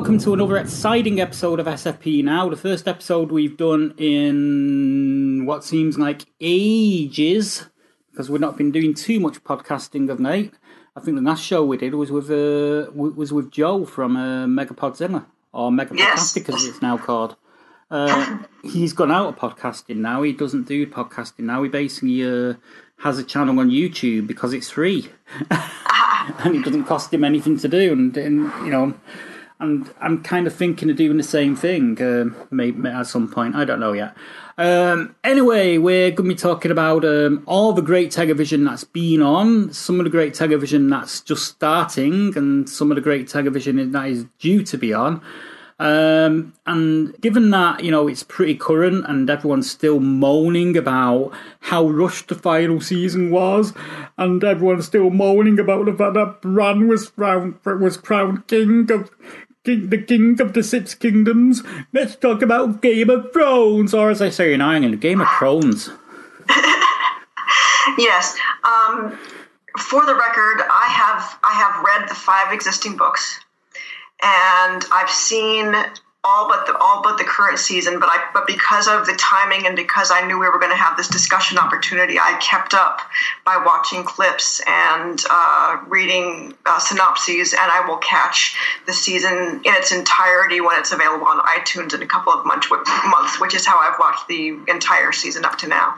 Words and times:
welcome 0.00 0.18
to 0.18 0.32
another 0.32 0.56
exciting 0.56 1.20
episode 1.20 1.60
of 1.60 1.66
SFP 1.66 2.24
Now. 2.24 2.48
The 2.48 2.56
first 2.56 2.88
episode 2.88 3.30
we've 3.30 3.58
done 3.58 3.92
in 3.98 5.44
what 5.44 5.62
seems 5.62 5.98
like 5.98 6.24
ages 6.40 7.66
because 8.10 8.30
we've 8.30 8.40
not 8.40 8.56
been 8.56 8.70
doing 8.70 8.94
too 8.94 9.20
much 9.20 9.44
podcasting 9.44 10.08
of 10.08 10.18
late. 10.18 10.54
I 10.96 11.00
think 11.00 11.18
the 11.18 11.22
last 11.22 11.44
show 11.44 11.66
we 11.66 11.76
did 11.76 11.94
was 11.94 12.10
with 12.10 12.30
uh, 12.30 12.90
was 12.92 13.30
with 13.30 13.50
Joe 13.50 13.84
from 13.84 14.16
uh, 14.16 14.46
Megapodzilla 14.46 15.26
or 15.52 15.70
Megapodcastic 15.70 16.48
as 16.48 16.64
it's 16.64 16.80
now 16.80 16.96
called. 16.96 17.36
Uh, 17.90 18.38
he's 18.62 18.94
gone 18.94 19.12
out 19.12 19.28
of 19.28 19.36
podcasting 19.36 19.96
now. 19.96 20.22
He 20.22 20.32
doesn't 20.32 20.66
do 20.66 20.86
podcasting 20.86 21.40
now. 21.40 21.62
He 21.62 21.68
basically 21.68 22.24
uh, 22.24 22.54
has 23.00 23.18
a 23.18 23.22
channel 23.22 23.60
on 23.60 23.68
YouTube 23.68 24.26
because 24.26 24.54
it's 24.54 24.70
free. 24.70 25.10
and 26.38 26.56
it 26.56 26.64
doesn't 26.64 26.84
cost 26.84 27.12
him 27.12 27.24
anything 27.24 27.58
to 27.58 27.68
do. 27.68 27.92
And, 27.92 28.16
and 28.16 28.52
you 28.64 28.70
know, 28.70 28.94
and 29.60 29.92
I'm 30.00 30.22
kind 30.22 30.46
of 30.46 30.54
thinking 30.54 30.90
of 30.90 30.96
doing 30.96 31.16
the 31.16 31.22
same 31.22 31.54
thing, 31.54 32.00
uh, 32.00 32.26
maybe 32.50 32.88
at 32.88 33.06
some 33.06 33.30
point. 33.30 33.54
I 33.54 33.64
don't 33.64 33.80
know 33.80 33.92
yet. 33.92 34.16
Um, 34.58 35.14
anyway, 35.24 35.78
we're 35.78 36.10
going 36.10 36.28
to 36.28 36.34
be 36.34 36.38
talking 36.38 36.70
about 36.70 37.04
um, 37.04 37.42
all 37.46 37.72
the 37.72 37.82
great 37.82 38.10
television 38.10 38.64
that's 38.64 38.84
been 38.84 39.22
on, 39.22 39.72
some 39.72 40.00
of 40.00 40.04
the 40.04 40.10
great 40.10 40.34
television 40.34 40.90
that's 40.90 41.20
just 41.20 41.46
starting, 41.46 42.36
and 42.36 42.68
some 42.68 42.90
of 42.90 42.96
the 42.96 43.00
great 43.00 43.28
television 43.28 43.90
that 43.92 44.08
is 44.08 44.26
due 44.38 44.62
to 44.64 44.76
be 44.76 44.92
on. 44.92 45.22
Um, 45.80 46.52
and 46.66 47.18
given 47.22 47.48
that, 47.52 47.82
you 47.82 47.90
know, 47.90 48.06
it's 48.06 48.22
pretty 48.22 48.54
current 48.54 49.06
and 49.08 49.30
everyone's 49.30 49.70
still 49.70 49.98
moaning 49.98 50.76
about 50.76 51.32
how 51.60 51.88
rushed 51.88 52.28
the 52.28 52.34
final 52.34 52.82
season 52.82 53.30
was, 53.30 53.72
and 54.18 54.44
everyone's 54.44 54.84
still 54.84 55.08
moaning 55.08 55.58
about 55.58 55.86
the 55.86 55.94
fact 55.94 56.12
that 56.14 56.42
Bran 56.42 56.86
was 56.86 57.08
crowned, 57.08 57.54
was 57.64 57.96
crowned 57.96 58.46
king 58.46 58.92
of 58.92 59.10
king, 59.64 59.90
the 59.90 59.98
king 59.98 60.40
of 60.40 60.52
the 60.52 60.62
six 60.62 60.94
kingdoms, 60.94 61.62
let's 61.92 62.16
talk 62.16 62.42
about 62.42 62.82
Game 62.82 63.10
of 63.10 63.32
Thrones, 63.32 63.94
or 63.94 64.10
as 64.10 64.20
I 64.22 64.30
say 64.30 64.52
in 64.52 64.60
Ireland, 64.60 65.00
Game 65.00 65.20
of 65.20 65.28
Thrones. 65.38 65.90
Yes. 67.98 68.36
Um, 68.64 69.18
for 69.78 70.04
the 70.04 70.14
record, 70.14 70.62
I 70.70 70.86
have 70.88 71.38
I 71.42 71.52
have 71.54 71.84
read 71.84 72.08
the 72.08 72.14
five 72.14 72.52
existing 72.52 72.96
books, 72.96 73.40
and 74.22 74.84
I've 74.92 75.10
seen 75.10 75.74
all 76.22 76.48
but 76.48 76.66
the 76.66 76.76
all 76.78 77.02
but 77.02 77.16
the 77.16 77.24
current 77.24 77.58
season. 77.58 77.98
But 77.98 78.10
I 78.10 78.28
but 78.34 78.46
because 78.46 78.88
of 78.88 79.06
the 79.06 79.14
timing 79.14 79.66
and 79.66 79.74
because 79.74 80.10
I 80.10 80.26
knew 80.26 80.38
we 80.38 80.48
were 80.48 80.58
going 80.58 80.70
to 80.70 80.76
have 80.76 80.96
this 80.96 81.08
discussion 81.08 81.56
opportunity, 81.58 82.18
I 82.18 82.38
kept 82.42 82.74
up 82.74 83.00
by 83.46 83.62
watching 83.64 84.04
clips 84.04 84.60
and 84.66 85.22
uh, 85.30 85.78
reading 85.88 86.54
uh, 86.66 86.78
synopses, 86.78 87.52
and 87.54 87.62
I 87.62 87.86
will 87.88 87.96
catch 87.98 88.56
the 88.86 88.92
season 88.92 89.62
in 89.64 89.74
its 89.74 89.92
entirety 89.92 90.60
when 90.60 90.78
it's 90.78 90.92
available 90.92 91.26
on 91.26 91.40
iTunes 91.40 91.94
in 91.94 92.02
a 92.02 92.06
couple 92.06 92.32
of 92.32 92.44
months, 92.44 92.68
months 92.70 93.40
which 93.40 93.54
is 93.54 93.64
how 93.64 93.78
I've 93.78 93.98
watched 93.98 94.28
the 94.28 94.58
entire 94.68 95.12
season 95.12 95.44
up 95.46 95.56
to 95.58 95.68
now. 95.68 95.94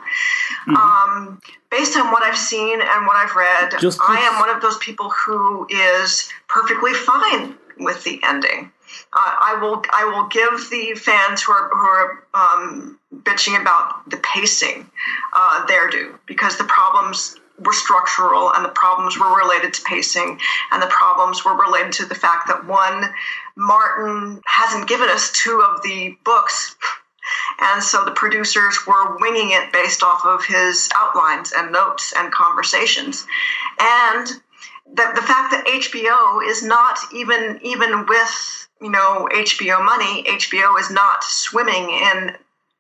Um, 0.69 1.41
based 1.71 1.97
on 1.97 2.13
what 2.13 2.23
I've 2.23 2.39
seen 2.39 2.81
and 2.81 3.07
what 3.07 3.17
I've 3.17 3.35
read, 3.35 3.75
Just- 3.81 4.01
I 4.01 4.21
am 4.33 4.39
one 4.39 4.51
of 4.55 4.63
those 4.63 4.79
people 4.79 5.11
who 5.11 5.67
is 5.69 6.31
perfectly 6.49 6.95
fine 6.95 7.57
with 7.79 8.05
the 8.05 8.21
ending. 8.23 8.71
Uh, 9.13 9.37
I 9.41 9.59
will 9.61 9.83
I 9.93 10.05
will 10.05 10.29
give 10.29 10.71
the 10.71 10.95
fans 10.99 11.43
who 11.43 11.53
are 11.53 11.69
who 11.71 11.77
are 11.77 12.25
um, 12.35 12.99
bitching 13.15 13.61
about 13.61 14.09
the 14.11 14.17
pacing 14.19 14.91
uh, 15.33 15.67
their 15.67 15.89
due 15.89 16.19
because 16.27 16.57
the 16.57 16.65
problems 16.65 17.37
were 17.65 17.73
structural 17.73 18.53
and 18.55 18.65
the 18.65 18.71
problems 18.71 19.19
were 19.19 19.37
related 19.37 19.75
to 19.75 19.83
pacing 19.83 20.41
and 20.73 20.83
the 20.83 20.87
problems 20.89 21.45
were 21.45 21.55
related 21.55 21.93
to 21.93 22.07
the 22.07 22.15
fact 22.15 22.49
that 22.49 22.67
one 22.67 23.05
Martin 23.57 24.41
hasn't 24.47 24.89
given 24.89 25.09
us 25.09 25.31
two 25.33 25.63
of 25.63 25.83
the 25.83 26.17
books 26.25 26.77
and 27.61 27.83
so 27.83 28.05
the 28.05 28.11
producers 28.13 28.87
were 28.87 29.17
winging 29.19 29.51
it 29.53 29.73
based 29.73 30.03
off 30.03 30.25
of 30.25 30.45
his 30.45 30.89
outlines 30.95 31.53
and 31.57 31.73
notes 31.73 32.13
and 32.17 32.33
conversations. 32.33 33.27
And 33.79 34.27
the, 34.87 35.13
the 35.15 35.23
fact 35.23 35.53
that 35.53 35.65
HBO 35.67 36.47
is 36.49 36.63
not 36.63 36.99
even 37.15 37.61
even 37.63 38.07
with 38.07 38.69
you 38.83 38.91
know 38.91 39.29
HBO 39.33 39.85
money, 39.85 40.25
HBO 40.25 40.79
is 40.81 40.91
not 40.91 41.23
swimming 41.25 41.91
in 41.91 42.37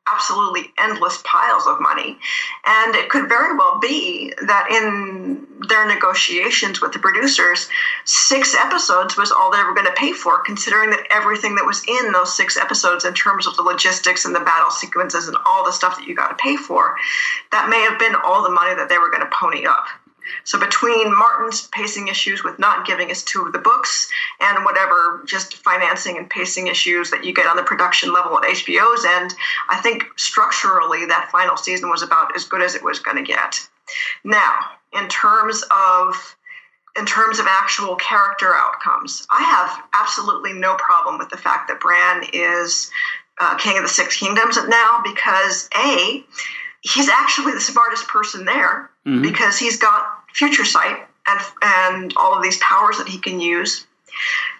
absolutely 0.08 0.72
endless 0.78 1.22
piles 1.24 1.66
of 1.66 1.80
money. 1.80 2.18
And 2.66 2.94
it 2.96 3.08
could 3.08 3.28
very 3.28 3.56
well 3.56 3.78
be 3.78 4.32
that 4.42 4.68
in 4.70 5.46
their 5.68 5.86
negotiations 5.86 6.80
with 6.80 6.92
the 6.92 6.98
producers, 6.98 7.68
six 8.04 8.54
episodes 8.54 9.16
was 9.16 9.30
all 9.30 9.50
they 9.52 9.62
were 9.62 9.74
going 9.74 9.86
to 9.86 9.92
pay 9.92 10.12
for, 10.12 10.42
considering 10.42 10.90
that 10.90 11.06
everything 11.10 11.54
that 11.54 11.64
was 11.64 11.84
in 11.86 12.12
those 12.12 12.36
six 12.36 12.56
episodes, 12.56 13.04
in 13.04 13.14
terms 13.14 13.46
of 13.46 13.56
the 13.56 13.62
logistics 13.62 14.24
and 14.24 14.34
the 14.34 14.40
battle 14.40 14.70
sequences 14.70 15.28
and 15.28 15.36
all 15.46 15.64
the 15.64 15.72
stuff 15.72 15.96
that 15.96 16.06
you 16.06 16.16
got 16.16 16.28
to 16.28 16.42
pay 16.42 16.56
for, 16.56 16.96
that 17.52 17.68
may 17.68 17.80
have 17.82 17.98
been 17.98 18.16
all 18.24 18.42
the 18.42 18.50
money 18.50 18.74
that 18.74 18.88
they 18.88 18.98
were 18.98 19.10
going 19.10 19.22
to 19.22 19.30
pony 19.32 19.64
up. 19.66 19.86
So 20.44 20.58
between 20.58 21.16
Martin's 21.16 21.68
pacing 21.68 22.08
issues 22.08 22.44
with 22.44 22.58
not 22.58 22.86
giving 22.86 23.10
us 23.10 23.22
two 23.22 23.42
of 23.42 23.52
the 23.52 23.58
books 23.58 24.10
and 24.40 24.64
whatever 24.64 25.22
just 25.26 25.56
financing 25.56 26.18
and 26.18 26.28
pacing 26.28 26.66
issues 26.66 27.10
that 27.10 27.24
you 27.24 27.32
get 27.32 27.46
on 27.46 27.56
the 27.56 27.62
production 27.62 28.12
level 28.12 28.36
at 28.38 28.44
HBO's 28.44 29.04
end, 29.04 29.34
I 29.68 29.80
think 29.80 30.04
structurally 30.16 31.06
that 31.06 31.30
final 31.30 31.56
season 31.56 31.90
was 31.90 32.02
about 32.02 32.34
as 32.36 32.44
good 32.44 32.62
as 32.62 32.74
it 32.74 32.82
was 32.82 32.98
going 32.98 33.16
to 33.16 33.22
get. 33.22 33.56
Now, 34.24 34.58
in 34.92 35.08
terms 35.08 35.64
of 35.70 36.36
in 36.94 37.06
terms 37.06 37.38
of 37.38 37.46
actual 37.48 37.96
character 37.96 38.54
outcomes, 38.54 39.26
I 39.30 39.42
have 39.42 39.82
absolutely 39.98 40.52
no 40.52 40.74
problem 40.74 41.16
with 41.16 41.30
the 41.30 41.38
fact 41.38 41.68
that 41.68 41.80
Bran 41.80 42.24
is 42.34 42.90
uh, 43.40 43.56
King 43.56 43.78
of 43.78 43.82
the 43.82 43.88
Six 43.88 44.18
Kingdoms 44.18 44.58
now 44.68 45.00
because 45.02 45.70
a 45.74 46.22
he's 46.82 47.08
actually 47.08 47.52
the 47.52 47.60
smartest 47.60 48.06
person 48.08 48.44
there 48.44 48.90
mm-hmm. 49.06 49.22
because 49.22 49.58
he's 49.58 49.78
got 49.78 50.04
future 50.34 50.64
sight 50.64 50.98
and 51.26 51.40
and 51.62 52.12
all 52.16 52.36
of 52.36 52.42
these 52.42 52.58
powers 52.58 52.98
that 52.98 53.08
he 53.08 53.18
can 53.18 53.40
use. 53.40 53.86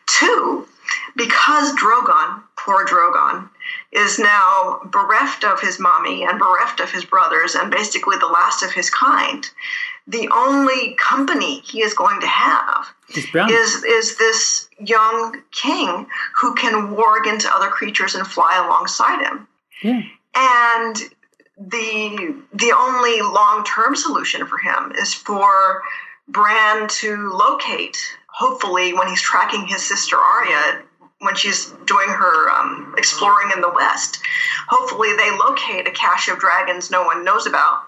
Two, 0.06 0.66
because 1.16 1.74
Drogon, 1.74 2.42
poor 2.56 2.86
Drogon, 2.86 3.48
is 3.92 4.18
now 4.18 4.80
bereft 4.86 5.44
of 5.44 5.60
his 5.60 5.78
mommy 5.78 6.24
and 6.24 6.38
bereft 6.38 6.80
of 6.80 6.90
his 6.90 7.04
brothers 7.04 7.54
and 7.54 7.70
basically 7.70 8.16
the 8.18 8.26
last 8.26 8.62
of 8.62 8.72
his 8.72 8.88
kind. 8.88 9.48
The 10.08 10.28
only 10.34 10.94
company 10.94 11.60
he 11.60 11.82
is 11.82 11.94
going 11.94 12.20
to 12.20 12.26
have 12.26 12.86
is 13.50 13.84
is 13.84 14.16
this 14.16 14.68
young 14.80 15.42
king 15.52 16.06
who 16.40 16.54
can 16.54 16.94
warg 16.96 17.26
into 17.26 17.52
other 17.52 17.68
creatures 17.68 18.14
and 18.14 18.26
fly 18.26 18.62
alongside 18.64 19.22
him. 19.22 19.48
Yeah. 19.82 20.02
And 20.34 20.96
the 21.68 22.34
the 22.52 22.72
only 22.76 23.20
long 23.20 23.64
term 23.64 23.94
solution 23.94 24.46
for 24.46 24.58
him 24.58 24.92
is 24.96 25.14
for 25.14 25.82
Bran 26.28 26.88
to 26.88 27.30
locate, 27.32 27.98
hopefully, 28.26 28.94
when 28.94 29.08
he's 29.08 29.20
tracking 29.20 29.66
his 29.66 29.86
sister 29.86 30.16
Arya, 30.16 30.82
when 31.18 31.34
she's 31.34 31.66
doing 31.84 32.08
her 32.08 32.50
um, 32.50 32.94
exploring 32.96 33.50
in 33.54 33.60
the 33.60 33.70
West. 33.70 34.20
Hopefully, 34.68 35.14
they 35.16 35.30
locate 35.36 35.86
a 35.86 35.90
cache 35.90 36.28
of 36.28 36.38
dragons 36.38 36.90
no 36.90 37.02
one 37.02 37.24
knows 37.24 37.46
about, 37.46 37.82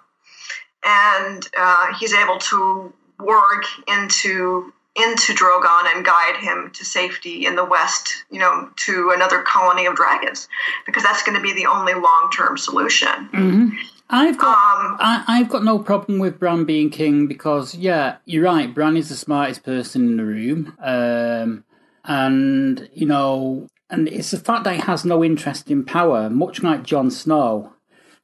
and 0.84 1.48
uh, 1.56 1.94
he's 1.94 2.12
able 2.12 2.38
to 2.38 2.92
warg 3.18 3.64
into 3.88 4.73
into 4.96 5.32
Drogon 5.32 5.92
and 5.94 6.04
guide 6.04 6.36
him 6.36 6.70
to 6.74 6.84
safety 6.84 7.46
in 7.46 7.56
the 7.56 7.64
west, 7.64 8.24
you 8.30 8.38
know, 8.38 8.68
to 8.86 9.10
another 9.14 9.42
colony 9.42 9.86
of 9.86 9.96
dragons, 9.96 10.48
because 10.86 11.02
that's 11.02 11.22
going 11.24 11.36
to 11.36 11.42
be 11.42 11.52
the 11.52 11.66
only 11.66 11.94
long 11.94 12.30
term 12.34 12.56
solution. 12.56 13.76
I've 14.10 14.38
got 14.38 14.52
Um, 14.52 14.96
I, 15.00 15.24
I've 15.26 15.48
got 15.48 15.64
no 15.64 15.78
problem 15.78 16.18
with 16.18 16.38
Bran 16.38 16.64
being 16.64 16.90
king 16.90 17.26
because 17.26 17.74
yeah, 17.74 18.16
you're 18.24 18.44
right. 18.44 18.72
Bran 18.72 18.96
is 18.96 19.08
the 19.08 19.16
smartest 19.16 19.64
person 19.64 20.06
in 20.06 20.16
the 20.16 20.24
room, 20.24 20.76
um, 20.80 21.64
and 22.04 22.88
you 22.92 23.06
know, 23.06 23.66
and 23.90 24.08
it's 24.08 24.30
the 24.30 24.38
fact 24.38 24.64
that 24.64 24.76
he 24.76 24.80
has 24.82 25.04
no 25.04 25.24
interest 25.24 25.70
in 25.70 25.84
power, 25.84 26.30
much 26.30 26.62
like 26.62 26.84
Jon 26.84 27.10
Snow. 27.10 27.72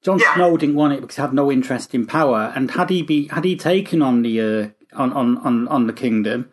Jon 0.02 0.18
Yeah. 0.18 0.34
Snow 0.34 0.56
didn't 0.56 0.76
want 0.76 0.92
it 0.92 1.00
because 1.00 1.16
he 1.16 1.22
had 1.22 1.34
no 1.34 1.50
interest 1.50 1.94
in 1.94 2.06
power, 2.06 2.52
and 2.54 2.70
had 2.70 2.90
he 2.90 3.02
be 3.02 3.26
had 3.28 3.44
he 3.44 3.56
taken 3.56 4.02
on 4.02 4.22
the 4.22 4.40
uh, 4.40 4.68
on, 4.92 5.12
on 5.12 5.38
on 5.38 5.68
on 5.68 5.86
the 5.86 5.92
kingdom, 5.92 6.50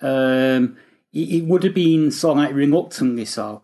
um, 0.00 0.76
it, 1.12 1.28
it 1.28 1.44
would 1.44 1.64
have 1.64 1.74
been 1.74 2.10
sort 2.10 2.38
of 2.38 2.44
like 2.44 2.54
reluctantly 2.54 3.24
so. 3.24 3.62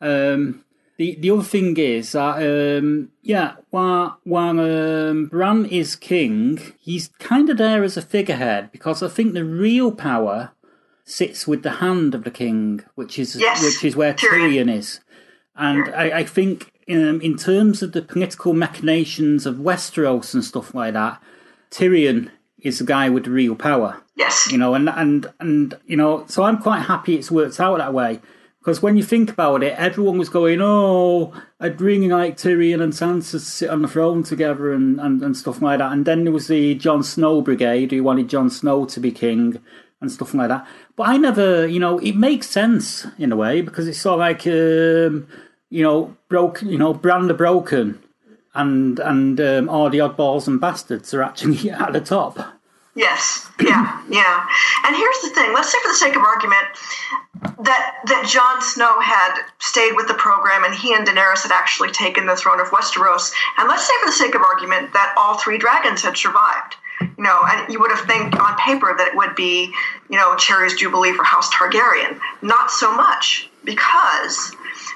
Um, 0.00 0.64
the 0.98 1.16
the 1.16 1.30
other 1.30 1.42
thing 1.42 1.76
is 1.76 2.12
that 2.12 2.36
um, 2.42 3.10
yeah, 3.22 3.56
while 3.70 4.18
while 4.24 4.60
um, 4.60 5.26
Bran 5.26 5.66
is 5.66 5.96
king, 5.96 6.72
he's 6.80 7.08
kind 7.18 7.50
of 7.50 7.58
there 7.58 7.84
as 7.84 7.96
a 7.96 8.02
figurehead 8.02 8.72
because 8.72 9.02
I 9.02 9.08
think 9.08 9.34
the 9.34 9.44
real 9.44 9.92
power 9.92 10.52
sits 11.04 11.46
with 11.46 11.62
the 11.62 11.72
hand 11.72 12.14
of 12.14 12.24
the 12.24 12.30
king, 12.30 12.82
which 12.94 13.18
is 13.18 13.36
Yes, 13.36 13.62
which 13.62 13.84
is 13.84 13.94
where 13.94 14.14
Tyrion. 14.14 14.68
Tyrion 14.68 14.74
is, 14.74 15.00
and 15.54 15.94
I, 15.94 16.18
I 16.20 16.24
think 16.24 16.72
um, 16.88 17.20
in 17.20 17.36
terms 17.36 17.82
of 17.82 17.92
the 17.92 18.02
political 18.02 18.54
machinations 18.54 19.44
of 19.44 19.56
Westeros 19.56 20.32
and 20.32 20.44
stuff 20.44 20.74
like 20.74 20.94
that, 20.94 21.22
Tyrion 21.70 22.30
is 22.60 22.78
the 22.78 22.84
guy 22.84 23.08
with 23.08 23.24
the 23.24 23.30
real 23.30 23.54
power 23.54 24.02
Yes. 24.16 24.50
you 24.50 24.58
know, 24.58 24.74
and 24.74 24.88
and 24.88 25.30
and 25.40 25.74
you 25.86 25.96
know, 25.96 26.24
so 26.26 26.42
I'm 26.44 26.58
quite 26.58 26.80
happy 26.82 27.16
it's 27.16 27.30
worked 27.30 27.60
out 27.60 27.78
that 27.78 27.92
way 27.92 28.20
because 28.60 28.82
when 28.82 28.96
you 28.96 29.02
think 29.04 29.30
about 29.30 29.62
it, 29.62 29.74
everyone 29.78 30.18
was 30.18 30.28
going, 30.30 30.60
"Oh, 30.62 31.32
I'd 31.60 31.80
really 31.80 32.08
like 32.08 32.36
Tyrion 32.36 32.82
and 32.82 32.92
Sansa 32.94 33.32
to 33.32 33.40
sit 33.40 33.70
on 33.70 33.82
the 33.82 33.88
throne 33.88 34.22
together 34.22 34.72
and, 34.72 34.98
and, 34.98 35.22
and 35.22 35.36
stuff 35.36 35.60
like 35.60 35.78
that." 35.78 35.92
And 35.92 36.06
then 36.06 36.24
there 36.24 36.32
was 36.32 36.48
the 36.48 36.74
Jon 36.74 37.02
Snow 37.02 37.42
brigade 37.42 37.92
who 37.92 38.02
wanted 38.02 38.28
Jon 38.28 38.48
Snow 38.50 38.86
to 38.86 39.00
be 39.00 39.12
king 39.12 39.60
and 40.00 40.10
stuff 40.10 40.34
like 40.34 40.48
that. 40.48 40.66
But 40.96 41.08
I 41.08 41.16
never, 41.18 41.66
you 41.66 41.78
know, 41.78 41.98
it 41.98 42.16
makes 42.16 42.48
sense 42.48 43.06
in 43.18 43.32
a 43.32 43.36
way 43.36 43.60
because 43.60 43.86
it's 43.86 44.00
sort 44.00 44.14
of 44.14 44.20
like, 44.20 44.46
um, 44.46 45.28
you 45.68 45.82
know, 45.82 46.16
broke, 46.28 46.62
you 46.62 46.78
know, 46.78 46.94
Bran 46.94 47.28
the 47.28 47.34
Broken. 47.34 47.98
And 48.56 48.98
and 48.98 49.40
um, 49.40 49.68
all 49.68 49.90
the 49.90 49.98
oddballs 49.98 50.46
and 50.46 50.60
bastards 50.60 51.12
are 51.14 51.22
actually 51.22 51.70
at 51.84 51.92
the 51.92 52.00
top. 52.00 52.38
Yes. 52.96 53.46
Yeah. 53.60 54.02
Yeah. 54.08 54.46
And 54.84 54.96
here's 54.96 55.20
the 55.20 55.28
thing. 55.28 55.52
Let's 55.52 55.70
say, 55.70 55.78
for 55.82 55.88
the 55.88 55.94
sake 55.94 56.16
of 56.16 56.22
argument, 56.22 56.66
that 57.60 58.00
that 58.06 58.26
Jon 58.26 58.62
Snow 58.62 58.98
had 59.00 59.42
stayed 59.58 59.94
with 59.94 60.08
the 60.08 60.14
program 60.14 60.64
and 60.64 60.74
he 60.74 60.94
and 60.94 61.06
Daenerys 61.06 61.42
had 61.42 61.52
actually 61.52 61.90
taken 61.90 62.26
the 62.26 62.36
throne 62.36 62.58
of 62.58 62.68
Westeros. 62.68 63.32
And 63.58 63.68
let's 63.68 63.86
say, 63.86 63.92
for 64.00 64.06
the 64.06 64.16
sake 64.16 64.34
of 64.34 64.40
argument, 64.40 64.94
that 64.94 65.14
all 65.18 65.36
three 65.36 65.58
dragons 65.58 66.02
had 66.02 66.16
survived. 66.16 66.76
You 67.00 67.24
know, 67.24 67.42
and 67.46 67.70
you 67.70 67.78
would 67.78 67.90
have 67.90 68.06
think 68.06 68.40
on 68.40 68.56
paper 68.56 68.94
that 68.96 69.08
it 69.08 69.16
would 69.16 69.36
be, 69.36 69.70
you 70.08 70.16
know, 70.16 70.34
Cherry's 70.36 70.74
Jubilee 70.74 71.12
for 71.12 71.24
House 71.24 71.52
Targaryen. 71.54 72.18
Not 72.40 72.70
so 72.70 72.96
much, 72.96 73.50
because 73.64 74.52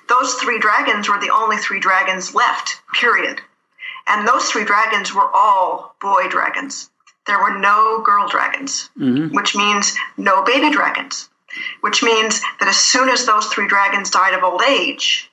those 0.08 0.32
three 0.34 0.58
dragons 0.58 1.10
were 1.10 1.20
the 1.20 1.30
only 1.30 1.58
three 1.58 1.80
dragons 1.80 2.34
left. 2.34 2.80
Period. 2.94 3.42
And 4.10 4.26
those 4.26 4.50
three 4.50 4.64
dragons 4.64 5.14
were 5.14 5.30
all 5.34 5.94
boy 6.00 6.28
dragons. 6.28 6.90
There 7.26 7.38
were 7.38 7.56
no 7.58 8.02
girl 8.04 8.26
dragons, 8.28 8.90
which 8.96 9.54
means 9.54 9.96
no 10.16 10.42
baby 10.42 10.70
dragons, 10.70 11.28
which 11.80 12.02
means 12.02 12.40
that 12.58 12.68
as 12.68 12.76
soon 12.76 13.08
as 13.08 13.24
those 13.26 13.46
three 13.46 13.68
dragons 13.68 14.10
died 14.10 14.34
of 14.34 14.42
old 14.42 14.62
age, 14.62 15.30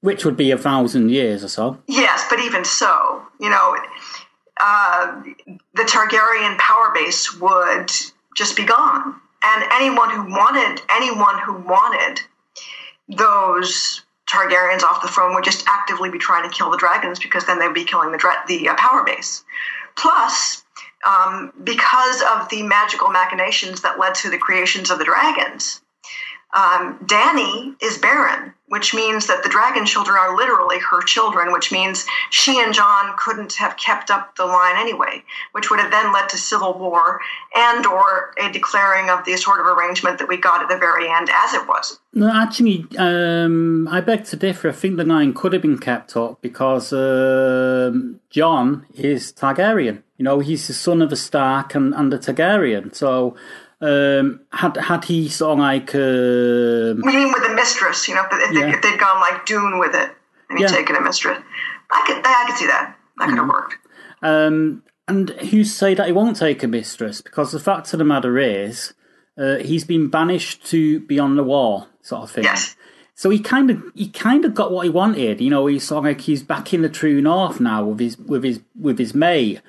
Which 0.00 0.24
would 0.24 0.36
be 0.36 0.50
a 0.50 0.58
thousand 0.58 1.10
years 1.10 1.44
or 1.44 1.48
so. 1.48 1.78
yes, 1.86 2.26
but 2.30 2.40
even 2.40 2.64
so, 2.64 3.22
you 3.38 3.50
know, 3.50 3.76
uh, 4.58 5.22
the 5.74 5.82
Targaryen 5.84 6.58
power 6.58 6.90
base 6.92 7.38
would 7.38 7.90
just 8.36 8.56
be 8.56 8.64
gone. 8.64 9.14
And 9.42 9.64
anyone 9.72 10.10
who 10.10 10.22
wanted, 10.34 10.82
anyone 10.88 11.38
who 11.38 11.54
wanted 11.54 12.20
those 13.08 14.02
Targaryens 14.30 14.82
off 14.82 15.02
the 15.02 15.08
throne 15.08 15.34
would 15.34 15.44
just 15.44 15.66
actively 15.66 16.08
be 16.08 16.18
trying 16.18 16.48
to 16.48 16.56
kill 16.56 16.70
the 16.70 16.76
dragons 16.76 17.18
because 17.18 17.46
then 17.46 17.58
they'd 17.58 17.74
be 17.74 17.84
killing 17.84 18.12
the 18.12 18.18
dra- 18.18 18.44
the 18.46 18.68
uh, 18.68 18.74
power 18.74 19.02
base. 19.02 19.42
Plus, 19.96 20.64
um, 21.06 21.52
because 21.64 22.22
of 22.22 22.48
the 22.48 22.62
magical 22.62 23.08
machinations 23.08 23.82
that 23.82 23.98
led 23.98 24.14
to 24.14 24.30
the 24.30 24.38
creations 24.38 24.90
of 24.90 24.98
the 24.98 25.04
dragons, 25.04 25.80
um, 26.52 26.98
Dany 27.04 27.76
is 27.80 27.98
barren, 27.98 28.52
which 28.66 28.92
means 28.92 29.26
that 29.26 29.42
the 29.42 29.48
dragon 29.48 29.86
children 29.86 30.16
are 30.16 30.36
literally 30.36 30.78
her 30.78 31.00
children, 31.02 31.52
which 31.52 31.70
means 31.70 32.06
she 32.30 32.60
and 32.60 32.74
Jon 32.74 33.14
couldn't 33.16 33.52
have 33.54 33.76
kept 33.76 34.10
up 34.10 34.36
the 34.36 34.46
line 34.46 34.76
anyway, 34.76 35.22
which 35.52 35.70
would 35.70 35.78
have 35.78 35.92
then 35.92 36.12
led 36.12 36.28
to 36.30 36.38
civil 36.38 36.76
war 36.76 37.20
and 37.54 37.86
or 37.86 38.34
a 38.40 38.50
declaring 38.50 39.10
of 39.10 39.24
the 39.24 39.36
sort 39.36 39.60
of 39.60 39.66
arrangement 39.66 40.18
that 40.18 40.28
we 40.28 40.36
got 40.36 40.62
at 40.62 40.68
the 40.68 40.78
very 40.78 41.08
end 41.08 41.28
as 41.32 41.54
it 41.54 41.68
was. 41.68 42.00
No, 42.12 42.28
actually, 42.32 42.86
um, 42.98 43.86
I 43.88 44.00
beg 44.00 44.24
to 44.26 44.36
differ. 44.36 44.70
I 44.70 44.72
think 44.72 44.96
the 44.96 45.04
line 45.04 45.32
could 45.32 45.52
have 45.52 45.62
been 45.62 45.78
kept 45.78 46.16
up 46.16 46.40
because 46.42 46.92
um, 46.92 48.18
Jon 48.30 48.86
is 48.94 49.32
Targaryen. 49.32 50.02
You 50.16 50.24
know, 50.24 50.40
he's 50.40 50.66
the 50.66 50.74
son 50.74 51.00
of 51.00 51.12
a 51.12 51.16
Stark 51.16 51.74
and, 51.74 51.94
and 51.94 52.12
a 52.12 52.18
Targaryen. 52.18 52.94
So, 52.94 53.36
um, 53.80 54.40
had 54.52 54.76
had 54.76 55.04
he 55.04 55.28
sort 55.28 55.52
of 55.52 55.58
like, 55.58 55.94
um, 55.94 57.02
I 57.04 57.14
mean, 57.16 57.32
with 57.32 57.42
the 57.42 57.54
mistress, 57.54 58.08
you 58.08 58.14
know, 58.14 58.24
if, 58.30 58.52
they, 58.52 58.60
Yeah. 58.60 58.74
if 58.74 58.82
they'd 58.82 58.98
gone 58.98 59.20
like 59.20 59.46
Dune 59.46 59.78
with 59.78 59.94
it 59.94 60.10
and 60.48 60.58
he'd 60.58 60.64
Yeah. 60.64 60.76
taken 60.76 60.96
a 60.96 61.00
mistress, 61.00 61.38
I 61.90 62.04
could, 62.06 62.16
I 62.24 62.44
could 62.46 62.56
see 62.58 62.66
that. 62.66 62.96
That 63.18 63.28
could 63.28 63.38
have 63.38 63.48
worked. 63.48 63.74
um, 64.22 64.82
and 65.08 65.30
who's 65.30 65.70
to 65.72 65.74
say 65.76 65.94
that 65.94 66.06
he 66.06 66.12
won't 66.12 66.36
take 66.36 66.62
a 66.62 66.68
mistress? 66.68 67.20
Because 67.20 67.50
the 67.50 67.58
fact 67.58 67.92
of 67.92 67.98
the 67.98 68.04
matter 68.04 68.38
is, 68.38 68.94
uh, 69.36 69.56
he's 69.56 69.82
been 69.84 70.08
banished 70.08 70.64
to 70.66 71.00
beyond 71.00 71.36
the 71.36 71.42
wall, 71.42 71.88
sort 72.02 72.22
of 72.22 72.30
thing. 72.30 72.44
Yes. 72.44 72.76
So 73.16 73.28
he 73.28 73.38
kind 73.40 73.70
of 73.70 73.82
he 73.94 74.08
kind 74.08 74.44
of 74.44 74.54
got 74.54 74.70
what 74.72 74.84
he 74.84 74.90
wanted. 74.90 75.40
You 75.40 75.50
know, 75.50 75.66
he's 75.66 75.84
sort 75.84 75.98
of 75.98 76.04
like 76.04 76.20
he's 76.22 76.42
back 76.42 76.72
in 76.72 76.82
the 76.82 76.88
true 76.88 77.20
north 77.20 77.60
now 77.60 77.84
with 77.84 77.98
his 78.00 78.16
with 78.18 78.44
his 78.44 78.60
with 78.78 78.98
his 78.98 79.12
mate. 79.14 79.60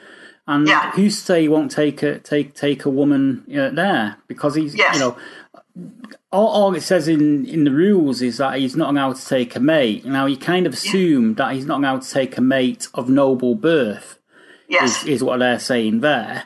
And 0.48 0.68
Yeah. 0.68 0.92
who's 0.92 1.18
to 1.20 1.26
say 1.26 1.42
he 1.44 1.48
won't 1.50 1.72
take 1.72 2.02
a 2.04 2.20
take 2.20 2.54
take 2.56 2.86
a 2.86 2.90
woman 2.90 3.44
uh, 3.50 3.70
there 3.70 4.18
because 4.28 4.56
he's 4.56 4.76
Yes. 4.76 4.96
you 4.96 5.00
know 5.02 5.18
all, 6.32 6.48
all 6.48 6.76
it 6.76 6.82
says 6.82 7.08
in, 7.08 7.46
in 7.46 7.64
the 7.66 7.72
rules 7.72 8.22
is 8.22 8.38
that 8.38 8.58
he's 8.58 8.76
not 8.76 8.90
allowed 8.90 9.16
to 9.18 9.26
take 9.28 9.56
a 9.56 9.60
mate. 9.60 10.06
Now 10.06 10.26
you 10.26 10.38
kind 10.38 10.66
of 10.66 10.74
assume 10.74 11.36
that 11.36 11.54
he's 11.54 11.66
not 11.66 11.80
allowed 11.80 12.02
to 12.04 12.12
take 12.12 12.38
a 12.38 12.42
mate 12.42 12.88
of 12.94 13.10
noble 13.10 13.56
birth 13.56 14.18
Yes. 14.70 15.04
is, 15.04 15.08
is 15.08 15.24
what 15.24 15.38
they're 15.40 15.60
saying 15.60 16.00
there. 16.02 16.44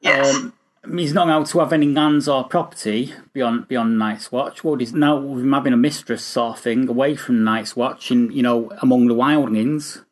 yes. 0.00 0.34
Um, 0.34 0.52
he's 0.96 1.12
not 1.12 1.26
allowed 1.28 1.46
to 1.46 1.58
have 1.58 1.72
any 1.72 1.88
lands 1.88 2.28
or 2.28 2.44
property 2.44 3.12
beyond 3.32 3.68
beyond 3.68 3.98
Night's 3.98 4.30
Watch. 4.32 4.64
Well, 4.64 4.76
he's 4.76 4.94
now 4.94 5.16
with 5.18 5.44
him 5.44 5.52
having 5.52 5.72
a 5.72 5.76
mistress 5.76 6.24
sort 6.24 6.56
of 6.56 6.62
thing 6.62 6.88
away 6.88 7.14
from 7.16 7.44
Night's 7.44 7.76
Watch 7.76 8.10
and 8.10 8.32
you 8.32 8.42
know 8.42 8.72
among 8.82 9.06
the 9.08 9.14
wildlings, 9.14 10.02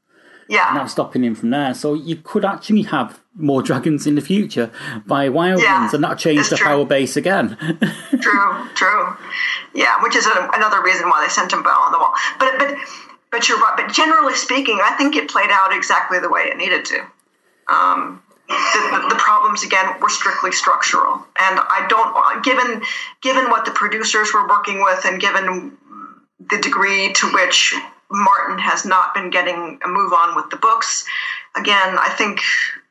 yeah. 0.48 0.72
not 0.74 0.90
stopping 0.90 1.24
him 1.24 1.34
from 1.34 1.50
there. 1.50 1.72
So 1.74 1.94
you 1.94 2.16
could 2.16 2.44
actually 2.44 2.82
have 2.82 3.20
more 3.36 3.62
dragons 3.62 4.06
in 4.06 4.14
the 4.14 4.20
future 4.20 4.70
by 5.06 5.28
wildlings, 5.28 5.62
Yeah, 5.62 5.90
and 5.92 6.04
that'll 6.04 6.16
change 6.16 6.48
the 6.48 6.56
true. 6.56 6.66
power 6.66 6.84
base 6.84 7.16
again. 7.16 7.56
True, 8.20 8.68
true. 8.74 9.16
Yeah, 9.74 10.00
which 10.02 10.14
is 10.16 10.24
a, 10.26 10.50
another 10.54 10.80
reason 10.82 11.08
why 11.08 11.24
they 11.24 11.28
sent 11.30 11.52
him 11.52 11.58
on 11.66 11.92
the 11.92 11.98
wall. 11.98 12.14
But 12.38 12.58
but 12.58 12.74
but 13.30 13.48
you're 13.48 13.58
right. 13.58 13.74
But 13.76 13.92
generally 13.92 14.34
speaking, 14.34 14.78
I 14.82 14.92
think 14.96 15.16
it 15.16 15.28
played 15.28 15.50
out 15.50 15.74
exactly 15.74 16.20
the 16.20 16.30
way 16.30 16.42
it 16.42 16.56
needed 16.56 16.84
to. 16.86 17.00
Um, 17.68 18.22
the, 18.48 18.54
the, 18.92 19.08
the 19.10 19.14
problems 19.16 19.64
again 19.64 20.00
were 20.00 20.08
strictly 20.08 20.52
structural, 20.52 21.14
and 21.38 21.58
I 21.58 21.86
don't. 21.88 22.44
Given 22.44 22.82
given 23.20 23.50
what 23.50 23.64
the 23.64 23.72
producers 23.72 24.32
were 24.32 24.46
working 24.48 24.82
with, 24.82 25.04
and 25.04 25.20
given 25.20 25.76
the 26.50 26.58
degree 26.58 27.12
to 27.14 27.26
which 27.32 27.74
Martin 28.10 28.58
has 28.58 28.84
not 28.84 29.12
been 29.14 29.30
getting 29.30 29.80
a 29.84 29.88
move 29.88 30.12
on 30.12 30.36
with 30.36 30.50
the 30.50 30.56
books, 30.56 31.04
again, 31.56 31.98
I 31.98 32.10
think 32.16 32.40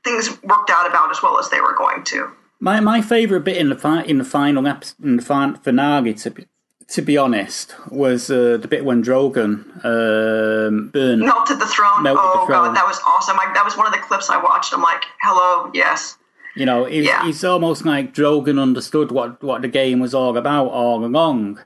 things 0.04 0.30
worked 0.44 0.70
out 0.70 0.88
about 0.88 1.10
as 1.12 1.22
well 1.24 1.38
as 1.40 1.50
they 1.50 1.62
were 1.62 1.74
going 1.76 2.04
to. 2.06 2.30
my 2.60 2.80
my 2.80 3.02
favourite 3.02 3.44
bit 3.46 3.58
in 3.58 3.70
the 3.70 3.76
fi- 3.78 4.04
in 4.04 4.18
the 4.18 4.24
final 4.26 4.68
episode, 4.68 5.04
in 5.06 5.16
the 5.18 5.24
fin- 5.24 5.56
finale 5.56 6.14
to 6.16 6.32
be, 6.32 6.46
to 6.90 7.02
be 7.02 7.18
honest 7.18 7.76
was 7.90 8.30
uh, 8.30 8.58
the 8.62 8.68
bit 8.68 8.86
when 8.86 9.04
Drogon 9.04 9.64
um, 9.86 10.90
burned. 10.90 11.22
melted 11.22 11.60
the 11.60 11.66
throne. 11.68 12.04
Melted 12.04 12.20
the 12.24 12.40
oh 12.42 12.46
throne. 12.46 12.66
god, 12.68 12.76
that 12.76 12.86
was 12.86 13.00
awesome! 13.08 13.38
Like 13.38 13.54
that 13.54 13.66
was 13.66 13.76
one 13.78 13.88
of 13.88 13.94
the 13.94 14.00
clips 14.00 14.30
I 14.30 14.38
watched. 14.42 14.74
I'm 14.74 14.82
like, 14.82 15.04
hello, 15.22 15.72
yes, 15.74 16.18
You 16.56 16.66
know, 16.66 16.86
it's, 16.86 17.08
Yeah. 17.08 17.28
it's 17.28 17.44
almost 17.44 17.86
like 17.86 18.14
Drogon 18.14 18.60
understood 18.62 19.12
what, 19.12 19.42
what 19.42 19.62
the 19.64 19.68
game 19.68 20.00
was 20.00 20.14
all 20.14 20.38
about 20.38 20.68
all 20.68 21.04
along. 21.04 21.60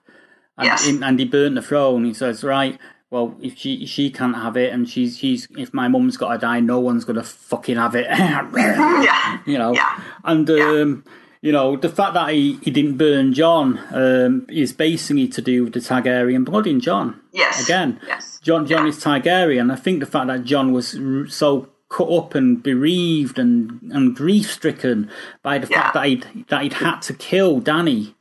And, 0.57 0.65
Yes. 0.65 0.87
in- 0.87 1.03
and 1.03 1.19
he 1.19 1.25
burnt 1.25 1.55
the 1.55 1.61
throne. 1.61 2.05
He 2.05 2.13
says, 2.13 2.43
right, 2.43 2.79
well, 3.09 3.35
if 3.41 3.57
she 3.57 3.85
she 3.85 4.09
can't 4.11 4.35
have 4.35 4.57
it, 4.57 4.73
and 4.73 4.87
she's 4.89 5.17
she's 5.17 5.47
if 5.57 5.73
my 5.73 5.87
mum's 5.87 6.17
got 6.17 6.33
to 6.33 6.37
die, 6.37 6.59
no 6.59 6.79
one's 6.79 7.05
gonna 7.05 7.23
fucking 7.23 7.77
have 7.77 7.95
it. 7.95 8.07
yeah, 8.09 9.39
you 9.45 9.57
know, 9.57 9.73
Yeah. 9.73 10.01
and 10.23 10.47
Yeah. 10.49 10.81
um, 10.81 11.03
You 11.39 11.51
know, 11.51 11.77
the 11.77 11.87
fact 11.87 12.15
that 12.15 12.29
he, 12.33 12.57
he 12.63 12.71
didn't 12.71 12.97
burn 12.97 13.31
Jon 13.31 13.79
um, 13.91 14.47
is 14.49 14.73
basically 14.73 15.27
to 15.29 15.41
do 15.41 15.65
with 15.65 15.73
the 15.73 15.79
Targaryen 15.79 16.43
blood 16.43 16.65
in 16.65 16.79
Jon. 16.79 17.21
Yes. 17.31 17.63
Again, 17.63 17.99
Yes. 18.07 18.39
Jon 18.41 18.65
Jon 18.65 18.83
Yeah. 18.83 18.89
is 18.89 18.97
Targaryen. 19.03 19.71
I 19.71 19.75
think 19.75 19.99
the 19.99 20.07
fact 20.07 20.27
that 20.27 20.43
Jon 20.43 20.73
was 20.73 20.97
so 21.29 21.69
cut 21.89 22.09
up 22.09 22.33
and 22.35 22.61
bereaved 22.63 23.37
and, 23.39 23.79
and 23.93 24.15
grief 24.15 24.51
stricken 24.51 25.09
by 25.43 25.59
the 25.59 25.67
fact 25.67 25.93
that 25.93 26.05
he'd 26.07 26.25
that 26.49 26.63
he'd 26.63 26.73
had 26.73 27.01
to 27.03 27.13
kill 27.13 27.61
Dany 27.61 28.15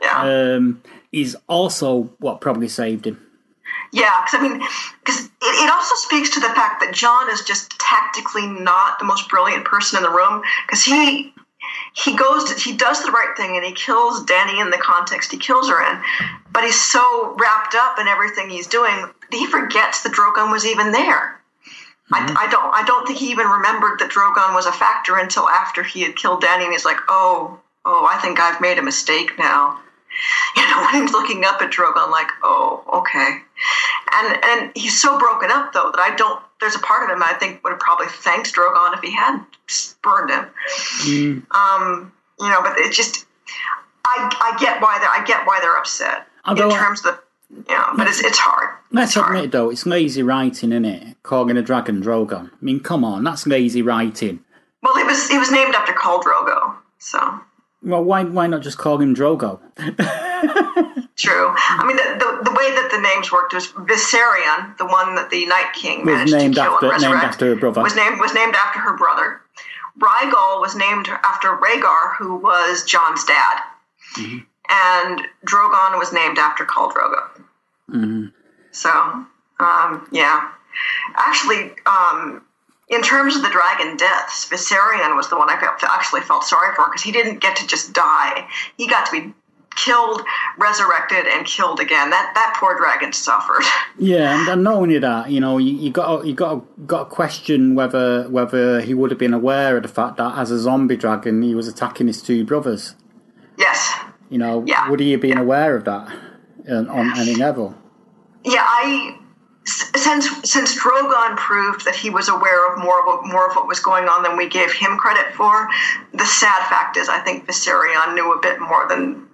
Yeah. 0.00 0.22
um, 0.22 0.82
is 1.10 1.36
also 1.48 2.14
what 2.20 2.40
probably 2.40 2.68
saved 2.68 3.06
him. 3.08 3.18
Yeah, 3.92 4.24
because 4.24 4.40
I 4.40 4.42
mean, 4.42 4.66
because 5.04 5.26
it, 5.26 5.30
it 5.42 5.70
also 5.70 5.94
speaks 5.96 6.30
to 6.30 6.40
the 6.40 6.48
fact 6.48 6.80
that 6.80 6.94
Jon 6.94 7.30
is 7.30 7.42
just 7.42 7.78
tactically 7.78 8.46
not 8.46 8.98
the 8.98 9.04
most 9.04 9.28
brilliant 9.28 9.66
person 9.66 9.98
in 9.98 10.02
the 10.02 10.10
room. 10.10 10.42
Because 10.66 10.82
he 10.82 11.32
he 11.94 12.16
goes, 12.16 12.44
to, 12.44 12.58
he 12.58 12.76
does 12.76 13.02
the 13.02 13.10
right 13.10 13.36
thing, 13.36 13.56
and 13.56 13.64
he 13.64 13.72
kills 13.72 14.24
Dany 14.24 14.60
in 14.60 14.70
the 14.70 14.78
context 14.78 15.30
he 15.30 15.38
kills 15.38 15.68
her 15.68 15.82
in. 15.82 16.02
But 16.50 16.64
he's 16.64 16.80
so 16.80 17.36
wrapped 17.38 17.74
up 17.74 17.98
in 17.98 18.08
everything 18.08 18.48
he's 18.48 18.66
doing, 18.66 18.94
that 18.96 19.36
he 19.36 19.46
forgets 19.46 20.02
that 20.02 20.12
Drogon 20.12 20.50
was 20.50 20.66
even 20.66 20.92
there. 20.92 21.38
I, 22.12 22.20
mm-hmm. 22.20 22.36
I 22.36 22.48
don't. 22.50 22.74
I 22.74 22.82
don't 22.84 23.06
think 23.06 23.18
he 23.18 23.30
even 23.30 23.46
remembered 23.46 23.98
that 24.00 24.10
Drogon 24.10 24.54
was 24.54 24.66
a 24.66 24.72
factor 24.72 25.16
until 25.16 25.48
after 25.48 25.82
he 25.82 26.02
had 26.02 26.16
killed 26.16 26.42
Dany, 26.42 26.64
and 26.64 26.72
he's 26.72 26.84
like, 26.84 26.98
"Oh, 27.08 27.60
oh, 27.84 28.08
I 28.10 28.18
think 28.20 28.40
I've 28.40 28.60
made 28.60 28.78
a 28.78 28.82
mistake 28.82 29.38
now." 29.38 29.78
You 30.54 30.62
know, 30.68 30.82
when 30.82 31.02
he's 31.02 31.12
looking 31.12 31.42
up 31.46 31.62
at 31.62 31.70
Drogon, 31.72 32.10
like, 32.10 32.28
"Oh, 32.42 32.84
okay." 33.00 33.38
And 34.14 34.38
and 34.44 34.72
he's 34.74 35.00
so 35.00 35.18
broken 35.18 35.50
up 35.50 35.72
though 35.72 35.90
that 35.94 36.00
I 36.00 36.14
don't. 36.16 36.42
There's 36.60 36.74
a 36.74 36.80
part 36.80 37.08
of 37.08 37.16
him 37.16 37.22
I 37.22 37.32
think 37.34 37.62
would 37.64 37.70
have 37.70 37.80
probably 37.80 38.06
thanked 38.08 38.54
Drogon 38.54 38.94
if 38.94 39.00
he 39.00 39.10
hadn't 39.12 39.44
burned 40.02 40.30
him. 40.30 41.46
Um, 41.50 42.12
you 42.40 42.48
know, 42.48 42.62
but 42.62 42.76
it 42.78 42.92
just. 42.92 43.26
I, 44.04 44.52
I 44.54 44.58
get 44.58 44.82
why 44.82 44.98
they're 44.98 45.08
I 45.08 45.24
get 45.24 45.46
why 45.46 45.60
they're 45.60 45.76
upset 45.78 46.26
Although 46.44 46.70
in 46.70 46.76
terms 46.76 47.06
of 47.06 47.18
the 47.50 47.72
know, 47.72 47.84
but 47.96 48.08
it's 48.08 48.18
it's 48.18 48.36
hard. 48.38 48.70
Let's 48.90 49.12
It's 49.16 49.20
hard. 49.24 49.36
admit 49.36 49.52
though, 49.52 49.70
it's 49.70 49.86
lazy 49.86 50.22
writing, 50.24 50.72
isn't 50.72 50.84
it? 50.84 51.16
Calling 51.22 51.56
a 51.56 51.62
dragon 51.62 52.02
Drogon. 52.02 52.48
I 52.50 52.56
mean, 52.60 52.80
come 52.80 53.04
on, 53.04 53.22
that's 53.22 53.46
lazy 53.46 53.80
writing. 53.80 54.40
Well, 54.82 54.96
it 54.96 55.06
was 55.06 55.30
it 55.30 55.38
was 55.38 55.52
named 55.52 55.74
after 55.76 55.92
Khal 55.92 56.20
Drogo, 56.20 56.74
so 56.98 57.40
Well, 57.84 58.02
why 58.02 58.24
why 58.24 58.48
not 58.48 58.62
just 58.62 58.78
call 58.78 58.98
him 59.00 59.14
Drogo? 59.14 59.60
true. 61.16 61.52
I 61.56 61.84
mean, 61.86 61.96
the, 61.96 62.18
the, 62.18 62.50
the 62.50 62.56
way 62.56 62.70
that 62.70 62.88
the 62.90 63.00
names 63.00 63.30
worked 63.32 63.54
was 63.54 63.68
Viserion, 63.68 64.76
the 64.78 64.86
one 64.86 65.14
that 65.14 65.30
the 65.30 65.46
Night 65.46 65.72
King 65.74 66.04
Was 66.06 66.32
named 66.32 66.54
to 66.56 66.60
kill 66.62 66.74
after- 66.74 66.98
named 67.08 67.22
after 67.22 67.46
her 67.48 67.56
brother. 67.56 67.82
Was 67.82 67.94
named 67.96 68.20
was 68.20 68.34
named 68.34 68.54
after 68.54 68.78
her 68.80 68.96
brother. 68.96 69.40
Rhaegal 69.98 70.60
was 70.60 70.74
named 70.74 71.08
after 71.22 71.48
Rhaegar, 71.56 72.16
who 72.16 72.36
was 72.36 72.84
Jon's 72.84 73.24
dad, 73.24 73.58
Mm-hmm. 74.16 74.38
and 74.70 75.20
Drogon 75.46 75.98
was 75.98 76.12
named 76.12 76.38
after 76.38 76.64
Khal 76.64 76.92
Drogo. 76.92 77.22
Mm-hmm. 77.90 78.26
So, 78.72 78.90
um, 79.60 80.08
yeah, 80.12 80.48
actually, 81.14 81.72
um, 81.86 82.44
in 82.88 83.02
terms 83.02 83.36
of 83.36 83.42
the 83.42 83.48
dragon 83.50 83.96
deaths, 83.96 84.48
Viserion 84.48 85.14
was 85.16 85.28
the 85.30 85.36
one 85.36 85.48
I 85.50 85.58
felt, 85.60 85.82
actually 85.84 86.22
felt 86.22 86.44
sorry 86.44 86.74
for 86.74 86.86
because 86.86 87.02
he 87.02 87.12
didn't 87.12 87.40
get 87.40 87.56
to 87.56 87.66
just 87.66 87.92
die; 87.92 88.46
he 88.76 88.86
got 88.88 89.06
to 89.06 89.12
be 89.12 89.32
killed, 89.76 90.22
resurrected, 90.58 91.26
and 91.26 91.46
killed 91.46 91.80
again. 91.80 92.10
That 92.10 92.32
that 92.34 92.56
poor 92.58 92.76
dragon 92.76 93.12
suffered. 93.12 93.62
Yeah, 93.98 94.40
and, 94.40 94.48
and 94.48 94.64
not 94.64 94.74
only 94.74 94.98
that, 94.98 95.30
you 95.30 95.38
know, 95.38 95.58
you, 95.58 95.74
you 95.74 95.90
got 95.90 96.24
you 96.26 96.34
got 96.34 96.64
got 96.86 97.04
to 97.04 97.10
question 97.14 97.74
whether 97.74 98.28
whether 98.30 98.80
he 98.80 98.94
would 98.94 99.10
have 99.10 99.18
been 99.18 99.34
aware 99.34 99.76
of 99.76 99.82
the 99.82 99.88
fact 99.88 100.16
that 100.16 100.36
as 100.38 100.50
a 100.50 100.58
zombie 100.58 100.96
dragon 100.96 101.42
he 101.42 101.54
was 101.54 101.68
attacking 101.68 102.06
his 102.06 102.22
two 102.22 102.44
brothers. 102.44 102.94
yes. 103.58 103.92
You 104.30 104.38
know, 104.38 104.64
Yeah. 104.66 104.88
would 104.88 104.98
he 105.00 105.12
have 105.12 105.20
been 105.20 105.36
aware 105.36 105.76
of 105.76 105.84
that 105.84 106.08
on, 106.68 106.88
on 106.88 107.18
any 107.18 107.34
level? 107.34 107.74
Yeah, 108.44 108.64
I 108.66 109.18
since 109.64 110.26
since 110.50 110.74
Drogon 110.82 111.36
proved 111.36 111.84
that 111.84 111.94
he 111.94 112.08
was 112.10 112.28
aware 112.30 112.72
of 112.72 112.78
more 112.82 112.98
of 113.00 113.06
what, 113.06 113.26
more 113.26 113.46
of 113.48 113.54
what 113.54 113.68
was 113.68 113.78
going 113.78 114.08
on 114.08 114.22
than 114.22 114.36
we 114.36 114.48
gave 114.48 114.72
him 114.72 114.96
credit 114.96 115.32
for. 115.34 115.68
The 116.14 116.24
sad 116.24 116.66
fact 116.68 116.96
is, 116.96 117.08
I 117.10 117.20
think 117.20 117.46
Viserion 117.46 118.14
knew 118.14 118.32
a 118.32 118.40
bit 118.40 118.58
more 118.58 118.88
than 118.88 119.28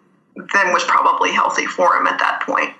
than 0.52 0.72
was 0.72 0.84
probably 0.84 1.32
healthy 1.32 1.66
for 1.66 1.96
him 1.96 2.06
at 2.06 2.18
that 2.18 2.42
point. 2.42 2.74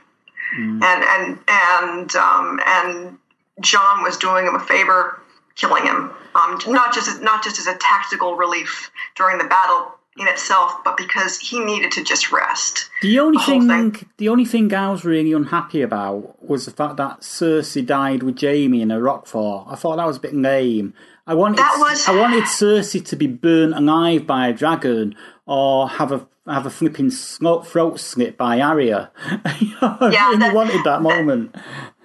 And 0.56 0.82
and 0.82 1.38
and 1.46 2.16
um, 2.16 2.58
and 2.66 3.18
Jon 3.60 4.02
was 4.02 4.16
doing 4.16 4.46
him 4.46 4.54
a 4.54 4.60
favor, 4.60 5.20
killing 5.56 5.84
him, 5.84 6.10
um, 6.34 6.58
not 6.68 6.94
just 6.94 7.06
as, 7.08 7.20
not 7.20 7.44
just 7.44 7.58
as 7.58 7.66
a 7.66 7.76
tactical 7.76 8.34
relief 8.34 8.90
during 9.14 9.36
the 9.36 9.44
battle 9.44 9.92
in 10.16 10.26
itself, 10.26 10.72
but 10.84 10.96
because 10.96 11.38
he 11.38 11.60
needed 11.60 11.92
to 11.92 12.02
just 12.02 12.32
rest. 12.32 12.88
The 13.02 13.18
only 13.20 13.38
whole 13.38 13.60
thing, 13.60 13.92
thing. 13.92 14.08
the 14.16 14.28
only 14.30 14.46
thing 14.46 14.72
I 14.72 14.90
was 14.90 15.04
really 15.04 15.32
unhappy 15.32 15.82
about 15.82 16.42
was 16.42 16.64
the 16.64 16.70
fact 16.72 16.96
that 16.96 17.20
Cersei 17.20 17.84
died 17.84 18.22
with 18.22 18.40
Jaime 18.40 18.80
in 18.80 18.90
a 18.90 19.00
rock 19.00 19.26
fall. 19.26 19.66
I 19.70 19.76
thought 19.76 19.96
that 19.96 20.06
was 20.06 20.16
a 20.16 20.20
bit 20.20 20.34
lame. 20.34 20.94
I 21.26 21.34
wanted, 21.34 21.58
That 21.58 21.76
was- 21.78 22.08
I 22.08 22.16
wanted 22.18 22.44
Cersei 22.44 23.04
to 23.04 23.16
be 23.16 23.26
burnt 23.26 23.74
alive 23.76 24.26
by 24.26 24.48
a 24.48 24.52
dragon 24.54 25.14
or 25.46 25.88
have 25.88 26.10
a 26.10 26.26
have 26.48 26.66
a 26.66 26.70
flipping 26.70 27.10
throat 27.10 28.00
slit 28.00 28.36
by 28.36 28.60
Arya. 28.60 29.10
I 29.16 30.10
Yeah, 30.12 30.38
that- 30.38 30.54
wanted 30.54 30.82
that 30.84 31.02
moment. 31.02 31.54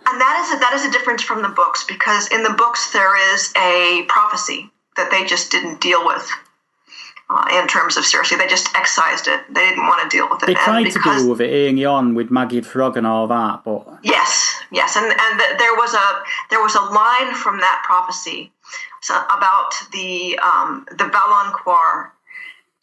And 0.06 0.20
that 0.20 0.46
is 0.46 0.56
a, 0.58 0.60
that 0.60 0.74
is 0.74 0.86
a 0.86 0.92
difference 0.92 1.24
from 1.24 1.42
the 1.42 1.50
books 1.50 1.86
because 1.86 2.28
in 2.32 2.44
the 2.44 2.50
books 2.58 2.92
there 2.92 3.16
is 3.34 3.54
a 3.58 4.04
prophecy 4.10 4.70
that 4.98 5.10
they 5.12 5.24
just 5.26 5.50
didn't 5.50 5.80
deal 5.80 6.06
with 6.06 6.30
uh, 7.30 7.46
in 7.54 7.68
terms 7.70 7.96
of 7.96 8.04
Cersei. 8.04 8.38
They 8.38 8.48
just 8.48 8.68
excised 8.76 9.28
it. 9.30 9.40
They 9.50 9.62
didn't 9.70 9.88
want 9.88 10.04
to 10.04 10.16
deal 10.16 10.28
with 10.30 10.44
it. 10.44 10.48
They 10.48 10.56
tried 10.56 10.84
to 10.84 10.94
because- 10.94 11.22
deal 11.22 11.32
with 11.32 11.40
it 11.40 11.50
early 11.70 11.86
on 11.86 12.16
with 12.16 12.30
Maggie 12.32 12.60
Frog 12.62 12.98
and 12.98 13.08
all 13.08 13.28
that, 13.28 13.64
but 13.64 13.88
Yes, 14.04 14.62
yes, 14.74 14.98
and 14.98 15.06
and 15.06 15.40
th- 15.40 15.58
there 15.58 15.74
was 15.76 15.94
a 15.94 16.24
there 16.50 16.62
was 16.62 16.76
a 16.76 16.82
line 16.82 17.34
from 17.34 17.60
that 17.62 17.82
prophecy 17.86 18.52
so, 19.02 19.16
about 19.16 19.72
the 19.94 20.38
um, 20.44 20.86
the 20.92 21.06
valonqar 21.06 22.10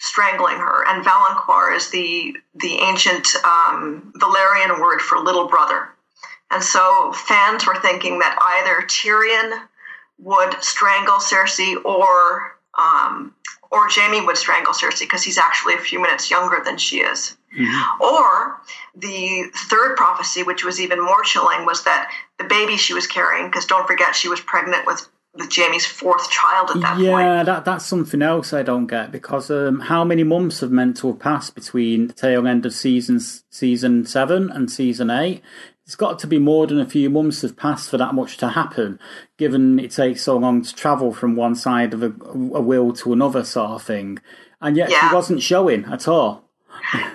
strangling 0.00 0.56
her, 0.56 0.84
and 0.88 1.04
valonqar 1.04 1.76
is 1.76 1.90
the 1.90 2.34
the 2.56 2.74
ancient 2.78 3.26
um, 3.44 4.12
Valyrian 4.16 4.80
word 4.80 5.00
for 5.00 5.18
little 5.18 5.46
brother, 5.46 5.88
and 6.50 6.62
so 6.62 7.12
fans 7.12 7.66
were 7.66 7.76
thinking 7.76 8.18
that 8.18 8.36
either 8.40 8.86
Tyrion 8.86 9.68
would 10.18 10.62
strangle 10.62 11.18
Cersei 11.18 11.82
or 11.84 12.56
um, 12.78 13.34
or 13.70 13.88
Jaime 13.88 14.24
would 14.26 14.36
strangle 14.36 14.72
Cersei 14.72 15.00
because 15.00 15.22
he's 15.22 15.38
actually 15.38 15.74
a 15.74 15.78
few 15.78 16.00
minutes 16.00 16.30
younger 16.30 16.60
than 16.64 16.76
she 16.76 16.98
is. 17.00 17.36
Or 18.00 18.60
the 18.96 19.44
third 19.68 19.96
prophecy, 19.96 20.42
which 20.42 20.64
was 20.64 20.80
even 20.80 21.00
more 21.00 21.22
chilling, 21.22 21.64
was 21.66 21.84
that 21.84 22.10
the 22.38 22.44
baby 22.44 22.76
she 22.76 22.94
was 22.94 23.06
carrying, 23.06 23.46
because 23.46 23.66
don't 23.66 23.86
forget 23.86 24.14
she 24.14 24.28
was 24.28 24.40
pregnant 24.40 24.86
with, 24.86 25.06
with 25.34 25.54
Jaime's 25.54 25.86
fourth 25.86 26.28
child 26.30 26.70
at 26.70 26.80
that 26.80 26.94
point. 26.96 27.06
yeah, 27.06 27.42
that 27.44 27.64
that's 27.64 27.86
something 27.86 28.20
else 28.22 28.52
I 28.52 28.62
don't 28.62 28.86
get 28.86 29.12
because 29.12 29.50
um, 29.50 29.80
how 29.80 30.04
many 30.04 30.24
months 30.24 30.60
have 30.60 30.72
meant 30.72 30.96
to 30.98 31.08
have 31.08 31.18
passed 31.20 31.54
between 31.54 32.08
the 32.08 32.12
tail 32.12 32.46
end 32.46 32.66
of 32.66 32.72
season 32.74 33.20
season 33.50 34.04
seven 34.06 34.50
and 34.50 34.70
season 34.70 35.10
eight? 35.10 35.42
It's 35.86 35.96
got 35.96 36.18
to 36.20 36.26
be 36.28 36.38
more 36.38 36.66
than 36.68 36.78
a 36.78 36.86
few 36.88 37.10
months 37.10 37.42
have 37.42 37.56
passed 37.56 37.90
for 37.90 37.96
that 37.98 38.14
much 38.14 38.36
to 38.38 38.50
happen, 38.50 39.00
given 39.38 39.80
it 39.80 39.90
takes 39.90 40.22
so 40.22 40.36
long 40.36 40.62
to 40.62 40.74
travel 40.74 41.12
from 41.12 41.34
one 41.34 41.56
side 41.56 41.92
of 41.94 42.02
a, 42.02 42.06
a 42.06 42.60
will 42.60 42.92
to 42.92 43.12
another, 43.12 43.42
sort 43.42 43.70
of 43.72 43.82
thing. 43.82 44.18
And 44.60 44.76
yet 44.76 44.90
Yeah. 44.90 45.08
she 45.08 45.14
wasn't 45.14 45.42
showing 45.42 45.84
at 45.86 46.06
all. 46.06 46.44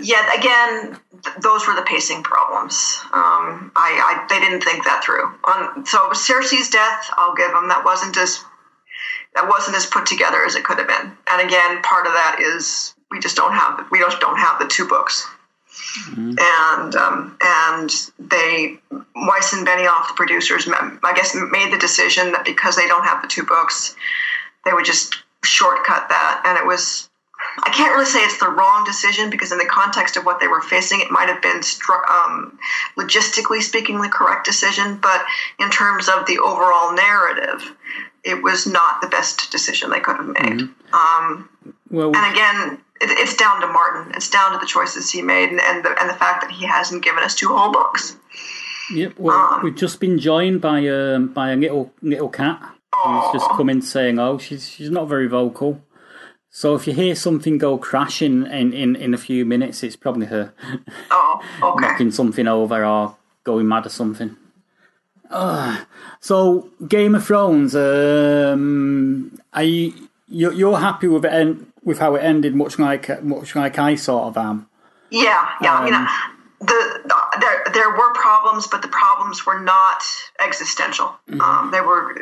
Yet 0.02 0.38
again, 0.38 0.98
th- 1.24 1.36
those 1.42 1.68
were 1.68 1.76
the 1.76 1.84
pacing 1.84 2.24
problems. 2.24 3.00
Um, 3.14 3.72
I, 3.76 3.90
I 4.00 4.26
they 4.30 4.40
didn't 4.40 4.64
think 4.64 4.84
that 4.84 5.04
through. 5.04 5.26
On 5.44 5.86
so 5.86 6.10
Cersei's 6.10 6.70
death, 6.70 7.10
I'll 7.18 7.36
give 7.36 7.52
them 7.52 7.68
that 7.70 7.84
wasn't 7.86 8.18
as 8.18 8.44
that 9.36 9.48
wasn't 9.48 9.76
as 9.76 9.86
put 9.86 10.06
together 10.06 10.46
as 10.46 10.56
it 10.56 10.64
could 10.64 10.78
have 10.78 10.88
been. 10.88 11.12
And 11.30 11.48
again, 11.48 11.82
part 11.82 12.08
of 12.08 12.14
that 12.14 12.40
is 12.40 12.96
we 13.12 13.20
just 13.20 13.36
don't 13.36 13.54
have 13.54 13.86
we 13.92 14.00
just 14.00 14.20
don't 14.20 14.38
have 14.38 14.60
the 14.60 14.68
two 14.68 14.88
books. 14.88 15.28
And 16.08 16.96
um, 16.96 17.38
and 17.42 17.90
they 18.18 18.78
Weiss 19.16 19.54
and 19.54 19.68
Benioff, 19.68 20.08
the 20.08 20.14
producers, 20.16 20.68
I 20.70 21.14
guess 21.16 21.36
made 21.52 21.72
the 21.72 21.78
decision 21.78 22.32
that 22.32 22.46
because 22.46 22.76
they 22.76 22.88
don't 22.88 23.06
have 23.06 23.22
the 23.22 23.28
two 23.28 23.44
books, 23.44 23.96
they 24.64 24.74
would 24.74 24.86
just 24.86 25.16
shortcut 25.44 26.10
that, 26.10 26.44
and 26.46 26.58
it 26.58 26.66
was 26.66 27.10
I 27.64 27.70
can't 27.70 27.94
really 27.94 28.06
say 28.06 28.20
it's 28.20 28.40
the 28.40 28.50
wrong 28.50 28.84
decision 28.86 29.30
because, 29.30 29.52
in 29.52 29.58
the 29.58 29.66
context 29.66 30.18
of 30.18 30.26
what 30.26 30.40
they 30.40 30.48
were 30.48 30.62
facing, 30.62 31.00
it 31.00 31.10
might 31.10 31.30
have 31.30 31.42
been 31.42 31.62
um, 32.10 32.60
logistically 32.98 33.62
speaking 33.62 34.02
the 34.02 34.10
correct 34.10 34.46
decision. 34.46 34.98
But 35.02 35.24
in 35.60 35.70
terms 35.70 36.10
of 36.10 36.26
the 36.26 36.38
overall 36.40 36.94
narrative, 36.94 37.76
it 38.24 38.44
was 38.44 38.68
not 38.68 39.02
the 39.02 39.08
best 39.08 39.52
decision 39.52 39.90
they 39.90 40.00
could 40.00 40.18
have 40.18 40.28
made. 40.28 40.68
Um, 40.92 41.50
Well, 41.90 42.16
and 42.16 42.34
again, 42.34 42.82
it, 43.02 43.10
it's 43.20 43.36
down 43.36 43.62
to 43.62 43.68
Martin. 43.68 44.14
It's 44.16 44.30
down 44.30 44.52
to 44.52 44.58
the 44.58 44.66
choices 44.66 45.12
he 45.12 45.22
made, 45.22 45.50
and, 45.50 45.62
and 45.62 45.86
the 45.86 45.96
and 46.02 46.10
the 46.10 46.16
fact 46.16 46.42
that 46.42 46.52
he 46.52 46.66
hasn't 46.66 47.04
given 47.04 47.24
us 47.24 47.36
two 47.36 47.48
whole 47.50 47.72
books. 47.72 48.18
Yep. 48.92 49.14
Well, 49.18 49.62
we've 49.64 49.76
just 49.76 50.00
been 50.00 50.20
joined 50.20 50.62
by 50.62 50.88
um 50.88 51.28
by 51.28 51.52
a 51.52 51.56
little 51.56 51.94
little 52.02 52.30
cat 52.30 52.60
who's 52.94 53.34
just 53.34 53.50
come 53.52 53.70
in 53.70 53.82
saying, 53.82 54.20
"Oh, 54.20 54.38
she's 54.38 54.68
she's 54.70 54.92
not 54.92 55.08
very 55.08 55.28
vocal." 55.28 55.82
So 56.58 56.74
if 56.74 56.88
you 56.88 56.94
hear 56.94 57.16
something 57.16 57.58
go 57.58 57.78
crashing 57.78 58.46
in, 58.48 58.72
in, 58.72 58.96
in 58.96 59.14
a 59.14 59.18
few 59.18 59.44
minutes, 59.46 59.84
it's 59.84 59.98
probably 59.98 60.28
her 60.28 60.54
Oh, 61.12 61.42
okay. 61.62 61.86
knocking 61.86 62.12
something 62.12 62.48
over 62.48 62.86
or 62.86 63.18
going 63.44 63.68
mad 63.68 63.86
or 63.86 63.90
something. 63.90 64.38
Ugh. 65.30 65.86
so 66.22 66.70
Game 66.88 67.14
of 67.16 67.26
Thrones, 67.26 67.76
um, 67.76 69.38
are 69.54 69.64
you, 69.64 69.94
you're, 70.30 70.54
you're 70.54 70.78
happy 70.78 71.10
with 71.10 71.26
it 71.26 71.58
with 71.84 72.00
how 72.00 72.16
it 72.16 72.24
ended, 72.24 72.56
much 72.56 72.80
like 72.80 73.22
much 73.22 73.54
like 73.54 73.78
I 73.78 73.96
sort 73.96 74.28
of 74.28 74.38
am. 74.38 74.70
Yeah, 75.10 75.50
yeah. 75.62 75.74
I 75.74 75.84
mean, 75.84 75.94
Um, 75.94 76.08
the, 76.62 77.02
the 77.04 77.15
there 77.40 77.64
there 77.74 77.90
were 77.92 78.14
problems, 78.14 78.68
but 78.68 78.82
the 78.82 78.88
problems 78.88 79.46
were 79.46 79.60
not 79.60 80.04
existential. 80.40 81.08
Mm-hmm. 81.30 81.42
Um, 81.42 81.72
they 81.72 81.82
were. 81.82 82.14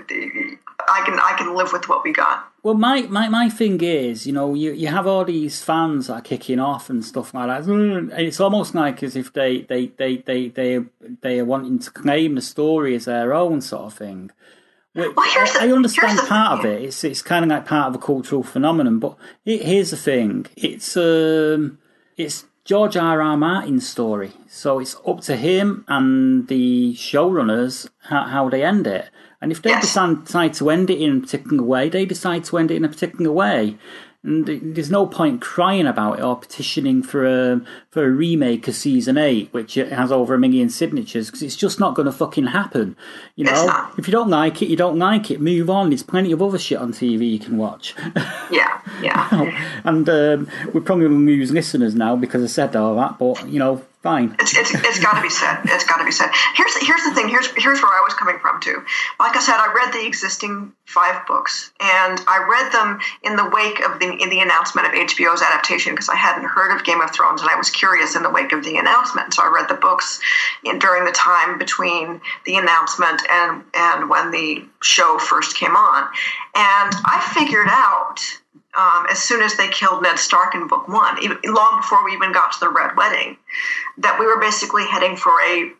I 0.88 1.02
can 1.06 1.20
I 1.20 1.36
can 1.38 1.56
live 1.56 1.72
with 1.72 1.88
what 1.90 2.04
we 2.04 2.12
got. 2.14 2.46
Well, 2.64 2.76
my, 2.76 3.02
my, 3.04 3.28
my 3.28 3.50
thing 3.50 3.82
is, 3.82 4.26
you 4.26 4.32
know, 4.32 4.54
you, 4.54 4.72
you 4.72 4.88
have 4.88 5.06
all 5.06 5.26
these 5.26 5.62
fans 5.62 6.08
that 6.08 6.14
are 6.14 6.22
kicking 6.22 6.60
off 6.62 6.90
and 6.90 7.04
stuff 7.04 7.34
like 7.34 7.48
that. 7.50 7.70
And 7.70 8.10
it's 8.14 8.40
almost 8.40 8.74
like 8.74 9.04
as 9.04 9.18
if 9.18 9.34
they 9.34 9.62
they, 9.64 9.88
they, 9.88 10.18
they, 10.18 10.48
they, 10.48 10.80
they 11.22 11.40
are 11.40 11.46
wanting 11.46 11.80
to 11.80 11.92
claim 11.92 12.36
the 12.36 12.42
story 12.42 12.96
as 12.96 13.04
their 13.06 13.34
own 13.34 13.60
sort 13.60 13.84
of 13.84 13.94
thing. 13.96 14.32
Well, 14.96 15.12
here's 15.34 15.52
the- 15.54 15.64
I 15.64 15.72
understand 15.74 16.12
here's 16.12 16.22
the 16.22 16.28
part 16.28 16.60
of 16.60 16.66
it. 16.66 16.84
It's 16.84 17.04
it's 17.04 17.22
kind 17.22 17.44
of 17.44 17.50
like 17.50 17.66
part 17.66 17.90
of 17.90 17.96
a 17.96 18.06
cultural 18.06 18.44
phenomenon. 18.44 19.00
But 19.00 19.18
he- 19.44 19.58
here's 19.58 19.90
the 19.92 19.98
thing: 19.98 20.46
it's 20.56 20.96
um, 20.96 21.80
it's 22.16 22.46
George 22.66 22.96
R. 22.96 23.22
R. 23.22 23.36
Martin's 23.36 23.88
story, 23.88 24.32
so 24.48 24.80
it's 24.80 24.96
up 25.06 25.20
to 25.22 25.36
him 25.36 25.84
and 25.90 26.48
the 26.48 26.94
showrunners 26.94 27.90
how, 28.04 28.24
how 28.24 28.48
they 28.48 28.64
end 28.64 28.88
it. 28.88 29.10
And 29.42 29.52
if 29.52 29.62
they 29.62 29.72
Yes. 29.72 29.82
decide, 29.82 30.24
decide 30.24 30.54
to 30.56 30.70
end 30.70 30.90
it 30.90 31.02
in 31.02 31.18
a 31.18 31.20
particular 31.20 31.62
way, 31.62 31.90
they 31.90 32.06
decide 32.06 32.46
to 32.46 32.58
end 32.58 32.72
it 32.72 32.78
in 32.78 32.86
a 32.86 32.90
particular 32.90 33.32
way. 33.34 33.76
And 34.24 34.46
there's 34.46 34.90
no 34.90 35.06
point 35.06 35.42
crying 35.42 35.86
about 35.86 36.20
it 36.20 36.22
or 36.22 36.38
petitioning 36.38 37.04
for 37.04 37.26
a 37.26 37.62
for 37.90 38.06
a 38.06 38.10
remake 38.10 38.70
of 38.70 38.76
season 38.76 39.18
eight, 39.18 39.50
which 39.52 39.74
has 39.76 40.14
over 40.14 40.34
a 40.34 40.40
million 40.40 40.70
signatures, 40.70 41.28
because 41.28 41.42
it's 41.44 41.58
just 41.58 41.78
not 41.78 41.94
going 41.94 42.06
to 42.06 42.12
fucking 42.12 42.48
happen. 42.48 42.96
You 43.36 43.46
know, 43.46 43.90
if 43.98 44.08
you 44.08 44.14
don't 44.14 44.30
like 44.30 44.62
it, 44.62 44.70
you 44.70 44.78
don't 44.78 44.98
like 44.98 45.30
it. 45.30 45.42
Move 45.42 45.70
on. 45.70 45.90
There's 45.90 46.04
plenty 46.04 46.32
of 46.32 46.42
other 46.42 46.58
shit 46.58 46.78
on 46.78 46.94
TV 46.94 47.32
you 47.32 47.40
can 47.40 47.58
watch. 47.58 47.96
Yeah, 48.50 48.82
yeah. 49.02 49.80
and 49.84 50.08
um, 50.08 50.50
we're 50.74 50.82
probably 50.82 51.08
going 51.08 51.26
to 51.26 51.26
lose 51.26 51.52
listeners 51.52 51.94
now 51.94 52.16
because 52.16 52.44
I 52.44 52.48
said 52.48 52.76
all 52.78 52.96
that. 52.96 53.20
But 53.20 53.50
you 53.50 53.60
know, 53.60 53.84
fine. 54.04 54.36
It's, 54.40 54.56
it's, 54.56 54.76
it's 54.76 55.00
got 55.00 55.14
to 55.14 55.22
be 55.22 55.30
said. 55.30 55.62
It's 55.64 55.86
got 55.86 55.98
to 55.98 56.06
be 56.06 56.12
said. 56.12 56.30
Here's 56.56 56.76
here's 56.86 57.04
the 57.04 57.16
thing. 57.16 57.30
Here's 57.30 57.48
here's 57.56 57.82
where 57.82 57.92
I 57.92 58.02
was 58.04 58.14
coming 58.14 58.38
from 58.40 58.62
too. 58.62 58.84
Like 59.20 59.36
I 59.36 59.40
said, 59.40 59.56
I 59.56 59.74
read 59.74 59.94
the 59.94 60.06
existing 60.06 60.74
five 60.86 61.26
books, 61.26 61.72
and 61.80 62.22
I 62.28 62.46
read 62.48 62.72
them 62.72 63.00
in 63.24 63.38
the 63.38 63.50
wake 63.50 63.80
of 63.80 64.00
the 64.00 64.12
in 64.22 64.30
the 64.30 64.42
announcement 64.42 64.88
of 64.88 64.94
HBO's 64.94 65.42
adaptation 65.42 65.94
because 65.94 66.10
I 66.10 66.16
hadn't 66.16 66.44
heard 66.44 66.76
of 66.76 66.84
Game 66.84 67.02
of 67.02 67.12
Thrones, 67.12 67.42
and 67.42 67.50
I 67.50 67.56
was 67.56 67.70
curious 67.70 68.16
in 68.16 68.22
the 68.22 68.30
wake 68.30 68.52
of 68.52 68.64
the 68.64 68.78
announcement. 68.78 69.34
So 69.34 69.44
I 69.44 69.48
read 69.48 69.70
the 69.70 69.80
books 69.80 70.20
in, 70.64 70.78
during 70.78 71.06
the 71.06 71.14
time 71.14 71.58
between 71.58 72.20
the 72.46 72.58
announcement 72.58 73.22
and 73.32 73.64
and 73.74 74.10
when 74.10 74.32
the 74.32 74.66
show 74.82 75.18
first 75.18 75.56
came 75.56 75.76
on, 75.76 76.04
and 76.56 76.92
I 77.06 77.32
figured 77.34 77.68
out 77.70 78.20
um, 78.78 79.06
as 79.10 79.22
soon 79.22 79.42
as 79.42 79.56
they 79.56 79.68
killed 79.68 80.02
Ned 80.02 80.18
Stark 80.18 80.56
in 80.56 80.68
book 80.68 80.88
one, 80.88 81.22
even 81.24 81.38
long 81.46 81.78
before 81.78 82.04
we 82.04 82.14
even 82.14 82.32
got 82.32 82.52
to 82.54 82.60
the 82.60 82.70
Red 82.70 82.96
Wedding, 82.98 83.38
that 83.98 84.20
we 84.20 84.26
were 84.26 84.40
basically 84.40 84.86
heading 84.86 85.16
for 85.16 85.32
a, 85.42 85.72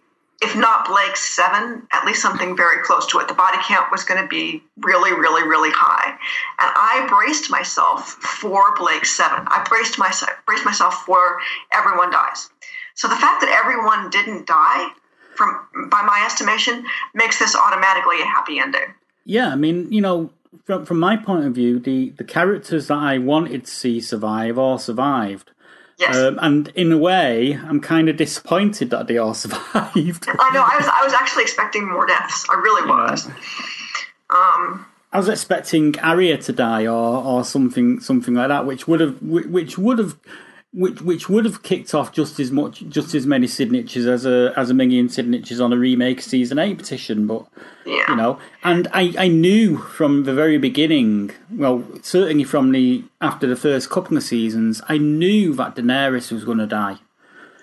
if 0.42 0.56
not 0.56 0.88
Blake 0.88 1.16
seven, 1.16 1.88
at 1.92 2.06
least 2.06 2.22
something 2.22 2.56
very 2.56 2.84
close 2.84 3.08
to 3.08 3.20
it. 3.20 3.28
The 3.28 3.34
body 3.34 3.58
count 3.64 3.92
was 3.92 4.04
going 4.04 4.22
to 4.22 4.28
be 4.28 4.62
really, 4.78 5.12
really, 5.12 5.48
really 5.48 5.72
high, 5.72 6.10
and 6.12 6.18
I 6.60 7.08
braced 7.10 7.50
myself 7.50 8.10
for 8.10 8.76
Blake 8.78 9.06
seven. 9.06 9.46
I 9.48 9.66
braced 9.68 9.98
myself, 9.98 10.32
braced 10.46 10.66
myself 10.66 11.04
for 11.06 11.40
everyone 11.74 12.12
dies. 12.12 12.50
So 12.96 13.08
the 13.08 13.16
fact 13.16 13.42
that 13.42 13.50
everyone 13.50 14.12
didn't 14.12 14.46
die, 14.46 14.90
from 15.36 15.66
by 15.90 16.04
my 16.04 16.24
estimation, 16.26 16.86
makes 17.16 17.40
this 17.40 17.56
automatically 17.56 18.22
a 18.22 18.26
happy 18.26 18.60
ending. 18.60 18.94
Yeah, 19.26 19.48
I 19.48 19.56
mean, 19.56 19.92
you 19.92 20.02
know, 20.02 20.30
from 20.66 20.86
from 20.86 21.00
my 21.00 21.18
point 21.18 21.46
of 21.46 21.54
view, 21.54 21.80
the 21.80 22.12
the 22.12 22.24
characters 22.24 22.88
that 22.88 22.98
I 22.98 23.18
wanted 23.18 23.66
to 23.66 23.72
see 23.72 24.00
survive 24.02 24.58
all 24.58 24.78
survived. 24.78 25.52
Yes. 26.00 26.16
Um, 26.16 26.40
and 26.42 26.68
in 26.70 26.92
a 26.92 26.98
way, 26.98 27.54
I'm 27.54 27.80
kind 27.80 28.10
of 28.10 28.18
disappointed 28.18 28.90
that 28.90 29.08
they 29.08 29.18
all 29.18 29.34
survived. 29.34 30.28
I 30.28 30.54
know. 30.54 30.64
I 30.64 30.78
was. 30.78 30.88
I 30.88 31.04
was 31.04 31.14
actually 31.14 31.44
expecting 31.44 31.88
more 31.88 32.06
deaths. 32.06 32.46
I 32.50 32.56
really 32.56 32.90
was. 32.90 33.28
Um, 34.30 34.86
I 35.12 35.18
was 35.18 35.30
expecting 35.30 35.98
Arya 36.00 36.40
to 36.40 36.54
die 36.54 36.88
or, 36.88 37.24
or 37.24 37.44
something 37.44 38.00
something 38.00 38.34
like 38.34 38.48
that, 38.48 38.66
which 38.66 38.88
would 38.88 39.00
have 39.00 39.22
which 39.22 39.78
would 39.78 40.00
have 40.00 40.18
which 40.74 41.02
which 41.02 41.30
would 41.30 41.46
have 41.46 41.62
kicked 41.62 41.94
off 41.94 42.12
just 42.12 42.40
as 42.40 42.52
much 42.52 42.84
just 42.90 43.14
as 43.14 43.28
many 43.28 43.46
signatures 43.46 44.08
as 44.08 44.26
a 44.26 44.52
as 44.58 44.72
a 44.72 44.74
million 44.74 45.08
signatures 45.08 45.60
on 45.62 45.72
a 45.72 45.78
remake 45.78 46.20
season 46.20 46.58
eight 46.58 46.78
petition. 46.78 47.28
But 47.28 47.46
yeah. 47.86 48.06
you 48.10 48.16
know, 48.16 48.40
and 48.64 48.88
I 48.92 49.14
I 49.18 49.28
knew 49.28 49.78
from 49.78 50.24
the 50.24 50.34
very 50.34 50.58
beginning, 50.58 51.32
well, 51.52 51.84
certainly 52.02 52.44
from 52.44 52.72
the 52.72 53.04
after 53.22 53.46
the 53.46 53.56
first 53.56 53.90
couple 53.92 54.18
of 54.18 54.24
seasons, 54.24 54.82
I 54.90 54.98
knew 54.98 55.54
that 55.54 55.76
Daenerys 55.76 56.32
was 56.32 56.44
going 56.44 56.58
to 56.58 56.68
die. 56.68 56.98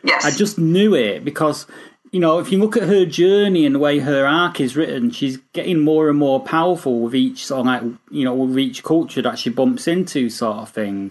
Yes. 0.05 0.25
I 0.25 0.31
just 0.31 0.57
knew 0.57 0.95
it 0.95 1.25
because 1.25 1.67
you 2.13 2.21
know 2.21 2.39
if 2.39 2.53
you 2.53 2.59
look 2.59 2.77
at 2.77 2.85
her 2.85 3.05
journey 3.05 3.67
and 3.67 3.75
the 3.75 3.81
way 3.81 3.99
her 3.99 4.25
arc 4.25 4.61
is 4.61 4.77
written, 4.77 5.11
she's 5.11 5.39
getting 5.53 5.81
more 5.81 6.09
and 6.09 6.19
more 6.19 6.39
powerful 6.39 7.01
with 7.01 7.17
each 7.17 7.45
sort 7.45 7.61
of 7.61 7.67
like 7.67 7.83
you 8.13 8.25
know 8.25 8.35
with 8.35 8.57
each 8.57 8.85
culture 8.85 9.21
that 9.23 9.41
she 9.41 9.51
bumps 9.51 9.89
into, 9.89 10.31
sort 10.31 10.59
of 10.59 10.71
thing. 10.71 11.11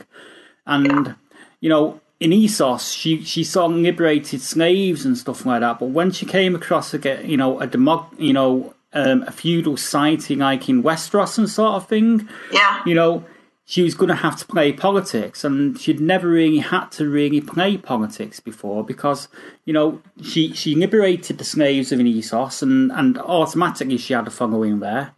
And 0.65 1.15
you 1.59 1.69
know, 1.69 1.99
in 2.19 2.31
Essos, 2.31 2.93
she 2.95 3.23
she 3.23 3.43
of 3.43 3.71
liberated 3.71 4.41
slaves 4.41 5.05
and 5.05 5.17
stuff 5.17 5.45
like 5.45 5.61
that. 5.61 5.79
But 5.79 5.89
when 5.89 6.11
she 6.11 6.25
came 6.25 6.55
across 6.55 6.93
again, 6.93 7.29
you 7.29 7.37
know, 7.37 7.59
a 7.59 7.67
demo, 7.67 8.09
you 8.17 8.33
know, 8.33 8.73
um, 8.93 9.23
a 9.23 9.31
feudal 9.31 9.77
society 9.77 10.35
like 10.35 10.67
in 10.67 10.83
Westeros 10.83 11.37
and 11.37 11.49
sort 11.49 11.75
of 11.75 11.87
thing, 11.87 12.27
yeah. 12.51 12.81
you 12.85 12.93
know, 12.93 13.23
she 13.65 13.83
was 13.83 13.93
going 13.93 14.09
to 14.09 14.15
have 14.15 14.35
to 14.37 14.45
play 14.47 14.73
politics, 14.73 15.43
and 15.43 15.79
she'd 15.79 16.01
never 16.01 16.27
really 16.27 16.57
had 16.57 16.87
to 16.87 17.07
really 17.07 17.39
play 17.39 17.77
politics 17.77 18.39
before 18.39 18.83
because, 18.83 19.27
you 19.65 19.73
know, 19.73 20.01
she 20.23 20.53
she 20.53 20.75
liberated 20.75 21.37
the 21.37 21.43
slaves 21.43 21.91
of 21.91 21.99
an 21.99 22.07
Essos, 22.07 22.61
and 22.61 22.91
and 22.91 23.17
automatically 23.19 23.97
she 23.97 24.13
had 24.13 24.27
a 24.27 24.31
following 24.31 24.79
there. 24.79 25.11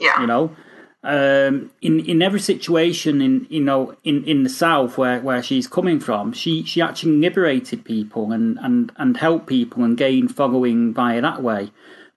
Yeah. 0.00 0.20
You 0.20 0.26
know, 0.26 0.56
um, 1.04 1.70
in 1.80 2.00
in 2.00 2.22
every 2.22 2.38
situation 2.40 3.20
in 3.20 3.46
you 3.50 3.60
know 3.60 3.94
in, 4.04 4.22
in 4.24 4.44
the 4.44 4.48
south 4.50 4.96
where, 4.98 5.20
where 5.20 5.42
she's 5.42 5.66
coming 5.66 5.98
from, 6.00 6.32
she 6.32 6.62
she 6.64 6.80
actually 6.80 7.16
liberated 7.16 7.84
people 7.84 8.30
and 8.32 8.58
and 8.62 8.92
and 8.96 9.16
helped 9.16 9.46
people 9.46 9.82
and 9.84 9.96
gained 9.96 10.34
following 10.34 10.94
via 10.94 11.20
that 11.20 11.42
way. 11.42 11.70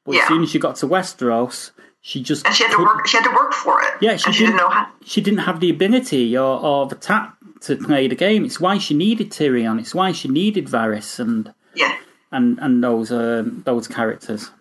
But 0.03 0.15
Yeah. 0.15 0.21
as 0.21 0.27
soon 0.27 0.43
as 0.43 0.49
she 0.51 0.59
got 0.59 0.75
to 0.77 0.87
Westeros, 0.87 1.71
she 2.01 2.21
just 2.21 2.45
and 2.45 2.55
she 2.55 2.63
had 2.63 2.73
to 2.73 2.83
work. 2.83 3.07
She 3.07 3.17
had 3.17 3.23
to 3.23 3.35
work 3.35 3.53
for 3.53 3.81
it. 3.81 3.93
yeah, 4.01 4.17
she 4.17 4.25
didn't, 4.31 4.39
didn't 4.45 4.57
know 4.57 4.69
how. 4.69 4.87
she 5.03 5.19
didn't 5.21 5.39
have 5.39 5.59
the 5.61 5.71
ability 5.71 6.37
or, 6.37 6.59
or 6.59 6.85
the 6.85 6.95
tact 6.95 7.37
to 7.61 7.75
play 7.77 8.07
the 8.07 8.13
game. 8.15 8.45
It's 8.45 8.59
why 8.59 8.77
she 8.77 8.93
needed 8.93 9.31
Tyrion. 9.31 9.79
It's 9.79 9.95
why 9.95 10.11
she 10.11 10.27
needed 10.27 10.67
Varys 10.67 11.19
and 11.19 11.51
Yeah. 11.73 11.95
and 12.31 12.59
and 12.59 12.83
those 12.83 13.11
um, 13.11 13.63
those 13.65 13.87
characters. 13.87 14.51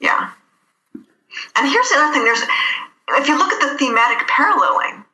Yeah. 0.00 0.30
And 1.56 1.68
here's 1.68 1.88
the 1.88 1.96
other 1.98 2.12
thing. 2.14 2.24
There's, 2.24 2.42
if 3.16 3.28
you 3.28 3.38
look 3.38 3.52
at 3.52 3.60
the 3.60 3.78
thematic 3.78 4.26
paralleling, 4.28 5.04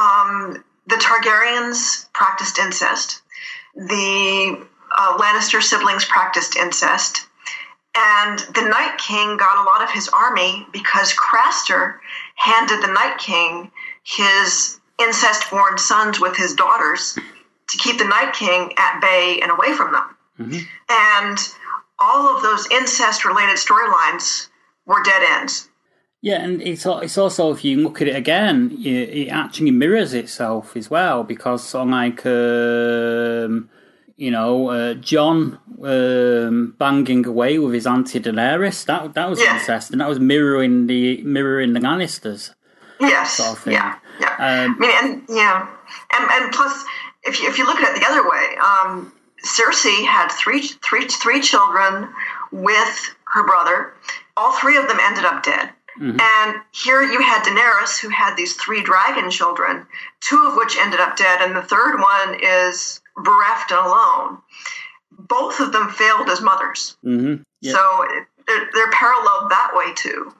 um, 0.00 0.64
the 0.86 0.96
Targaryens 0.96 2.12
practiced 2.12 2.58
incest. 2.58 3.22
The 3.74 4.66
uh, 4.96 5.16
Lannister 5.18 5.62
siblings 5.62 6.04
practiced 6.04 6.56
incest. 6.56 7.26
And 7.94 8.38
the 8.54 8.62
Night 8.62 8.96
King 8.98 9.36
got 9.36 9.58
a 9.58 9.68
lot 9.68 9.82
of 9.82 9.90
his 9.90 10.08
army 10.08 10.66
because 10.72 11.12
Craster 11.12 11.98
handed 12.36 12.82
the 12.82 12.92
Night 12.92 13.18
King 13.18 13.70
his 14.02 14.80
incest 14.98 15.50
born 15.50 15.76
sons 15.78 16.18
with 16.18 16.36
his 16.36 16.54
daughters 16.54 17.18
to 17.68 17.78
keep 17.78 17.98
the 17.98 18.04
Night 18.06 18.32
King 18.32 18.72
at 18.78 19.00
bay 19.00 19.40
and 19.42 19.50
away 19.50 19.74
from 19.74 19.92
them. 19.92 20.16
And 20.88 21.38
all 21.98 22.34
of 22.34 22.42
those 22.42 22.66
incest 22.70 23.24
related 23.24 23.56
storylines 23.56 24.48
were 24.86 25.02
dead 25.02 25.22
ends. 25.22 25.68
Yeah, 26.24 26.40
and 26.44 26.62
it's 26.62 26.86
it's 26.86 27.18
also 27.18 27.52
if 27.52 27.64
you 27.64 27.78
look 27.82 28.00
at 28.00 28.06
it 28.06 28.14
again, 28.14 28.78
it, 28.80 28.88
it 28.88 29.28
actually 29.28 29.72
mirrors 29.72 30.14
itself 30.14 30.76
as 30.76 30.88
well 30.88 31.24
because 31.24 31.74
on 31.74 31.90
like 31.90 32.24
um, 32.24 33.68
you 34.16 34.30
know 34.30 34.68
uh, 34.70 34.94
Jon 34.94 35.58
um, 35.82 36.76
banging 36.78 37.26
away 37.26 37.58
with 37.58 37.74
his 37.74 37.88
auntie 37.88 38.20
Daenerys 38.20 38.84
that 38.86 39.14
that 39.14 39.28
was 39.28 39.40
Yeah. 39.40 39.54
incest 39.58 39.90
and 39.90 40.00
that 40.00 40.08
was 40.08 40.20
mirroring 40.20 40.86
the 40.86 41.20
mirroring 41.24 41.72
the 41.72 41.80
Lannisters. 41.80 42.54
Yes. 43.00 43.32
Sort 43.38 43.58
of. 43.66 43.72
Yeah. 43.72 43.96
Yeah. 44.20 44.36
Um, 44.38 44.76
I 44.78 44.78
mean, 44.78 44.90
and 45.02 45.22
yeah, 45.28 45.66
and 46.14 46.30
and 46.30 46.52
plus, 46.52 46.84
if 47.24 47.42
you 47.42 47.48
if 47.48 47.58
you 47.58 47.66
look 47.66 47.80
at 47.80 47.96
it 47.96 48.00
the 48.00 48.06
other 48.06 48.22
way, 48.22 48.46
um, 48.62 49.12
Cersei 49.44 50.06
had 50.06 50.28
three 50.28 50.62
three 50.88 51.08
three 51.08 51.40
children 51.40 52.08
with 52.52 53.16
her 53.24 53.44
brother. 53.44 53.94
All 54.36 54.52
three 54.52 54.76
of 54.78 54.86
them 54.86 54.98
ended 55.02 55.24
up 55.24 55.42
dead. 55.42 55.70
And 56.00 56.60
here 56.72 57.02
you 57.02 57.20
had 57.20 57.44
Daenerys, 57.44 58.00
who 58.00 58.08
had 58.08 58.34
these 58.36 58.54
three 58.56 58.82
dragon 58.82 59.30
children, 59.30 59.86
two 60.20 60.42
of 60.48 60.56
which 60.56 60.76
ended 60.78 61.00
up 61.00 61.16
dead, 61.16 61.40
and 61.42 61.54
the 61.54 61.62
third 61.62 61.98
one 61.98 62.38
is 62.42 63.00
bereft 63.16 63.70
and 63.70 63.86
alone. 63.86 64.38
Both 65.10 65.60
of 65.60 65.72
them 65.72 65.90
failed 65.90 66.28
as 66.30 66.40
mothers. 66.40 66.96
Mm-hmm. 67.04 67.42
Yeah. 67.60 67.72
So 67.72 68.06
they're, 68.46 68.70
they're 68.74 68.90
paralleled 68.90 69.50
that 69.50 69.72
way 69.74 69.92
too. 69.94 70.34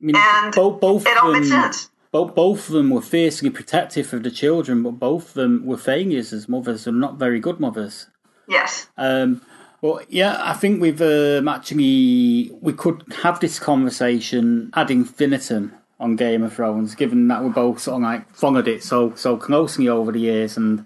I 0.00 0.04
mean, 0.04 0.16
and 0.16 0.54
both, 0.54 0.80
both 0.80 1.06
it 1.06 1.16
all 1.16 1.28
of 1.28 1.36
makes 1.36 1.50
them, 1.50 1.62
sense. 1.62 1.90
Both, 2.10 2.34
both 2.34 2.68
of 2.68 2.74
them 2.74 2.90
were 2.90 3.02
fiercely 3.02 3.50
protective 3.50 4.12
of 4.12 4.22
the 4.22 4.30
children, 4.30 4.82
but 4.82 4.92
both 4.92 5.28
of 5.28 5.34
them 5.34 5.64
were 5.64 5.76
failures 5.76 6.32
as 6.32 6.48
mothers 6.48 6.86
and 6.86 7.00
not 7.00 7.18
very 7.18 7.40
good 7.40 7.60
mothers. 7.60 8.06
Yes. 8.48 8.88
Um, 8.96 9.42
well, 9.80 10.00
yeah, 10.08 10.40
I 10.42 10.54
think 10.54 10.80
we've 10.80 11.00
um, 11.00 11.46
actually 11.46 12.50
we 12.60 12.72
could 12.72 13.04
have 13.22 13.38
this 13.40 13.58
conversation 13.58 14.70
ad 14.74 14.90
infinitum 14.90 15.72
on 16.00 16.16
Game 16.16 16.42
of 16.42 16.52
Thrones, 16.52 16.94
given 16.94 17.28
that 17.28 17.42
we're 17.42 17.50
both 17.50 17.80
sort 17.80 17.96
of 17.96 18.02
like 18.02 18.28
followed 18.34 18.66
it 18.66 18.82
so 18.82 19.14
so 19.14 19.36
closely 19.36 19.88
over 19.88 20.10
the 20.10 20.20
years, 20.20 20.56
and 20.56 20.84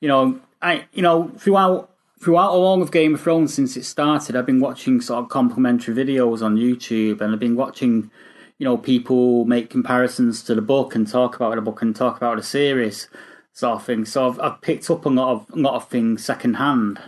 you 0.00 0.08
know, 0.08 0.40
I 0.60 0.86
you 0.92 1.02
know 1.02 1.30
throughout 1.38 1.90
throughout 2.20 2.50
all 2.50 2.82
of 2.82 2.90
Game 2.90 3.14
of 3.14 3.20
Thrones 3.20 3.54
since 3.54 3.76
it 3.76 3.84
started, 3.84 4.34
I've 4.34 4.46
been 4.46 4.60
watching 4.60 5.00
sort 5.00 5.22
of 5.22 5.30
complimentary 5.30 5.94
videos 5.94 6.42
on 6.42 6.56
YouTube, 6.56 7.20
and 7.20 7.32
I've 7.32 7.40
been 7.40 7.56
watching 7.56 8.10
you 8.58 8.64
know 8.64 8.76
people 8.76 9.44
make 9.44 9.70
comparisons 9.70 10.42
to 10.44 10.56
the 10.56 10.62
book 10.62 10.96
and 10.96 11.06
talk 11.06 11.36
about 11.36 11.54
the 11.54 11.60
book 11.60 11.80
and 11.80 11.94
talk 11.94 12.16
about 12.16 12.38
the 12.38 12.42
series 12.42 13.08
sort 13.52 13.76
of 13.76 13.84
thing. 13.84 14.04
So 14.04 14.28
I've, 14.28 14.40
I've 14.40 14.60
picked 14.60 14.90
up 14.90 15.04
a 15.04 15.08
lot 15.08 15.30
of 15.30 15.46
a 15.52 15.60
lot 15.60 15.74
of 15.74 15.88
things 15.88 16.24
secondhand 16.24 16.98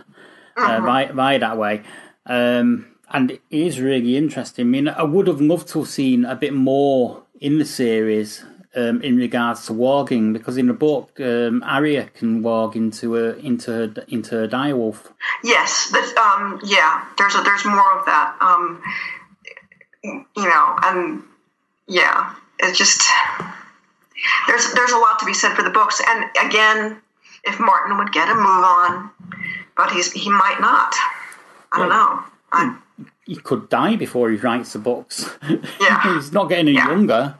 uh, 0.57 0.79
by 0.85 1.11
by 1.11 1.37
that 1.37 1.57
way. 1.57 1.83
Um, 2.25 2.87
and 3.09 3.31
it 3.31 3.41
is 3.51 3.79
really 3.79 4.17
interesting. 4.17 4.65
I 4.65 4.69
mean, 4.69 4.87
I 4.89 5.03
would 5.03 5.27
have 5.27 5.39
loved 5.41 5.67
to 5.69 5.79
have 5.79 5.89
seen 5.89 6.25
a 6.25 6.35
bit 6.35 6.53
more 6.53 7.23
in 7.39 7.59
the 7.59 7.65
series 7.65 8.43
um, 8.75 9.01
in 9.01 9.17
regards 9.17 9.67
to 9.67 9.73
warging, 9.73 10.33
because 10.33 10.57
in 10.57 10.67
the 10.67 10.73
book, 10.73 11.19
um, 11.19 11.63
Arya 11.63 12.09
can 12.13 12.41
warg 12.41 12.75
into 12.75 13.15
a 13.15 13.33
into 13.35 13.71
her, 13.71 13.93
into 14.07 14.43
a 14.43 14.47
direwolf. 14.47 15.11
Yes. 15.43 15.89
That, 15.91 16.17
um, 16.17 16.59
yeah. 16.63 17.05
There's 17.17 17.35
a, 17.35 17.41
there's 17.41 17.65
more 17.65 17.99
of 17.99 18.05
that. 18.05 18.35
Um, 18.41 18.81
you 20.03 20.23
know, 20.35 20.75
and 20.83 21.23
yeah, 21.87 22.35
it's 22.59 22.77
just 22.77 23.01
there's 24.47 24.73
there's 24.73 24.91
a 24.91 24.97
lot 24.97 25.19
to 25.19 25.25
be 25.25 25.33
said 25.33 25.55
for 25.55 25.63
the 25.63 25.69
books. 25.69 26.01
And 26.07 26.25
again, 26.43 27.01
if 27.43 27.59
Martin 27.59 27.97
would 27.97 28.11
get 28.11 28.29
a 28.29 28.35
move 28.35 28.45
on, 28.45 29.11
but 29.77 29.91
he's 29.91 30.11
he 30.11 30.29
might 30.29 30.57
not. 30.59 30.93
I 31.73 31.79
don't 31.79 31.89
know. 31.89 32.23
I, 32.51 32.77
He 33.25 33.35
could 33.35 33.69
die 33.69 33.95
before 33.97 34.29
he 34.31 34.37
writes 34.37 34.73
the 34.73 34.79
books. 34.79 35.29
Yeah. 35.81 36.01
he's 36.15 36.31
not 36.31 36.47
getting 36.47 36.67
any 36.67 36.77
Yeah. 36.77 36.87
younger, 36.89 37.35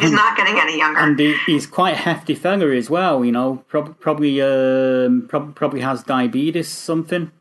he's 0.00 0.12
not 0.12 0.36
getting 0.36 0.58
any 0.60 0.78
younger. 0.78 1.00
and 1.00 1.18
he, 1.18 1.34
he's 1.46 1.66
quite 1.66 1.94
a 1.94 2.02
hefty 2.08 2.34
fella 2.34 2.70
as 2.70 2.88
well. 2.90 3.24
You 3.24 3.32
know, 3.32 3.64
prob- 3.68 3.98
probably 3.98 4.40
um, 4.42 5.26
prob- 5.28 5.54
probably 5.56 5.80
has 5.80 6.02
diabetes 6.04 6.68
something. 6.68 7.32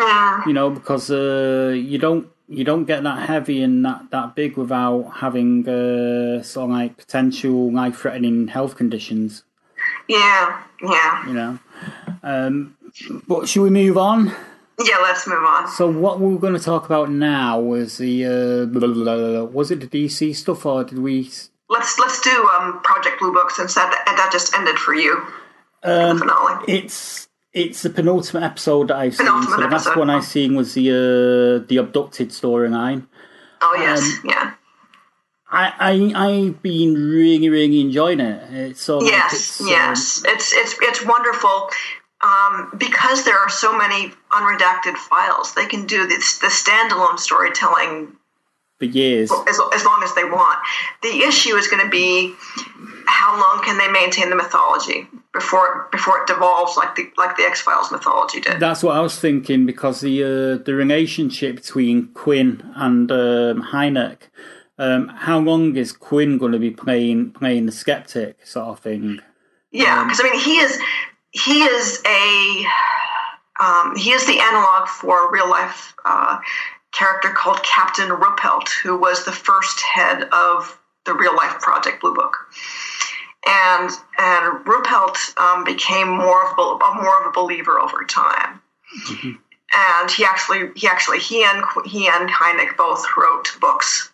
Mm, 0.00 0.46
you 0.46 0.52
know, 0.52 0.68
because 0.70 1.10
uh, 1.10 1.72
you 1.74 1.98
don't 1.98 2.28
you 2.48 2.64
don't 2.64 2.84
get 2.86 3.02
that 3.04 3.26
heavy 3.28 3.62
and 3.62 3.84
that, 3.84 4.10
that 4.10 4.34
big 4.34 4.56
without 4.56 5.10
having 5.16 5.68
uh, 5.68 6.42
sort 6.42 6.64
of 6.64 6.76
like 6.76 6.96
potential 6.96 7.70
life 7.72 7.96
threatening 8.00 8.48
health 8.48 8.76
conditions. 8.76 9.44
yeah. 10.08 10.62
Yeah. 10.82 11.26
You 11.28 11.34
know, 11.34 11.58
um, 12.22 12.76
but 13.26 13.48
should 13.48 13.62
we 13.62 13.70
move 13.70 13.96
on? 13.98 14.34
Yeah. 14.78 14.98
Let's 15.02 15.26
move 15.26 15.42
on. 15.42 15.68
So 15.68 15.90
what 15.90 16.20
we 16.20 16.28
we're 16.28 16.40
going 16.40 16.54
to 16.54 16.60
talk 16.60 16.86
about 16.86 17.10
now 17.10 17.58
was 17.60 17.98
the 17.98 18.24
uh, 18.26 18.66
blah, 18.66 18.86
blah, 18.88 19.16
blah, 19.16 19.44
was 19.44 19.70
it 19.70 19.80
the 19.80 19.86
DC 19.86 20.34
stuff 20.36 20.64
or 20.66 20.84
did 20.84 20.98
we? 20.98 21.30
Let's 21.68 21.98
let's 21.98 22.20
do 22.20 22.48
um, 22.56 22.80
Project 22.82 23.20
Blue 23.20 23.32
Book 23.32 23.50
since 23.50 23.74
that 23.74 23.90
that 24.06 24.30
just 24.32 24.54
ended 24.54 24.78
for 24.78 24.94
you. 24.94 25.22
the 25.82 26.16
finale. 26.18 26.64
It's 26.66 27.28
it's 27.52 27.82
the 27.82 27.90
penultimate 27.90 28.42
episode 28.42 28.88
that 28.88 28.96
I've 28.96 29.14
seen. 29.14 29.26
Penultimate 29.26 29.50
So 29.50 29.62
the 29.62 29.68
last 29.68 29.86
episode. 29.86 29.98
one 29.98 30.10
I 30.10 30.20
seen 30.20 30.54
was 30.54 30.74
the 30.74 30.90
uh, 30.90 31.66
the 31.66 31.78
abducted 31.78 32.30
storyline. 32.30 33.06
Oh 33.60 33.76
yes. 33.78 34.00
um, 34.00 34.20
yeah. 34.24 34.54
I, 35.50 35.72
I 36.14 36.28
I've 36.28 36.62
been 36.62 36.94
really 36.94 37.48
really 37.48 37.80
enjoying 37.80 38.20
it. 38.20 38.52
It's 38.52 38.82
so 38.82 38.98
like 38.98 39.12
Yes, 39.12 39.60
um, 39.60 39.68
yes, 39.68 40.22
it's 40.26 40.52
it's 40.54 40.76
it's 40.80 41.04
wonderful 41.04 41.70
um, 42.20 42.72
because 42.76 43.24
there 43.24 43.38
are 43.38 43.48
so 43.48 43.76
many 43.76 44.10
unredacted 44.32 44.96
files. 44.96 45.54
They 45.54 45.66
can 45.66 45.86
do 45.86 46.06
this 46.06 46.38
the 46.38 46.48
standalone 46.48 47.18
storytelling 47.18 48.16
for 48.78 48.84
years. 48.84 49.30
as, 49.30 49.60
as 49.74 49.84
long 49.84 50.00
as 50.04 50.14
they 50.14 50.24
want. 50.24 50.58
The 51.02 51.22
issue 51.26 51.56
is 51.56 51.68
going 51.68 51.84
to 51.84 51.90
be 51.90 52.34
how 53.06 53.32
long 53.32 53.64
can 53.64 53.78
they 53.78 53.88
maintain 53.88 54.30
the 54.30 54.36
mythology 54.36 55.06
before 55.32 55.88
before 55.90 56.20
it 56.20 56.26
devolves 56.26 56.76
like 56.76 56.94
the 56.96 57.10
like 57.16 57.36
the 57.36 57.44
X 57.44 57.60
Files 57.60 57.90
mythology 57.90 58.40
did. 58.40 58.60
That's 58.60 58.82
what 58.82 58.96
I 58.96 59.00
was 59.00 59.18
thinking 59.18 59.66
because 59.66 60.00
the 60.00 60.22
uh, 60.22 60.64
the 60.64 60.74
relationship 60.74 61.56
between 61.56 62.08
Quinn 62.08 62.72
and 62.74 63.10
um, 63.10 63.62
Hynek. 63.62 64.18
Um, 64.80 65.08
how 65.08 65.40
long 65.40 65.74
is 65.74 65.90
Quinn 65.90 66.38
going 66.38 66.52
to 66.52 66.58
be 66.60 66.70
playing 66.70 67.32
playing 67.32 67.66
the 67.66 67.72
skeptic 67.72 68.46
sort 68.46 68.68
of 68.68 68.78
thing? 68.78 69.18
Yeah, 69.72 70.04
because 70.04 70.20
I 70.20 70.24
mean, 70.24 70.40
he 70.40 70.58
is 70.58 70.80
he 71.44 71.62
is 71.62 72.02
a 72.06 72.66
um, 73.60 73.96
he 73.96 74.12
is 74.12 74.24
the 74.26 74.38
analog 74.38 74.88
for 74.88 75.28
a 75.28 75.32
real 75.32 75.48
life 75.48 75.94
uh, 76.04 76.38
character 76.92 77.30
called 77.30 77.62
Captain 77.62 78.08
Ruppelt, 78.08 78.68
who 78.82 78.98
was 78.98 79.24
the 79.24 79.32
first 79.32 79.80
head 79.80 80.28
of 80.32 80.78
the 81.06 81.14
real 81.14 81.34
life 81.34 81.58
Project 81.60 82.00
Blue 82.00 82.14
Book. 82.14 82.36
And 83.46 83.90
and 84.18 84.64
Ruppelt 84.64 85.38
um, 85.38 85.64
became 85.64 86.08
more 86.08 86.50
of 86.50 86.52
a, 86.58 86.94
more 87.02 87.20
of 87.20 87.26
a 87.26 87.32
believer 87.32 87.78
over 87.80 88.04
time. 88.04 88.60
And 89.72 90.10
he 90.10 90.24
actually 90.24 90.70
he 90.76 90.86
actually 90.86 91.18
he 91.18 91.44
and 91.44 91.64
he 91.84 92.08
and 92.08 92.28
Hynek 92.28 92.76
both 92.76 93.04
wrote 93.16 93.56
books 93.60 94.10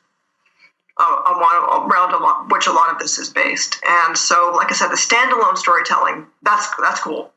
on 0.96 1.90
around 1.90 2.14
a 2.14 2.18
lot, 2.18 2.50
which 2.52 2.66
a 2.66 2.72
lot 2.72 2.90
of 2.90 2.98
this 2.98 3.18
is 3.18 3.28
based. 3.28 3.80
And 3.86 4.16
so, 4.16 4.52
like 4.54 4.70
I 4.70 4.74
said, 4.74 4.88
the 4.88 4.96
standalone 4.96 5.56
storytelling 5.56 6.26
that's 6.42 6.68
that's 6.76 7.00
cool. 7.00 7.32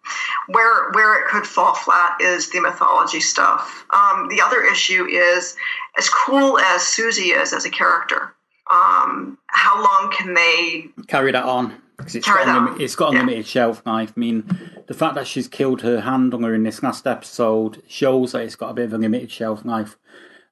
Where 0.48 0.92
where 0.92 1.20
it 1.20 1.28
could 1.28 1.46
fall 1.46 1.74
flat 1.74 2.22
is 2.22 2.50
the 2.52 2.60
mythology 2.60 3.20
stuff. 3.20 3.86
Um, 3.94 4.28
the 4.30 4.42
other 4.42 4.64
issue 4.64 5.06
is 5.06 5.56
as 5.98 6.10
cool 6.10 6.60
as 6.60 6.84
Susie 6.84 7.30
is 7.30 7.54
as 7.54 7.66
a 7.66 7.70
character. 7.70 8.34
Um, 8.72 9.38
how 9.48 9.82
long 9.82 10.14
can 10.16 10.34
they? 10.34 10.88
Carry 11.08 11.32
that 11.32 11.46
on 11.46 11.82
because 11.98 12.16
it's 12.16 12.28
got 12.28 12.80
it's 12.80 12.96
got 12.96 13.12
a 13.12 13.14
yeah. 13.14 13.20
limited 13.22 13.48
shelf 13.48 13.82
life. 13.86 14.14
I 14.16 14.20
mean, 14.20 14.44
the 14.88 14.94
fact 14.94 15.16
that 15.16 15.26
she's 15.26 15.48
killed 15.48 15.82
her 15.82 16.02
handler 16.02 16.54
in 16.54 16.64
this 16.64 16.84
last 16.84 17.08
episode 17.08 17.82
shows 17.88 18.34
that 18.34 18.44
it's 18.44 18.56
got 18.56 18.70
a 18.70 18.74
bit 18.74 18.86
of 18.86 18.94
a 18.94 18.98
limited 18.98 19.32
shelf 19.32 19.66
life. 19.66 19.98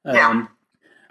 yeah. 0.05 0.47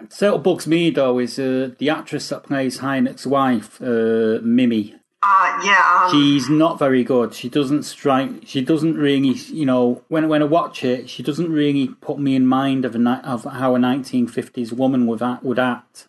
So 0.09 0.33
what 0.33 0.43
bugs 0.43 0.67
me 0.67 0.89
though 0.89 1.19
is 1.19 1.39
uh, 1.39 1.71
the 1.77 1.89
actress 1.89 2.29
that 2.29 2.43
plays 2.43 2.79
Hynek's 2.79 3.25
wife, 3.25 3.81
uh, 3.81 4.39
Mimi. 4.43 4.95
Uh, 5.27 5.59
yeah. 5.63 6.03
Um, 6.03 6.11
She's 6.11 6.49
not 6.49 6.77
very 6.77 7.03
good. 7.03 7.33
She 7.33 7.49
doesn't 7.49 7.83
strike. 7.83 8.43
She 8.45 8.61
doesn't 8.61 8.95
really, 8.95 9.33
you 9.51 9.65
know, 9.65 10.03
when 10.07 10.29
when 10.29 10.43
I 10.43 10.45
watch 10.45 10.83
it, 10.83 11.09
she 11.09 11.23
doesn't 11.23 11.51
really 11.51 11.87
put 11.87 12.19
me 12.19 12.35
in 12.35 12.45
mind 12.45 12.85
of 12.85 12.95
a 12.95 13.21
of 13.23 13.43
how 13.45 13.75
a 13.75 13.79
1950s 13.79 14.71
woman 14.71 15.07
would 15.07 15.23
act. 15.23 15.43
Would 15.43 15.57
act. 15.57 16.07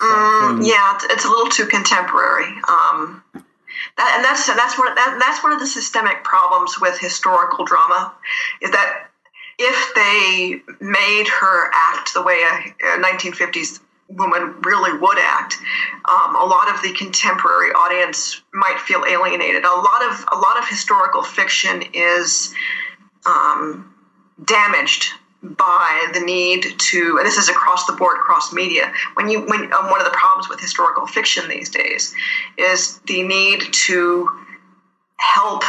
of 0.00 0.58
thing. 0.58 0.66
yeah, 0.66 0.96
it's, 0.96 1.04
it's 1.04 1.24
a 1.24 1.28
little 1.28 1.48
too 1.48 1.66
contemporary. 1.66 2.48
Um, 2.68 3.22
that, 3.96 4.14
and 4.16 4.24
that's 4.24 4.46
that's 4.46 4.76
one 4.76 4.92
that, 4.96 5.18
that's 5.20 5.44
one 5.44 5.52
of 5.52 5.60
the 5.60 5.66
systemic 5.66 6.24
problems 6.24 6.80
with 6.80 6.98
historical 6.98 7.64
drama, 7.64 8.12
is 8.60 8.72
that 8.72 9.10
if 9.58 9.94
they 9.94 10.60
made 10.80 11.28
her 11.28 11.70
act 11.72 12.14
the 12.14 12.22
way 12.22 12.42
a, 12.42 12.96
a 12.96 13.02
1950s 13.02 13.80
woman 14.08 14.60
really 14.62 14.96
would 14.98 15.18
act, 15.18 15.56
um, 16.08 16.36
a 16.36 16.44
lot 16.44 16.72
of 16.72 16.82
the 16.82 16.92
contemporary 16.92 17.70
audience 17.70 18.42
might 18.52 18.78
feel 18.78 19.04
alienated. 19.06 19.64
A 19.64 19.68
lot 19.68 20.02
of 20.02 20.24
a 20.32 20.36
lot 20.36 20.58
of 20.58 20.68
historical 20.68 21.22
fiction 21.22 21.82
is 21.92 22.54
um, 23.24 23.92
damaged 24.44 25.10
by 25.42 26.10
the 26.12 26.20
need 26.20 26.78
to, 26.78 27.18
and 27.18 27.26
this 27.26 27.36
is 27.36 27.48
across 27.48 27.86
the 27.86 27.92
board, 27.92 28.16
across 28.16 28.52
media. 28.52 28.92
When 29.14 29.28
you, 29.28 29.42
when 29.46 29.72
um, 29.72 29.90
one 29.90 30.00
of 30.00 30.06
the 30.06 30.16
problems 30.16 30.48
with 30.48 30.60
historical 30.60 31.06
fiction 31.06 31.48
these 31.48 31.70
days 31.70 32.14
is 32.58 32.98
the 33.06 33.22
need 33.22 33.62
to 33.72 34.28
help 35.18 35.62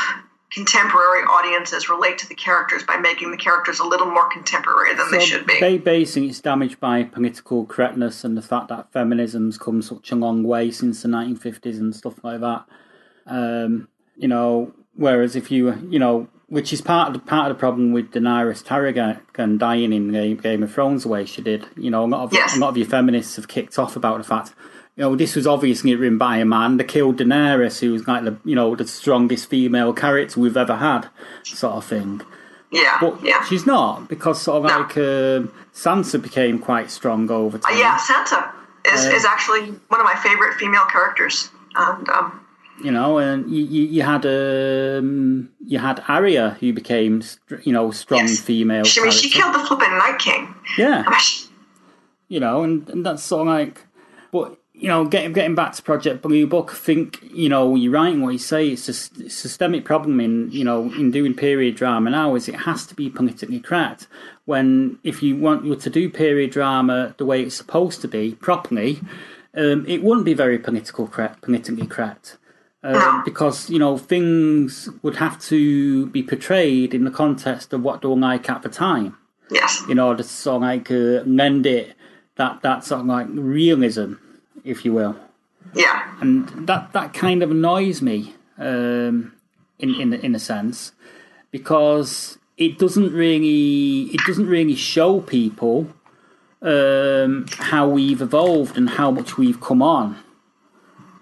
contemporary 0.58 1.22
audiences 1.24 1.88
relate 1.90 2.18
to 2.18 2.28
the 2.28 2.36
characters 2.36 2.84
by 2.84 2.98
making 2.98 3.32
the 3.32 3.38
characters 3.38 3.80
a 3.80 3.84
little 3.86 4.08
more 4.10 4.28
contemporary 4.30 4.94
than 4.96 5.12
they 5.12 5.24
should 5.24 5.46
be. 5.46 5.60
ba- 5.60 5.78
basically, 5.84 6.30
it's 6.30 6.40
damaged 6.42 6.80
by 6.80 7.04
political 7.04 7.66
correctness 7.66 8.24
and 8.24 8.36
the 8.36 8.42
fact 8.42 8.70
that 8.70 8.92
feminism's 8.92 9.58
come 9.58 9.82
such 9.82 10.12
a 10.12 10.16
long 10.16 10.44
way 10.44 10.72
since 10.72 11.02
the 11.04 11.08
1950s 11.08 11.78
and 11.80 11.96
stuff 11.96 12.24
like 12.24 12.42
that. 12.42 12.66
Um, 13.28 13.88
you 14.16 14.28
know, 14.28 14.74
whereas 14.96 15.36
if 15.36 15.52
you, 15.52 15.74
you 15.90 16.00
know, 16.00 16.28
which 16.50 16.72
is 16.72 16.82
part 16.82 17.10
of 17.10 17.14
the 17.14 17.20
part 17.20 17.52
of 17.52 17.58
the 17.58 17.60
problem 17.60 17.92
with 17.92 18.12
Daenerys 18.12 18.64
Targaryen 18.64 19.58
dying 19.60 19.92
in 19.94 20.12
Game, 20.12 20.38
Game 20.38 20.64
of 20.64 20.74
Thrones 20.74 21.04
the 21.04 21.10
way 21.10 21.26
she 21.26 21.42
did. 21.42 21.68
You 21.76 21.92
know, 21.92 22.06
a 22.06 22.08
lot 22.08 22.24
of 22.24 22.34
Yes. 22.34 22.56
a 22.56 22.60
lot 22.60 22.70
of 22.70 22.78
your 22.78 22.88
feminists 22.88 23.36
have 23.36 23.48
kicked 23.50 23.78
off 23.78 23.96
about 23.96 24.18
the 24.18 24.24
fact 24.24 24.54
you 24.98 25.04
know, 25.04 25.16
this 25.16 25.36
was 25.36 25.46
obviously 25.48 25.96
written 25.96 26.18
by 26.18 26.38
a 26.38 26.46
man. 26.46 26.78
They 26.78 26.84
killed 26.84 27.18
Daenerys, 27.20 27.80
who 27.80 27.94
was 27.94 28.08
like 28.08 28.24
the 28.24 28.36
you 28.44 28.56
know 28.56 28.76
the 28.76 28.88
strongest 28.88 29.50
female 29.50 29.94
character 29.94 30.40
we've 30.40 30.58
ever 30.58 30.76
had, 30.76 31.08
sort 31.44 31.76
of 31.76 31.86
thing. 31.86 32.22
Yeah, 32.72 32.98
But 33.00 33.24
yeah, 33.24 33.44
she's 33.46 33.66
not 33.66 34.10
because 34.10 34.42
sort 34.42 34.58
of 34.58 34.64
No. 34.72 34.80
like 34.80 34.98
um 34.98 35.52
Sansa 35.74 36.22
became 36.22 36.60
quite 36.60 36.92
strong 36.92 37.30
over 37.32 37.58
Uh, 37.58 37.62
time. 37.62 37.78
yeah. 37.80 37.98
Sansa 37.98 38.52
is, 38.94 39.06
Uh, 39.06 39.16
is 39.16 39.24
actually 39.24 39.66
one 39.88 40.02
of 40.02 40.06
my 40.06 40.16
favorite 40.16 40.56
female 40.56 40.86
characters, 40.86 41.50
and 41.76 42.10
um, 42.10 42.42
You 42.84 42.92
know, 42.92 43.18
and 43.20 43.50
you, 43.50 43.64
you, 43.64 43.84
you 43.96 44.04
had 44.04 44.26
um, 44.26 45.50
you 45.66 45.80
had 45.80 46.04
Arya, 46.08 46.58
who 46.60 46.74
became 46.74 47.22
you 47.64 47.72
know 47.74 47.92
strong 47.92 48.28
Yes. 48.28 48.40
female. 48.42 48.84
she, 48.84 49.00
I 49.00 49.04
mean, 49.04 49.12
she 49.14 49.30
killed 49.30 49.54
the 49.56 49.60
flipping 49.68 49.92
Night 49.98 50.20
King. 50.20 50.54
Yeah, 50.78 51.04
I 51.08 51.10
mean, 51.10 51.20
she- 51.20 51.46
you 52.28 52.40
know, 52.42 52.64
and, 52.64 52.90
and 52.90 53.06
that's 53.06 53.24
sort 53.24 53.42
of 53.42 53.48
like, 53.48 53.87
you 54.80 54.88
know, 54.88 55.06
getting 55.06 55.34
getting 55.34 55.56
back 55.56 55.74
to 55.74 55.82
Project 55.82 56.22
Blue 56.22 56.46
Book, 56.46 56.72
I 56.72 56.76
think 56.76 57.20
you 57.24 57.50
know 57.50 57.76
you're 57.76 57.92
right 57.92 58.14
in 58.14 58.22
what 58.22 58.32
you 58.34 58.40
say. 58.40 58.70
It's 58.70 58.88
a 58.88 58.94
systemic 58.94 59.86
problem 59.86 60.20
in 60.20 60.52
you 60.52 60.64
know 60.64 60.92
in 60.94 61.12
doing 61.12 61.34
period 61.34 61.76
drama 61.76 62.12
now 62.12 62.36
is 62.36 62.48
it 62.48 62.62
has 62.62 62.86
to 62.88 62.96
be 62.96 63.10
politically 63.10 63.60
correct. 63.60 64.08
When 64.46 65.00
if 65.04 65.24
you 65.24 65.36
want 65.36 65.66
you 65.66 65.76
to 65.76 65.90
do 65.90 66.10
period 66.10 66.52
drama 66.52 67.16
the 67.18 67.26
way 67.26 67.42
it's 67.42 67.56
supposed 67.56 68.02
to 68.02 68.08
be 68.08 68.36
properly, 68.36 69.02
um, 69.56 69.86
it 69.88 70.04
wouldn't 70.04 70.26
be 70.26 70.36
very 70.36 70.60
political 70.60 71.08
correct, 71.08 71.42
politically 71.42 71.88
correct. 71.88 72.38
Um, 72.84 73.24
because 73.26 73.70
you 73.72 73.80
know 73.80 73.98
things 73.98 74.88
would 75.02 75.16
have 75.16 75.42
to 75.46 76.06
be 76.08 76.22
portrayed 76.22 76.94
in 76.94 77.04
the 77.04 77.12
context 77.12 77.74
of 77.74 77.82
what 77.82 78.02
they 78.02 78.08
were 78.08 78.16
like 78.16 78.48
at 78.50 78.62
the 78.62 78.70
time 78.70 79.18
yes, 79.50 79.84
in 79.90 79.98
order 80.00 80.22
to 80.22 80.30
sort 80.30 80.58
of 80.58 80.62
like 80.62 80.92
uh, 80.92 81.24
lend 81.26 81.66
it 81.66 81.96
that 82.36 82.62
that 82.62 82.84
sort 82.84 83.02
of 83.02 83.08
like 83.08 83.28
realism, 83.32 84.14
if 84.68 84.86
you 84.86 84.94
will, 84.94 85.16
yeah, 85.74 86.14
and 86.22 86.68
that 86.68 86.94
that 86.94 87.14
kind 87.14 87.42
of 87.44 87.52
annoys 87.52 88.02
me 88.02 88.36
um, 88.58 89.34
in 89.80 89.96
in 89.96 90.14
in 90.14 90.36
a 90.36 90.40
sense 90.40 90.92
because 91.52 92.38
it 92.58 92.78
doesn't 92.78 93.14
really 93.14 94.04
it 94.14 94.22
doesn't 94.26 94.48
really 94.48 94.76
show 94.76 95.22
people 95.22 95.88
um, 96.62 97.46
how 97.58 97.88
we've 97.88 98.22
evolved 98.22 98.78
and 98.78 98.92
how 98.92 99.12
much 99.12 99.38
we've 99.38 99.62
come 99.62 99.82
on 99.82 100.18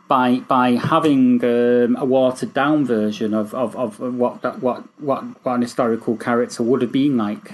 by 0.08 0.40
by 0.40 0.72
having 0.72 1.44
um, 1.44 1.96
a 1.98 2.06
watered 2.06 2.54
down 2.54 2.86
version 2.86 3.34
of, 3.34 3.54
of, 3.54 3.76
of 3.76 4.00
what 4.00 4.42
that 4.42 4.62
what, 4.62 4.84
what 5.00 5.24
what 5.44 5.56
an 5.56 5.62
historical 5.62 6.16
character 6.16 6.64
would 6.64 6.82
have 6.82 6.92
been 6.92 7.18
like. 7.18 7.54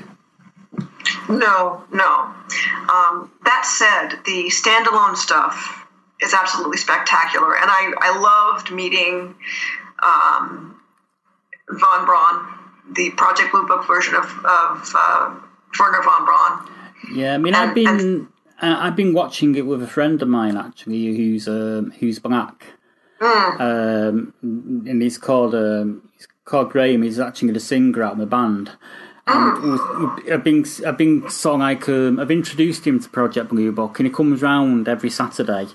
no, 1.30 1.84
no. 1.92 2.34
Um, 2.90 3.32
that 3.46 3.66
said, 3.66 4.20
the 4.26 4.50
standalone 4.50 5.16
stuff 5.16 5.81
is 6.22 6.34
absolutely 6.34 6.78
spectacular, 6.78 7.56
and 7.56 7.66
I, 7.70 7.92
I 8.00 8.18
loved 8.20 8.72
meeting 8.72 9.36
um, 10.04 10.80
Von 11.70 12.06
Braun, 12.06 12.48
the 12.94 13.10
Project 13.12 13.52
Blue 13.52 13.66
Book 13.68 13.88
version 13.88 14.16
of, 14.16 14.26
of 14.26 14.94
uh, 14.96 15.36
Werner 15.80 16.04
Von 16.04 16.26
Braun. 16.26 16.70
Yeah, 17.14 17.34
I 17.34 17.38
mean, 17.38 17.54
And- 17.56 17.70
I've 17.70 17.76
been 17.76 18.28
uh, 18.62 18.78
I've 18.80 18.96
been 18.96 19.14
watching 19.14 19.56
it 19.56 19.66
with 19.66 19.82
a 19.82 19.88
friend 19.88 20.22
of 20.22 20.28
mine 20.28 20.56
actually, 20.56 21.16
who's 21.18 21.48
um, 21.48 21.92
who's 22.00 22.20
black, 22.20 22.66
um, 23.22 24.34
and 24.42 25.02
he's 25.02 25.18
called 25.18 25.56
um, 25.56 26.08
he's 26.16 26.28
called 26.46 26.70
Graham. 26.72 27.02
He's 27.02 27.20
actually 27.20 27.52
the 27.54 27.60
singer 27.60 28.04
out 28.04 28.14
of 28.14 28.18
the 28.20 28.26
band. 28.28 28.72
And 29.28 29.64
we've- 29.64 30.32
I've 30.32 30.44
been 30.44 30.66
I've 30.86 30.98
been 30.98 31.30
sort 31.30 31.56
of 31.56 31.60
like 31.62 31.88
um, 31.90 32.20
I've 32.20 32.32
introduced 32.32 32.86
him 32.86 33.00
to 33.00 33.10
Project 33.10 33.50
Blue 33.50 33.72
Book, 33.72 34.00
and 34.00 34.08
he 34.08 34.14
comes 34.14 34.42
round 34.42 34.88
every 34.88 35.10
Saturday 35.10 35.68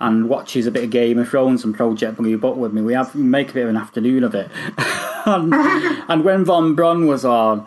and 0.00 0.28
watches 0.28 0.66
a 0.66 0.70
bit 0.70 0.84
of 0.84 0.90
Game 0.90 1.18
of 1.18 1.28
Thrones 1.28 1.64
and 1.64 1.74
Project 1.74 2.16
Blue 2.18 2.36
Book 2.38 2.56
with 2.56 2.72
me. 2.72 2.82
We 2.82 2.92
have 2.94 3.14
we 3.14 3.22
make 3.22 3.50
a 3.50 3.54
bit 3.54 3.62
of 3.64 3.70
an 3.70 3.76
afternoon 3.76 4.24
of 4.24 4.34
it. 4.34 4.50
and, 5.26 5.52
and 6.08 6.24
when 6.24 6.44
Von 6.44 6.74
Braun 6.74 7.06
was 7.06 7.24
on, 7.24 7.66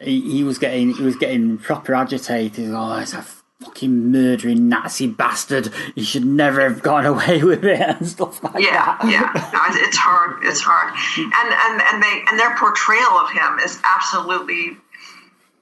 he, 0.00 0.20
he 0.20 0.44
was 0.44 0.58
getting 0.58 0.94
he 0.94 1.02
was 1.02 1.16
getting 1.16 1.58
proper 1.58 1.94
agitated. 1.94 2.70
Oh, 2.72 2.98
it's 2.98 3.14
a 3.14 3.24
fucking 3.60 4.12
murdering 4.12 4.68
Nazi 4.68 5.06
bastard! 5.08 5.72
He 5.96 6.04
should 6.04 6.24
never 6.24 6.60
have 6.60 6.82
gone 6.82 7.06
away 7.06 7.42
with 7.44 7.64
it 7.64 7.80
and 7.80 8.06
stuff 8.06 8.42
like 8.44 8.62
Yeah, 8.62 8.96
that. 9.00 9.08
yeah, 9.10 9.32
no, 9.52 9.74
it's- 9.76 9.96
hard. 9.96 10.36
It's 10.44 10.60
hard, 10.60 10.92
and 11.16 11.32
and 11.32 11.82
and 11.82 12.02
they 12.02 12.22
and 12.30 12.38
their 12.38 12.54
portrayal 12.56 13.18
of 13.18 13.30
him 13.30 13.58
is 13.64 13.80
absolutely 13.84 14.76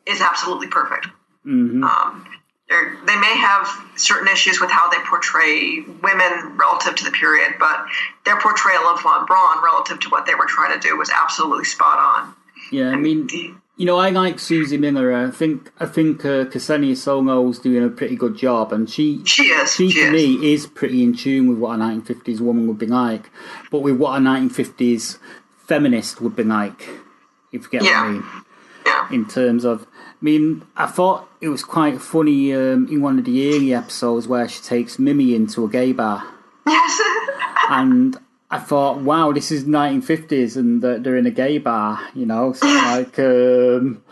is 0.07 0.21
absolutely 0.21 0.69
perfect. 0.69 1.07
Um, 1.47 2.27
they're- 2.69 2.97
they 3.07 3.17
may 3.17 3.37
have 3.37 3.69
certain 3.97 4.29
issues 4.29 4.61
with 4.61 4.71
how 4.71 4.89
they 4.89 4.99
portray 5.01 5.81
women 6.03 6.57
relative 6.57 6.95
to 6.97 7.05
the 7.05 7.11
period, 7.13 7.55
but 7.59 7.87
their 8.25 8.37
portrayal 8.41 8.83
of 8.89 9.01
Von 9.03 9.25
Braun 9.27 9.63
relative 9.63 10.01
to 10.01 10.09
what 10.11 10.27
they 10.27 10.35
were 10.35 10.47
trying 10.47 10.79
to 10.79 10.89
do 10.89 10.97
was 10.97 11.11
absolutely 11.11 11.65
spot 11.65 11.99
on. 11.99 12.35
Yeah, 12.73 12.91
I 12.91 12.97
mean, 12.97 13.29
you 13.77 13.87
know, 13.87 13.97
I 13.99 14.11
like 14.11 14.41
Susie 14.41 14.79
Miller. 14.79 15.15
I 15.15 15.31
think 15.31 15.71
I 15.79 15.87
think 15.87 16.25
uh, 16.25 16.47
Ksenia 16.47 16.97
Solo's 16.97 17.61
doing 17.61 17.85
a 17.85 17.89
pretty 17.89 18.17
good 18.17 18.37
job, 18.37 18.73
and 18.73 18.91
she 18.91 19.23
She 19.25 19.45
is. 19.45 19.75
she 19.77 19.89
She 19.91 20.01
to 20.01 20.07
is. 20.07 20.13
me 20.13 20.53
is 20.53 20.67
pretty 20.67 21.05
in 21.05 21.15
tune 21.15 21.47
with 21.49 21.59
what 21.59 21.77
a 21.79 21.79
1950s 21.83 22.41
woman 22.41 22.67
would 22.67 22.79
be 22.79 22.87
like, 22.87 23.31
but 23.71 23.81
with 23.81 23.97
what 23.97 24.17
a 24.17 24.21
1950s 24.21 25.19
feminist 25.69 26.21
would 26.21 26.35
be 26.35 26.43
like, 26.45 26.89
if 27.53 27.63
you 27.65 27.69
get 27.71 27.83
what 27.83 27.93
I 27.95 28.09
mean. 28.09 28.25
Yeah. 28.85 29.07
In 29.11 29.27
terms 29.27 29.65
of, 29.65 29.87
I 30.21 30.25
mean, 30.25 30.67
I 30.77 30.87
thought 30.87 31.29
it 31.41 31.49
was 31.49 31.63
quite 31.63 32.01
funny 32.01 32.55
um, 32.55 32.89
in 32.89 33.03
one 33.03 33.19
of 33.19 33.27
the 33.27 33.55
early 33.55 33.75
episodes 33.75 34.27
where 34.27 34.49
she 34.49 34.63
takes 34.63 34.99
Mimi 34.99 35.35
into 35.35 35.65
a 35.65 35.69
gay 35.69 35.93
bar, 35.93 36.27
Yes. 36.67 37.01
and 37.71 38.17
I 38.51 38.59
thought, 38.59 38.99
wow, 38.99 39.33
this 39.33 39.51
is 39.51 39.65
1950s, 39.65 40.57
and 40.57 40.83
they're, 40.83 41.17
in 41.17 41.27
a 41.27 41.31
gay 41.31 41.59
bar, 41.59 42.01
you 42.15 42.27
know, 42.27 42.53
so 42.53 42.67
like, 42.87 43.19
um, 43.19 44.03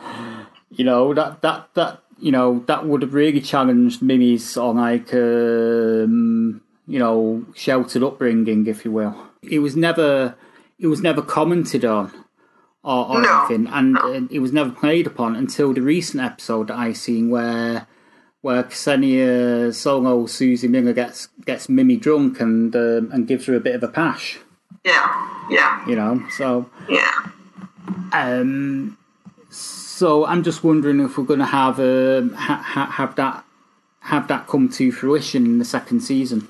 you 0.70 0.84
know, 0.84 1.14
that 1.14 1.40
that 1.42 1.72
that 1.74 2.00
you 2.18 2.32
know 2.32 2.64
that 2.66 2.86
would 2.86 3.02
have 3.02 3.14
really 3.14 3.40
challenged 3.40 4.02
Mimi's 4.02 4.56
of 4.56 4.76
like, 4.76 5.12
um, 5.14 6.60
you 6.86 6.98
know, 6.98 7.44
sheltered 7.54 8.02
upbringing, 8.02 8.66
if 8.66 8.84
you 8.84 8.90
will. 8.90 9.16
It 9.42 9.60
was 9.60 9.76
never, 9.76 10.34
it 10.78 10.88
was 10.88 11.00
never 11.00 11.22
commented 11.22 11.84
on. 11.84 12.12
Or, 12.86 13.08
or 13.08 13.22
No, 13.22 13.46
anything, 13.46 13.66
and 13.72 13.96
uh, 13.98 14.20
it 14.30 14.40
was 14.40 14.52
never 14.52 14.70
played 14.70 15.06
upon 15.06 15.34
until 15.36 15.72
the 15.72 15.80
recent 15.80 16.22
episode 16.22 16.68
that 16.68 16.76
I 16.76 16.92
seen 16.92 17.30
where 17.30 17.86
where 18.42 18.62
Ksenia 18.64 19.72
Solo 19.72 20.26
Susie 20.26 20.68
Miller 20.68 20.92
gets 20.92 21.28
gets 21.46 21.70
Mimi 21.70 21.96
drunk 21.96 22.40
and 22.40 22.76
um, 22.76 23.10
and 23.10 23.26
gives 23.26 23.46
her 23.46 23.54
a 23.56 23.60
bit 23.60 23.74
of 23.74 23.82
a 23.82 23.88
pash, 23.88 24.38
yeah. 24.84 25.46
Yeah. 25.50 25.86
you 25.88 25.96
know. 25.96 26.22
So 26.36 26.68
Yeah. 26.88 27.10
um, 28.12 28.98
so 29.48 30.26
I'm 30.26 30.42
just 30.42 30.62
wondering 30.62 31.00
if 31.00 31.16
we're 31.16 31.24
going 31.24 31.38
to 31.40 31.46
have 31.46 31.78
um, 31.80 32.34
ha- 32.34 32.62
ha- 32.62 32.90
have 32.90 33.14
that 33.16 33.44
have 34.00 34.28
that 34.28 34.46
come 34.46 34.68
to 34.68 34.92
fruition 34.92 35.46
in 35.46 35.58
the 35.58 35.64
second 35.64 36.00
season. 36.00 36.46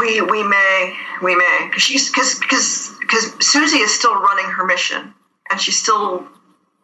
We 0.00 0.20
we 0.20 0.42
may 0.44 0.96
we 1.22 1.34
may 1.34 1.66
because 1.66 1.82
she's 1.82 2.08
because 2.10 2.38
because 2.38 2.94
because 3.10 3.34
Susie 3.44 3.78
is 3.78 3.92
still 3.92 4.14
running 4.14 4.46
her 4.46 4.64
mission 4.64 5.12
and 5.50 5.60
she's 5.60 5.76
still 5.76 6.26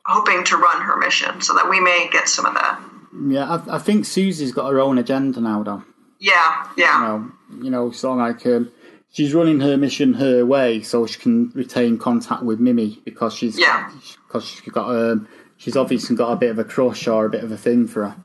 hoping 0.04 0.42
to 0.44 0.56
run 0.56 0.82
her 0.82 0.96
mission 0.96 1.40
so 1.40 1.54
that 1.54 1.68
we 1.70 1.78
may 1.80 2.08
get 2.10 2.28
some 2.28 2.46
of 2.46 2.54
that. 2.54 2.80
Yeah, 3.28 3.44
I, 3.68 3.76
I 3.76 3.78
think 3.78 4.04
Susie's 4.04 4.52
got 4.52 4.70
her 4.70 4.80
own 4.80 4.98
agenda 4.98 5.40
now, 5.40 5.62
though. 5.62 5.84
Yeah, 6.18 6.66
yeah, 6.76 7.00
You 7.00 7.06
know, 7.08 7.32
you 7.64 7.70
know, 7.70 7.90
sort 7.90 8.18
of 8.20 8.26
like 8.26 8.46
um, 8.46 8.72
she's 9.12 9.34
running 9.34 9.60
her 9.60 9.76
mission 9.76 10.14
her 10.14 10.44
way, 10.44 10.82
so 10.82 11.06
she 11.06 11.18
can 11.20 11.50
retain 11.54 11.96
contact 11.98 12.42
with 12.42 12.58
Mimi 12.58 13.00
because 13.04 13.34
she's 13.34 13.58
Yeah. 13.58 13.90
because 14.26 14.44
she's 14.48 14.60
got 14.72 14.88
um, 14.90 15.28
she's 15.58 15.76
obviously 15.76 16.16
got 16.16 16.32
a 16.32 16.36
bit 16.36 16.50
of 16.50 16.58
a 16.58 16.64
crush 16.64 17.06
or 17.06 17.26
a 17.26 17.30
bit 17.30 17.44
of 17.44 17.52
a 17.52 17.56
thing 17.56 17.86
for 17.86 18.08
her. 18.08 18.16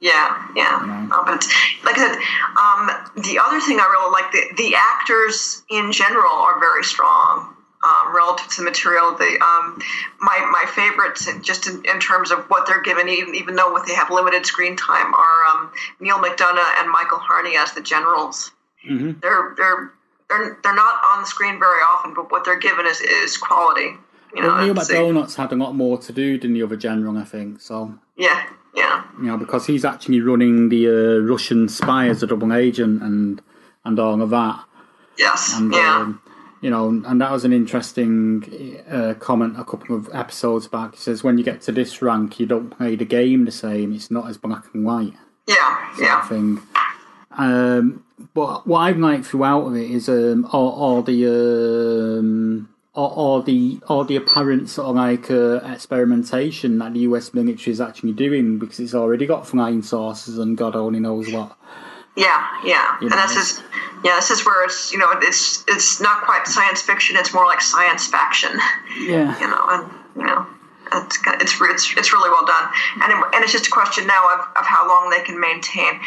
yeah, 0.00 0.46
yeah. 0.54 1.08
Uh, 1.12 1.24
but 1.24 1.46
like 1.84 1.96
I 1.96 2.08
said, 2.08 2.18
um, 2.58 3.22
the 3.24 3.38
other 3.38 3.60
thing 3.60 3.78
I 3.80 3.86
really 3.86 4.12
like 4.12 4.32
the 4.32 4.62
the 4.62 4.74
actors 4.76 5.62
in 5.70 5.92
general 5.92 6.32
are 6.32 6.58
very 6.60 6.84
strong. 6.84 7.54
Um, 7.78 8.12
relative 8.12 8.48
to 8.48 8.56
the 8.56 8.64
material, 8.64 9.14
the 9.14 9.38
um, 9.38 9.80
my 10.18 10.36
my 10.50 10.64
favorites, 10.74 11.30
just 11.42 11.68
in, 11.68 11.84
in 11.84 12.00
terms 12.00 12.32
of 12.32 12.40
what 12.50 12.66
they're 12.66 12.82
given, 12.82 13.08
even 13.08 13.36
even 13.36 13.54
though 13.54 13.70
what 13.70 13.86
they 13.86 13.94
have 13.94 14.10
limited 14.10 14.44
screen 14.44 14.74
time, 14.74 15.14
are 15.14 15.44
um, 15.44 15.70
Neil 16.00 16.18
McDonough 16.18 16.80
and 16.80 16.90
Michael 16.90 17.18
Harney 17.18 17.56
as 17.56 17.72
the 17.74 17.80
generals. 17.80 18.50
Mm-hmm. 18.84 19.20
they're 19.20 19.54
they're 19.56 19.92
they're 20.28 20.58
they're 20.62 20.74
not 20.74 21.00
on 21.04 21.22
the 21.22 21.26
screen 21.26 21.60
very 21.60 21.80
often, 21.80 22.14
but 22.14 22.32
what 22.32 22.44
they're 22.44 22.58
given 22.58 22.84
is 22.84 23.00
is 23.00 23.36
quality. 23.36 23.96
You 24.34 24.42
know, 24.42 24.48
Well, 24.48 24.64
Neil 24.64 24.74
McDonald's 24.74 25.36
had 25.36 25.52
a 25.52 25.56
lot 25.56 25.74
more 25.74 25.98
to 25.98 26.12
do 26.12 26.38
than 26.38 26.54
the 26.54 26.62
other 26.64 26.76
general, 26.76 27.16
I 27.16 27.24
think. 27.24 27.60
So 27.60 27.96
yeah, 28.16 28.46
yeah, 28.74 29.04
you 29.18 29.26
know, 29.26 29.36
because 29.36 29.66
he's 29.66 29.84
actually 29.84 30.20
running 30.20 30.68
the 30.68 30.88
uh, 30.88 31.18
Russian 31.20 31.68
spy 31.68 32.08
as 32.08 32.22
a 32.22 32.26
double 32.26 32.52
agent 32.52 33.02
and 33.02 33.40
and 33.84 33.98
all 33.98 34.20
of 34.20 34.30
that. 34.30 34.64
yes, 35.16 35.54
And 35.56 35.72
yeah, 35.72 36.00
um, 36.00 36.22
you 36.60 36.70
know, 36.70 36.88
and 36.88 37.20
that 37.20 37.30
was 37.30 37.44
an 37.44 37.52
interesting 37.52 38.82
uh, 38.90 39.14
comment 39.18 39.58
a 39.58 39.64
couple 39.64 39.96
of 39.96 40.10
episodes 40.12 40.66
back. 40.66 40.94
He 40.94 41.00
says, 41.00 41.22
when 41.22 41.38
you 41.38 41.44
get 41.44 41.60
to 41.62 41.72
this 41.72 42.02
rank, 42.02 42.40
you 42.40 42.46
don't 42.46 42.70
play 42.70 42.96
the 42.96 43.04
game 43.04 43.44
the 43.44 43.52
same. 43.52 43.92
It's 43.92 44.10
not 44.10 44.28
as 44.28 44.36
black 44.36 44.64
and 44.74 44.84
white 44.84 45.14
yeah, 45.46 45.94
yeah, 46.00 46.28
thing. 46.28 46.60
Um, 47.30 48.04
but 48.34 48.66
what 48.66 48.80
I've 48.80 48.98
liked 48.98 49.26
throughout 49.26 49.66
of 49.66 49.76
it 49.76 49.90
is 49.90 50.08
um, 50.08 50.44
all, 50.52 50.70
all 50.70 51.02
the 51.02 52.18
um, 52.18 52.68
all 53.06 53.42
the 53.42 53.78
all 53.88 54.04
the 54.04 54.16
apparent 54.16 54.68
sort 54.68 54.88
of 54.88 54.96
like 54.96 55.30
uh, 55.30 55.60
experimentation 55.72 56.78
that 56.78 56.94
the 56.94 57.00
US 57.00 57.32
military 57.32 57.72
is 57.72 57.80
actually 57.80 58.12
doing 58.12 58.58
because 58.58 58.80
it's 58.80 58.94
already 58.94 59.26
got 59.26 59.46
flying 59.46 59.82
saucers 59.82 60.38
and 60.38 60.56
God 60.56 60.74
only 60.74 61.00
knows 61.00 61.30
what. 61.32 61.56
Yeah, 62.16 62.48
yeah, 62.64 62.96
You 63.00 63.06
and 63.06 63.10
know, 63.10 63.26
this 63.28 63.36
is 63.36 63.62
yeah, 64.04 64.16
this 64.16 64.30
is 64.30 64.44
where 64.44 64.64
it's 64.64 64.92
you 64.92 64.98
know 64.98 65.06
it's 65.22 65.64
it's 65.68 66.00
not 66.00 66.22
quite 66.24 66.46
science 66.48 66.82
fiction; 66.82 67.16
it's 67.16 67.32
more 67.32 67.46
like 67.46 67.60
science 67.60 68.08
faction. 68.08 68.58
Yeah. 68.98 69.38
you 69.40 69.46
know, 69.46 69.64
and 69.68 69.92
you 70.16 70.24
know, 70.24 70.46
it's 70.92 71.18
it's 71.26 71.60
it's, 71.60 71.96
it's 71.96 72.12
really 72.12 72.30
well 72.30 72.46
done, 72.46 72.70
and 73.02 73.12
it, 73.12 73.16
and 73.34 73.44
it's 73.44 73.52
just 73.52 73.66
a 73.66 73.70
question 73.70 74.06
now 74.06 74.28
of, 74.34 74.40
of 74.56 74.66
how 74.66 74.86
long 74.88 75.10
they 75.10 75.22
can 75.22 75.40
maintain. 75.40 76.00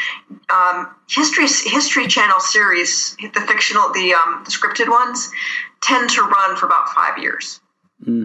Um, 0.49 0.95
history 1.09 1.47
History 1.47 2.07
Channel 2.07 2.39
series, 2.39 3.15
the 3.33 3.41
fictional, 3.41 3.91
the 3.93 4.13
um, 4.13 4.43
the 4.45 4.51
scripted 4.51 4.89
ones, 4.89 5.31
tend 5.81 6.09
to 6.11 6.21
run 6.21 6.55
for 6.55 6.65
about 6.65 6.89
five 6.89 7.17
years, 7.17 7.59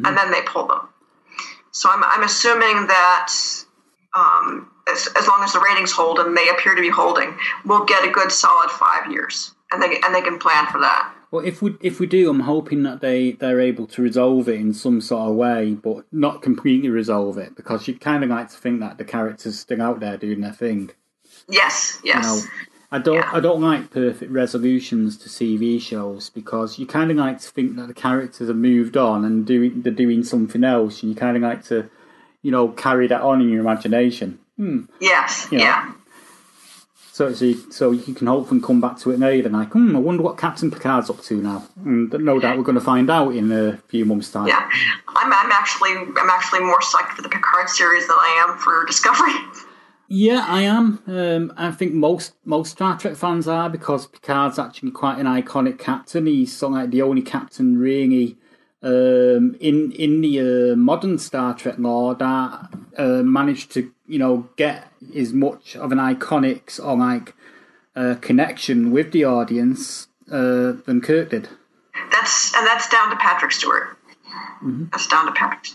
and 0.06 0.16
then 0.16 0.30
they 0.30 0.42
pull 0.42 0.66
them. 0.66 0.88
So 1.72 1.90
I'm 1.90 2.02
I'm 2.04 2.22
assuming 2.22 2.86
that. 2.86 3.32
Um, 4.14 4.70
as, 4.88 5.08
as 5.18 5.26
long 5.26 5.42
as 5.42 5.52
the 5.52 5.60
ratings 5.60 5.90
hold, 5.90 6.20
and 6.20 6.36
they 6.36 6.48
appear 6.48 6.74
to 6.74 6.80
be 6.80 6.88
holding, 6.88 7.36
we'll 7.64 7.84
get 7.84 8.06
a 8.06 8.10
good 8.10 8.30
solid 8.30 8.70
five 8.70 9.10
years, 9.10 9.52
and 9.72 9.82
they 9.82 9.98
and 10.04 10.14
they 10.14 10.22
can 10.22 10.38
plan 10.38 10.66
for 10.68 10.80
that. 10.80 11.12
Well, 11.36 11.44
if 11.44 11.60
we 11.60 11.76
if 11.82 12.00
we 12.00 12.06
do, 12.06 12.30
I'm 12.30 12.40
hoping 12.40 12.82
that 12.84 13.02
they 13.02 13.32
they're 13.32 13.60
able 13.60 13.86
to 13.88 14.00
resolve 14.00 14.48
it 14.48 14.58
in 14.58 14.72
some 14.72 15.02
sort 15.02 15.28
of 15.28 15.34
way, 15.36 15.74
but 15.74 16.06
not 16.10 16.40
completely 16.40 16.88
resolve 16.88 17.36
it 17.36 17.54
because 17.54 17.86
you 17.86 17.98
kind 17.98 18.24
of 18.24 18.30
like 18.30 18.48
to 18.48 18.56
think 18.56 18.80
that 18.80 18.96
the 18.96 19.04
characters 19.04 19.58
still 19.58 19.82
out 19.82 20.00
there 20.00 20.16
doing 20.16 20.40
their 20.40 20.52
thing. 20.52 20.92
Yes, 21.46 22.00
You 22.02 22.12
yes. 22.14 22.24
know, 22.24 22.42
I 22.90 22.98
don't 23.00 23.16
Yeah. 23.16 23.30
I 23.34 23.40
don't 23.40 23.60
like 23.60 23.90
perfect 23.90 24.32
resolutions 24.32 25.18
to 25.18 25.28
TV 25.28 25.78
shows 25.78 26.30
because 26.30 26.78
you 26.78 26.86
kind 26.86 27.10
of 27.10 27.18
like 27.18 27.38
to 27.40 27.50
think 27.50 27.76
that 27.76 27.88
the 27.88 27.94
characters 27.94 28.48
have 28.48 28.56
moved 28.56 28.96
on 28.96 29.22
and 29.22 29.44
doing 29.44 29.82
they're 29.82 29.92
doing 29.92 30.24
something 30.24 30.64
else, 30.64 31.02
and 31.02 31.10
you 31.10 31.16
kind 31.16 31.36
of 31.36 31.42
like 31.42 31.64
to, 31.64 31.90
you 32.40 32.50
know, 32.50 32.68
carry 32.68 33.08
that 33.08 33.20
on 33.20 33.42
in 33.42 33.50
your 33.50 33.60
imagination. 33.60 34.38
Hmm. 34.56 34.84
Yes, 35.02 35.48
You 35.50 35.58
know, 35.58 35.64
yeah. 35.64 35.92
So, 37.16 37.32
so, 37.32 37.46
you, 37.46 37.72
so 37.72 37.90
you 37.92 38.12
can 38.12 38.26
hopefully 38.26 38.60
come 38.60 38.78
back 38.78 38.98
to 38.98 39.10
it 39.10 39.18
later 39.18 39.46
and 39.46 39.56
like, 39.56 39.72
hmm, 39.72 39.96
I 39.96 39.98
wonder 39.98 40.22
what 40.22 40.36
Captain 40.36 40.70
Picard's 40.70 41.08
up 41.08 41.22
to 41.22 41.40
now. 41.40 41.66
And 41.82 42.12
no 42.12 42.38
doubt 42.38 42.58
we're 42.58 42.62
going 42.62 42.74
to 42.74 42.84
find 42.84 43.08
out 43.08 43.34
in 43.34 43.50
a 43.50 43.78
few 43.88 44.04
months' 44.04 44.30
time. 44.30 44.48
Yeah, 44.48 44.68
I'm, 45.08 45.32
I'm 45.32 45.50
actually 45.50 45.92
I'm 45.92 46.28
actually 46.28 46.60
more 46.60 46.78
psyched 46.80 47.12
for 47.12 47.22
the 47.22 47.30
Picard 47.30 47.70
series 47.70 48.06
than 48.06 48.18
I 48.20 48.46
am 48.46 48.58
for 48.58 48.84
Discovery. 48.84 49.32
Yeah, 50.08 50.44
I 50.46 50.60
am. 50.64 51.02
Um, 51.06 51.54
I 51.56 51.70
think 51.70 51.94
most 51.94 52.34
most 52.44 52.72
Star 52.72 52.98
Trek 52.98 53.16
fans 53.16 53.48
are 53.48 53.70
because 53.70 54.06
Picard's 54.08 54.58
actually 54.58 54.90
quite 54.90 55.18
an 55.18 55.24
iconic 55.24 55.78
captain. 55.78 56.26
He's 56.26 56.54
sort 56.54 56.74
of 56.74 56.78
like 56.80 56.90
the 56.90 57.00
only 57.00 57.22
captain 57.22 57.78
really 57.78 58.36
um, 58.82 59.56
in 59.58 59.90
in 59.92 60.20
the 60.20 60.72
uh, 60.72 60.76
modern 60.76 61.16
Star 61.16 61.54
Trek 61.54 61.76
lore 61.78 62.14
that 62.14 62.68
uh, 62.98 63.22
managed 63.22 63.72
to 63.72 63.90
you 64.06 64.18
know 64.18 64.50
get 64.56 64.92
as 65.14 65.32
much 65.32 65.76
of 65.76 65.92
an 65.92 65.98
iconic 65.98 66.78
or 66.82 66.96
like 66.96 67.34
uh, 67.94 68.14
connection 68.20 68.90
with 68.90 69.12
the 69.12 69.24
audience 69.24 70.08
uh, 70.30 70.72
than 70.86 71.00
Kirk 71.00 71.30
did. 71.30 71.48
That's 72.10 72.54
and 72.54 72.66
that's 72.66 72.88
down 72.88 73.10
to 73.10 73.16
Patrick 73.16 73.52
Stewart. 73.52 73.96
That's 74.92 75.06
down 75.06 75.26
to 75.26 75.32
Patrick. 75.32 75.74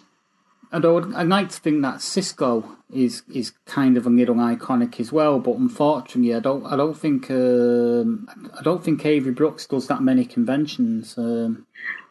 Although 0.73 0.99
I'd 0.99 1.13
I'd 1.13 1.27
like 1.27 1.49
to 1.49 1.59
think 1.59 1.81
that 1.81 1.95
Sisko 1.95 2.77
is 2.93 3.23
is 3.33 3.53
kind 3.65 3.97
of 3.97 4.05
a 4.05 4.09
little 4.09 4.35
iconic 4.35 4.99
as 4.99 5.11
well, 5.11 5.39
but 5.39 5.55
unfortunately, 5.55 6.35
I 6.35 6.39
don't 6.39 6.65
I 6.65 6.75
don't 6.75 6.97
think 6.97 7.29
um, 7.31 8.27
I 8.57 8.61
don't 8.61 8.83
think 8.83 9.05
Avery 9.05 9.31
Brooks 9.31 9.65
does 9.65 9.87
that 9.87 10.01
many 10.01 10.25
conventions. 10.25 11.17
Um, 11.17 11.65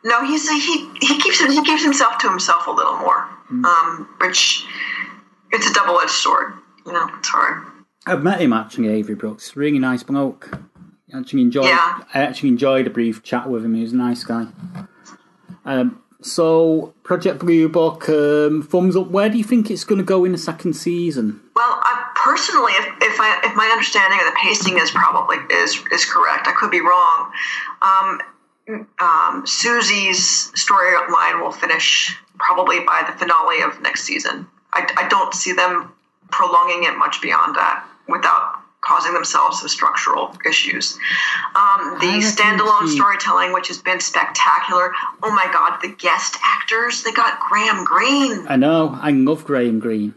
No, 0.05 0.25
he's 0.27 0.49
he 0.49 0.89
he 1.01 1.21
keeps 1.21 1.39
he 1.41 1.63
keeps 1.65 1.83
himself 1.83 2.19
to 2.19 2.29
himself 2.29 2.67
a 2.67 2.71
little 2.71 2.97
more, 2.97 3.29
um, 3.51 4.09
which 4.21 4.65
it's 5.53 5.69
a 5.71 5.73
double 5.75 6.01
edged 6.01 6.11
sword. 6.11 6.55
You 6.87 6.93
know, 6.93 7.09
it's 7.19 7.29
hard. 7.29 7.67
I've 8.07 8.23
met 8.23 8.41
him 8.41 8.53
actually, 8.53 8.89
Avery 8.89 9.15
Brooks, 9.15 9.57
really 9.57 9.79
nice 9.79 10.03
bloke. 10.03 10.59
I 11.13 11.19
actually 11.19 11.43
enjoyed 11.43 11.67
Yeah. 11.67 12.03
I 12.15 12.21
actually 12.21 12.51
enjoyed 12.51 12.87
a 12.87 12.91
brief 12.91 13.23
chat 13.23 13.49
with 13.49 13.65
him. 13.65 13.75
He 13.75 13.83
was 13.83 13.93
a 13.93 13.97
nice 13.97 14.25
guy. 14.25 14.47
Um, 15.65 16.03
so 16.23 16.95
Project 17.03 17.41
Blue 17.41 17.69
Book, 17.69 18.09
um, 18.09 18.63
thumbs 18.63 18.97
up. 18.97 19.11
Where 19.11 19.29
do 19.29 19.39
you 19.39 19.45
think 19.45 19.71
it's 19.71 19.85
going 19.85 19.99
to 19.99 20.05
go 20.05 20.25
in 20.25 20.33
the 20.33 20.39
second 20.39 20.75
season? 20.75 21.41
Well, 21.57 21.81
I 21.83 22.11
personally, 22.15 22.73
if, 22.73 22.87
if 23.03 23.21
I 23.21 23.41
if 23.45 23.57
my 23.57 23.67
understanding 23.67 24.19
of 24.21 24.27
the 24.27 24.37
pacing 24.43 24.79
is 24.79 24.91
probably 24.91 25.37
is 25.57 25.79
is 25.93 26.05
correct, 26.05 26.47
I 26.47 26.53
could 26.53 26.71
be 26.71 26.81
wrong. 26.81 27.33
Um, 27.83 28.21
um, 29.01 29.47
Susie's 29.47 30.53
storyline 30.53 31.41
will 31.43 31.53
finish 31.53 32.17
probably 32.39 32.81
by 32.81 33.03
the 33.07 33.19
finale 33.19 33.63
of 33.63 33.81
next 33.81 34.05
season. 34.05 34.47
I, 34.73 34.89
I 34.97 35.09
don't 35.09 35.35
see 35.35 35.53
them 35.53 35.93
prolonging 36.31 36.85
it 36.85 36.97
much 36.97 37.21
beyond 37.21 37.55
that 37.57 37.87
without 38.09 38.57
causing 38.83 39.13
themselves 39.13 39.59
some 39.61 39.69
structural 39.69 40.35
issues. 40.49 40.99
Um, 41.55 41.99
the 42.01 42.19
standalone 42.25 42.89
storytelling, 42.89 43.53
which 43.53 43.69
has 43.69 43.79
been 43.79 44.01
spectacular. 44.01 44.93
Oh 45.23 45.31
my 45.31 45.49
God, 45.53 45.79
the 45.83 45.89
guest 45.95 46.37
actors! 46.43 47.03
They 47.03 47.13
got 47.13 47.39
Graham 47.41 47.85
Greene. 47.85 48.47
I 48.49 48.57
know. 48.57 48.99
I 49.01 49.11
love 49.11 49.45
Graham 49.45 49.81
Greene. 49.81 50.15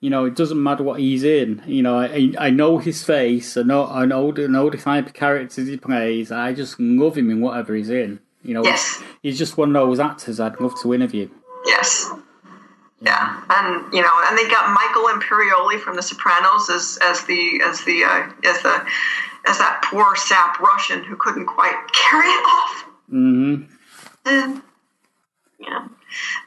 You 0.00 0.10
know, 0.10 0.24
it 0.24 0.34
doesn't 0.34 0.60
matter 0.60 0.82
what 0.82 0.98
he's 0.98 1.22
in. 1.22 1.62
You 1.64 1.82
know, 1.82 2.00
I 2.00 2.32
I 2.38 2.50
know 2.50 2.78
his 2.78 3.04
face. 3.04 3.56
I 3.56 3.62
know 3.62 3.86
I 3.86 4.04
know 4.04 4.32
the, 4.32 4.48
know 4.48 4.68
the 4.68 4.78
type 4.78 5.06
of 5.06 5.14
characters 5.14 5.68
he 5.68 5.76
plays. 5.76 6.32
I 6.32 6.52
just 6.52 6.80
love 6.80 7.16
him 7.16 7.30
in 7.30 7.40
whatever 7.40 7.72
he's 7.76 7.88
in. 7.90 8.18
You 8.42 8.54
know, 8.54 8.64
Yes. 8.64 9.00
he's 9.22 9.38
just 9.38 9.56
one 9.56 9.68
of 9.76 9.86
those 9.86 10.00
actors 10.00 10.40
I'd 10.40 10.58
love 10.60 10.74
to 10.82 10.92
interview. 10.92 11.30
Yes. 11.66 12.10
Yeah, 13.04 13.42
and 13.50 13.92
you 13.92 14.00
know, 14.00 14.12
and 14.28 14.38
they 14.38 14.48
got 14.48 14.72
Michael 14.72 15.08
Imperioli 15.08 15.80
from 15.80 15.96
The 15.96 16.02
Sopranos 16.02 16.70
as 16.70 16.98
as 17.02 17.24
the 17.24 17.60
as 17.64 17.82
the 17.84 18.04
uh, 18.04 18.30
as 18.48 18.62
the 18.62 18.86
as 19.48 19.58
that 19.58 19.82
poor 19.90 20.14
sap 20.14 20.60
Russian 20.60 21.02
who 21.02 21.16
couldn't 21.16 21.46
quite 21.46 21.74
carry 21.92 22.28
it 22.28 22.44
off. 22.46 22.84
Mm-hmm. 23.12 24.58
Yeah. 25.58 25.88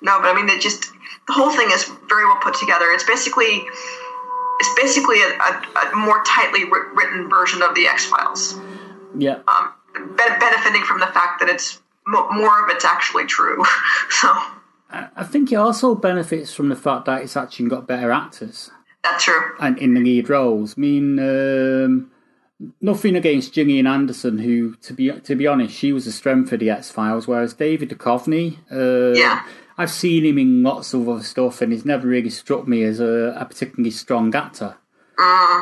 No, 0.01 0.19
but 0.21 0.27
I 0.29 0.33
mean, 0.33 0.47
it 0.49 0.61
just 0.61 0.85
the 1.27 1.33
whole 1.33 1.51
thing 1.51 1.69
is 1.71 1.83
very 2.07 2.25
well 2.25 2.37
put 2.41 2.53
together. 2.55 2.85
It's 2.91 3.03
basically 3.03 3.63
it's 4.59 4.69
basically 4.81 5.21
a, 5.21 5.27
a, 5.27 5.91
a 5.91 5.95
more 5.95 6.23
tightly 6.25 6.63
written 6.93 7.29
version 7.29 7.61
of 7.61 7.75
the 7.75 7.85
X 7.87 8.05
Files, 8.05 8.55
Yeah. 9.17 9.39
um, 9.49 9.73
be- 10.15 10.39
benefiting 10.39 10.83
from 10.83 11.01
the 11.01 11.07
fact 11.07 11.41
that 11.41 11.49
it's 11.49 11.81
mo- 12.07 12.29
more 12.31 12.63
of 12.63 12.69
it's 12.69 12.85
actually 12.85 13.25
true. 13.25 13.61
so 14.09 14.31
I 15.15 15.23
think 15.23 15.51
it 15.51 15.55
also 15.55 15.95
benefits 15.95 16.53
from 16.53 16.69
the 16.69 16.75
fact 16.75 17.05
that 17.05 17.21
it's 17.21 17.36
actually 17.38 17.69
got 17.69 17.88
better 17.88 18.12
actors 18.12 18.71
that's 19.03 19.23
true. 19.25 19.41
and 19.60 19.77
in 19.77 19.93
the 19.93 19.99
lead 20.01 20.29
roles. 20.29 20.75
I 20.77 20.81
mean, 20.81 21.19
um, 21.19 22.12
nothing 22.81 23.15
against 23.15 23.53
Gillian 23.53 23.88
Anderson, 23.88 24.38
who, 24.39 24.75
to 24.77 24.93
be 24.93 25.12
to 25.12 25.36
be 25.36 25.47
honest, 25.47 25.75
she 25.75 25.91
was 25.93 26.08
a 26.08 26.12
strength 26.12 26.49
for 26.49 26.58
the 26.58 26.69
X 26.69 26.89
Files, 26.91 27.27
whereas 27.27 27.53
David 27.53 27.89
Duchovny, 27.89 28.58
uh, 28.71 29.17
Yeah. 29.17 29.43
I've 29.77 29.91
seen 29.91 30.23
him 30.23 30.38
in 30.38 30.63
lots 30.63 30.93
of 30.93 31.08
other 31.10 31.21
stuff, 31.23 31.62
and 31.62 31.73
he's 31.73 31.84
never 31.84 32.08
really 32.08 32.29
struck 32.29 32.65
me 32.65 32.84
as 32.84 33.01
a, 33.01 33.36
a 33.38 33.45
particularly 33.45 33.91
strong 33.91 34.34
actor. 34.34 34.77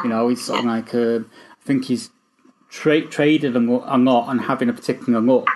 You 0.03 0.09
know, 0.09 0.27
he's 0.29 0.43
sort 0.45 0.59
of 0.59 0.65
like 0.65 0.93
uh, 0.93 1.19
I 1.19 1.63
think 1.65 1.85
he's 1.85 2.11
tra- 2.69 3.07
traded 3.07 3.55
a, 3.55 3.59
a 3.59 3.97
lot 3.97 4.27
on 4.27 4.37
having 4.39 4.69
a 4.69 4.73
particular 4.73 5.19
look 5.19 5.47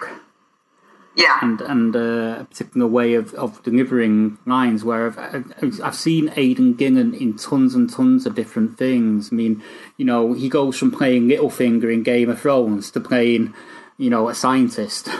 Yeah. 1.17 1.39
and 1.41 1.59
and 1.61 1.95
uh, 1.95 2.41
a 2.41 2.45
particular 2.45 2.85
way 2.85 3.15
of, 3.15 3.33
of 3.33 3.61
delivering 3.63 4.37
lines. 4.45 4.83
Where 4.83 5.07
I've, 5.19 5.81
I've 5.83 5.95
seen 5.95 6.31
Aidan 6.35 6.75
Gillen 6.75 7.13
in 7.15 7.35
tons 7.37 7.73
and 7.73 7.89
tons 7.91 8.25
of 8.27 8.35
different 8.35 8.77
things. 8.77 9.29
I 9.31 9.35
mean, 9.35 9.63
you 9.97 10.05
know, 10.05 10.33
he 10.33 10.47
goes 10.47 10.77
from 10.77 10.91
playing 10.91 11.27
Littlefinger 11.27 11.91
in 11.91 12.03
Game 12.03 12.29
of 12.29 12.39
Thrones 12.39 12.91
to 12.91 12.99
playing, 12.99 13.53
you 13.97 14.09
know, 14.11 14.29
a 14.29 14.35
scientist. 14.35 15.09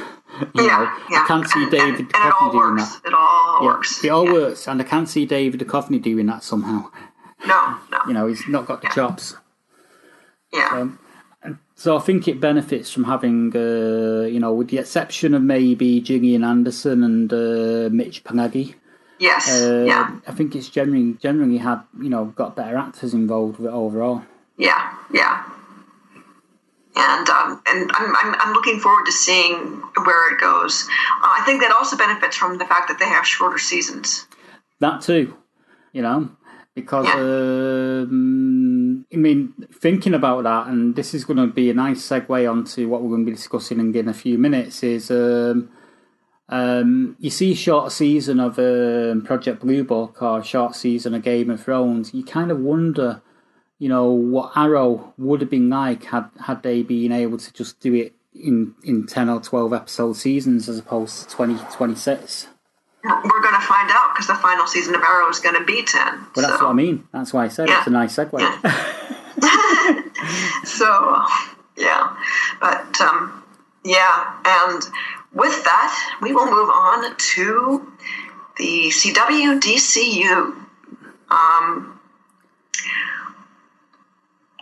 You 0.53 0.65
yeah, 0.67 0.77
know, 0.77 0.83
yeah. 1.10 1.23
I 1.23 1.25
can't 1.27 1.47
see 1.47 1.67
David 1.67 1.99
and, 2.01 2.12
and 2.13 2.25
it 2.27 2.33
all 2.39 2.51
Duchovny 2.51 2.51
doing 2.51 2.75
works. 2.75 2.95
that. 2.99 3.07
It 3.07 3.13
all 3.15 3.60
Yeah, 3.63 3.67
works. 3.69 4.03
it 4.05 4.10
all 4.10 4.25
Yeah. 4.25 4.33
works, 4.33 4.67
and 4.67 4.79
I 4.79 4.83
can't 4.83 5.10
see 5.10 5.25
David 5.25 5.60
Duchovny 5.62 5.99
doing 5.99 6.27
that 6.27 6.43
somehow. 6.43 6.91
No, 7.48 7.77
no. 7.91 7.98
You 8.08 8.13
know, 8.13 8.27
he's 8.27 8.48
not 8.48 8.67
got 8.67 8.83
the 8.83 8.89
chops. 8.89 9.35
yeah. 10.54 10.69
Um, 10.73 11.00
So 11.80 11.96
I 11.96 12.00
think 12.00 12.28
it 12.28 12.40
benefits 12.40 12.92
from 12.92 13.04
having, 13.04 13.56
uh, 13.56 14.25
you 14.25 14.40
know, 14.40 14.52
with 14.52 14.69
the 14.69 14.80
exception 14.80 15.36
of 15.36 15.44
maybe 15.44 16.02
Gillian 16.02 16.44
Anderson 16.44 17.04
and 17.04 17.32
uh, 17.32 17.90
Mitch 17.92 18.23
Pileggi. 18.23 18.73
yes. 19.19 19.48
Uh, 19.48 19.84
yeah. 19.86 20.19
I 20.28 20.32
think 20.32 20.56
it's 20.56 20.69
generally 20.69 21.13
generally 21.21 21.58
had 21.58 21.82
you 22.02 22.10
know 22.10 22.25
got 22.25 22.56
better 22.56 22.78
actors 22.78 23.13
involved 23.13 23.60
with 23.60 23.67
it 23.67 23.75
overall. 23.75 24.23
Yeah. 24.58 24.92
Yeah. 25.13 25.44
And 26.96 27.30
um, 27.30 27.62
and 27.67 27.92
I'm, 27.94 28.15
I'm, 28.15 28.36
I'm 28.40 28.54
looking 28.54 28.80
forward 28.80 29.06
to 29.06 29.12
seeing 29.12 29.84
where 30.04 30.34
it 30.34 30.42
goes. 30.42 30.84
Uh, 31.21 31.30
I 31.30 31.44
think 31.46 31.62
that 31.62 31.71
also 31.71 31.96
benefits 31.96 32.36
from 32.36 32.58
the 32.58 32.65
fact 32.65 32.88
that 32.88 32.98
they 32.98 33.06
have 33.06 33.23
shorter 33.28 33.60
seasons. 33.60 34.25
That 34.80 35.02
too, 35.02 35.38
you 35.94 36.02
know, 36.02 36.32
because 36.78 37.08
Yeah. 37.08 38.06
um, 38.06 39.06
I 39.12 39.15
mean, 39.15 39.54
thinking 39.73 40.13
about 40.13 40.44
that, 40.44 40.67
and 40.67 40.96
this 40.96 41.15
is 41.15 41.25
going 41.25 41.38
to 41.38 41.48
be 41.48 41.71
a 41.71 41.73
nice 41.73 42.08
segue 42.08 42.52
onto 42.52 42.88
what 42.88 43.02
we're 43.02 43.10
going 43.10 43.25
to 43.25 43.32
be 43.32 43.36
discussing 43.36 43.96
in 43.96 44.08
a 44.08 44.13
few 44.13 44.38
minutes. 44.38 44.84
Is 44.84 45.10
um, 45.10 45.69
um, 46.50 47.15
you 47.19 47.32
see 47.32 47.52
a 47.54 47.56
short 47.56 47.92
season 47.92 48.40
of 48.40 48.60
um, 48.60 49.23
Project 49.23 49.62
Blue 49.62 49.84
Book 49.84 50.21
or 50.21 50.40
a 50.40 50.44
short 50.44 50.75
season 50.75 51.15
of 51.15 51.23
Game 51.23 51.50
of 51.50 51.63
Thrones, 51.63 52.13
you 52.13 52.23
kind 52.23 52.52
of 52.52 52.60
wonder, 52.60 53.21
you 53.80 53.90
know, 53.90 54.12
what 54.12 54.52
Arrow 54.56 55.13
would 55.17 55.42
have 55.42 55.50
been 55.50 55.69
like 55.69 56.04
had 56.06 56.30
had 56.46 56.62
they 56.62 56.84
been 56.84 57.12
able 57.12 57.40
to 57.40 57.52
just 57.54 57.80
do 57.80 57.94
it 57.96 58.13
in 58.36 58.75
in 58.84 59.08
ten 59.08 59.30
or 59.30 59.42
twelve 59.42 59.73
episode 59.73 60.13
seasons 60.13 60.69
as 60.69 60.78
opposed 60.78 61.28
to 61.28 61.36
20, 61.36 61.58
26. 61.73 62.48
We're 63.04 63.41
going 63.41 63.54
to 63.54 63.62
find 63.62 63.89
out 63.91 64.13
because 64.13 64.27
the 64.27 64.35
final 64.35 64.67
season 64.67 64.93
of 64.95 65.02
Arrow 65.02 65.29
is 65.29 65.39
going 65.39 65.56
to 65.56 65.63
be 65.63 65.83
10. 65.83 66.02
Well, 66.04 66.27
that's 66.35 66.60
so. 66.60 66.65
what 66.65 66.71
I 66.71 66.73
mean. 66.73 67.08
That's 67.13 67.31
why 67.31 67.45
I 67.45 67.48
said 67.48 67.69
Yeah. 67.69 67.77
it's 67.79 67.87
a 67.87 67.91
nice 67.91 68.15
segue. 68.15 68.39
So, 70.65 71.23
yeah. 71.77 72.15
But, 72.60 73.00
um, 73.00 73.43
yeah. 73.85 74.33
And 74.45 74.81
with 75.33 75.63
that, 75.63 76.17
we 76.21 76.33
will 76.33 76.45
move 76.52 76.69
on 76.69 77.15
to 77.15 77.91
the 78.58 78.89
CW 78.89 79.60
DCU. 79.62 80.56
Um, 81.29 82.00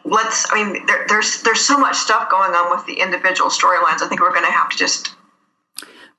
let's, 0.03 0.45
I 0.51 0.55
mean, 0.63 0.85
there, 0.85 1.05
there's, 1.07 1.41
there's 1.43 1.61
so 1.61 1.77
much 1.79 1.95
stuff 1.95 2.29
going 2.29 2.51
on 2.53 2.69
with 2.75 2.85
the 2.85 3.01
individual 3.01 3.49
storylines. 3.49 4.01
I 4.01 4.07
think 4.07 4.21
we're 4.21 4.33
going 4.33 4.45
to 4.45 4.51
have 4.51 4.69
to 4.69 4.77
just 4.77 5.14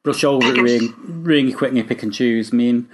brush 0.07 0.23
over 0.23 0.47
it 0.47 0.63
really, 0.63 0.89
really 1.05 1.53
quick 1.53 1.73
and 1.73 1.89
pick 1.89 2.03
and 2.05 2.15
choose. 2.15 2.53
I 2.53 2.57
mean, 2.57 2.89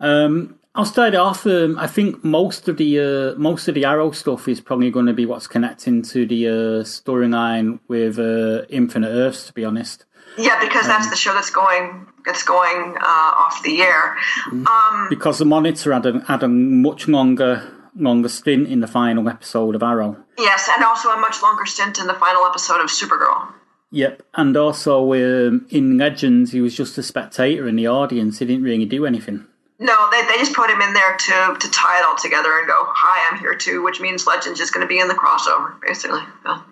um, 0.00 0.58
I'll 0.74 0.84
start 0.84 1.14
off. 1.14 1.46
Um, 1.46 1.78
I 1.78 1.86
think 1.86 2.22
most 2.22 2.68
of 2.68 2.76
the 2.76 3.00
uh, 3.00 3.38
most 3.38 3.68
of 3.68 3.74
the 3.74 3.86
Arrow 3.86 4.10
stuff 4.10 4.46
is 4.46 4.60
probably 4.60 4.90
going 4.90 5.06
to 5.06 5.14
be 5.14 5.24
what's 5.24 5.46
connecting 5.46 6.02
to 6.02 6.26
the 6.26 6.46
uh, 6.46 6.52
storyline 6.84 7.80
with 7.88 8.18
uh, 8.18 8.66
Infinite 8.68 9.08
Earths. 9.08 9.46
To 9.46 9.52
be 9.54 9.64
honest, 9.64 10.04
Yeah, 10.36 10.60
because 10.60 10.86
that's 10.86 11.08
the 11.08 11.16
show 11.16 11.32
that's 11.32 11.50
going 11.50 12.06
that's 12.26 12.42
going 12.44 12.96
uh, 13.00 13.32
off 13.44 13.62
the 13.62 13.80
air. 13.80 14.18
Um, 14.52 15.06
because 15.08 15.38
the 15.38 15.46
Monitor 15.46 15.94
had 15.94 16.04
a, 16.04 16.20
had 16.26 16.42
a 16.42 16.48
much 16.48 17.08
longer 17.08 17.62
longer 17.96 18.28
stint 18.28 18.68
in 18.68 18.80
the 18.80 18.86
final 18.86 19.26
episode 19.28 19.74
of 19.74 19.82
Arrow. 19.82 20.22
yes, 20.38 20.68
and 20.72 20.84
also 20.84 21.08
a 21.08 21.16
much 21.16 21.40
longer 21.42 21.64
stint 21.64 21.98
in 21.98 22.06
the 22.06 22.14
final 22.14 22.44
episode 22.44 22.80
of 22.80 22.90
Supergirl. 22.90 23.54
Yep, 23.90 24.22
and 24.34 24.56
also 24.56 25.14
um, 25.14 25.66
in 25.70 25.96
Legends, 25.96 26.52
he 26.52 26.60
was 26.60 26.76
just 26.76 26.98
a 26.98 27.02
spectator 27.02 27.66
in 27.66 27.76
the 27.76 27.86
audience. 27.86 28.38
He 28.38 28.44
didn't 28.44 28.64
really 28.64 28.84
do 28.84 29.06
anything. 29.06 29.46
No, 29.80 30.10
they, 30.10 30.22
they 30.22 30.36
just 30.38 30.54
put 30.54 30.68
him 30.70 30.80
in 30.80 30.92
there 30.92 31.16
to 31.16 31.56
to 31.58 31.70
tie 31.70 32.00
it 32.00 32.04
all 32.04 32.16
together 32.16 32.58
and 32.58 32.66
go, 32.66 32.74
"Hi, 32.76 33.30
I'm 33.30 33.38
here 33.38 33.54
too," 33.54 33.82
which 33.82 34.00
means 34.00 34.26
Legends 34.26 34.60
is 34.60 34.70
going 34.70 34.86
to 34.86 34.88
be 34.88 34.98
in 34.98 35.08
the 35.08 35.14
crossover, 35.14 35.80
basically. 35.80 36.20
Yeah. 36.44 36.62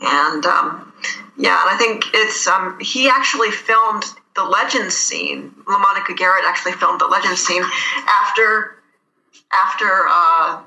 And 0.00 0.46
um, 0.46 0.92
yeah, 1.38 1.58
and 1.62 1.70
I 1.70 1.76
think 1.78 2.04
it's 2.12 2.46
um, 2.46 2.78
he 2.80 3.08
actually 3.08 3.50
filmed 3.50 4.04
the 4.36 4.44
Legends 4.44 4.94
scene. 4.94 5.54
LaMonica 5.66 6.16
Garrett 6.16 6.44
actually 6.46 6.72
filmed 6.72 7.00
the 7.00 7.06
Legends 7.06 7.40
scene 7.40 7.62
after 8.06 8.76
after 9.52 10.06
uh, 10.08 10.62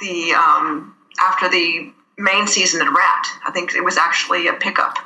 the 0.00 0.34
um, 0.34 0.96
after 1.20 1.48
the 1.48 1.92
main 2.18 2.46
season 2.46 2.80
had 2.80 2.92
wrapped. 2.94 3.28
I 3.46 3.50
think 3.50 3.74
it 3.74 3.84
was 3.84 3.96
actually 3.96 4.48
a 4.48 4.54
pickup. 4.54 4.98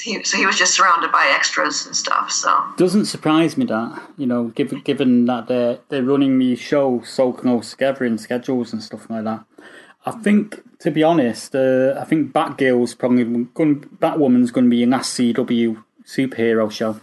He, 0.00 0.24
so 0.24 0.38
he 0.38 0.46
was 0.46 0.56
just 0.56 0.74
surrounded 0.74 1.12
by 1.12 1.30
extras 1.34 1.84
and 1.84 1.94
stuff. 1.94 2.30
So 2.30 2.50
doesn't 2.78 3.04
surprise 3.04 3.58
me 3.58 3.66
that 3.66 4.02
you 4.16 4.26
know, 4.26 4.48
given 4.48 4.80
given 4.80 5.26
that 5.26 5.48
they're 5.48 5.78
they're 5.90 6.02
running 6.02 6.38
these 6.38 6.60
shows 6.60 7.10
so 7.10 7.32
close 7.32 7.72
together 7.72 8.06
in 8.06 8.16
schedules 8.16 8.72
and 8.72 8.82
stuff 8.82 9.10
like 9.10 9.24
that. 9.24 9.44
I 10.06 10.12
think, 10.12 10.62
to 10.80 10.90
be 10.90 11.02
honest, 11.02 11.54
uh, 11.54 11.94
I 11.98 12.04
think 12.04 12.32
Batgirl's 12.32 12.94
probably 12.94 13.24
going. 13.24 13.80
Batwoman's 13.80 14.50
going 14.50 14.64
to 14.64 14.70
be 14.70 14.82
a 14.82 14.86
last 14.86 15.18
CW 15.18 15.82
superhero 16.06 16.70
show 16.70 17.00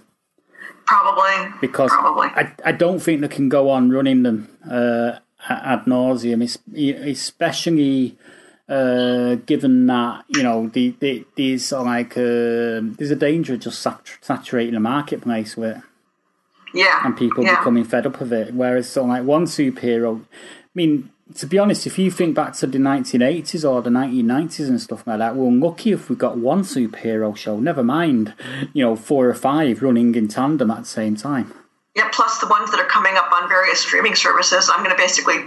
probably 0.86 1.54
because 1.62 1.89
probably 1.91 2.28
I 2.28 2.54
I 2.66 2.72
don't 2.72 2.99
think 2.99 3.22
they 3.22 3.28
can 3.28 3.49
go 3.49 3.70
on 3.70 3.91
running 3.91 4.24
them 4.24 4.49
uh, 4.70 5.20
ad 5.47 5.86
nauseum, 5.86 6.41
especially. 7.10 8.18
Uh, 8.72 9.36
given 9.45 9.86
that 9.88 10.24
you 10.30 10.41
know 10.41 10.69
the, 10.69 10.95
the 11.01 11.26
these 11.36 11.74
are 11.74 11.84
like 11.84 12.13
uh, 12.13 12.80
there's 12.95 13.11
a 13.11 13.17
danger 13.17 13.55
of 13.55 13.59
just 13.59 13.82
sat- 13.82 14.17
saturating 14.22 14.76
the 14.76 14.80
marketplace 14.80 15.57
with 15.57 15.76
it. 15.76 15.84
yeah. 16.74 17.05
and 17.05 17.17
people 17.17 17.43
yeah. 17.43 17.57
becoming 17.57 17.84
fed 17.84 18.07
up 18.07 18.22
of 18.22 18.32
it. 18.32 18.53
Whereas, 18.53 18.89
so 18.89 19.03
like 19.03 19.26
one 19.26 19.43
superhero, 19.45 20.22
I 20.22 20.26
mean, 20.74 21.11
to 21.36 21.45
be 21.45 21.57
honest, 21.57 21.86
if 21.86 21.97
you 21.99 22.09
think 22.11 22.36
back 22.36 22.53
to 22.53 22.67
the 22.67 22.78
1980s 22.78 23.69
or 23.69 23.82
the 23.82 23.89
1990s 23.89 24.67
and 24.67 24.82
stuff 24.82 25.05
like 25.05 25.19
that, 25.19 25.36
we're 25.36 25.47
unlucky 25.47 25.91
if 25.91 26.09
we 26.09 26.15
got 26.15 26.38
one 26.38 26.63
superhero 26.63 27.36
show. 27.36 27.59
Never 27.59 27.84
mind, 27.84 28.34
you 28.74 28.84
know, 28.84 28.95
four 28.95 29.28
or 29.28 29.34
five 29.34 29.82
running 29.82 30.15
in 30.15 30.28
tandem 30.28 30.72
at 30.72 30.80
the 30.80 30.86
same 30.86 31.15
time. 31.15 31.53
Yeah, 31.95 32.09
plus 32.13 32.39
the 32.39 32.47
ones 32.47 32.72
that 32.72 32.80
are 32.80 32.88
coming 32.88 33.15
up 33.15 33.32
on 33.34 33.49
various 33.49 33.82
streaming 33.82 34.15
services. 34.15 34.69
I'm 34.72 34.84
going 34.84 34.95
to 34.95 35.01
basically, 35.01 35.43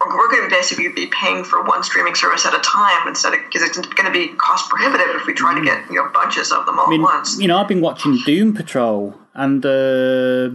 we're 0.00 0.30
going 0.30 0.48
to 0.48 0.54
basically 0.54 0.88
be 0.88 1.06
paying 1.06 1.42
for 1.42 1.62
one 1.64 1.82
streaming 1.82 2.14
service 2.14 2.44
at 2.44 2.54
a 2.54 2.60
time 2.60 3.08
instead 3.08 3.32
of 3.32 3.40
because 3.46 3.62
it's 3.62 3.78
going 3.78 4.06
to 4.06 4.12
be 4.12 4.28
cost 4.36 4.68
prohibitive 4.68 5.08
if 5.16 5.26
we 5.26 5.32
try 5.32 5.54
to 5.54 5.64
get 5.64 5.88
you 5.88 5.96
know 5.96 6.08
bunches 6.12 6.52
of 6.52 6.66
them 6.66 6.78
all. 6.78 6.86
I 6.86 6.90
mean, 6.90 7.00
at 7.00 7.04
once. 7.04 7.40
you 7.40 7.48
know, 7.48 7.58
I've 7.58 7.68
been 7.68 7.80
watching 7.80 8.18
Doom 8.24 8.54
Patrol, 8.54 9.14
and 9.34 9.64
uh, 9.64 10.50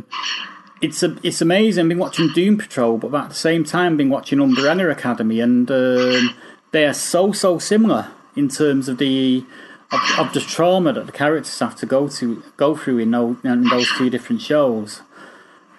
it's 0.82 1.02
a, 1.02 1.18
it's 1.24 1.42
amazing. 1.42 1.86
I've 1.86 1.90
been 1.90 1.98
watching 1.98 2.30
Doom 2.30 2.58
Patrol, 2.58 2.98
but 2.98 3.14
at 3.16 3.30
the 3.30 3.36
same 3.36 3.64
time, 3.64 3.98
been 3.98 4.10
watching 4.10 4.40
Umbrella 4.40 4.90
Academy, 4.90 5.40
and 5.40 5.70
um, 5.72 6.36
they 6.72 6.86
are 6.86 6.94
so 6.94 7.32
so 7.32 7.58
similar 7.58 8.12
in 8.36 8.48
terms 8.48 8.88
of 8.88 9.00
the 9.00 9.44
of, 9.92 10.00
of 10.20 10.34
the 10.34 10.40
trauma 10.40 10.94
that 10.94 11.06
the 11.06 11.12
characters 11.12 11.60
have 11.60 11.76
to 11.78 11.86
go 11.86 12.08
to 12.08 12.44
go 12.58 12.76
through 12.76 13.00
in 13.00 13.12
those, 13.12 13.38
in 13.44 13.64
those 13.66 13.90
two 13.98 14.10
different 14.10 14.42
shows. 14.42 15.02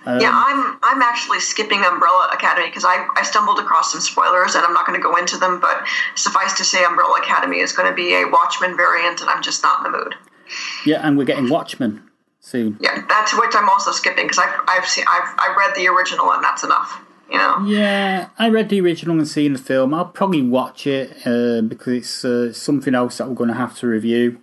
Yeah, 0.06 0.30
I'm 0.32 0.78
I'm 0.82 1.02
actually 1.02 1.40
skipping 1.40 1.84
Umbrella 1.84 2.30
Academy 2.32 2.66
because 2.66 2.84
I, 2.84 3.06
I 3.16 3.22
stumbled 3.22 3.58
across 3.58 3.92
some 3.92 4.00
spoilers 4.00 4.54
and 4.54 4.64
I'm 4.64 4.72
not 4.72 4.86
going 4.86 4.98
to 4.98 5.02
go 5.02 5.16
into 5.16 5.36
them. 5.36 5.60
But 5.60 5.86
suffice 6.14 6.56
to 6.58 6.64
say, 6.64 6.84
Umbrella 6.84 7.20
Academy 7.20 7.58
is 7.58 7.72
going 7.72 7.88
to 7.88 7.94
be 7.94 8.14
a 8.14 8.24
Watchmen 8.24 8.76
variant, 8.76 9.20
and 9.20 9.30
I'm 9.30 9.42
just 9.42 9.62
not 9.62 9.84
in 9.84 9.92
the 9.92 9.98
mood. 9.98 10.14
Yeah, 10.84 11.06
and 11.06 11.16
we're 11.16 11.24
getting 11.24 11.48
Watchmen 11.48 12.02
soon. 12.40 12.78
Yeah, 12.80 13.04
that's 13.08 13.32
which 13.38 13.52
I'm 13.54 13.68
also 13.68 13.92
skipping 13.92 14.24
because 14.24 14.38
I've 14.38 14.60
I've 14.68 14.86
seen 14.86 15.04
I've 15.08 15.34
I 15.38 15.54
read 15.56 15.74
the 15.76 15.88
original 15.88 16.30
and 16.32 16.42
that's 16.42 16.64
enough. 16.64 17.00
You 17.30 17.38
know. 17.38 17.64
Yeah, 17.64 18.28
I 18.38 18.50
read 18.50 18.68
the 18.68 18.80
original 18.82 19.16
and 19.16 19.26
seen 19.26 19.54
the 19.54 19.58
film. 19.58 19.94
I'll 19.94 20.04
probably 20.04 20.42
watch 20.42 20.86
it 20.86 21.26
uh, 21.26 21.62
because 21.62 21.94
it's 21.94 22.24
uh, 22.26 22.52
something 22.52 22.94
else 22.94 23.18
that 23.18 23.28
we're 23.28 23.34
going 23.34 23.48
to 23.48 23.54
have 23.54 23.78
to 23.78 23.86
review. 23.86 24.42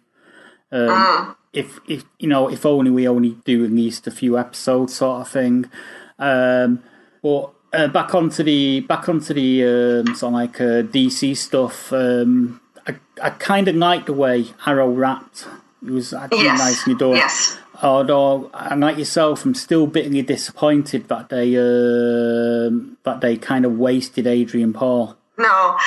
Um, 0.72 1.36
If 1.54 1.80
if 1.88 2.06
you 2.20 2.28
know, 2.30 2.48
if 2.50 2.66
only 2.66 2.92
we 2.92 3.08
only 3.08 3.38
do 3.46 3.66
at 3.66 3.72
least 3.72 4.06
a 4.08 4.12
few 4.12 4.38
episodes, 4.38 4.96
sort 4.96 5.22
of 5.22 5.30
thing. 5.30 5.66
Um, 6.20 6.84
but 7.24 7.52
uh, 7.74 7.88
back 7.88 8.14
onto 8.14 8.44
the 8.44 8.82
back 8.82 9.10
onto 9.10 9.34
the 9.34 10.04
um, 10.06 10.16
sort 10.16 10.30
of 10.30 10.34
like 10.34 10.62
uh, 10.62 10.84
DC 10.84 11.36
stuff. 11.38 11.92
Um, 11.92 12.62
I 12.88 12.96
I 13.22 13.30
kind 13.32 13.68
of 13.68 13.76
liked 13.76 14.06
the 14.08 14.14
way 14.14 14.46
Arrow 14.66 14.90
wrapped. 14.90 15.48
It 15.86 15.92
was 15.92 16.14
actually 16.14 16.44
Yes. 16.44 16.60
nicely 16.60 16.94
done. 16.96 17.16
Yes. 17.16 17.58
Although, 17.82 18.52
and 18.54 18.82
like 18.82 18.98
yourself, 18.98 19.46
I'm 19.46 19.56
still 19.56 19.88
bitterly 19.88 20.22
disappointed 20.22 21.08
that 21.08 21.30
they 21.30 21.56
um 21.56 22.98
that 23.04 23.22
they 23.22 23.38
kind 23.38 23.66
of 23.66 23.78
wasted 23.78 24.28
Adrian 24.28 24.74
Paul. 24.74 25.16
No, 25.38 25.46
I, 25.48 25.78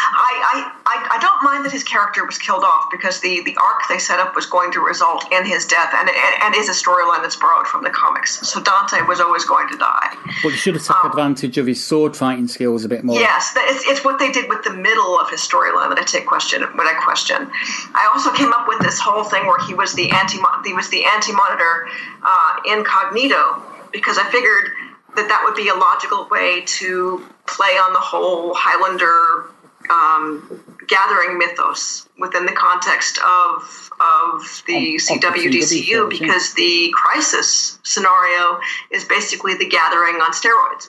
I, 0.55 0.82
I, 1.13 1.19
don't 1.21 1.43
mind 1.43 1.65
that 1.65 1.73
his 1.73 1.85
character 1.85 2.25
was 2.25 2.39
killed 2.39 2.65
off 2.65 2.87
because 2.91 3.21
the, 3.21 3.43
the 3.45 3.57
arc 3.63 3.83
they 3.89 3.99
set 3.99 4.19
up 4.19 4.35
was 4.35 4.47
going 4.47 4.73
to 4.73 4.81
result 4.81 5.31
in 5.33 5.45
his 5.45 5.67
death 5.67 5.93
and, 5.95 6.09
and, 6.09 6.43
and 6.43 6.55
is 6.55 6.69
a 6.69 6.73
storyline 6.73 7.21
that's 7.23 7.37
borrowed 7.37 7.67
from 7.67 7.85
the 7.85 7.91
comics. 7.91 8.41
So 8.49 8.61
Dante 8.61 9.03
was 9.03 9.21
always 9.21 9.45
going 9.45 9.69
to 9.69 9.77
die. 9.77 10.17
But 10.43 10.51
he 10.51 10.57
should 10.57 10.75
have 10.75 10.85
taken 10.85 11.11
advantage 11.11 11.59
of 11.59 11.67
his 11.67 11.83
sword 11.83 12.17
fighting 12.17 12.49
skills 12.49 12.85
a 12.85 12.89
bit 12.89 13.05
more. 13.05 13.19
Yes, 13.19 13.53
it's, 13.57 13.85
it's 13.87 14.05
what 14.05 14.19
they 14.19 14.33
did 14.33 14.49
with 14.49 14.65
the 14.65 14.73
middle 14.73 15.19
of 15.19 15.29
his 15.31 15.41
storyline 15.41 15.91
that 15.91 15.99
I 15.99 16.05
take 16.05 16.27
question 16.27 16.63
when 16.63 16.87
I 16.87 16.99
question. 17.03 17.51
I 17.95 18.11
also 18.13 18.33
came 18.33 18.53
up 18.53 18.67
with 18.67 18.81
this 18.81 18.99
whole 18.99 19.25
thing 19.25 19.47
where 19.47 19.61
he 19.67 19.75
was 19.75 19.93
the 19.95 20.11
anti 20.11 20.39
he 20.65 20.73
was 20.73 20.89
the 20.89 21.05
anti 21.05 21.33
monitor 21.33 21.89
uh, 22.23 22.57
incognito 22.67 23.63
because 23.93 24.19
I 24.19 24.31
figured 24.31 24.71
that 25.15 25.29
that 25.29 25.43
would 25.45 25.55
be 25.55 25.69
a 25.69 25.75
logical 25.75 26.27
way 26.31 26.63
to 26.65 27.27
play 27.47 27.77
on 27.77 27.93
the 27.93 28.01
whole 28.01 28.55
Highlander 28.55 29.51
um, 29.91 30.65
gathering 30.89 31.39
mythos 31.39 32.09
within 32.19 32.47
the 32.47 32.53
context 32.53 33.19
of 33.19 33.91
of 34.01 34.63
the 34.67 34.97
Of- 34.97 35.19
of 35.19 35.35
the 35.35 35.47
CW 35.47 35.51
CW 35.51 35.51
DCU 35.53 35.83
shows, 35.85 35.87
yeah. 35.87 36.09
because 36.09 36.55
the 36.55 36.93
crisis 36.95 37.79
scenario 37.83 38.61
is 38.91 39.05
basically 39.05 39.55
the 39.55 39.67
gathering 39.69 40.17
on 40.17 40.33
steroids 40.33 40.89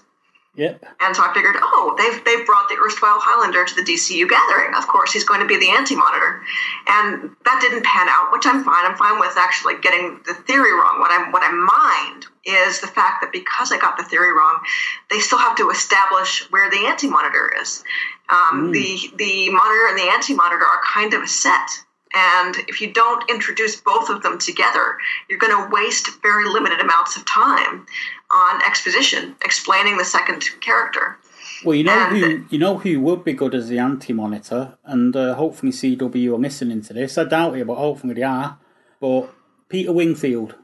Yep. 0.55 0.85
And 1.01 1.15
so 1.15 1.23
I 1.25 1.33
figured, 1.33 1.55
oh, 1.57 1.95
they've 1.97 2.23
they've 2.25 2.45
brought 2.45 2.69
the 2.69 2.77
erstwhile 2.77 3.17
Highlander 3.17 3.65
to 3.65 3.73
the 3.75 3.81
DCU 3.81 4.29
gathering. 4.29 4.75
Of 4.75 4.85
course, 4.85 5.11
he's 5.11 5.23
going 5.23 5.41
to 5.41 5.47
be 5.47 5.57
the 5.57 5.71
anti-monitor, 5.71 6.43
and 6.85 7.31
that 7.43 7.57
didn't 7.59 7.83
pan 7.83 8.05
out, 8.07 8.31
which 8.31 8.45
I'm 8.45 8.63
fine. 8.63 8.85
I'm 8.85 8.95
fine 8.95 9.19
with 9.19 9.33
actually 9.35 9.81
getting 9.81 10.21
the 10.27 10.35
theory 10.45 10.71
wrong. 10.73 10.99
What 10.99 11.09
I'm 11.09 11.31
what 11.31 11.41
I 11.41 11.49
mind 11.49 12.27
is 12.45 12.81
the 12.81 12.87
fact 12.87 13.25
that 13.25 13.31
because 13.31 13.71
I 13.71 13.79
got 13.79 13.97
the 13.97 14.03
theory 14.03 14.31
wrong, 14.31 14.61
they 15.09 15.17
still 15.19 15.39
have 15.39 15.57
to 15.57 15.71
establish 15.71 16.45
where 16.51 16.69
the 16.69 16.85
anti-monitor 16.85 17.51
is. 17.59 17.83
Um, 18.29 18.71
The 18.71 19.11
the 19.17 19.49
monitor 19.49 19.87
and 19.89 19.97
the 19.97 20.09
anti-monitor 20.13 20.63
are 20.65 20.81
kind 20.85 21.13
of 21.13 21.21
a 21.23 21.27
set. 21.27 21.69
And 22.15 22.55
if 22.67 22.79
you 22.79 22.93
don't 22.93 23.27
introduce 23.29 23.75
both 23.75 24.07
of 24.09 24.21
them 24.21 24.37
together, 24.37 24.97
you're 25.27 25.39
going 25.39 25.55
to 25.57 25.67
waste 25.75 26.21
very 26.21 26.47
limited 26.47 26.79
amounts 26.79 27.17
of 27.17 27.25
time 27.25 27.87
on 28.29 28.61
exposition, 28.63 29.35
explaining 29.43 29.97
the 29.97 30.05
second 30.05 30.43
character. 30.61 31.17
Well, 31.65 31.75
you 31.75 31.83
know 31.83 31.91
And- 31.93 32.17
who 32.17 32.45
you 32.51 32.59
know 32.59 32.77
who 32.77 32.99
would 33.01 33.23
be 33.23 33.33
good 33.33 33.55
as 33.55 33.67
the 33.67 33.79
anti-monitor, 33.79 34.77
and 34.85 35.15
uh, 35.15 35.33
hopefully 35.35 35.71
CW 35.71 36.33
are 36.35 36.37
listening 36.37 36.81
to 36.83 36.93
this. 36.93 37.17
I 37.17 37.23
doubt 37.23 37.57
it, 37.57 37.65
but 37.67 37.75
hopefully 37.75 38.13
they 38.13 38.23
are. 38.23 38.57
But 39.01 39.29
Peter 39.69 39.91
Wingfield, 39.91 40.55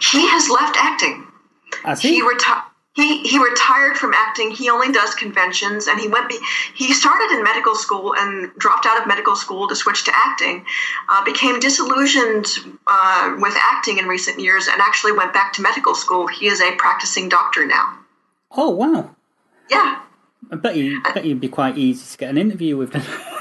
He 0.00 0.26
has 0.28 0.48
left 0.48 0.76
acting. 0.78 1.26
I 1.84 1.94
He 1.96 2.08
think. 2.20 2.32
retired. 2.32 2.62
He, 2.94 3.22
he 3.22 3.38
retired 3.42 3.96
from 3.96 4.14
acting. 4.14 4.52
He 4.52 4.70
only 4.70 4.92
does 4.92 5.16
conventions, 5.16 5.88
and 5.88 5.98
he 5.98 6.06
went. 6.06 6.28
Be- 6.28 6.38
he 6.74 6.92
started 6.92 7.34
in 7.36 7.42
medical 7.42 7.74
school 7.74 8.14
and 8.16 8.52
dropped 8.56 8.86
out 8.86 9.00
of 9.00 9.08
medical 9.08 9.34
school 9.34 9.66
to 9.66 9.74
switch 9.74 10.04
to 10.04 10.12
acting. 10.14 10.64
Uh, 11.08 11.24
became 11.24 11.58
disillusioned 11.58 12.46
uh, 12.86 13.34
with 13.40 13.54
acting 13.60 13.98
in 13.98 14.06
recent 14.06 14.38
years, 14.38 14.68
and 14.68 14.80
actually 14.80 15.10
went 15.10 15.32
back 15.32 15.52
to 15.54 15.62
medical 15.62 15.96
school. 15.96 16.28
He 16.28 16.46
is 16.46 16.60
a 16.60 16.70
practicing 16.76 17.28
doctor 17.28 17.66
now. 17.66 17.98
oh 18.52 18.70
wow! 18.70 19.10
Yeah, 19.68 20.00
I 20.52 20.56
bet 20.56 20.76
you 20.76 21.02
bet 21.02 21.24
you'd 21.24 21.40
be 21.40 21.48
quite 21.48 21.76
easy 21.76 22.12
to 22.12 22.16
get 22.16 22.30
an 22.30 22.38
interview 22.38 22.76
with 22.76 22.92
them. 22.92 23.02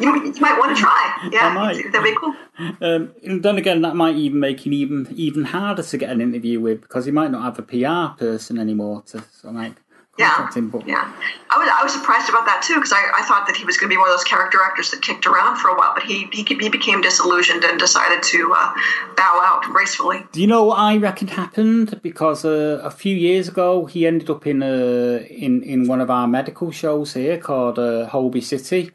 you, 0.00 0.24
you 0.24 0.40
might 0.40 0.58
want 0.58 0.76
to 0.76 0.82
try. 0.82 1.28
Yeah, 1.30 1.54
that'd 1.90 2.02
be 2.02 2.16
cool. 2.16 2.34
um, 2.80 3.12
and 3.24 3.42
then 3.42 3.58
again, 3.58 3.82
that 3.82 3.96
might 3.96 4.16
even 4.16 4.40
make 4.40 4.64
him 4.64 4.72
even 4.72 5.08
even 5.14 5.44
harder 5.44 5.82
to 5.82 5.98
get 5.98 6.10
an 6.10 6.20
interview 6.20 6.60
with 6.60 6.82
because 6.82 7.04
he 7.04 7.10
might 7.10 7.30
not 7.30 7.42
have 7.42 7.58
a 7.58 7.62
PR 7.62 8.16
person 8.18 8.58
anymore 8.58 9.02
to 9.06 9.18
of 9.18 9.54
like 9.54 9.74
Yeah, 10.16 10.48
yeah. 10.86 11.12
I 11.50 11.58
was 11.58 11.68
I 11.68 11.82
was 11.82 11.92
surprised 11.92 12.28
about 12.28 12.46
that 12.46 12.62
too 12.62 12.74
because 12.76 12.92
I, 12.92 13.02
I 13.18 13.22
thought 13.26 13.46
that 13.48 13.56
he 13.56 13.64
was 13.64 13.76
going 13.76 13.90
to 13.90 13.94
be 13.94 13.98
one 13.98 14.08
of 14.08 14.14
those 14.14 14.24
character 14.24 14.58
actors 14.62 14.90
that 14.92 15.02
kicked 15.02 15.26
around 15.26 15.56
for 15.56 15.68
a 15.68 15.76
while, 15.76 15.92
but 15.94 16.04
he 16.04 16.28
he, 16.32 16.44
he 16.44 16.68
became 16.68 17.00
disillusioned 17.00 17.64
and 17.64 17.78
decided 17.80 18.22
to 18.22 18.52
uh, 18.56 18.72
bow 19.16 19.40
out 19.42 19.62
gracefully. 19.64 20.22
Do 20.30 20.40
you 20.40 20.46
know 20.46 20.64
what 20.64 20.78
I 20.78 20.98
reckon 20.98 21.28
happened? 21.28 22.00
Because 22.02 22.44
uh, 22.44 22.80
a 22.84 22.90
few 22.90 23.16
years 23.16 23.48
ago, 23.48 23.86
he 23.86 24.06
ended 24.06 24.30
up 24.30 24.46
in 24.46 24.62
uh, 24.62 25.24
in 25.28 25.62
in 25.64 25.88
one 25.88 26.00
of 26.00 26.10
our 26.10 26.28
medical 26.28 26.70
shows 26.70 27.14
here 27.14 27.38
called 27.38 27.78
uh, 27.80 28.06
Holby 28.06 28.40
City, 28.40 28.92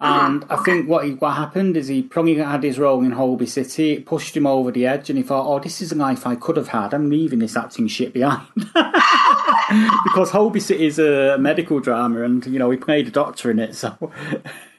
Uh-huh. 0.00 0.26
and 0.26 0.44
I 0.50 0.56
think 0.56 0.88
what 0.88 1.04
he, 1.04 1.12
what 1.12 1.36
happened 1.36 1.76
is 1.76 1.86
he 1.88 2.02
probably 2.02 2.34
had 2.36 2.62
his 2.64 2.78
role 2.78 3.02
in 3.04 3.12
Holby 3.12 3.46
City. 3.46 3.92
It 3.92 4.06
pushed 4.06 4.36
him 4.36 4.46
over 4.46 4.70
the 4.72 4.86
edge, 4.86 5.08
and 5.08 5.16
he 5.16 5.22
thought, 5.22 5.46
"Oh, 5.46 5.60
this 5.60 5.80
is 5.80 5.92
a 5.92 5.94
life 5.94 6.26
I 6.26 6.34
could 6.34 6.56
have 6.56 6.68
had. 6.68 6.92
I'm 6.92 7.08
leaving 7.08 7.38
this 7.38 7.56
acting 7.56 7.86
shit 7.88 8.12
behind." 8.12 8.48
because 10.04 10.30
Holby 10.30 10.60
City 10.60 10.86
is 10.86 10.98
a 10.98 11.38
medical 11.38 11.78
drama, 11.80 12.22
and 12.24 12.44
you 12.46 12.58
know 12.58 12.70
he 12.70 12.76
played 12.76 13.06
a 13.06 13.10
doctor 13.10 13.50
in 13.50 13.58
it, 13.60 13.74
so. 13.76 13.96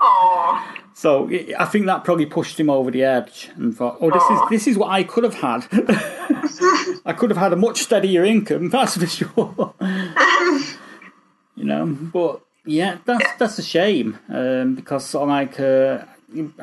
Oh, 0.01 0.75
So 0.93 1.29
I 1.57 1.65
think 1.65 1.85
that 1.87 2.03
probably 2.03 2.25
pushed 2.25 2.59
him 2.59 2.69
over 2.69 2.91
the 2.91 3.03
edge 3.03 3.49
and 3.55 3.75
thought, 3.75 3.97
"Oh, 4.01 4.11
this 4.11 4.23
is 4.29 4.39
this 4.49 4.67
is 4.67 4.77
what 4.77 4.91
I 4.91 5.03
could 5.03 5.23
have 5.23 5.35
had. 5.35 5.65
I 7.05 7.13
could 7.17 7.29
have 7.29 7.37
had 7.37 7.53
a 7.53 7.55
much 7.57 7.81
steadier 7.81 8.23
income, 8.25 8.69
that's 8.69 8.97
for 8.97 9.07
sure." 9.07 9.73
you 11.55 11.63
know, 11.63 11.85
but 11.85 12.41
yeah, 12.65 12.97
that's 13.05 13.33
that's 13.37 13.59
a 13.59 13.63
shame 13.63 14.19
um, 14.29 14.75
because 14.75 15.05
sort 15.05 15.23
of 15.23 15.29
like 15.29 15.59
uh, 15.59 16.05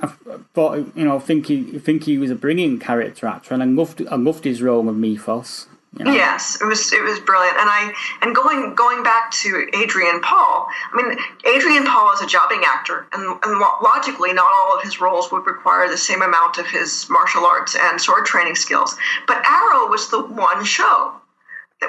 I 0.03 0.07
thought 0.55 0.97
you 0.97 1.05
know 1.05 1.19
think 1.21 1.47
he 1.47 1.79
think 1.79 2.05
he 2.05 2.19
was 2.19 2.31
a 2.31 2.35
brilliant 2.35 2.81
character 2.81 3.27
actor, 3.27 3.55
and 3.55 3.63
I 3.63 3.67
loved 3.67 4.07
I 4.11 4.17
loved 4.17 4.45
his 4.45 4.63
role 4.63 4.89
of 4.89 4.97
Methos. 4.97 5.69
You 5.99 6.07
know? 6.07 6.13
yes, 6.13 6.59
it 6.61 6.65
was 6.65 6.93
it 6.93 7.03
was 7.03 7.21
brilliant. 7.21 7.57
And 7.59 7.69
I 7.69 7.93
and 8.23 8.35
going 8.35 8.75
going 8.75 9.03
back 9.03 9.31
to 9.43 9.69
Adrian 9.75 10.21
Paul, 10.23 10.67
I 10.93 10.97
mean 10.97 11.19
Adrian 11.55 11.85
Paul 11.85 12.13
is 12.15 12.23
a 12.23 12.27
jobbing 12.27 12.63
actor, 12.65 13.07
and, 13.13 13.39
and 13.45 13.59
logically, 13.83 14.33
not 14.33 14.51
all 14.51 14.77
of 14.77 14.83
his 14.83 15.01
roles 15.01 15.31
would 15.31 15.47
require 15.47 15.89
the 15.89 15.99
same 15.99 16.23
amount 16.23 16.59
of 16.59 16.67
his 16.67 17.07
martial 17.11 17.45
arts 17.45 17.77
and 17.79 18.01
sword 18.01 18.25
training 18.25 18.55
skills. 18.55 18.97
But 19.27 19.45
Arrow 19.47 19.89
was 19.89 20.09
the 20.09 20.23
one 20.25 20.65
show 20.65 21.13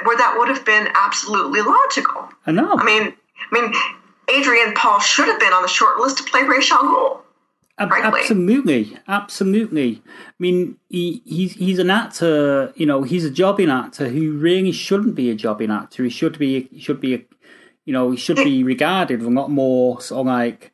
where 0.04 0.18
that 0.18 0.36
would 0.38 0.50
have 0.50 0.66
been 0.66 0.90
absolutely 0.96 1.62
logical. 1.62 2.28
I 2.46 2.52
know. 2.52 2.76
I 2.78 2.84
mean, 2.84 3.14
I 3.52 3.62
mean, 3.62 3.74
Adrian 4.30 4.74
Paul 4.74 5.00
should 5.00 5.28
have 5.28 5.40
been 5.40 5.54
on 5.54 5.62
the 5.62 5.68
short 5.68 5.98
list 5.98 6.18
to 6.18 6.24
play 6.24 6.44
Ab- 7.80 7.90
frankly. 7.90 8.22
Absolutely, 8.22 8.98
absolutely. 9.08 10.02
I 10.06 10.34
mean, 10.40 10.78
he, 10.90 11.22
he's 11.26 11.54
he's 11.54 11.80
an 11.80 11.90
actor. 11.90 12.72
You 12.76 12.86
know, 12.86 13.04
he's 13.04 13.26
a 13.26 13.32
jobbing 13.32 13.70
actor 13.70 14.10
who 14.10 14.34
really 14.34 14.72
shouldn't 14.72 15.16
be 15.16 15.30
a 15.32 15.36
jobbing 15.36 15.72
actor. 15.72 16.04
He 16.04 16.10
should 16.10 16.38
be 16.38 16.70
he 16.72 16.80
should 16.80 17.02
be 17.02 17.16
a, 17.16 17.22
you 17.86 17.94
know, 17.94 18.12
he 18.12 18.18
should 18.18 18.38
be 18.38 18.64
regarded 18.64 19.20
with 19.20 19.28
a 19.28 19.32
lot 19.32 19.50
more 19.50 20.00
sort 20.02 20.22
of 20.22 20.26
like 20.28 20.72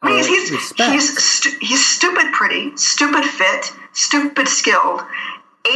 I 0.00 0.10
mean, 0.10 0.20
uh, 0.20 0.26
he's 0.26 0.50
respect. 0.50 0.92
he's 0.92 1.22
stu- 1.22 1.58
he's 1.60 1.86
stupid 1.86 2.32
pretty, 2.32 2.76
stupid 2.76 3.24
fit, 3.24 3.72
stupid 3.92 4.48
skilled, 4.48 5.02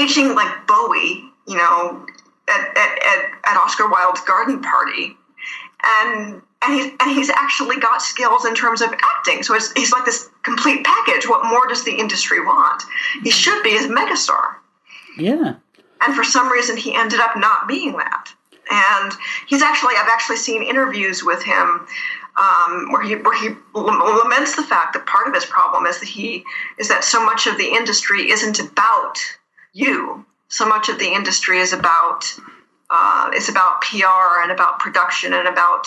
aging 0.00 0.34
like 0.34 0.66
Bowie, 0.66 1.24
you 1.46 1.56
know, 1.56 2.06
at 2.48 2.60
at, 2.76 2.98
at, 3.04 3.30
at 3.44 3.56
Oscar 3.58 3.88
Wilde's 3.88 4.22
garden 4.22 4.62
party, 4.62 5.16
and 5.84 6.40
and 6.64 6.74
he's 6.74 6.92
and 7.00 7.10
he's 7.10 7.30
actually 7.30 7.78
got 7.78 8.02
skills 8.02 8.44
in 8.44 8.54
terms 8.54 8.80
of 8.82 8.92
acting. 9.16 9.42
So 9.42 9.54
it's, 9.54 9.72
he's 9.72 9.92
like 9.92 10.04
this 10.04 10.28
complete 10.42 10.84
package. 10.84 11.28
What 11.28 11.44
more 11.44 11.66
does 11.68 11.84
the 11.84 11.94
industry 11.94 12.40
want? 12.40 12.82
He 13.22 13.30
should 13.30 13.62
be 13.62 13.76
a 13.76 13.80
megastar 13.80 14.56
yeah. 15.18 15.54
and 16.04 16.14
for 16.14 16.24
some 16.24 16.50
reason 16.50 16.76
he 16.76 16.94
ended 16.94 17.20
up 17.20 17.36
not 17.36 17.68
being 17.68 17.92
that 17.92 18.28
and 18.70 19.12
he's 19.48 19.62
actually 19.62 19.94
i've 19.98 20.08
actually 20.08 20.36
seen 20.36 20.62
interviews 20.62 21.22
with 21.24 21.42
him 21.42 21.86
um, 22.34 22.90
where 22.90 23.02
he 23.02 23.16
where 23.16 23.38
he 23.38 23.54
laments 23.74 24.56
the 24.56 24.62
fact 24.62 24.94
that 24.94 25.04
part 25.04 25.28
of 25.28 25.34
his 25.34 25.44
problem 25.44 25.84
is 25.84 26.00
that 26.00 26.08
he 26.08 26.44
is 26.78 26.88
that 26.88 27.04
so 27.04 27.22
much 27.24 27.46
of 27.46 27.58
the 27.58 27.68
industry 27.68 28.30
isn't 28.30 28.58
about 28.58 29.18
you 29.72 30.24
so 30.48 30.66
much 30.66 30.88
of 30.88 30.98
the 30.98 31.12
industry 31.12 31.58
is 31.58 31.72
about 31.72 32.24
uh, 32.90 33.30
is 33.34 33.48
about 33.48 33.80
pr 33.82 34.42
and 34.42 34.50
about 34.50 34.78
production 34.78 35.32
and 35.34 35.48
about 35.48 35.86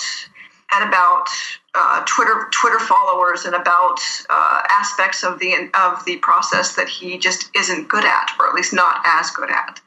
and 0.74 0.88
about 0.88 1.28
uh, 1.74 2.04
Twitter 2.06 2.48
Twitter 2.52 2.80
followers 2.80 3.46
and 3.46 3.56
about 3.56 4.00
uh, 4.30 4.62
aspects 4.70 5.24
of 5.24 5.40
the 5.40 5.54
of 5.74 6.04
the 6.06 6.18
process 6.18 6.76
that 6.76 6.90
he 6.90 7.18
just 7.18 7.50
isn't 7.56 7.88
good 7.88 8.06
at, 8.06 8.32
or 8.40 8.48
at 8.48 8.56
least 8.56 8.74
not 8.74 9.02
as 9.06 9.30
good 9.32 9.50
at. 9.50 9.80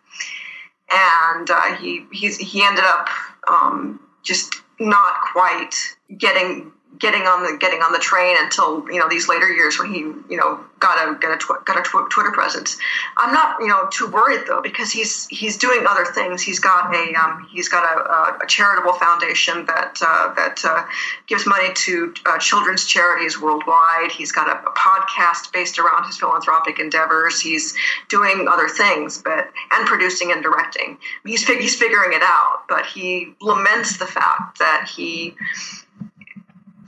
And 0.91 1.51
uh, 1.51 1.77
he 1.77 2.05
he's, 2.13 2.39
he 2.39 2.63
ended 2.63 2.85
up 2.85 3.09
um, 3.51 4.01
just 4.23 4.55
not 4.81 5.21
quite 5.33 5.75
getting 6.17 6.73
getting 6.99 7.23
on 7.23 7.45
the 7.45 7.59
getting 7.59 7.81
on 7.81 7.93
the 7.93 7.99
train 7.99 8.37
until 8.39 8.85
you 8.91 8.99
know 8.99 9.09
these 9.09 9.29
later 9.29 9.51
years 9.53 9.79
when 9.79 9.93
he 9.93 10.01
you 10.01 10.37
know 10.37 10.61
got 10.81 11.09
a 11.09 11.15
got 11.19 11.35
a 11.35 11.37
tw- 11.37 11.65
got 11.65 11.79
a 11.79 11.83
tw- 11.83 12.11
Twitter 12.11 12.31
presence. 12.33 12.79
I'm 13.17 13.33
not 13.33 13.61
you 13.61 13.69
know 13.69 13.89
too 13.91 14.07
worried 14.09 14.47
though 14.47 14.63
because 14.63 14.91
he's 14.91 15.27
he's 15.29 15.57
doing 15.57 15.87
other 15.89 16.05
things. 16.05 16.43
He's 16.43 16.59
got 16.59 16.95
a 16.95 17.15
um, 17.15 17.47
he's 17.53 17.69
got 17.69 17.85
a, 17.85 18.43
a, 18.43 18.47
charitable 18.47 18.95
foundation 18.95 19.67
that 19.67 19.99
uh, 20.01 20.35
that 20.35 20.65
uh, 20.65 20.85
gives 21.27 21.47
money 21.47 21.73
to 21.75 22.15
uh, 22.27 22.39
children's 22.39 22.85
charities 22.87 23.41
worldwide. 23.41 24.11
He's 24.11 24.33
got 24.33 24.49
a, 24.49 24.69
a 24.69 24.73
podcast 24.73 25.53
based 25.53 25.79
around 25.79 26.07
his 26.07 26.17
philanthropic 26.17 26.79
endeavors. 26.79 27.41
He's 27.41 27.77
doing 28.09 28.47
other 28.51 28.69
things, 28.69 29.23
but 29.23 29.51
and 29.73 29.87
producing 29.87 30.33
and 30.33 30.43
directing. 30.43 30.99
He's 31.25 31.47
he's 31.47 31.77
figuring 31.77 32.13
it 32.13 32.23
out, 32.23 32.63
but 32.69 32.87
he 32.87 33.35
laments 33.41 33.99
the 33.99 34.07
fact 34.07 34.59
that 34.59 34.91
he 34.97 35.37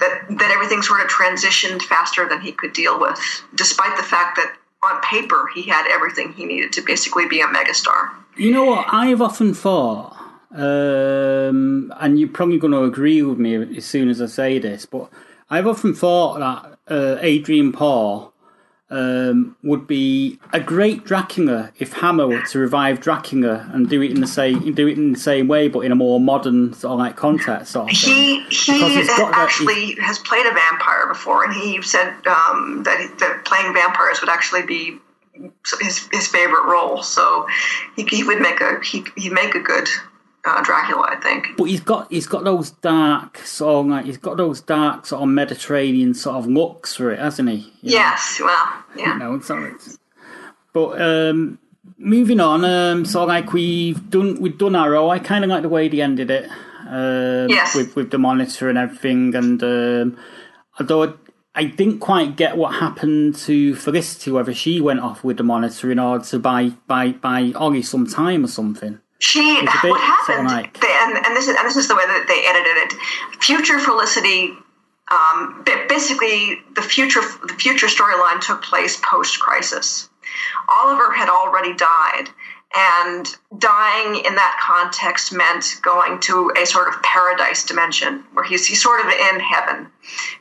that 0.01 0.27
that 0.39 0.51
everything 0.51 0.83
sort 0.83 1.01
of 1.01 1.09
transitioned 1.09 1.83
faster 1.83 2.29
than 2.29 2.41
he 2.41 2.53
could 2.53 2.73
deal 2.73 3.01
with, 3.01 3.19
despite 3.55 3.97
the 3.97 4.03
fact 4.03 4.37
that 4.37 4.55
on 4.83 5.01
paper 5.03 5.49
he 5.55 5.63
had 5.63 5.87
everything 5.91 6.33
he 6.33 6.45
needed 6.45 6.73
to 6.73 6.83
basically 6.83 7.27
be 7.27 7.41
a 7.41 7.47
megastar. 7.47 8.11
You 8.37 8.51
know 8.53 8.65
what? 8.65 8.87
I've 8.91 9.21
often 9.21 9.53
thought, 9.53 10.17
um, 10.53 11.93
and 12.01 12.19
you're 12.19 12.29
probably 12.29 12.59
going 12.59 12.73
to 12.73 12.85
agree 12.85 13.23
with 13.23 13.39
me 13.39 13.77
as 13.77 13.85
soon 13.85 14.09
as 14.09 14.23
I 14.23 14.27
say 14.27 14.59
this, 14.59 14.87
but 14.87 15.11
I've 15.51 15.67
often 15.67 15.95
thought 15.95 16.39
that 16.39 16.79
uh, 16.95 17.19
Adrian 17.21 17.73
Paul 17.73 18.30
um, 18.91 19.57
would 19.63 19.87
be 19.87 20.39
a 20.53 20.61
great 20.61 21.05
Dracula 21.05 21.71
if 21.79 21.93
Hammer 21.93 22.27
were 22.27 22.43
to 22.43 22.59
revive 22.59 23.01
Dracula 23.01 23.71
and 23.73 23.89
do 23.89 24.03
it 24.03 24.11
in 24.11 24.21
the 24.21 24.27
same 24.27 24.75
do 24.75 24.89
it 24.89 24.99
in 24.99 25.13
the 25.13 25.19
same 25.19 25.47
way, 25.47 25.69
but 25.69 25.81
in 25.81 25.93
a 25.93 25.95
more 25.95 26.19
modern 26.21 26.73
sort 26.73 26.93
of 26.93 26.99
like 26.99 27.17
context 27.17 27.73
sort 27.73 27.91
of. 27.91 27.97
He 27.97 28.43
he 28.51 29.03
that- 29.03 29.33
actually 29.35 29.95
has 30.01 30.19
played 30.19 30.47
a 30.47 30.53
vampire 30.53 31.07
before, 31.07 31.45
and 31.45 31.55
he 31.55 31.81
said 31.83 32.09
um, 32.27 32.83
that 32.85 33.17
that 33.19 33.45
playing 33.45 33.73
vampires 33.73 34.21
would 34.21 34.31
actually 34.31 34.63
be 34.63 34.99
his 35.81 36.09
his 36.11 36.27
favorite 36.27 36.65
role. 36.65 37.03
So 37.03 37.47
he, 37.97 38.05
he 38.05 38.25
would 38.25 38.41
make 38.41 38.61
a 38.61 38.81
he 38.83 39.05
he'd 39.17 39.33
make 39.33 39.55
a 39.55 39.61
good 39.61 39.89
uh, 40.45 40.63
Dracula, 40.63 41.07
I 41.11 41.17
think. 41.17 41.49
But 41.57 41.65
he's 41.65 41.81
got 41.81 42.11
he's 42.11 42.27
got 42.27 42.45
those 42.45 42.71
dark 42.71 43.39
sort 43.39 43.85
of 43.85 43.91
like 43.91 44.05
he's 44.07 44.19
got 44.19 44.37
those 44.37 44.61
dark 44.61 45.07
sort 45.07 45.23
of 45.23 45.29
Mediterranean 45.29 46.15
sort 46.15 46.37
of 46.37 46.47
looks 46.47 46.95
for 46.95 47.11
it, 47.11 47.19
hasn't 47.19 47.49
he? 47.49 47.57
You 47.57 47.63
know? 47.63 47.71
Yes, 47.99 48.41
well, 48.41 48.85
yeah. 48.97 49.13
you 49.13 49.19
know, 49.19 49.35
it's 49.35 49.99
but 50.73 51.03
um, 51.03 51.59
moving 51.99 52.41
on, 52.41 52.65
um, 52.65 53.05
so 53.05 53.25
like 53.25 53.53
we've 53.53 54.09
done 54.11 54.41
we've 54.41 54.57
done 54.57 54.77
Arrow. 54.77 55.09
I 55.09 55.19
kind 55.19 55.45
of 55.45 55.51
like 55.51 55.63
the 55.63 55.69
way 55.69 55.89
they 55.89 56.01
ended 56.01 56.31
it. 56.31 56.51
Um, 56.89 57.49
Yes. 57.49 57.75
with 57.75 57.95
with 57.95 58.11
the 58.11 58.19
monitor 58.19 58.69
and 58.69 58.79
everything, 58.79 59.35
and 59.35 59.63
um, 59.63 60.19
although 60.79 61.05
I, 61.05 61.13
I 61.55 61.65
didn't 61.65 61.99
quite 61.99 62.37
get 62.37 62.57
what 62.57 62.75
happened 62.75 63.37
to 63.37 63.75
Felicity, 63.77 64.31
whether 64.31 64.55
she 64.55 64.81
went 64.81 65.01
off 65.01 65.23
with 65.23 65.37
the 65.37 65.45
monitor 65.45 65.93
in 65.93 65.99
order 65.99 66.25
to 66.25 66.39
buy 66.39 66.71
buy 66.87 67.13
buy 67.13 67.53
Ollie 67.55 67.83
some 67.83 68.07
time 68.07 68.45
or 68.45 68.49
something. 68.49 69.01
She 69.21 69.41
It's 69.59 69.73
a 69.75 69.79
bit 69.83 69.91
what 69.91 70.01
happened, 70.01 70.49
like- 70.49 70.83
and, 70.83 71.15
and 71.27 71.37
this 71.37 71.47
is 71.47 71.55
and 71.55 71.65
this 71.69 71.77
is 71.77 71.89
the 71.89 71.95
way 71.95 72.07
that 72.07 72.25
they 72.27 72.47
edited 72.47 72.77
it. 72.79 73.43
Future 73.43 73.79
Felicity, 73.79 74.55
um, 75.11 75.63
ba- 75.65 75.85
basically 75.89 76.63
the 76.75 76.81
future 76.83 77.21
the 77.47 77.55
future 77.55 77.87
storyline 77.87 78.41
took 78.41 78.63
place 78.63 78.99
post 79.05 79.39
crisis. 79.39 80.09
Oliver 80.69 81.13
had 81.13 81.29
already 81.29 81.75
died, 81.75 82.31
and 82.77 83.27
dying 83.59 84.25
in 84.25 84.35
that 84.37 84.61
context 84.63 85.33
meant 85.33 85.77
going 85.83 86.21
to 86.21 86.53
a 86.57 86.65
sort 86.65 86.89
of 86.89 87.03
paradise 87.03 87.65
dimension 87.65 88.25
where 88.33 88.45
he's 88.45 88.67
he's 88.67 88.81
sort 88.83 89.01
of 89.01 89.07
in 89.07 89.41
heaven, 89.41 89.91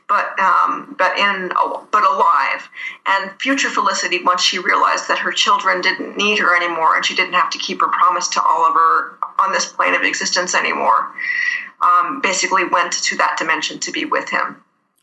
but 0.08 0.38
um, 0.38 0.94
but 0.96 1.18
in 1.18 1.48
but 1.90 2.04
alive. 2.04 2.68
And 3.06 3.32
future 3.40 3.68
Felicity, 3.68 4.22
once 4.22 4.42
she 4.42 4.58
realized 4.58 5.08
that 5.08 5.18
her 5.18 5.32
children 5.32 5.80
didn't 5.80 6.16
need 6.16 6.38
her 6.38 6.54
anymore, 6.54 6.94
and 6.94 7.04
she 7.04 7.16
didn't 7.16 7.34
have 7.34 7.50
to 7.50 7.58
keep 7.58 7.80
her 7.80 7.88
promise 7.88 8.28
to 8.28 8.42
Oliver 8.42 9.18
on 9.40 9.52
this 9.52 9.66
plane 9.66 9.94
of 9.94 10.02
existence 10.02 10.54
anymore, 10.54 11.12
um, 11.82 12.20
basically 12.20 12.64
went 12.64 12.92
to 12.92 13.16
that 13.16 13.38
dimension 13.38 13.80
to 13.80 13.90
be 13.90 14.04
with 14.04 14.28
him 14.28 14.62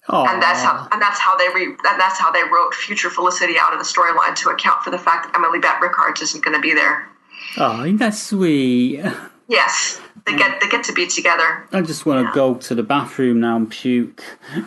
Oh, 0.10 0.26
and 0.26 0.42
that's 0.42 0.62
how 0.62 0.88
and 0.92 1.02
that's 1.02 1.20
how 1.20 1.38
they 1.38 1.50
re, 1.54 1.66
and 1.66 2.00
that's 2.00 2.18
how 2.18 2.32
they 2.32 2.44
wrote 2.44 2.74
future 2.74 3.10
Felicity 3.10 3.56
out 3.60 3.74
of 3.74 3.80
the 3.80 3.86
storyline 3.86 4.36
to 4.36 4.50
account 4.50 4.82
for 4.82 4.90
the 4.90 4.98
fact 4.98 5.26
that 5.28 5.36
Emily 5.36 5.60
Bett 5.60 5.82
Rickards 5.82 6.22
isn't 6.22 6.44
going 6.44 6.56
to 6.56 6.62
be 6.62 6.74
there. 6.74 7.10
Oh, 7.58 7.98
that's 7.98 8.22
sweet. 8.22 9.04
Yes, 9.50 10.02
they 10.26 10.36
get 10.36 10.60
they 10.60 10.68
get 10.68 10.84
to 10.84 10.92
be 10.92 11.08
together. 11.08 11.66
I 11.72 11.80
just 11.80 12.06
want 12.06 12.28
to 12.28 12.34
go 12.34 12.56
to 12.56 12.76
the 12.76 12.84
bathroom 12.84 13.40
now 13.40 13.56
and 13.56 13.72
puke. 13.72 14.22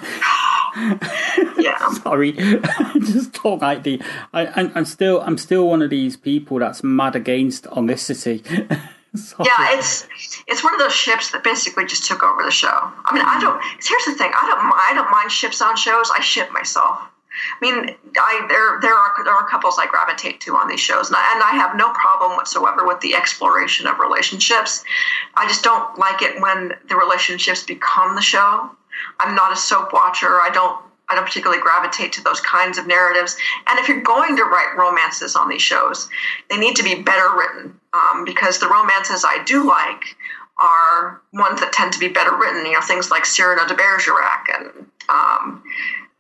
Yeah, 1.59 1.89
Sorry, 2.03 2.35
I 2.39 2.93
just 3.01 3.33
don't 3.43 3.61
like 3.61 3.83
the. 3.83 4.01
I, 4.33 4.47
I'm, 4.47 4.73
I'm 4.75 4.85
still, 4.85 5.21
I'm 5.23 5.39
still 5.39 5.69
one 5.69 5.83
of 5.83 5.91
these 5.91 6.17
people 6.17 6.59
that's 6.59 6.83
mad 6.85 7.17
against. 7.17 7.65
Sorry. 7.65 8.43
yeah. 8.47 9.77
It's 9.77 10.07
it's 10.47 10.63
one 10.63 10.73
of 10.75 10.79
those 10.79 10.95
ships 10.95 11.33
that 11.33 11.43
basically 11.43 11.87
just 11.87 12.07
took 12.07 12.23
over 12.23 12.43
the 12.43 12.51
show. 12.51 12.69
I 12.69 13.13
mean, 13.13 13.25
I 13.27 13.41
don't. 13.41 13.61
Here's 13.63 14.05
the 14.05 14.15
thing. 14.15 14.31
I 14.35 14.47
don't. 14.47 14.61
I 14.61 14.93
don't 14.95 15.11
mind 15.11 15.33
ships 15.33 15.61
on 15.61 15.77
shows. 15.77 16.11
I 16.17 16.21
ship 16.21 16.53
myself. 16.53 17.01
I 17.61 17.65
mean, 17.65 17.97
I 18.19 18.47
there 18.49 18.81
there 18.81 18.95
are 18.95 19.25
there 19.25 19.35
are 19.35 19.49
couples 19.49 19.77
I 19.79 19.87
gravitate 19.87 20.41
to 20.43 20.57
on 20.57 20.69
these 20.69 20.81
shows, 20.81 21.09
and 21.09 21.17
I, 21.17 21.35
and 21.35 21.43
I 21.43 21.53
have 21.53 21.77
no 21.77 21.93
problem 21.93 22.33
whatsoever 22.33 22.87
with 22.87 23.01
the 23.01 23.15
exploration 23.15 23.87
of 23.87 23.99
relationships. 23.99 24.85
I 25.35 25.47
just 25.47 25.63
don't 25.63 25.99
like 25.99 26.23
it 26.23 26.41
when 26.41 26.75
the 26.89 26.97
relationships 26.97 27.65
become 27.65 28.15
the 28.15 28.23
show. 28.23 28.71
I'm 29.19 29.35
not 29.35 29.53
a 29.53 29.57
soap 29.57 29.93
watcher. 29.93 30.41
I 30.41 30.51
don't 30.53 30.81
I 31.11 31.17
don't 31.17 31.27
particularly 31.27 31.61
gravitate 31.61 32.13
to 32.15 32.25
those 32.25 32.41
kinds 32.41 32.79
of 32.79 32.87
narratives. 32.87 33.37
And 33.67 33.79
if 33.79 33.89
you're 33.89 34.01
going 34.01 34.37
to 34.37 34.45
write 34.45 34.77
romances 34.77 35.35
on 35.35 35.49
these 35.49 35.63
shows, 35.63 36.09
they 36.49 36.57
need 36.57 36.77
to 36.77 36.85
be 36.85 37.03
better 37.03 37.37
written 37.37 37.79
um, 37.93 38.25
because 38.25 38.59
the 38.59 38.69
romances 38.69 39.25
I 39.27 39.43
do 39.45 39.67
like 39.67 40.17
are 40.61 41.21
ones 41.33 41.61
that 41.61 41.73
tend 41.73 41.93
to 41.95 41.99
be 41.99 42.09
better 42.09 42.37
written. 42.37 42.65
You 42.65 42.73
know, 42.73 42.81
things 42.81 43.11
like 43.11 43.25
Cyrano 43.25 43.67
de 43.67 43.75
Bergerac 43.75 44.47
and 44.55 44.87
um, 45.09 45.63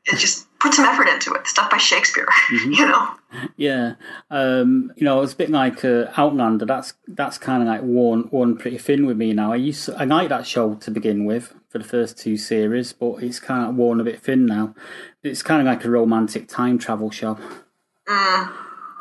just 0.07 0.47
put 0.59 0.75
some 0.75 0.85
effort 0.85 1.09
into 1.09 1.33
it. 1.35 1.47
Stuff 1.47 1.71
by 1.71 1.79
Shakespeare, 1.79 2.27
you 2.51 2.87
know. 2.87 3.09
Yeah, 3.57 3.95
um, 4.31 4.93
you 4.97 5.05
know, 5.05 5.23
it's 5.23 5.33
a 5.33 5.37
bit 5.37 5.51
like 5.51 5.85
uh, 5.85 6.07
Outlander. 6.17 6.67
That's 6.67 6.95
that's 7.07 7.39
kind 7.39 7.63
of 7.63 7.69
like 7.69 7.83
worn 7.83 8.29
worn 8.33 8.57
pretty 8.57 8.79
thin 8.79 9.07
with 9.07 9.17
me 9.17 9.33
now. 9.33 9.53
I 9.53 9.57
used 9.57 9.85
to, 9.87 9.97
I 9.97 10.05
like 10.05 10.29
that 10.31 10.47
show 10.47 10.75
to 10.75 10.91
begin 10.91 11.25
with 11.25 11.55
for 11.69 11.79
the 11.79 11.85
first 11.85 12.19
two 12.19 12.37
series, 12.37 12.93
but 12.93 13.23
it's 13.23 13.39
kind 13.39 13.69
of 13.69 13.77
worn 13.77 14.01
a 14.01 14.05
bit 14.05 14.21
thin 14.21 14.47
now. 14.47 14.75
It's 15.23 15.43
kind 15.43 15.61
of 15.61 15.67
like 15.67 15.85
a 15.85 15.91
romantic 15.91 16.49
time 16.49 16.79
travel 16.79 17.11
show. 17.11 17.39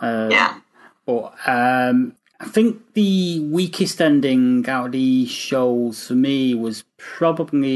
Um, 0.02 0.32
Yeah. 0.32 0.60
But 1.06 1.34
um, 1.48 2.16
I 2.40 2.46
think 2.46 2.94
the 2.94 3.40
weakest 3.52 4.00
ending 4.00 4.68
out 4.70 4.88
of 4.88 4.92
these 4.92 5.30
shows 5.30 6.08
for 6.08 6.14
me 6.14 6.54
was 6.54 6.84
probably 6.98 7.68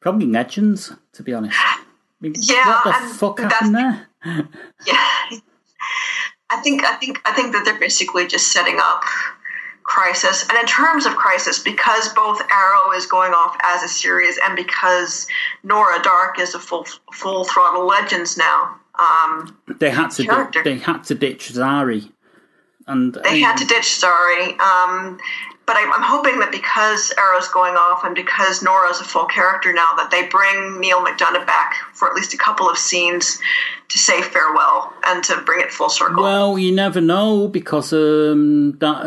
probably 0.00 0.26
Legends, 0.26 0.92
to 1.14 1.22
be 1.22 1.32
honest. 1.34 1.56
I 1.58 1.78
mean, 2.20 2.34
Yeah, 2.38 2.80
what 2.84 3.02
the 3.08 3.14
fuck 3.14 3.38
happened 3.40 3.74
there? 3.74 4.06
Yeah. 4.86 5.38
I 6.52 6.56
think 6.62 6.84
I 6.84 6.94
think 6.96 7.20
I 7.24 7.32
think 7.32 7.52
that 7.52 7.64
they're 7.64 7.78
basically 7.78 8.26
just 8.26 8.50
setting 8.52 8.78
up 8.80 9.04
crisis. 9.84 10.44
And 10.48 10.58
in 10.58 10.66
terms 10.66 11.06
of 11.06 11.14
crisis, 11.16 11.58
because 11.60 12.08
both 12.12 12.40
Arrow 12.52 12.92
is 12.92 13.06
going 13.06 13.32
off 13.32 13.56
as 13.62 13.82
a 13.82 13.88
series 13.88 14.38
and 14.44 14.56
because 14.56 15.26
Nora 15.62 15.98
Darhk 16.00 16.38
is 16.40 16.54
a 16.54 16.58
full 16.58 16.86
full 17.12 17.44
throttle 17.44 17.86
legends 17.86 18.36
now, 18.36 18.76
um, 18.98 19.56
They 19.78 19.90
had 19.90 20.08
to 20.12 20.24
character. 20.24 20.62
di- 20.62 20.70
they 20.74 20.78
had 20.78 21.04
to 21.04 21.14
ditch 21.14 21.50
Zari, 21.52 22.10
and 22.86 23.16
I 23.18 23.22
they 23.22 23.30
mean, 23.36 23.44
had 23.44 23.56
to 23.58 23.64
ditch 23.66 24.00
zari 24.02 24.58
Um, 24.60 25.18
but 25.70 25.76
I'm, 25.76 25.92
I'm 25.92 26.02
hoping 26.02 26.40
that 26.40 26.50
because 26.50 27.12
Arrow's 27.16 27.46
going 27.46 27.74
off 27.76 28.02
and 28.02 28.12
because 28.12 28.60
Nora's 28.60 28.98
a 29.00 29.04
full 29.04 29.26
character 29.26 29.72
now, 29.72 29.90
that 29.98 30.10
they 30.10 30.26
bring 30.26 30.80
Neal 30.80 31.00
McDonough 31.00 31.46
back 31.46 31.74
for 31.92 32.08
at 32.08 32.14
least 32.16 32.34
a 32.34 32.36
couple 32.36 32.68
of 32.68 32.76
scenes 32.76 33.38
to 33.86 33.96
say 33.96 34.20
farewell 34.20 34.92
and 35.06 35.22
to 35.22 35.40
bring 35.42 35.60
it 35.60 35.70
full 35.70 35.88
circle. 35.88 36.24
Well, 36.24 36.58
you 36.58 36.74
never 36.74 37.00
know 37.00 37.46
because 37.46 37.92
um, 37.92 38.78
that 38.80 38.98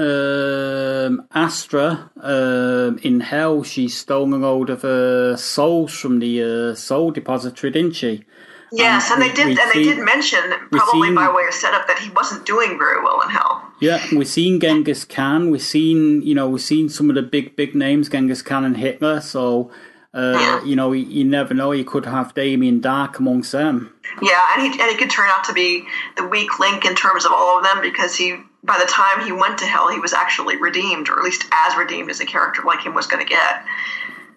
um, 1.09 1.27
Astra 1.35 2.09
um, 2.21 2.97
in 3.03 3.19
Hell, 3.19 3.63
she 3.63 3.89
stole 3.89 4.33
a 4.33 4.37
load 4.37 4.69
of 4.69 4.85
uh, 4.85 5.35
souls 5.35 5.93
from 5.93 6.19
the 6.19 6.43
uh, 6.71 6.75
soul 6.75 7.11
depository, 7.11 7.71
didn't 7.71 7.95
she? 7.95 8.23
Yes, 8.71 9.11
Um, 9.11 9.21
and 9.21 9.29
they 9.29 9.35
did, 9.35 9.59
and 9.59 9.71
they 9.73 9.83
did 9.83 9.99
mention, 9.99 10.39
probably 10.71 11.09
seen- 11.09 11.15
by 11.15 11.29
way 11.29 11.43
of 11.45 11.53
setup, 11.53 11.87
that 11.87 11.99
he 11.99 12.09
wasn't 12.11 12.45
doing 12.45 12.77
very 12.79 13.03
well 13.03 13.21
in 13.21 13.29
Hell. 13.29 13.61
Yeah, 13.83 14.01
we've 14.15 14.27
seen 14.27 14.61
Genghis 14.61 15.03
Khan. 15.03 15.51
We've 15.51 15.61
seen, 15.61 16.21
you 16.21 16.33
know, 16.33 16.47
we've 16.47 16.61
seen 16.61 16.87
some 16.87 17.09
of 17.09 17.15
the 17.15 17.21
big, 17.21 17.57
big 17.57 17.75
names, 17.75 18.07
Genghis 18.07 18.41
Khan 18.41 18.63
and 18.63 18.77
Hitler. 18.77 19.19
So, 19.19 19.71
uh, 20.13 20.37
Yeah. 20.39 20.63
you 20.63 20.77
know, 20.77 20.93
you, 20.93 21.05
you 21.05 21.25
never 21.25 21.53
know. 21.53 21.73
You 21.73 21.83
could 21.83 22.05
have 22.05 22.33
Damien 22.33 22.79
Darhk 22.79 23.19
amongst 23.19 23.51
them. 23.51 23.93
Yeah, 24.21 24.39
and 24.53 24.61
he 24.61 24.79
and 24.79 24.89
he 24.89 24.95
could 24.95 25.09
turn 25.09 25.27
out 25.29 25.43
to 25.45 25.53
be 25.53 25.85
the 26.15 26.25
weak 26.25 26.59
link 26.59 26.85
in 26.85 26.95
terms 26.95 27.25
of 27.25 27.33
all 27.33 27.57
of 27.57 27.63
them 27.65 27.81
because 27.81 28.15
he, 28.15 28.37
by 28.63 28.77
the 28.79 28.85
time 28.85 29.25
he 29.25 29.33
went 29.33 29.57
to 29.57 29.65
Hell, 29.65 29.89
he 29.91 29.99
was 29.99 30.13
actually 30.13 30.55
redeemed, 30.55 31.09
or 31.09 31.17
at 31.17 31.23
least 31.25 31.43
as 31.51 31.75
redeemed 31.75 32.09
as 32.09 32.21
a 32.21 32.25
character 32.25 32.61
like 32.65 32.81
him 32.85 32.93
was 32.93 33.05
going 33.07 33.25
to 33.25 33.29
get. 33.29 33.65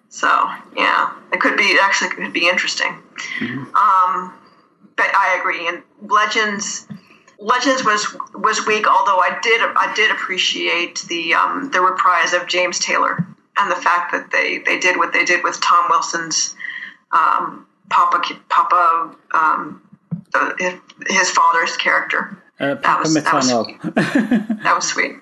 So 0.09 0.27
yeah, 0.75 1.11
it 1.31 1.39
could 1.39 1.55
be 1.55 1.63
it 1.63 1.81
actually 1.81 2.09
could 2.09 2.33
be 2.33 2.49
interesting. 2.49 2.91
Um, 3.41 4.33
but 4.97 5.09
I 5.15 5.37
agree. 5.39 5.67
And 5.69 5.83
Legends, 6.01 6.87
Legends 7.39 7.83
was 7.85 8.15
was 8.33 8.65
weak. 8.65 8.87
Although 8.87 9.19
I 9.19 9.37
did 9.41 9.61
I 9.61 9.93
did 9.95 10.11
appreciate 10.11 10.99
the 11.07 11.33
um, 11.33 11.69
the 11.71 11.81
reprise 11.81 12.33
of 12.33 12.47
James 12.47 12.79
Taylor 12.79 13.25
and 13.59 13.71
the 13.71 13.75
fact 13.75 14.11
that 14.11 14.31
they 14.31 14.59
they 14.59 14.79
did 14.79 14.97
what 14.97 15.13
they 15.13 15.23
did 15.25 15.43
with 15.43 15.59
Tom 15.61 15.85
Wilson's 15.89 16.55
um, 17.11 17.67
Papa 17.89 18.21
Papa 18.49 19.15
um, 19.33 19.81
the, 20.31 20.79
his 21.07 21.29
father's 21.31 21.77
character. 21.77 22.41
Uh, 22.59 22.75
Papa 22.75 23.01
was- 23.03 23.13
that 23.13 23.33
was. 23.33 23.47
That 24.63 24.73
was 24.75 24.87
sweet. 24.87 25.15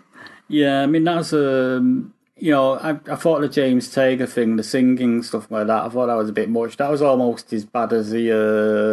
Yeah, 0.48 0.82
I 0.84 0.86
mean 0.86 1.04
that 1.04 1.18
was 1.18 1.34
um, 1.34 2.14
you 2.38 2.52
know, 2.52 2.74
I, 2.74 2.92
I 3.12 3.16
thought 3.16 3.42
the 3.42 3.48
James 3.50 3.92
Taylor 3.92 4.26
thing, 4.26 4.58
the 4.58 4.64
singing 4.64 5.24
stuff 5.24 5.50
like 5.50 5.68
that, 5.68 5.84
I 5.86 5.90
thought 5.90 6.08
that 6.08 6.18
was 6.18 6.30
a 6.30 6.34
bit 6.34 6.50
much. 6.50 6.78
That 6.78 6.92
was 6.92 7.02
almost 7.02 7.54
as 7.54 7.66
bad 7.66 7.94
as 7.94 8.12
the 8.12 8.32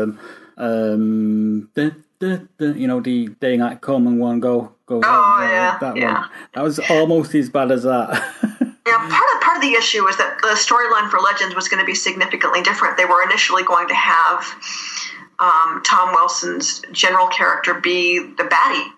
um, 0.06 0.18
um, 0.56 1.70
the, 1.74 1.94
the, 2.22 2.48
the, 2.58 2.78
you 2.78 2.86
know, 2.86 3.00
the 3.00 3.28
day 3.40 3.56
night 3.56 3.80
come 3.80 4.06
and 4.06 4.20
one 4.20 4.38
go 4.38 4.72
go. 4.86 5.00
Oh, 5.04 5.38
yeah, 5.42 5.76
that 5.80 5.96
yeah. 5.96 6.20
one. 6.20 6.30
That 6.54 6.62
was 6.62 6.78
almost 6.78 7.34
as 7.34 7.50
bad 7.50 7.70
as 7.72 7.82
that. 7.82 8.22
Yeah, 8.84 8.98
part 8.98 9.36
of 9.36 9.40
part 9.40 9.56
of 9.58 9.62
the 9.62 9.74
issue 9.74 10.02
was 10.02 10.16
that 10.16 10.38
the 10.42 10.58
storyline 10.58 11.08
for 11.08 11.20
Legends 11.20 11.54
was 11.54 11.68
going 11.68 11.78
to 11.78 11.86
be 11.86 11.94
significantly 11.94 12.62
different. 12.62 12.96
They 12.96 13.04
were 13.04 13.22
initially 13.22 13.62
going 13.62 13.86
to 13.86 13.94
have 13.94 14.44
um, 15.38 15.80
Tom 15.84 16.12
Wilson's 16.12 16.82
general 16.90 17.28
character 17.28 17.74
be 17.74 18.18
the 18.18 18.42
baddie, 18.42 18.90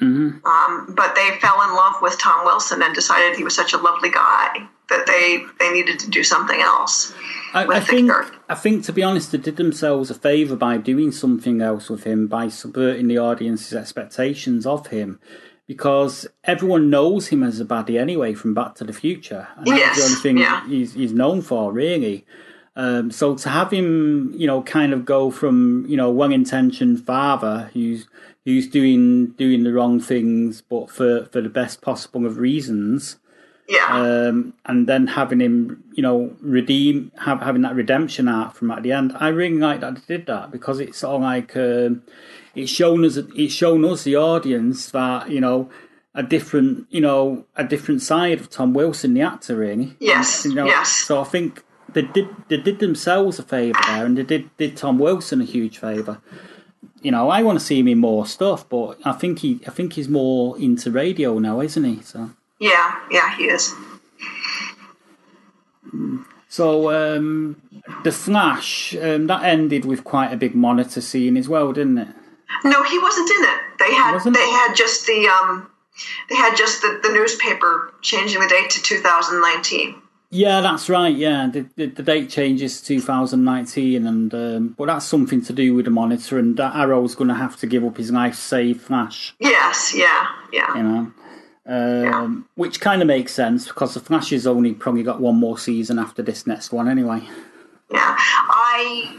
um, 0.00 0.94
but 0.94 1.16
they 1.16 1.30
fell 1.40 1.60
in 1.68 1.74
love 1.74 1.96
with 2.00 2.20
Tom 2.20 2.44
Wilson 2.44 2.82
and 2.82 2.94
decided 2.94 3.36
he 3.36 3.42
was 3.42 3.56
such 3.56 3.72
a 3.72 3.78
lovely 3.78 4.12
guy 4.12 4.64
that 4.92 5.06
they 5.06 5.44
they 5.58 5.72
needed 5.72 5.98
to 6.00 6.10
do 6.10 6.22
something 6.22 6.60
else. 6.60 7.12
I, 7.54 7.64
I 7.66 7.80
think 7.80 8.08
character. 8.10 8.38
I 8.48 8.54
think 8.54 8.84
to 8.84 8.92
be 8.92 9.02
honest, 9.02 9.32
they 9.32 9.38
did 9.38 9.56
themselves 9.56 10.10
a 10.10 10.14
favour 10.14 10.56
by 10.56 10.76
doing 10.78 11.12
something 11.12 11.60
else 11.60 11.90
with 11.90 12.04
him, 12.04 12.26
by 12.26 12.48
subverting 12.48 13.08
the 13.08 13.18
audience's 13.18 13.74
expectations 13.74 14.64
of 14.66 14.86
him. 14.88 15.18
because 15.68 16.26
everyone 16.44 16.90
knows 16.90 17.28
him 17.28 17.42
as 17.42 17.60
a 17.60 17.64
baddie 17.64 17.98
anyway 17.98 18.34
from 18.34 18.52
Back 18.54 18.74
to 18.76 18.84
the 18.84 18.92
Future. 18.92 19.48
And 19.56 19.66
that's 19.66 19.78
Yes, 19.78 19.96
the 19.96 20.02
only 20.04 20.16
thing 20.24 20.38
yeah. 20.38 20.66
he's, 20.68 20.92
he's 20.94 21.12
known 21.12 21.40
for, 21.40 21.72
really. 21.72 22.26
Um, 22.74 23.10
so 23.10 23.36
to 23.36 23.48
have 23.48 23.70
him, 23.70 24.32
you 24.34 24.46
know, 24.46 24.62
kind 24.62 24.92
of 24.92 25.04
go 25.04 25.30
from 25.30 25.84
you 25.88 25.96
know 25.96 26.10
well-intentioned 26.10 27.04
father 27.04 27.70
who's 27.74 28.06
who's 28.46 28.66
doing 28.68 29.28
doing 29.32 29.62
the 29.64 29.72
wrong 29.72 30.00
things, 30.00 30.62
but 30.62 30.90
for 30.90 31.26
for 31.32 31.40
the 31.42 31.50
best 31.50 31.82
possible 31.82 32.24
of 32.26 32.38
reasons, 32.38 33.16
Yeah. 33.68 33.86
um, 33.88 34.54
and 34.66 34.88
then 34.88 35.06
having 35.06 35.40
him, 35.40 35.84
you 35.92 36.02
know, 36.02 36.36
redeem, 36.40 37.12
have, 37.18 37.40
having 37.40 37.62
that 37.62 37.74
redemption 37.74 38.28
arc 38.28 38.54
from 38.54 38.70
at 38.70 38.82
the 38.82 38.92
end. 38.92 39.12
I 39.18 39.28
really 39.28 39.58
like 39.58 39.80
that 39.80 39.94
they 39.94 40.16
did 40.16 40.26
that 40.26 40.50
because 40.50 40.80
it's 40.80 41.02
of 41.04 41.22
like 41.22 41.56
um, 41.56 42.02
it's 42.54 42.70
shown 42.70 43.04
us, 43.04 43.16
it's 43.16 43.54
shown 43.54 43.84
us 43.84 44.04
the 44.04 44.16
audience 44.16 44.90
that 44.90 45.30
you 45.30 45.40
know 45.40 45.70
a 46.14 46.22
different, 46.22 46.86
you 46.90 47.00
know, 47.00 47.46
a 47.56 47.64
different 47.64 48.02
side 48.02 48.40
of 48.40 48.50
Tom 48.50 48.74
Wilson, 48.74 49.14
the 49.14 49.22
actor, 49.22 49.56
really. 49.56 49.96
Yes, 49.98 50.44
You 50.44 50.54
know, 50.54 50.66
yes. 50.66 50.90
So 50.90 51.20
I 51.20 51.24
think 51.24 51.64
they 51.92 52.02
did 52.02 52.28
they 52.48 52.58
did 52.58 52.78
themselves 52.80 53.38
a 53.38 53.42
favour 53.42 53.78
there, 53.86 54.04
and 54.04 54.16
they 54.16 54.22
did 54.22 54.54
did 54.56 54.76
Tom 54.76 54.98
Wilson 54.98 55.40
a 55.40 55.44
huge 55.44 55.78
favour. 55.78 56.20
You 57.00 57.10
know, 57.10 57.30
I 57.30 57.42
want 57.42 57.58
to 57.58 57.64
see 57.64 57.80
him 57.80 57.88
in 57.88 57.98
more 57.98 58.26
stuff, 58.26 58.68
but 58.68 58.98
I 59.04 59.12
think 59.12 59.40
he 59.40 59.60
I 59.66 59.70
think 59.70 59.94
he's 59.94 60.08
more 60.08 60.58
into 60.58 60.90
radio 60.90 61.38
now, 61.38 61.60
isn't 61.60 61.84
he? 61.84 62.02
So. 62.02 62.30
Yeah, 62.62 63.00
yeah, 63.10 63.36
he 63.36 63.44
is. 63.48 63.74
So 66.48 66.92
um, 66.92 67.60
the 68.04 68.12
Flash 68.12 68.94
um, 68.94 69.26
that 69.26 69.42
ended 69.42 69.84
with 69.84 70.04
quite 70.04 70.32
a 70.32 70.36
big 70.36 70.54
monitor 70.54 71.00
scene 71.00 71.36
as 71.36 71.48
well, 71.48 71.72
didn't 71.72 71.98
it? 71.98 72.08
No, 72.64 72.84
he 72.84 72.98
wasn't 73.00 73.30
in 73.30 73.44
it. 73.44 73.60
They 73.80 73.92
had 73.94 74.20
they 74.24 74.50
had 74.50 74.74
just 74.74 75.06
the 75.06 75.26
um 75.26 75.68
they 76.28 76.36
had 76.36 76.56
just 76.56 76.82
the, 76.82 77.00
the 77.02 77.08
newspaper 77.08 77.92
changing 78.00 78.40
the 78.40 78.48
date 78.48 78.70
to 78.70 78.82
2019. 78.82 79.96
Yeah, 80.30 80.60
that's 80.62 80.88
right. 80.88 81.14
Yeah, 81.14 81.50
the, 81.52 81.68
the, 81.76 81.86
the 81.86 82.02
date 82.02 82.30
changes 82.30 82.80
to 82.82 82.94
2019, 82.94 84.06
and 84.06 84.34
um, 84.34 84.68
but 84.78 84.86
that's 84.86 85.04
something 85.04 85.42
to 85.42 85.52
do 85.52 85.74
with 85.74 85.84
the 85.86 85.90
monitor, 85.90 86.38
and 86.38 86.56
that 86.56 86.76
Arrow's 86.76 87.14
going 87.14 87.28
to 87.28 87.34
have 87.34 87.56
to 87.58 87.66
give 87.66 87.84
up 87.84 87.98
his 87.98 88.10
life 88.10 88.36
to 88.36 88.40
save 88.40 88.80
Flash. 88.80 89.34
Yes, 89.40 89.92
yeah, 89.94 90.28
yeah. 90.52 90.76
You 90.76 90.82
know. 90.82 91.12
Um, 91.64 92.48
Which 92.56 92.80
kind 92.80 93.02
of 93.02 93.08
makes 93.08 93.32
sense 93.32 93.68
because 93.68 93.94
the 93.94 94.00
Flash 94.00 94.30
has 94.30 94.46
only 94.46 94.72
probably 94.72 95.02
got 95.02 95.20
one 95.20 95.36
more 95.36 95.58
season 95.58 95.98
after 95.98 96.22
this 96.22 96.46
next 96.46 96.72
one 96.72 96.88
anyway. 96.88 97.22
Yeah, 97.90 98.16
I. 98.18 99.18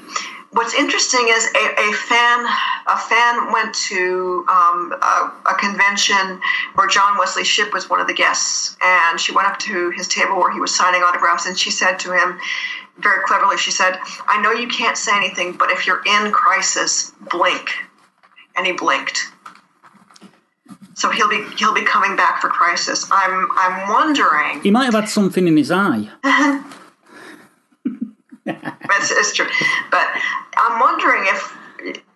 What's 0.52 0.76
interesting 0.76 1.26
is 1.30 1.46
a, 1.56 1.90
a 1.90 1.94
fan 1.94 2.46
a 2.88 2.98
fan 2.98 3.52
went 3.52 3.74
to 3.74 4.46
um, 4.50 4.94
a, 5.02 5.34
a 5.50 5.56
convention 5.56 6.40
where 6.76 6.88
John 6.88 7.18
Wesley 7.18 7.44
Shipp 7.44 7.74
was 7.74 7.90
one 7.90 8.00
of 8.00 8.08
the 8.08 8.14
guests, 8.14 8.78
and 8.84 9.20
she 9.20 9.32
went 9.32 9.48
up 9.48 9.58
to 9.60 9.90
his 9.92 10.08
table 10.08 10.36
where 10.36 10.52
he 10.52 10.60
was 10.60 10.76
signing 10.76 11.02
autographs, 11.02 11.48
and 11.48 11.58
she 11.58 11.72
said 11.72 11.98
to 12.00 12.12
him, 12.12 12.40
very 12.98 13.24
cleverly, 13.26 13.58
she 13.58 13.72
said, 13.72 13.98
"I 14.28 14.42
know 14.42 14.52
you 14.52 14.68
can't 14.68 14.98
say 14.98 15.16
anything, 15.16 15.54
but 15.54 15.72
if 15.72 15.88
you're 15.88 16.04
in 16.06 16.32
crisis, 16.32 17.12
blink," 17.32 17.72
and 18.56 18.68
he 18.68 18.74
blinked. 18.74 19.33
So 20.96 21.10
he'll 21.10 21.30
be 21.30 21.44
he'll 21.58 21.74
be 21.74 21.84
coming 21.84 22.16
back 22.16 22.42
for 22.42 22.50
crisis. 22.50 23.06
I'm 23.12 23.48
I'm 23.56 23.90
wondering. 23.90 24.62
He 24.62 24.72
might 24.72 24.86
have 24.86 24.94
had 24.94 25.10
something 25.10 25.48
in 25.48 25.58
his 25.58 25.72
eye. 25.72 26.10
It's, 28.46 29.12
it's 29.12 29.34
true, 29.34 29.48
but 29.90 30.08
I'm 30.58 30.80
wondering 30.80 31.24
if 31.28 31.58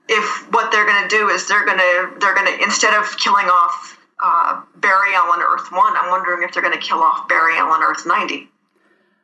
if 0.10 0.54
what 0.54 0.72
they're 0.72 0.86
going 0.86 1.04
to 1.04 1.10
do 1.10 1.30
is 1.30 1.48
they're 1.48 1.66
going 1.66 1.78
to 1.78 2.14
they're 2.20 2.36
going 2.36 2.48
to 2.48 2.64
instead 2.64 2.94
of 2.94 3.18
killing 3.18 3.46
off 3.46 3.98
uh, 4.22 4.62
Barry 4.76 5.14
Allen 5.14 5.40
Earth 5.42 5.72
One, 5.72 5.94
I'm 5.96 6.10
wondering 6.10 6.44
if 6.44 6.54
they're 6.54 6.64
going 6.64 6.78
to 6.78 6.86
kill 6.86 7.00
off 7.00 7.28
Barry 7.28 7.58
Allen 7.58 7.82
Earth 7.82 8.06
Ninety. 8.06 8.50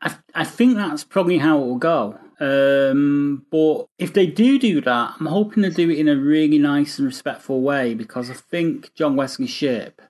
I, 0.02 0.16
I 0.36 0.44
think 0.44 0.76
that's 0.76 1.04
probably 1.04 1.38
how 1.38 1.58
it 1.62 1.66
will 1.66 1.78
go. 1.78 2.18
Um, 2.40 3.46
but 3.52 3.88
if 4.00 4.14
they 4.14 4.26
do 4.28 4.60
do 4.60 4.82
that, 4.82 5.16
I'm 5.20 5.26
hoping 5.28 5.64
to 5.64 5.70
do 5.70 5.90
it 5.90 6.00
in 6.00 6.08
a 6.08 6.16
really 6.16 6.58
nice 6.58 6.98
and 6.98 7.06
respectful 7.06 7.62
way 7.62 7.94
because 7.94 8.30
I 8.30 8.34
think 8.34 8.94
John 8.96 9.16
Wesley 9.16 9.48
Shipp, 9.48 10.02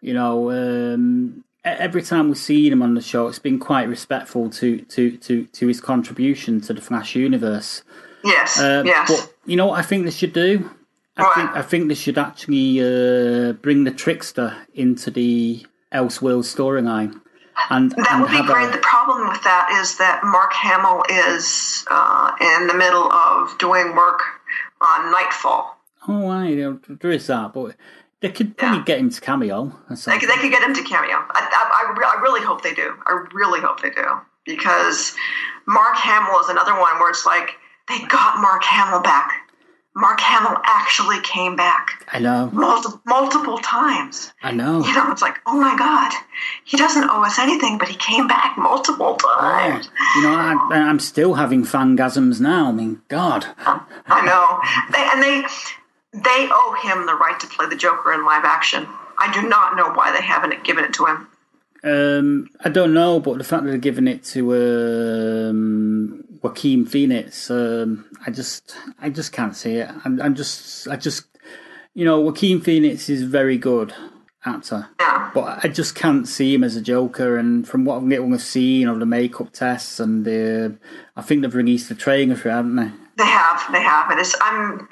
you 0.00 0.14
know, 0.14 0.50
um, 0.50 1.44
every 1.64 2.02
time 2.02 2.28
we've 2.28 2.36
seen 2.38 2.72
him 2.72 2.82
on 2.82 2.94
the 2.94 3.00
show, 3.00 3.28
it's 3.28 3.38
been 3.38 3.58
quite 3.58 3.88
respectful 3.88 4.50
to 4.50 4.78
to 4.80 5.16
to, 5.18 5.46
to 5.46 5.66
his 5.66 5.80
contribution 5.80 6.60
to 6.62 6.74
the 6.74 6.80
Flash 6.80 7.14
universe. 7.14 7.82
Yes, 8.24 8.60
Um, 8.60 8.86
yes. 8.86 9.08
But 9.08 9.34
you 9.46 9.56
know 9.56 9.66
what 9.66 9.78
I 9.78 9.82
think 9.82 10.04
they 10.04 10.10
should 10.10 10.32
do? 10.32 10.70
I 11.16 11.34
think 11.34 11.50
I 11.56 11.62
think 11.62 11.88
they 11.88 11.94
should 11.94 12.18
actually 12.18 12.80
uh, 12.80 13.52
bring 13.54 13.84
the 13.84 13.90
trickster 13.90 14.56
into 14.74 15.10
the 15.10 15.66
Elseworld 15.92 16.44
storyline. 16.44 17.20
And, 17.70 17.92
that 17.92 18.10
and 18.12 18.22
would 18.22 18.30
be 18.30 18.42
great. 18.42 18.68
A, 18.68 18.72
the 18.72 18.78
problem 18.78 19.28
with 19.28 19.42
that 19.44 19.70
is 19.80 19.96
that 19.98 20.20
Mark 20.24 20.52
Hamill 20.52 21.04
is 21.08 21.84
uh, 21.90 22.32
in 22.40 22.66
the 22.66 22.74
middle 22.74 23.10
of 23.12 23.56
doing 23.58 23.94
work 23.94 24.20
on 24.80 25.12
Nightfall. 25.12 25.76
Oh, 26.08 26.28
right, 26.28 26.56
there 26.56 26.76
there 26.88 27.10
is 27.12 27.26
that, 27.28 27.52
but 27.52 27.76
they 28.20 28.30
could 28.30 28.56
probably 28.56 28.78
Yeah. 28.78 28.84
get 28.84 28.98
him 28.98 29.10
to 29.10 29.20
cameo. 29.20 29.72
They 29.88 30.18
could, 30.18 30.28
they 30.28 30.36
could 30.36 30.50
get 30.50 30.62
him 30.62 30.74
to 30.74 30.82
cameo. 30.82 31.16
I, 31.30 31.40
I, 31.40 31.94
I, 31.94 32.16
I 32.18 32.20
really 32.22 32.40
hope 32.44 32.62
they 32.62 32.74
do. 32.74 32.94
I 33.06 33.24
really 33.32 33.60
hope 33.60 33.80
they 33.80 33.90
do 33.90 34.04
because 34.44 35.14
Mark 35.66 35.96
Hamill 35.96 36.40
is 36.40 36.48
another 36.48 36.72
one 36.78 36.98
where 36.98 37.10
it's 37.10 37.24
like 37.26 37.50
they 37.88 37.98
got 38.06 38.40
Mark 38.40 38.64
Hamill 38.64 39.00
back. 39.02 39.30
Mark 39.94 40.20
Hamill 40.20 40.56
actually 40.64 41.20
came 41.20 41.54
back 41.54 42.04
I 42.12 42.18
know, 42.18 42.48
multiple 42.52 43.00
multiple 43.04 43.58
times. 43.58 44.32
I 44.42 44.50
know. 44.52 44.82
You 44.84 44.94
know, 44.94 45.10
it's 45.12 45.20
like, 45.20 45.36
oh 45.46 45.58
my 45.60 45.76
god, 45.76 46.12
he 46.64 46.76
doesn't 46.78 47.08
owe 47.10 47.22
us 47.24 47.38
anything, 47.38 47.76
but 47.78 47.88
he 47.88 47.96
came 47.96 48.26
back 48.26 48.56
multiple 48.56 49.18
Yeah. 49.22 49.40
times. 49.40 49.90
You 50.16 50.22
know, 50.22 50.34
I, 50.34 50.56
I'm 50.88 50.98
still 50.98 51.34
having 51.34 51.62
fangasms 51.64 52.40
now. 52.40 52.68
I 52.68 52.72
mean, 52.72 53.02
God. 53.08 53.46
I 53.58 54.24
know. 54.24 54.60
They, 54.92 55.08
and 55.12 55.22
they 55.22 55.42
they 56.14 56.48
owe 56.50 56.76
him 56.82 57.06
the 57.06 57.14
right 57.14 57.38
to 57.40 57.46
play 57.46 57.66
the 57.68 57.76
Joker 57.76 58.12
in 58.14 58.24
live 58.24 58.44
action. 58.44 58.86
I 59.18 59.30
do 59.32 59.46
not 59.46 59.76
know 59.76 59.92
why 59.92 60.10
they 60.12 60.22
haven't 60.22 60.64
given 60.64 60.84
it 60.84 60.94
to 60.94 61.04
him. 61.06 61.28
Um, 61.84 62.48
I 62.64 62.68
don't 62.70 62.94
know, 62.94 63.18
but 63.20 63.38
the 63.38 63.44
fact 63.44 63.64
that 63.64 63.68
they're 63.70 63.78
giving 63.78 64.06
it 64.08 64.22
to 64.24 64.54
um, 65.50 66.21
Joaquin 66.42 66.84
Phoenix, 66.86 67.50
um, 67.50 68.04
I 68.26 68.30
just, 68.30 68.74
I 69.00 69.08
just 69.10 69.32
can't 69.32 69.54
see 69.56 69.76
it. 69.76 69.88
I'm, 70.04 70.20
I'm 70.20 70.34
just, 70.34 70.88
I 70.88 70.96
just, 70.96 71.26
you 71.94 72.04
know, 72.04 72.20
Joaquin 72.20 72.60
Phoenix 72.60 73.08
is 73.08 73.22
very 73.22 73.56
good 73.56 73.94
actor, 74.44 74.88
Yeah. 75.00 75.30
but 75.32 75.64
I 75.64 75.68
just 75.68 75.94
can't 75.94 76.26
see 76.26 76.52
him 76.54 76.64
as 76.64 76.74
a 76.74 76.80
Joker. 76.82 77.36
And 77.36 77.66
from 77.66 77.84
what 77.84 78.02
I've 78.02 78.42
seen 78.42 78.88
of 78.88 78.98
the 78.98 79.06
makeup 79.06 79.52
tests, 79.52 80.00
and 80.00 80.24
the, 80.24 80.76
I 81.16 81.22
think 81.22 81.42
they've 81.42 81.54
released 81.54 81.88
the 81.88 81.94
trailer 81.94 82.34
for 82.34 82.48
it, 82.48 82.52
haven't 82.52 82.76
they? 82.76 82.90
They 83.18 83.26
have, 83.26 83.62
they 83.72 83.82
have. 83.82 84.10
and 84.10 84.18
It 84.18 84.22
is. 84.22 84.34
I'm. 84.40 84.88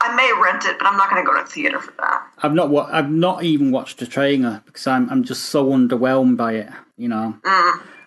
I 0.00 0.14
may 0.14 0.32
rent 0.40 0.64
it, 0.64 0.78
but 0.78 0.86
I'm 0.86 0.96
not 0.96 1.10
going 1.10 1.20
to 1.20 1.26
go 1.28 1.36
to 1.36 1.44
the 1.44 1.50
theater 1.50 1.80
for 1.80 1.92
that. 1.98 2.22
I've 2.38 2.54
not, 2.54 2.70
wa- 2.70 2.88
I've 2.88 3.10
not 3.10 3.42
even 3.42 3.72
watched 3.72 3.98
the 3.98 4.06
trailer 4.06 4.62
because 4.64 4.86
I'm, 4.86 5.10
I'm 5.10 5.24
just 5.24 5.46
so 5.46 5.70
underwhelmed 5.70 6.36
by 6.36 6.52
it. 6.52 6.68
You 6.96 7.08
know, 7.08 7.36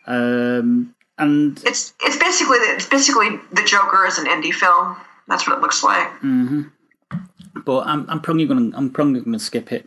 um, 0.07 0.95
and 1.21 1.57
It's 1.65 1.93
it's 2.01 2.17
basically 2.17 2.57
it's 2.57 2.85
basically 2.87 3.29
the 3.51 3.63
Joker 3.63 4.05
is 4.05 4.17
an 4.17 4.25
indie 4.25 4.53
film. 4.53 4.97
That's 5.27 5.47
what 5.47 5.57
it 5.57 5.61
looks 5.61 5.83
like. 5.83 6.09
but 7.65 7.81
I'm, 7.87 8.09
I'm 8.09 8.19
probably 8.21 8.45
gonna 8.45 8.75
I'm 8.75 8.89
probably 8.89 9.21
gonna 9.21 9.39
skip 9.39 9.71
it. 9.71 9.85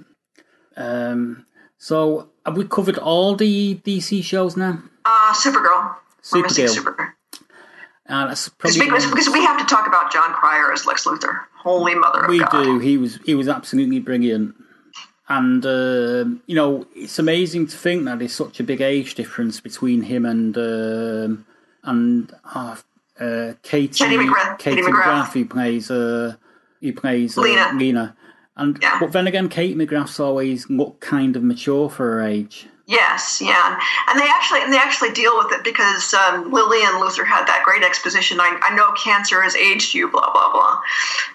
Um, 0.76 1.47
so 1.78 2.30
have 2.47 2.57
we 2.57 2.64
covered 2.66 2.99
all 2.99 3.37
the 3.37 3.76
DC 3.85 4.22
shows 4.24 4.57
now? 4.57 4.82
Uh, 5.05 5.32
Supergirl. 5.35 5.95
Supergirl. 6.22 6.74
Supergirl. 6.74 7.09
Uh, 8.07 8.26
that's 8.28 8.49
Because, 8.51 8.76
probably 8.76 8.91
because, 8.91 9.11
because 9.11 9.28
we 9.30 9.43
have 9.45 9.59
to 9.59 9.64
talk 9.64 9.87
about 9.87 10.12
Jon 10.12 10.32
Cryer 10.35 10.72
as 10.72 10.85
Lex 10.87 11.05
Luthor. 11.05 11.41
Holy 11.57 11.95
Mother 11.95 12.24
of 12.24 12.28
we 12.28 12.39
God. 12.39 12.51
do. 12.62 12.78
He 12.78 12.97
was 12.99 13.18
he 13.24 13.35
was 13.35 13.49
absolutely 13.49 13.99
brilliant, 14.01 14.55
and 15.29 15.64
um 15.64 16.43
you 16.47 16.55
know 16.55 16.87
it's 16.95 17.18
amazing 17.18 17.66
to 17.66 17.77
think 17.77 18.05
that 18.05 18.18
there's 18.18 18.35
such 18.35 18.61
a 18.61 18.64
big 18.64 18.81
age 18.81 19.14
difference 19.14 19.61
between 19.61 20.03
him 20.03 20.27
and 20.27 20.57
um, 20.59 21.47
and 21.83 22.33
uh, 22.55 22.77
uh, 23.20 23.53
Katie 23.62 24.05
McGrath- 24.05 24.59
Katie 24.59 24.77
Katie 24.77 24.83
McGrath. 24.83 25.03
McGrath 25.03 25.33
who 25.33 25.45
plays 25.45 25.91
uh, 25.91 26.35
who 26.81 26.93
plays 26.93 27.39
uh, 27.39 27.43
Lena. 27.43 27.72
Lena. 27.75 28.16
And 28.57 28.79
Yeah. 28.81 28.99
but 29.01 29.12
then 29.12 29.27
again, 29.27 29.49
Kate 29.49 29.77
McGrath's 29.77 30.20
always 30.20 30.68
looked 30.70 31.01
kind 31.01 31.37
of 31.37 31.43
mature 31.43 31.91
for 31.91 32.05
her 32.05 32.22
age. 32.22 32.66
Yes, 32.87 33.41
yeah, 33.41 33.81
and 34.09 34.20
they 34.20 34.29
actually 34.29 34.62
and 34.62 34.70
they 34.72 34.77
actually 34.77 35.11
deal 35.12 35.37
with 35.39 35.53
it 35.53 35.64
because 35.64 36.12
um, 36.12 36.53
Lily 36.53 36.79
and 36.85 36.97
Luthor 37.03 37.27
had 37.27 37.47
that 37.47 37.62
great 37.64 37.83
exposition. 37.83 38.41
I, 38.41 38.59
I 38.62 38.75
know 38.75 38.93
cancer 38.93 39.41
has 39.41 39.57
aged 39.57 39.95
you, 39.95 40.11
blah 40.11 40.31
blah 40.33 40.53
blah. 40.53 40.81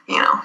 You 0.07 0.21
know, 0.21 0.41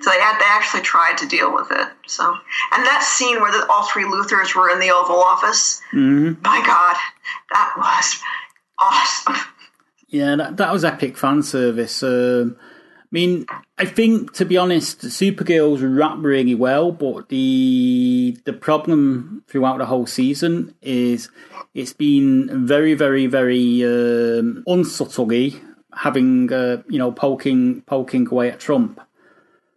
so 0.00 0.10
they 0.10 0.18
had, 0.20 0.38
they 0.38 0.44
actually 0.46 0.82
tried 0.82 1.18
to 1.18 1.26
deal 1.26 1.54
with 1.54 1.70
it. 1.70 1.88
So, 2.06 2.24
and 2.72 2.84
that 2.86 3.02
scene 3.02 3.40
where 3.40 3.52
the, 3.52 3.66
all 3.70 3.84
three 3.84 4.04
Luthors 4.04 4.54
were 4.54 4.70
in 4.70 4.80
the 4.80 4.90
Oval 4.90 5.16
Office, 5.22 5.80
Mm-hmm. 5.92 6.40
my 6.42 6.62
God, 6.66 6.96
that 7.52 7.74
was 7.76 8.20
awesome. 8.78 9.36
Yeah, 10.08 10.36
that, 10.36 10.56
that 10.58 10.72
was 10.72 10.84
epic 10.84 11.16
fan 11.16 11.42
service. 11.42 12.02
Um, 12.02 12.56
I 12.60 13.08
mean, 13.12 13.46
I 13.78 13.84
think 13.86 14.32
to 14.34 14.44
be 14.44 14.56
honest, 14.56 15.00
Supergirl's 15.00 15.80
wrap 15.82 16.18
really 16.18 16.54
well, 16.54 16.90
but 16.92 17.28
the 17.28 18.36
the 18.44 18.52
problem 18.52 19.44
throughout 19.48 19.78
the 19.78 19.86
whole 19.86 20.06
season 20.06 20.74
is 20.82 21.30
it's 21.74 21.92
been 21.92 22.66
very, 22.66 22.94
very, 22.94 23.26
very 23.26 23.84
um, 23.84 24.64
unsubtly 24.66 25.60
having 25.94 26.52
uh, 26.52 26.82
you 26.88 26.98
know 26.98 27.12
poking 27.12 27.82
poking 27.82 28.26
away 28.28 28.50
at 28.50 28.60
Trump. 28.60 29.00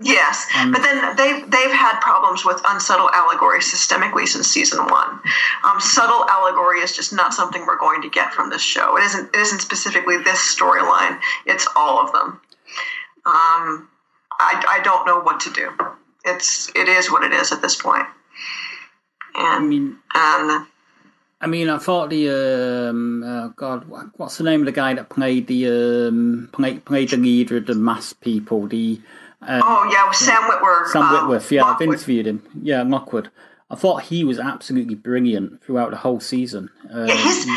Yes, 0.01 0.47
but 0.53 0.81
then 0.81 1.15
they 1.17 1.41
they've 1.41 1.75
had 1.75 1.99
problems 1.99 2.45
with 2.45 2.61
unsubtle 2.65 3.09
allegory 3.09 3.59
systemically 3.59 4.25
since 4.25 4.47
season 4.47 4.85
one. 4.85 5.19
Um, 5.65 5.81
subtle 5.81 6.25
allegory 6.29 6.79
is 6.79 6.95
just 6.95 7.11
not 7.11 7.33
something 7.33 7.65
we're 7.65 7.77
going 7.77 8.01
to 8.03 8.09
get 8.09 8.33
from 8.33 8.49
this 8.49 8.61
show. 8.61 8.95
It 8.95 9.03
isn't 9.03 9.35
it 9.35 9.39
isn't 9.41 9.59
specifically 9.59 10.15
this 10.17 10.39
storyline. 10.39 11.19
It's 11.45 11.67
all 11.75 11.99
of 11.99 12.13
them. 12.13 12.39
Um, 13.25 13.89
I 14.39 14.63
I 14.69 14.79
don't 14.85 15.05
know 15.05 15.19
what 15.19 15.41
to 15.41 15.51
do. 15.51 15.69
It's 16.23 16.69
it 16.75 16.87
is 16.87 17.11
what 17.11 17.23
it 17.23 17.33
is 17.33 17.51
at 17.51 17.61
this 17.61 17.75
point. 17.75 18.07
And, 19.35 19.65
I 19.65 19.67
mean, 19.67 19.97
and 20.15 20.67
I 21.41 21.47
mean, 21.47 21.69
I 21.69 21.77
thought 21.77 22.09
the 22.09 22.89
um, 22.89 23.23
oh 23.25 23.53
God, 23.55 23.85
what's 24.15 24.37
the 24.37 24.45
name 24.45 24.61
of 24.61 24.65
the 24.65 24.71
guy 24.71 24.93
that 24.93 25.09
played 25.09 25.47
the 25.47 26.07
um, 26.07 26.49
played, 26.53 26.85
played 26.85 27.09
the 27.09 27.17
leader 27.17 27.57
of 27.57 27.65
the 27.65 27.75
mass 27.75 28.13
people? 28.13 28.67
The 28.67 29.01
uh, 29.41 29.61
oh 29.63 29.89
yeah, 29.91 30.11
Sam 30.11 30.43
Witwer. 30.49 30.87
Sam 30.87 31.01
um, 31.03 31.29
Witwer. 31.29 31.51
Yeah, 31.51 31.63
I've 31.63 31.81
interviewed 31.81 32.27
him. 32.27 32.43
Yeah, 32.61 32.83
Lockwood. 32.83 33.29
I 33.71 33.75
thought 33.75 34.03
he 34.03 34.23
was 34.23 34.39
absolutely 34.39 34.95
brilliant 34.95 35.63
throughout 35.63 35.91
the 35.91 35.97
whole 35.97 36.19
season. 36.19 36.69
Uh, 36.91 37.03
Yeah, 37.03 37.15
his 37.15 37.47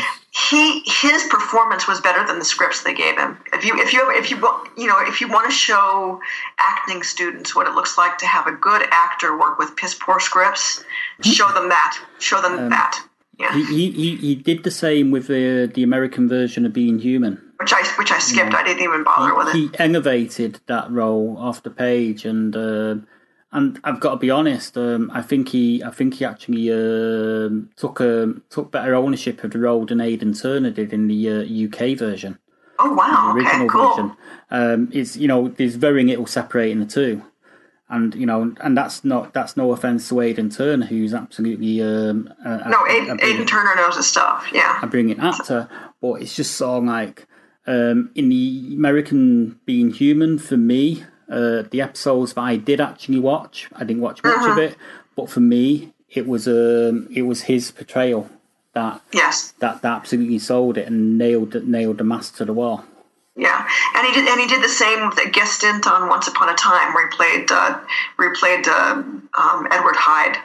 he 0.49 0.81
his 0.85 1.23
performance 1.29 1.87
was 1.87 2.01
better 2.01 2.25
than 2.25 2.39
the 2.39 2.45
scripts 2.45 2.83
they 2.83 2.93
gave 2.93 3.17
him. 3.17 3.37
If 3.51 3.65
you 3.65 3.79
if 3.79 3.93
you 3.93 4.11
if 4.11 4.29
you 4.29 4.37
you 4.77 4.87
know 4.87 4.99
if 4.99 5.21
you 5.21 5.27
want 5.27 5.45
to 5.45 5.51
show 5.51 6.19
acting 6.59 7.03
students 7.03 7.55
what 7.55 7.67
it 7.67 7.73
looks 7.73 7.97
like 7.97 8.17
to 8.19 8.27
have 8.27 8.47
a 8.47 8.51
good 8.51 8.83
actor 8.91 9.37
work 9.37 9.57
with 9.57 9.75
piss 9.75 9.95
poor 9.95 10.19
scripts, 10.19 10.83
show 11.21 11.51
them 11.51 11.69
that. 11.69 11.99
Show 12.19 12.41
them 12.41 12.69
that. 12.69 13.03
Yeah, 13.39 13.53
he, 13.55 13.91
he, 13.91 14.15
he 14.15 14.35
did 14.35 14.63
the 14.63 14.71
same 14.71 15.09
with 15.09 15.27
the 15.27 15.71
the 15.73 15.81
American 15.83 16.29
version 16.29 16.65
of 16.65 16.73
Being 16.73 16.99
Human. 16.99 17.41
Which 17.63 17.73
I 17.73 17.83
which 17.97 18.11
I 18.11 18.19
skipped. 18.19 18.53
I 18.53 18.63
didn't 18.63 18.83
even 18.83 19.03
bother 19.05 19.33
with 19.35 19.47
it. 19.47 19.55
he 19.55 19.69
elevated 19.79 20.59
that 20.67 20.91
role 20.91 21.37
off 21.39 21.63
the 21.63 21.69
page, 21.69 22.25
and 22.25 22.53
uh, 22.55 22.95
and 23.53 23.79
I've 23.85 24.01
got 24.01 24.11
to 24.11 24.17
be 24.17 24.29
honest. 24.29 24.77
Um, 24.77 25.09
I 25.13 25.21
think 25.21 25.49
he 25.49 25.81
I 25.81 25.89
think 25.91 26.15
he 26.15 26.25
actually 26.25 26.69
um 26.73 27.69
took 27.77 28.01
a 28.01 28.33
took 28.49 28.69
better 28.71 28.95
ownership 28.95 29.41
of 29.45 29.51
the 29.51 29.59
role 29.59 29.85
than 29.85 30.01
Aidan 30.01 30.33
Turner 30.33 30.71
did 30.71 30.91
in 30.91 31.07
the 31.07 31.29
uh, 31.29 31.65
UK 31.67 31.97
version, 31.97 32.37
Oh 32.79 32.93
wow! 32.93 33.31
the 33.33 33.39
Okay, 33.39 33.49
original 33.49 33.69
cool. 33.69 33.89
version. 33.89 34.17
Um, 34.51 34.89
it's 34.91 35.15
you 35.15 35.29
know 35.29 35.47
there's 35.47 35.75
very 35.75 36.03
little 36.03 36.25
separating 36.27 36.81
the 36.81 36.85
two. 36.85 37.23
And 37.89 38.15
you 38.15 38.25
know, 38.25 38.55
and 38.59 38.75
that's 38.75 39.05
not 39.05 39.33
that's 39.33 39.55
no 39.55 39.71
offense 39.71 40.09
to 40.09 40.19
Aidan 40.19 40.49
Turner, 40.49 40.85
who's 40.87 41.13
absolutely 41.13 41.81
um, 41.81 42.27
a, 42.43 42.67
No, 42.69 42.79
a- 42.87 43.11
a 43.11 43.17
Aidan, 43.23 43.45
Turner 43.45 43.75
knows 43.75 43.95
his 43.97 44.07
stuff. 44.07 44.49
Yeah, 44.51 44.79
a 44.81 44.87
brilliant 44.87 45.21
actor, 45.21 45.69
but 46.01 46.13
it's 46.21 46.35
just 46.35 46.55
sort 46.55 46.79
of 46.79 46.83
like 46.85 47.27
um, 47.65 48.11
in 48.15 48.29
the 48.29 48.73
American 48.73 49.59
Being 49.65 49.91
Human 49.91 50.37
for 50.39 50.57
me, 50.57 51.03
uh, 51.29 51.63
the 51.69 51.81
episodes 51.81 52.33
that 52.33 52.41
I 52.41 52.57
did 52.57 52.81
actually 52.81 53.19
watch, 53.19 53.69
I 53.73 53.83
didn't 53.83 54.01
watch 54.01 54.23
much 54.23 54.49
of 54.49 54.57
it, 54.57 54.77
but 55.15 55.29
for 55.29 55.39
me, 55.39 55.93
it 56.09 56.27
was 56.27 56.47
um, 56.47 57.07
it 57.11 57.23
was 57.23 57.43
his 57.43 57.71
portrayal 57.71 58.29
that 58.73 59.01
yes, 59.13 59.53
that, 59.59 59.81
that 59.81 59.95
absolutely 59.95 60.39
sold 60.39 60.77
it 60.77 60.87
and 60.87 61.17
nailed 61.17 61.55
nailed 61.67 61.97
the 61.99 62.03
mask 62.03 62.35
to 62.37 62.45
the 62.45 62.53
wall. 62.53 62.83
yeah. 63.35 63.67
And 63.95 64.07
he 64.07 64.13
did 64.13 64.27
and 64.27 64.39
he 64.39 64.47
did 64.47 64.63
the 64.63 64.69
same 64.69 65.07
with 65.07 65.17
a 65.19 65.29
guest 65.29 65.53
stint 65.53 65.87
on 65.87 66.09
Once 66.09 66.27
Upon 66.27 66.49
a 66.49 66.55
Time, 66.55 66.93
where 66.93 67.09
he 67.09 67.15
played 67.15 67.51
uh, 67.51 67.79
where 68.17 68.33
he 68.33 68.39
played 68.39 68.67
uh, 68.67 69.01
um, 69.37 69.67
Edward 69.71 69.95
Hyde. 69.95 70.37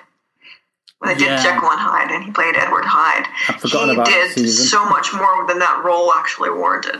When 0.99 1.13
they 1.13 1.19
did 1.19 1.29
Yeah. 1.29 1.43
Jekyll 1.43 1.71
and 1.71 1.81
Hyde, 1.81 2.11
and 2.11 2.25
he 2.25 2.31
played 2.33 2.57
Edward 2.57 2.85
Hyde. 2.85 3.27
I've 3.49 3.61
forgotten 3.61 3.91
he 3.91 3.95
about 3.95 4.07
did 4.07 4.33
season. 4.33 4.67
so 4.67 4.85
much 4.89 5.13
more 5.15 5.47
than 5.47 5.59
that 5.61 5.83
role 5.85 6.13
actually 6.13 6.51
warranted. 6.51 6.99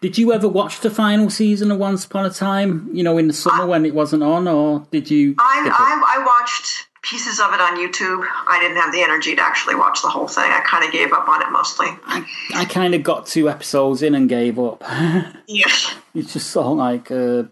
Did 0.00 0.16
you 0.18 0.32
ever 0.32 0.46
watch 0.46 0.80
the 0.80 0.90
final 0.90 1.30
season 1.30 1.70
of 1.70 1.78
Once 1.78 2.04
Upon 2.04 2.24
a 2.26 2.30
Time? 2.30 2.88
You 2.92 3.02
know, 3.02 3.18
in 3.18 3.26
the 3.26 3.32
summer 3.34 3.66
when 3.66 3.84
it 3.86 3.94
wasn't 3.94 4.22
on, 4.22 4.46
or 4.46 4.86
did 4.92 5.10
you? 5.10 5.34
I. 5.38 5.68
I 5.72 6.20
I 6.20 6.24
watched 6.24 6.86
pieces 7.02 7.40
of 7.40 7.54
it 7.54 7.60
on 7.60 7.76
YouTube. 7.78 8.24
I 8.48 8.58
didn't 8.60 8.76
have 8.76 8.92
the 8.92 9.00
energy 9.02 9.34
to 9.34 9.40
actually 9.42 9.74
watch 9.76 10.02
the 10.02 10.08
whole 10.08 10.28
thing. 10.28 10.44
I 10.44 10.60
kind 10.60 10.84
of 10.84 10.92
gave 10.92 11.12
up 11.12 11.28
on 11.28 11.40
it 11.42 11.50
mostly. 11.50 11.86
I, 12.06 12.24
I 12.54 12.64
kind 12.66 12.94
of 12.94 13.02
got 13.02 13.26
two 13.26 13.48
episodes 13.48 14.02
in 14.02 14.14
and 14.14 14.28
gave 14.28 14.58
up. 14.58 14.84
Yes. 15.46 15.94
it's 16.14 16.34
just 16.34 16.50
so 16.50 16.70
like 16.72 17.10
uh, 17.10 17.44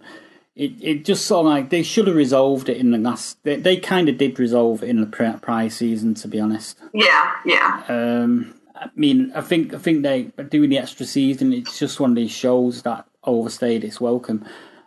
it. 0.56 0.72
It 0.80 1.04
just 1.04 1.26
sort 1.26 1.46
of 1.46 1.52
like 1.52 1.70
they 1.70 1.82
should 1.82 2.06
have 2.06 2.16
resolved 2.16 2.68
it 2.68 2.78
in 2.78 2.90
the 2.90 2.98
last. 2.98 3.38
They, 3.44 3.56
they 3.56 3.76
kind 3.76 4.08
of 4.08 4.18
did 4.18 4.38
resolve 4.38 4.82
it 4.82 4.88
in 4.88 5.00
the 5.00 5.06
pri- 5.06 5.38
prior 5.40 5.70
season, 5.70 6.14
to 6.14 6.28
be 6.28 6.40
honest. 6.40 6.78
Yeah, 6.92 7.32
yeah. 7.44 7.82
Um, 7.88 8.54
I 8.74 8.88
mean, 8.96 9.32
I 9.34 9.40
think 9.40 9.74
I 9.74 9.78
think 9.78 10.02
they 10.02 10.24
doing 10.48 10.70
the 10.70 10.78
extra 10.78 11.06
season. 11.06 11.52
It's 11.52 11.78
just 11.78 12.00
one 12.00 12.10
of 12.10 12.16
these 12.16 12.30
shows 12.30 12.82
that 12.82 13.06
overstayed 13.24 13.84
its 13.84 14.00
welcome. 14.00 14.44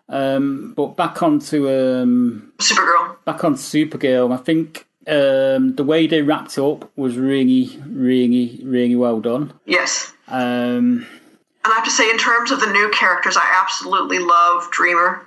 Um, 0.08 0.74
but 0.76 0.96
back 0.98 1.22
onto 1.22 1.70
um, 1.70 2.52
Supergirl. 2.58 3.18
back 3.26 3.44
on 3.44 3.54
Supergirl, 3.56 4.34
I 4.34 4.38
think 4.38 4.88
um, 5.08 5.76
the 5.76 5.84
way 5.84 6.08
they 6.08 6.24
wrapped 6.24 6.58
up 6.58 6.90
was 6.98 7.16
really, 7.18 7.80
really, 7.86 8.60
really 8.64 8.96
well 8.96 9.20
done. 9.22 9.54
Yes. 9.66 10.12
Um, 10.28 11.06
And 11.64 11.74
I 11.74 11.76
have 11.76 11.84
to 11.84 11.92
say, 11.92 12.10
in 12.10 12.18
terms 12.18 12.50
of 12.52 12.60
the 12.60 12.72
new 12.72 12.90
characters, 12.90 13.38
I 13.38 13.48
absolutely 13.62 14.18
love 14.20 14.70
Dreamer, 14.72 15.26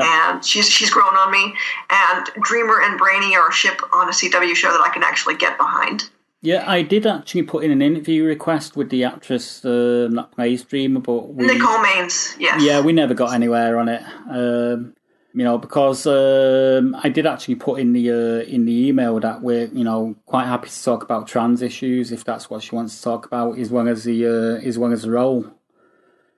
yeah, 0.00 0.34
and 0.34 0.44
she's 0.44 0.68
she's 0.68 0.90
grown 0.90 1.14
on 1.14 1.30
me. 1.30 1.54
And 1.90 2.26
Dreamer 2.42 2.80
and 2.82 2.98
Brainy 2.98 3.36
are 3.36 3.48
a 3.48 3.52
ship 3.52 3.80
on 3.92 4.08
a 4.08 4.12
CW 4.12 4.54
show 4.54 4.70
that 4.70 4.82
I 4.84 4.92
can 4.92 5.02
actually 5.02 5.36
get 5.36 5.58
behind. 5.58 6.08
yeah. 6.40 6.64
I 6.66 6.82
did 6.82 7.06
actually 7.06 7.42
put 7.42 7.64
in 7.64 7.70
an 7.70 7.82
interview 7.82 8.24
request 8.24 8.76
with 8.76 8.90
the 8.90 9.04
actress 9.04 9.64
uh, 9.64 10.08
that 10.12 10.28
plays 10.32 10.64
Dreamer, 10.64 11.00
but 11.00 11.34
we, 11.34 11.46
Nicole 11.46 11.78
Maines, 11.78 12.36
yes. 12.38 12.62
yeah, 12.62 12.80
we 12.80 12.92
never 12.92 13.14
got 13.14 13.32
anywhere 13.32 13.78
on 13.78 13.88
it. 13.88 14.02
Um, 14.28 14.94
you 15.34 15.44
know, 15.44 15.56
because 15.58 16.06
um, 16.06 16.94
I 17.02 17.08
did 17.08 17.26
actually 17.26 17.54
put 17.54 17.80
in 17.80 17.92
the 17.92 18.10
uh, 18.10 18.42
in 18.44 18.66
the 18.66 18.88
email 18.88 19.18
that 19.20 19.40
we're 19.40 19.66
you 19.66 19.84
know 19.84 20.14
quite 20.26 20.46
happy 20.46 20.68
to 20.68 20.84
talk 20.84 21.02
about 21.02 21.26
trans 21.26 21.62
issues 21.62 22.12
if 22.12 22.24
that's 22.24 22.50
what 22.50 22.62
she 22.62 22.74
wants 22.74 22.96
to 22.96 23.02
talk 23.02 23.26
about, 23.26 23.58
as 23.58 23.70
well 23.70 23.88
as 23.88 24.04
the 24.04 24.26
uh, 24.26 24.66
as 24.66 24.78
well 24.78 24.92
as 24.92 25.02
the 25.02 25.10
role, 25.10 25.46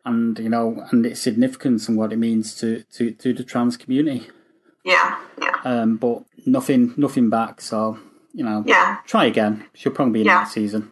and 0.04 0.38
you 0.38 0.48
know, 0.48 0.84
and 0.90 1.04
its 1.06 1.20
significance 1.20 1.88
and 1.88 1.96
what 1.96 2.12
it 2.12 2.16
means 2.18 2.54
to 2.60 2.82
to, 2.94 3.10
to 3.12 3.32
the 3.32 3.44
trans 3.44 3.76
community. 3.76 4.28
yeah, 4.84 5.18
yeah, 5.40 5.52
Um, 5.64 5.96
but 5.96 6.24
nothing 6.46 6.92
nothing 6.96 7.30
back. 7.30 7.60
So 7.60 7.98
you 8.32 8.44
know, 8.44 8.64
yeah. 8.66 8.98
try 9.06 9.24
again. 9.26 9.64
She'll 9.74 9.92
probably 9.92 10.12
be 10.14 10.20
in 10.20 10.26
Yeah. 10.26 10.38
next 10.40 10.52
season. 10.52 10.90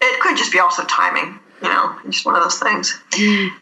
It 0.00 0.20
could 0.20 0.36
just 0.36 0.52
be 0.52 0.58
also 0.60 0.84
timing, 0.84 1.38
you 1.62 1.68
know, 1.68 1.96
just 2.10 2.26
one 2.26 2.36
of 2.36 2.42
those 2.42 2.58
things. 2.58 3.00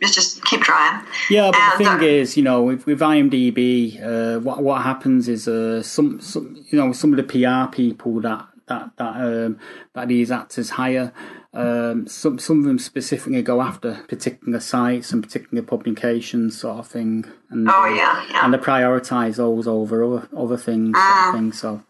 Just 0.02 0.14
just 0.14 0.44
keep 0.44 0.62
trying. 0.62 1.00
Yeah, 1.30 1.50
but 1.52 1.60
And, 1.60 1.72
the 1.72 1.84
thing 1.84 2.00
uh, 2.00 2.20
is, 2.20 2.36
you 2.36 2.42
know, 2.42 2.62
with, 2.64 2.86
with 2.86 2.98
IMDb, 3.00 4.02
uh, 4.02 4.40
what 4.40 4.62
what 4.62 4.82
happens 4.82 5.28
is 5.28 5.46
uh, 5.46 5.82
some 5.82 6.20
some 6.20 6.56
you 6.70 6.78
know 6.78 6.92
some 6.92 7.12
of 7.12 7.16
the 7.16 7.22
PR 7.32 7.70
people 7.74 8.20
that 8.22 8.48
that 8.66 8.90
that 8.96 9.14
um, 9.16 9.58
that 9.94 10.08
these 10.08 10.30
actors 10.32 10.70
hire, 10.70 11.12
um, 11.54 12.08
some 12.08 12.38
some 12.40 12.58
of 12.58 12.64
them 12.64 12.78
specifically 12.80 13.40
go 13.42 13.62
after 13.62 14.04
particular 14.08 14.58
sites 14.58 15.12
and 15.12 15.22
particular 15.22 15.62
publications, 15.62 16.58
sort 16.60 16.78
of 16.78 16.88
thing. 16.88 17.24
And, 17.50 17.68
Oh 17.70 17.84
yeah, 17.86 18.26
yeah. 18.30 18.44
and 18.44 18.52
they 18.52 18.58
prioritise 18.58 19.36
those 19.36 19.68
over 19.68 20.02
other 20.04 20.28
other 20.36 20.56
things, 20.56 20.98
sort 20.98 21.28
of 21.28 21.34
thing. 21.34 21.52
So, 21.52 21.82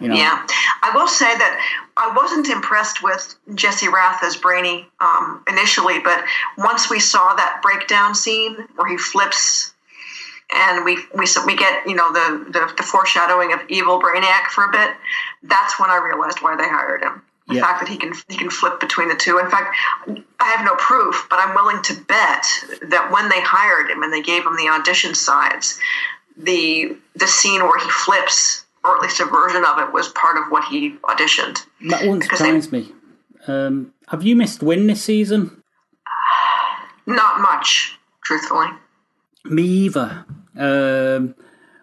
you 0.00 0.08
know, 0.08 0.14
Yeah, 0.14 0.46
I 0.82 0.90
will 0.94 1.08
say 1.08 1.34
that 1.34 1.66
I 1.96 2.12
wasn't 2.14 2.48
impressed 2.48 3.02
with 3.02 3.36
Jesse 3.54 3.88
Rath 3.88 4.22
as 4.22 4.36
Brainy 4.36 4.86
um, 5.00 5.44
initially, 5.48 6.00
but 6.00 6.22
once 6.58 6.90
we 6.90 7.00
saw 7.00 7.34
that 7.34 7.60
breakdown 7.62 8.14
scene 8.14 8.54
where 8.76 8.88
he 8.88 8.98
flips, 8.98 9.72
and 10.54 10.84
we 10.84 10.98
we 11.14 11.26
we 11.46 11.56
get 11.56 11.86
you 11.86 11.94
know 11.94 12.12
the, 12.12 12.50
the 12.50 12.74
the 12.76 12.82
foreshadowing 12.82 13.54
of 13.54 13.60
evil 13.68 13.98
Brainiac 13.98 14.48
for 14.48 14.64
a 14.64 14.70
bit, 14.70 14.90
that's 15.44 15.80
when 15.80 15.88
I 15.88 15.96
realized 15.96 16.42
why 16.42 16.54
they 16.54 16.68
hired 16.68 17.02
him. 17.02 17.22
The 17.50 17.56
Yeah. 17.56 17.62
fact 17.66 17.80
that 17.80 17.88
he 17.88 17.96
can 17.96 18.12
he 18.28 18.36
can 18.38 18.48
flip 18.48 18.78
between 18.80 19.08
the 19.08 19.14
two. 19.16 19.38
In 19.38 19.50
fact, 19.50 19.76
I 20.38 20.44
have 20.54 20.64
no 20.64 20.74
proof, 20.76 21.26
but 21.28 21.38
I'm 21.40 21.54
willing 21.54 21.82
to 21.82 21.94
bet 21.94 22.46
that 22.82 23.10
when 23.10 23.28
they 23.28 23.40
hired 23.40 23.90
him 23.90 24.02
and 24.02 24.12
they 24.12 24.22
gave 24.22 24.46
him 24.46 24.56
the 24.56 24.68
audition 24.68 25.14
sides, 25.14 25.78
the 26.36 26.96
the 27.16 27.26
scene 27.26 27.60
where 27.62 27.78
he 27.78 27.90
flips, 27.90 28.64
or 28.84 28.94
at 28.96 29.02
least 29.02 29.18
a 29.20 29.24
version 29.24 29.64
of 29.64 29.78
it, 29.80 29.92
was 29.92 30.08
part 30.10 30.36
of 30.38 30.44
what 30.50 30.64
he 30.64 30.92
auditioned. 31.02 31.64
that 31.88 32.02
wouldn't 32.06 32.30
they- 32.38 32.78
me. 32.78 32.94
Um, 33.48 33.92
have 34.08 34.22
you 34.22 34.36
missed 34.36 34.62
Winn 34.62 34.86
this 34.86 35.02
season? 35.02 35.62
Not 37.06 37.40
much, 37.40 37.98
truthfully. 38.24 38.68
Me 39.44 39.62
either. 39.62 40.24
Um, 40.58 41.34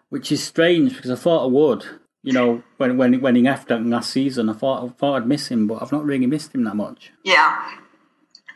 which 0.10 0.32
is 0.32 0.42
strange 0.44 0.96
because 0.96 1.12
I 1.12 1.16
thought 1.16 1.44
I 1.44 1.48
would. 1.48 1.97
You 2.28 2.34
know, 2.34 2.62
when 2.76 2.98
when 2.98 3.22
when 3.22 3.36
he 3.38 3.42
left 3.42 3.72
last 3.72 4.10
season, 4.10 4.50
I 4.50 4.54
thought 4.54 4.84
I 4.84 4.90
thought 4.90 5.16
I'd 5.16 5.26
miss 5.26 5.48
him, 5.48 5.66
but 5.66 5.82
I've 5.82 5.94
not 5.94 6.04
really 6.04 6.28
missed 6.28 6.54
him 6.54 6.66
that 6.66 6.76
much. 6.76 7.14
Yeah. 7.24 7.72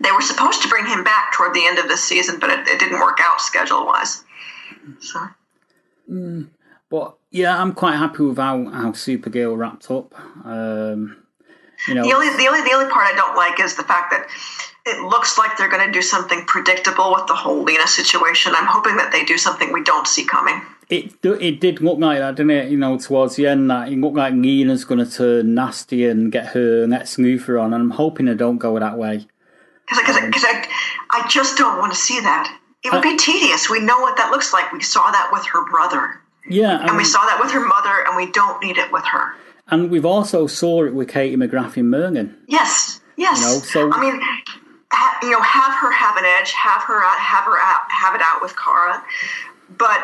They 0.02 0.12
were 0.12 0.20
supposed 0.20 0.62
to 0.64 0.68
bring 0.68 0.86
him 0.86 1.06
back 1.06 1.32
toward 1.32 1.54
the 1.54 1.66
end 1.66 1.80
of 1.80 1.88
this 1.88 2.04
season, 2.04 2.38
but 2.38 2.50
it, 2.50 2.68
it 2.68 2.80
didn't 2.82 3.00
work 3.00 3.20
out 3.22 3.40
schedule 3.40 3.86
wise. 3.86 4.26
So 5.00 5.26
But 6.90 7.16
yeah, 7.30 7.58
I'm 7.62 7.72
quite 7.72 7.96
happy 7.96 8.24
with 8.24 8.36
how, 8.36 8.66
how 8.66 8.92
Supergirl 8.92 9.58
wrapped 9.58 9.90
up. 9.90 10.16
Um, 10.46 11.24
you 11.88 11.94
know, 11.94 12.04
the 12.04 12.14
only 12.14 12.28
the 12.36 12.48
only 12.50 12.64
the 12.64 12.74
only 12.74 12.92
part 12.92 13.08
I 13.08 13.16
don't 13.16 13.38
like 13.38 13.62
is 13.62 13.78
the 13.78 13.84
fact 13.84 14.12
that 14.12 14.28
it 14.86 15.02
looks 15.08 15.38
like 15.38 15.58
they're 15.58 15.72
going 15.72 15.86
to 15.86 15.94
do 15.94 16.02
something 16.02 16.44
predictable 16.46 17.14
with 17.14 17.28
the 17.28 17.36
whole 17.36 17.64
Lena 17.64 17.88
situation. 17.88 18.52
I'm 18.54 18.68
hoping 18.68 18.98
that 18.98 19.14
they 19.14 19.24
do 19.24 19.38
something 19.38 19.72
we 19.72 19.82
don't 19.82 20.08
see 20.08 20.26
coming. 20.26 20.62
It 20.92 21.14
it 21.24 21.60
did 21.62 21.80
look 21.82 22.00
like 22.00 22.20
that, 22.20 22.36
didn't 22.36 22.52
it? 22.52 22.70
You 22.70 22.78
know, 22.78 22.98
towards 22.98 23.38
the 23.38 23.48
end, 23.48 23.70
that 23.72 23.88
it 23.92 23.98
looked 23.98 24.18
like 24.18 24.34
Nina's 24.34 24.84
going 24.84 25.04
to 25.04 25.10
turn 25.10 25.56
nasty 25.56 26.06
and 26.06 26.32
get 26.32 26.48
her 26.48 26.86
Lex 26.86 27.16
Luthor 27.16 27.62
on, 27.62 27.74
and 27.74 27.82
I'm 27.82 27.89
hoping 27.92 28.26
they 28.26 28.36
don't 28.36 28.58
go 28.58 28.78
that 28.78 28.98
way. 28.98 29.26
Because 29.89 30.20
because 30.20 30.44
I, 30.46 30.68
I 31.12 31.28
just 31.30 31.58
don't 31.58 31.80
want 31.80 31.94
to 31.94 31.98
see 31.98 32.20
that. 32.20 32.58
It 32.84 32.92
would 32.92 33.02
be 33.04 33.16
tedious. 33.16 33.70
We 33.70 33.80
know 33.80 34.00
what 34.02 34.18
that 34.18 34.32
looks 34.32 34.52
like. 34.54 34.72
We 34.74 34.82
saw 34.82 35.10
that 35.12 35.30
with 35.32 35.46
her 35.46 35.64
brother, 35.70 36.20
Yeah, 36.50 36.86
and 36.88 36.98
we 36.98 37.04
saw 37.04 37.22
that 37.22 37.39
with 37.39 37.52
her 37.52 37.66
mother, 37.66 38.04
and 38.08 38.18
we 38.18 38.32
don't 38.32 38.62
need 38.64 38.78
it 38.78 38.92
with 38.92 39.06
her. 39.06 39.34
and 39.70 39.89
we've 39.92 40.06
also 40.06 40.48
saw 40.48 40.84
it 40.84 40.94
with 40.94 41.08
Katie 41.08 41.38
McGrath 41.38 41.78
in 41.78 41.89
Merlin. 41.89 42.36
Yes, 42.48 43.00
yes. 43.18 43.39
You 43.39 43.46
know, 43.46 43.60
so- 43.60 43.94
I 43.94 44.02
mean, 44.02 44.20
ha, 44.92 45.20
you 45.24 45.30
know, 45.30 45.42
have 45.42 45.74
her 45.80 45.92
have 45.92 46.18
an 46.18 46.26
edge, 46.26 46.52
have 46.54 46.82
her 46.84 47.04
out, 47.04 47.20
have 47.20 47.44
her 47.46 47.58
out, 47.60 47.82
have 47.89 48.16
it 48.16 48.22
out 48.22 48.42
with 48.42 48.56
Kara, 48.58 49.02
but 49.78 50.00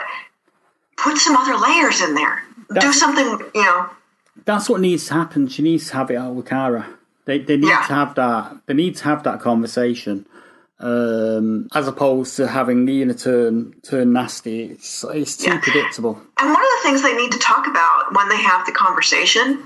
put 0.97 1.17
some 1.17 1.35
other 1.35 1.55
layers 1.57 2.01
in 2.01 2.15
there. 2.15 2.43
Do 2.81 2.91
something, 2.91 3.25
you 3.55 3.63
know. 3.63 3.89
That's 4.45 4.69
what 4.69 4.81
needs 4.81 5.07
to 5.07 5.13
happen. 5.13 5.47
She 5.47 5.61
needs 5.61 5.87
to 5.89 5.93
have 5.95 6.11
it 6.11 6.15
out 6.15 6.33
with 6.35 6.45
Kara. 6.47 6.85
They 7.25 7.39
they 7.39 7.57
need 7.57 7.67
Yeah. 7.69 7.85
to 7.87 7.93
have 7.93 8.15
that. 8.15 8.57
They 8.65 8.73
need 8.73 8.95
to 8.97 9.03
have 9.05 9.23
that 9.23 9.39
conversation, 9.41 10.25
um, 10.79 11.67
as 11.73 11.87
opposed 11.87 12.35
to 12.37 12.47
having 12.47 12.85
Nina 12.85 13.13
turn 13.13 13.73
turn 13.83 14.13
nasty. 14.13 14.63
It's 14.65 15.03
it's 15.13 15.37
too 15.37 15.51
Yeah. 15.51 15.59
predictable. 15.59 16.21
And 16.39 16.49
one 16.49 16.61
of 16.61 16.69
the 16.77 16.83
things 16.83 17.01
they 17.01 17.15
need 17.15 17.31
to 17.31 17.39
talk 17.39 17.67
about 17.67 18.13
when 18.13 18.29
they 18.29 18.37
have 18.41 18.65
the 18.65 18.71
conversation 18.71 19.63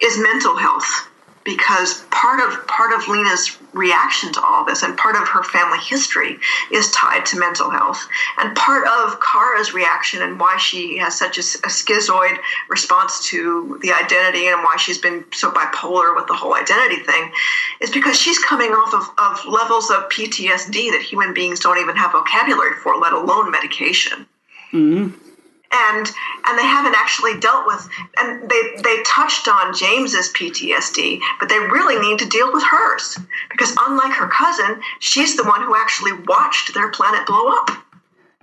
is 0.00 0.18
mental 0.18 0.56
health. 0.56 1.07
Because 1.48 2.02
part 2.10 2.40
of 2.40 2.66
part 2.66 2.92
of 2.92 3.08
Lena's 3.08 3.56
reaction 3.72 4.30
to 4.34 4.42
all 4.42 4.66
this 4.66 4.82
and 4.82 4.98
part 4.98 5.16
of 5.16 5.26
her 5.28 5.42
family 5.42 5.78
history 5.78 6.36
is 6.70 6.90
tied 6.90 7.24
to 7.24 7.38
mental 7.38 7.70
health. 7.70 8.06
And 8.36 8.54
part 8.54 8.86
of 8.86 9.18
Kara's 9.20 9.72
reaction 9.72 10.20
and 10.20 10.38
why 10.38 10.58
she 10.58 10.98
has 10.98 11.18
such 11.18 11.38
a, 11.38 11.40
a 11.40 11.70
schizoid 11.70 12.36
response 12.68 13.26
to 13.28 13.78
the 13.80 13.92
identity 13.92 14.48
and 14.48 14.62
why 14.62 14.76
she's 14.76 14.98
been 14.98 15.24
so 15.32 15.50
bipolar 15.50 16.14
with 16.14 16.26
the 16.26 16.34
whole 16.34 16.54
identity 16.54 17.02
thing 17.02 17.32
is 17.80 17.90
because 17.90 18.20
she's 18.20 18.38
coming 18.38 18.72
off 18.72 18.92
of, 18.92 19.08
of 19.16 19.50
levels 19.50 19.90
of 19.90 20.08
PTSD 20.10 20.90
that 20.90 21.00
human 21.00 21.32
beings 21.32 21.60
don't 21.60 21.78
even 21.78 21.96
have 21.96 22.12
vocabulary 22.12 22.74
for, 22.82 22.98
let 22.98 23.14
alone 23.14 23.50
medication 23.50 24.26
mm-hmm. 24.70 25.27
And 25.72 26.10
and 26.46 26.58
they 26.58 26.64
haven't 26.64 26.94
actually 26.94 27.38
dealt 27.40 27.66
with 27.66 27.88
and 28.18 28.48
they 28.48 28.62
they 28.82 29.02
touched 29.04 29.48
on 29.48 29.74
James's 29.76 30.32
PTSD, 30.32 31.20
but 31.38 31.48
they 31.48 31.58
really 31.58 31.98
need 31.98 32.18
to 32.20 32.28
deal 32.28 32.52
with 32.52 32.64
hers 32.64 33.18
because 33.50 33.74
unlike 33.80 34.12
her 34.12 34.28
cousin, 34.28 34.80
she's 35.00 35.36
the 35.36 35.44
one 35.44 35.62
who 35.62 35.76
actually 35.76 36.12
watched 36.26 36.74
their 36.74 36.90
planet 36.90 37.26
blow 37.26 37.48
up. 37.48 37.70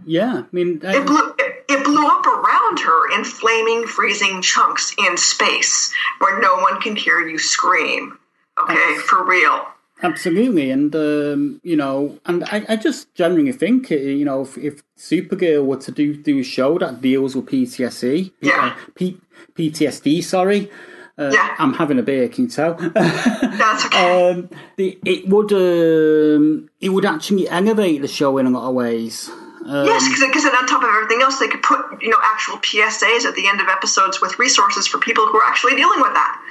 Yeah, 0.06 0.44
I 0.44 0.46
mean, 0.52 0.80
It 0.84 0.98
uh, 0.98 1.04
blew 1.04 1.34
it, 1.40 1.66
it 1.68 1.84
blew 1.84 2.08
up 2.08 2.26
around 2.28 2.80
her 2.80 3.16
in 3.16 3.24
flaming, 3.24 3.88
freezing 3.88 4.42
chunks 4.42 4.94
in 5.00 5.18
space 5.18 5.92
where 6.20 6.40
no 6.40 6.58
one 6.58 6.80
can 6.80 6.96
hear 6.96 7.28
you 7.28 7.40
scream. 7.40 8.20
Okay, 8.62 8.98
for 9.08 9.26
real. 9.26 9.68
Absolutely, 10.04 10.72
and 10.72 10.96
um, 10.96 11.60
you 11.64 11.76
know, 11.76 12.20
and 12.26 12.44
I, 12.46 12.66
I 12.70 12.76
just 12.76 13.14
genuinely 13.16 13.52
think, 13.54 13.92
uh, 13.92 13.96
you 13.96 14.26
know, 14.26 14.42
if, 14.42 14.58
if 14.58 14.84
Supergirl 14.98 15.66
were 15.66 15.78
to 15.78 15.92
do 15.92 16.16
do 16.16 16.40
a 16.40 16.44
show 16.44 16.78
that 16.80 17.02
deals 17.02 17.36
with 17.36 17.46
PTSD, 17.46 18.32
Yeah. 18.42 18.76
uh, 18.78 18.92
P, 18.96 19.18
PTSD, 19.56 20.24
sorry. 20.24 20.70
Uh, 21.18 21.32
Yeah. 21.34 21.56
I'm 21.60 21.74
having 21.74 21.98
a 21.98 22.04
beer, 22.04 22.28
can 22.28 22.44
you 22.46 22.50
tell? 22.50 22.74
That's 22.94 23.86
okay. 23.86 24.32
um, 24.32 24.50
the, 24.76 25.00
it 25.06 25.30
would 25.30 25.52
um, 25.54 26.70
it 26.82 26.90
would 26.90 27.06
actually 27.06 27.48
elevate 27.48 28.02
the 28.02 28.08
show 28.10 28.38
in 28.38 28.46
a 28.46 28.50
lot 28.50 28.68
of 28.68 28.76
ways. 28.76 29.30
Um, 29.66 29.86
Yes, 29.88 30.08
because 30.08 30.44
then 30.44 30.54
on 30.56 30.68
top 30.68 30.84
of 30.84 30.90
everything 30.90 31.22
else, 31.22 31.40
they 31.40 31.48
could 31.48 31.64
put 31.64 31.80
you 32.02 32.10
know 32.10 32.18
actual 32.22 32.58
PSAs 32.58 33.24
at 33.26 33.34
the 33.36 33.48
end 33.48 33.62
of 33.62 33.68
episodes 33.70 34.20
with 34.22 34.38
resources 34.38 34.88
for 34.88 35.00
people 35.00 35.26
who 35.26 35.38
are 35.40 35.48
actually 35.48 35.76
dealing 35.76 36.02
with 36.02 36.14
that. 36.14 36.42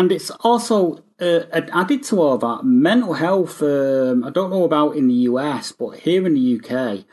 And 0.00 0.10
it's 0.10 0.30
also 0.30 1.04
uh, 1.20 1.40
added 1.52 2.02
to 2.04 2.22
all 2.22 2.38
that 2.38 2.64
mental 2.64 3.12
health. 3.12 3.62
Um, 3.62 4.24
I 4.24 4.30
don't 4.30 4.48
know 4.48 4.64
about 4.64 4.96
in 4.96 5.08
the 5.08 5.20
US, 5.30 5.72
but 5.72 5.90
here 5.98 6.26
in 6.26 6.32
the 6.32 6.58
UK, 6.58 7.04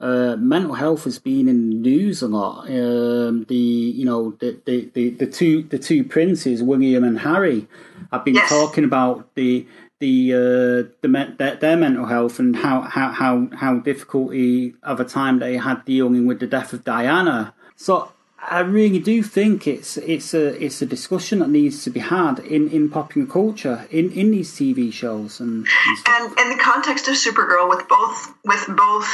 uh, 0.00 0.34
mental 0.36 0.74
health 0.74 1.04
has 1.04 1.20
been 1.20 1.46
in 1.46 1.70
the 1.70 1.76
news 1.76 2.20
a 2.20 2.26
lot. 2.26 2.68
Um, 2.68 3.44
the 3.44 3.54
you 3.54 4.04
know 4.04 4.32
the, 4.40 4.60
the, 4.66 4.90
the, 4.92 5.10
the 5.10 5.26
two 5.26 5.62
the 5.62 5.78
two 5.78 6.02
princes, 6.02 6.64
William 6.64 7.04
and 7.04 7.20
Harry, 7.20 7.68
have 8.10 8.24
been 8.24 8.34
Yes. 8.34 8.48
talking 8.48 8.82
about 8.82 9.32
the 9.36 9.64
the 10.00 10.32
uh, 10.34 10.90
the 11.02 11.34
their, 11.38 11.54
their 11.54 11.76
mental 11.76 12.06
health 12.06 12.40
and 12.40 12.56
how 12.56 12.80
how 12.80 13.12
how 13.12 13.48
how 13.54 13.78
difficulty 13.78 14.74
of 14.82 14.98
a 14.98 15.04
time 15.04 15.38
they 15.38 15.58
had 15.58 15.84
dealing 15.84 16.26
with 16.26 16.40
the 16.40 16.48
death 16.48 16.72
of 16.72 16.82
Diana. 16.82 17.54
So 17.76 18.10
I 18.48 18.60
really 18.60 18.98
do 18.98 19.22
think 19.22 19.66
it's 19.66 19.96
it's 19.98 20.34
a 20.34 20.62
it's 20.62 20.82
a 20.82 20.86
discussion 20.86 21.38
that 21.38 21.48
needs 21.48 21.84
to 21.84 21.90
be 21.90 22.00
had 22.00 22.40
in, 22.40 22.68
in 22.70 22.90
popular 22.90 23.26
culture 23.26 23.86
in, 23.90 24.10
in 24.10 24.32
these 24.32 24.52
TV 24.52 24.92
shows 24.92 25.38
and, 25.40 25.66
and. 25.86 26.08
And 26.08 26.38
in 26.38 26.56
the 26.56 26.62
context 26.62 27.06
of 27.08 27.14
Supergirl, 27.14 27.68
with 27.68 27.86
both 27.88 28.34
with 28.44 28.66
both 28.76 29.08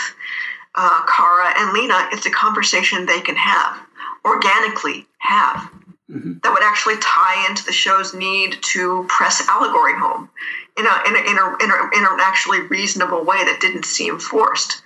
uh, 0.75 1.03
Kara 1.07 1.53
and 1.59 1.73
Lena, 1.75 2.09
it's 2.13 2.25
a 2.25 2.31
conversation 2.31 3.05
they 3.05 3.21
can 3.21 3.37
have 3.37 3.79
organically 4.25 5.07
have 5.19 5.71
that 6.09 6.53
would 6.53 6.63
actually 6.63 6.97
tie 7.03 7.47
into 7.49 7.65
the 7.67 7.73
show's 7.73 8.15
need 8.15 8.57
to 8.63 9.05
press 9.09 9.47
allegory 9.47 9.93
home 9.95 10.31
in 10.79 10.87
a 10.87 11.03
in 11.07 11.17
a, 11.17 11.19
in 11.19 11.39
a, 11.39 11.65
in, 11.65 11.71
a, 11.71 11.99
in 11.99 12.05
an 12.05 12.19
actually 12.21 12.63
reasonable 12.63 13.25
way 13.25 13.45
that 13.45 13.59
didn't 13.61 13.85
seem 13.85 14.19
forced. 14.19 14.83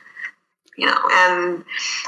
You 0.78 0.86
know, 0.86 0.98
and 1.10 1.54
and 1.56 1.64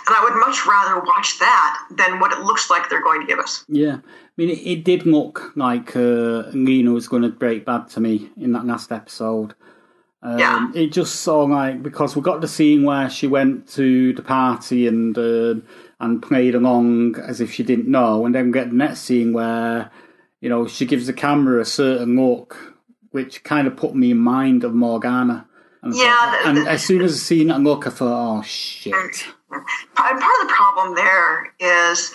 I 0.08 0.20
would 0.24 0.40
much 0.40 0.66
rather 0.66 1.00
watch 1.04 1.38
that 1.38 1.86
than 1.90 2.18
what 2.18 2.32
it 2.32 2.40
looks 2.40 2.70
like 2.70 2.88
they're 2.88 3.02
going 3.02 3.20
to 3.20 3.26
give 3.26 3.38
us. 3.38 3.64
Yeah, 3.68 3.96
I 3.96 4.32
mean 4.38 4.48
it, 4.50 4.58
it 4.66 4.84
did 4.84 5.04
look 5.04 5.52
like 5.54 5.94
uh, 5.94 6.44
Lena 6.52 6.92
was 6.92 7.06
going 7.06 7.22
to 7.22 7.28
break 7.28 7.66
bad 7.66 7.88
to 7.90 8.00
me 8.00 8.30
in 8.38 8.52
that 8.52 8.66
last 8.66 8.90
episode. 8.90 9.54
Um, 10.22 10.38
Yeah. 10.38 10.70
It 10.74 10.92
just 10.92 11.16
saw 11.16 11.42
like 11.42 11.82
because 11.82 12.16
we 12.16 12.22
got 12.22 12.40
the 12.40 12.48
scene 12.48 12.84
where 12.84 13.10
she 13.10 13.26
went 13.26 13.68
to 13.74 14.14
the 14.14 14.22
party 14.22 14.86
and 14.86 15.16
uh, 15.18 15.56
and 16.00 16.22
played 16.22 16.54
along 16.54 17.16
as 17.20 17.42
if 17.42 17.52
she 17.52 17.62
didn't 17.62 17.88
know, 17.88 18.24
and 18.24 18.34
then 18.34 18.46
we 18.46 18.52
get 18.52 18.70
the 18.70 18.76
next 18.76 19.00
scene 19.00 19.34
where 19.34 19.90
you 20.40 20.48
know 20.48 20.66
she 20.66 20.86
gives 20.86 21.06
the 21.06 21.12
camera 21.12 21.60
a 21.60 21.66
certain 21.66 22.16
look, 22.16 22.74
which 23.10 23.44
kind 23.44 23.66
of 23.66 23.76
put 23.76 23.94
me 23.94 24.12
in 24.12 24.18
mind 24.18 24.64
of 24.64 24.72
Morgana. 24.72 25.46
And, 25.84 25.94
Yeah, 25.94 26.30
the- 26.42 26.48
and 26.48 26.56
the- 26.58 26.70
as 26.70 26.84
soon 26.84 27.02
as 27.02 27.12
I 27.12 27.16
seen 27.16 27.48
that 27.48 27.60
look, 27.60 27.86
I 27.86 27.90
thought, 27.90 28.38
oh 28.38 28.42
shit. 28.42 28.92
Part 29.50 29.66
part 29.94 30.40
of 30.40 30.48
the 30.48 30.52
problem 30.52 30.94
there 30.94 31.52
is 31.60 32.12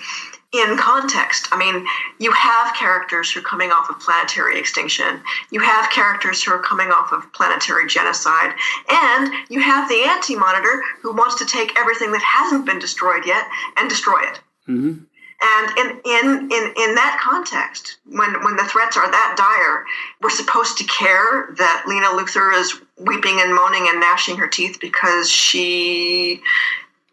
in 0.51 0.77
context. 0.77 1.47
I 1.51 1.57
mean, 1.57 1.85
you 2.17 2.31
have 2.31 2.73
characters 2.75 3.31
who 3.31 3.39
are 3.39 3.43
coming 3.43 3.71
off 3.71 3.89
of 3.89 3.99
planetary 3.99 4.57
extinction, 4.59 5.21
you 5.51 5.59
have 5.59 5.89
characters 5.91 6.43
who 6.43 6.51
are 6.51 6.59
coming 6.61 6.89
off 6.89 7.11
of 7.11 7.31
planetary 7.33 7.87
genocide, 7.87 8.53
and 8.89 9.31
you 9.49 9.59
have 9.61 9.87
the 9.87 10.01
anti 10.03 10.35
monitor 10.35 10.81
who 11.01 11.13
wants 11.13 11.35
to 11.35 11.45
take 11.45 11.77
everything 11.79 12.11
that 12.11 12.23
hasn't 12.23 12.65
been 12.65 12.79
destroyed 12.79 13.25
yet 13.25 13.45
and 13.77 13.89
destroy 13.89 14.19
it. 14.21 14.39
Mm-hmm. 14.67 15.03
And 15.41 15.77
in, 15.77 16.01
in, 16.03 16.51
in, 16.51 16.73
in 16.75 16.95
that 16.95 17.17
context, 17.23 17.97
when, 18.05 18.43
when 18.43 18.57
the 18.57 18.65
threats 18.65 18.97
are 18.97 19.09
that 19.09 19.35
dire, 19.37 19.85
we're 20.21 20.29
supposed 20.31 20.77
to 20.79 20.83
care 20.83 21.53
that 21.57 21.85
Lena 21.87 22.07
Luthor 22.07 22.53
is 22.59 22.81
weeping 22.99 23.39
and 23.39 23.53
moaning 23.53 23.87
and 23.89 23.99
gnashing 23.99 24.37
her 24.37 24.47
teeth 24.47 24.77
because 24.79 25.29
she 25.29 26.41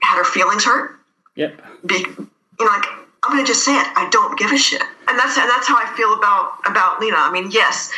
had 0.03 0.19
her 0.19 0.25
feelings 0.25 0.65
hurt. 0.65 0.99
Yep. 1.37 1.61
Be, 1.85 1.95
you 1.95 2.29
know, 2.61 2.67
like 2.67 2.85
I'm 3.23 3.33
gonna 3.33 3.47
just 3.47 3.65
say 3.65 3.75
it. 3.75 3.87
I 3.97 4.09
don't 4.11 4.39
give 4.39 4.53
a 4.53 4.59
shit, 4.59 4.83
and 5.09 5.19
that's 5.19 5.37
and 5.37 5.49
that's 5.51 5.69
how 5.69 5.77
I 5.77 5.93
feel 5.97 6.15
about 6.15 6.53
about 6.67 7.01
Lena. 7.01 7.17
I 7.19 7.31
mean, 7.31 7.51
yes, 7.51 7.93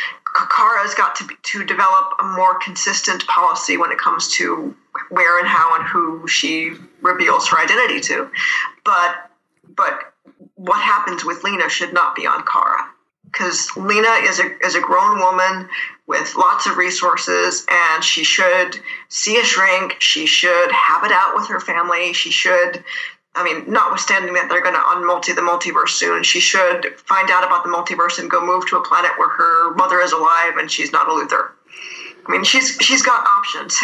Kara's 0.49 0.93
got 0.93 1.15
to 1.15 1.27
be, 1.27 1.35
to 1.41 1.63
develop 1.63 2.13
a 2.19 2.23
more 2.23 2.59
consistent 2.59 3.25
policy 3.27 3.77
when 3.77 3.91
it 3.91 3.97
comes 3.97 4.27
to 4.33 4.75
where 5.09 5.39
and 5.39 5.47
how 5.47 5.75
and 5.75 5.87
who 5.87 6.27
she 6.27 6.73
reveals 7.01 7.47
her 7.49 7.59
identity 7.59 8.01
to, 8.01 8.29
but 8.83 9.29
but 9.75 10.13
what 10.55 10.81
happens 10.81 11.23
with 11.23 11.43
Lena 11.43 11.69
should 11.69 11.93
not 11.93 12.15
be 12.15 12.27
on 12.27 12.43
Kara 12.45 12.89
because 13.31 13.69
Lena 13.75 14.09
is 14.23 14.39
a 14.39 14.57
is 14.65 14.75
a 14.75 14.81
grown 14.81 15.19
woman 15.19 15.69
with 16.07 16.35
lots 16.35 16.65
of 16.65 16.77
resources, 16.77 17.65
and 17.69 18.03
she 18.03 18.23
should 18.23 18.79
see 19.09 19.39
a 19.39 19.43
shrink. 19.43 19.95
She 19.99 20.25
should 20.25 20.71
have 20.71 21.03
it 21.03 21.11
out 21.11 21.35
with 21.35 21.47
her 21.47 21.59
family. 21.59 22.13
She 22.13 22.31
should. 22.31 22.83
I 23.35 23.43
mean, 23.43 23.71
notwithstanding 23.71 24.33
that 24.33 24.49
they're 24.49 24.61
going 24.61 24.73
to 24.73 24.79
unmulti 24.79 25.35
the 25.35 25.41
multiverse 25.41 25.89
soon, 25.89 26.23
she 26.23 26.39
should 26.39 26.95
find 26.97 27.29
out 27.29 27.43
about 27.45 27.63
the 27.63 27.69
multiverse 27.69 28.17
and 28.17 28.29
go 28.29 28.43
move 28.43 28.67
to 28.67 28.77
a 28.77 28.83
planet 28.83 29.11
where 29.17 29.29
her 29.29 29.73
mother 29.75 30.01
is 30.01 30.11
alive 30.11 30.57
and 30.57 30.69
she's 30.69 30.91
not 30.91 31.07
a 31.07 31.11
Luthor. 31.11 31.51
I 32.27 32.31
mean, 32.31 32.43
she's 32.43 32.75
she's 32.81 33.03
got 33.03 33.25
options. 33.27 33.77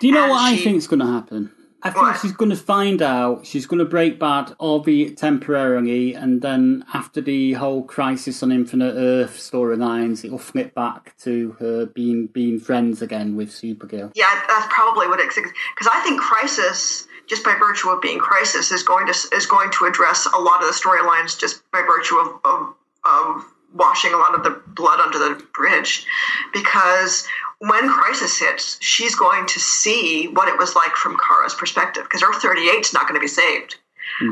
Do 0.00 0.06
you 0.06 0.14
know 0.14 0.22
And 0.22 0.30
what 0.30 0.40
I 0.40 0.56
think 0.56 0.76
is 0.78 0.86
going 0.86 1.00
to 1.00 1.06
happen? 1.06 1.52
I 1.82 1.90
think 1.90 2.16
she's 2.16 2.32
going 2.32 2.50
to 2.50 2.56
find 2.56 3.00
out. 3.00 3.46
She's 3.46 3.66
going 3.66 3.78
to 3.78 3.84
break 3.84 4.18
bad, 4.18 4.52
albeit 4.58 5.16
temporarily, 5.16 6.14
and 6.14 6.42
then 6.42 6.84
after 6.92 7.20
the 7.20 7.52
whole 7.52 7.84
Crisis 7.84 8.42
on 8.42 8.50
Infinite 8.50 8.94
Earth 8.96 9.36
storylines, 9.38 10.24
it'll 10.24 10.38
flip 10.38 10.74
back 10.74 11.16
to 11.18 11.52
her 11.60 11.86
being 11.86 12.26
being 12.26 12.58
friends 12.58 13.00
again 13.00 13.36
with 13.36 13.50
Supergirl. 13.50 14.10
Yeah, 14.16 14.42
that's 14.48 14.66
probably 14.70 15.06
what 15.06 15.20
it's 15.20 15.36
because 15.36 15.88
I 15.92 16.00
think 16.02 16.20
Crisis, 16.20 17.06
just 17.28 17.44
by 17.44 17.54
virtue 17.58 17.90
of 17.90 18.02
being 18.02 18.18
Crisis, 18.18 18.72
is 18.72 18.82
going 18.82 19.06
to 19.06 19.12
is 19.32 19.46
going 19.46 19.70
to 19.72 19.84
address 19.84 20.26
a 20.26 20.40
lot 20.40 20.60
of 20.60 20.66
the 20.66 20.74
storylines 20.74 21.38
just 21.38 21.62
by 21.70 21.82
virtue 21.82 22.16
of, 22.16 22.40
of 22.44 22.74
of 23.04 23.44
washing 23.74 24.12
a 24.12 24.16
lot 24.16 24.34
of 24.34 24.42
the 24.42 24.60
blood 24.74 24.98
under 24.98 25.18
the 25.18 25.40
bridge, 25.54 26.06
because 26.52 27.26
when 27.60 27.88
Crisis 27.88 28.38
hits, 28.38 28.78
she's 28.80 29.14
going 29.14 29.46
to 29.46 29.58
see 29.60 30.28
what 30.28 30.48
it 30.48 30.58
was 30.58 30.74
like 30.74 30.92
from 30.92 31.16
Kara's 31.18 31.54
perspective, 31.54 32.04
because 32.04 32.22
Earth 32.22 32.40
thirty 32.40 32.68
eight 32.68 32.86
is 32.86 32.92
not 32.92 33.02
going 33.02 33.14
to 33.14 33.20
be 33.20 33.28
saved. 33.28 33.76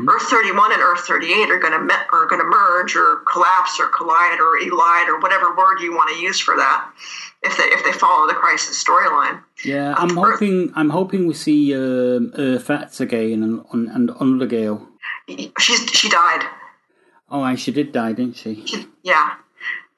Earth 0.09 0.23
31 0.23 0.73
and 0.73 0.81
Earth 0.81 1.01
38 1.07 1.49
are 1.49 1.59
going 1.59 1.71
to 1.71 1.79
me- 1.79 1.93
are 2.11 2.25
going 2.25 2.41
to 2.41 2.47
merge 2.47 2.95
or 2.95 3.21
collapse 3.31 3.79
or 3.79 3.87
collide 3.87 4.37
or 4.39 4.59
elide 4.59 5.07
or 5.07 5.19
whatever 5.19 5.55
word 5.55 5.79
you 5.79 5.93
want 5.93 6.13
to 6.13 6.21
use 6.21 6.39
for 6.39 6.55
that 6.57 6.89
if 7.43 7.55
they 7.57 7.63
if 7.65 7.85
they 7.85 7.93
follow 7.93 8.27
the 8.27 8.33
crisis 8.33 8.83
storyline. 8.83 9.41
Yeah, 9.63 9.93
I'm 9.97 10.17
Earth- 10.17 10.39
hoping. 10.39 10.73
I'm 10.75 10.89
hoping 10.89 11.27
we 11.27 11.33
see 11.35 11.73
um, 11.73 12.33
Earthette 12.37 12.99
again 12.99 13.43
and 13.43 13.63
and, 13.71 13.87
and 13.89 14.09
Undergale. 14.09 14.85
She's 15.59 15.89
she 15.91 16.09
died. 16.09 16.43
Oh, 17.29 17.55
she 17.55 17.71
did 17.71 17.91
die, 17.91 18.13
didn't 18.13 18.37
she? 18.37 18.65
She, 18.65 18.87
yeah, 19.03 19.35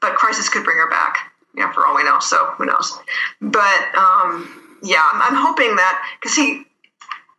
but 0.02 0.16
crisis 0.16 0.50
could 0.50 0.64
bring 0.66 0.78
her 0.78 0.90
back. 0.90 1.29
Yeah, 1.60 1.74
for 1.74 1.86
all 1.86 1.94
we 1.94 2.04
know. 2.06 2.20
So 2.22 2.38
who 2.58 2.66
knows? 2.66 2.98
But 3.42 3.96
um, 3.96 4.78
yeah, 4.82 5.02
I'm, 5.04 5.22
I'm 5.22 5.36
hoping 5.36 5.76
that 5.76 6.10
because 6.20 6.36
he, 6.38 6.64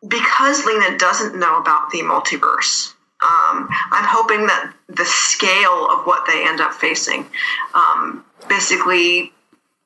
because 0.07 0.65
Lena 0.67 0.99
doesn't 0.99 1.39
know 1.39 1.57
about 1.59 1.91
the 1.91 2.01
multiverse. 2.01 2.93
Um, 3.23 3.69
I'm 3.91 4.05
hoping 4.05 4.47
that 4.47 4.75
the 4.89 5.07
scale 5.07 5.89
of 5.91 6.07
what 6.07 6.27
they 6.27 6.47
end 6.47 6.61
up 6.61 6.75
facing 6.75 7.27
um, 7.75 8.25
basically 8.49 9.33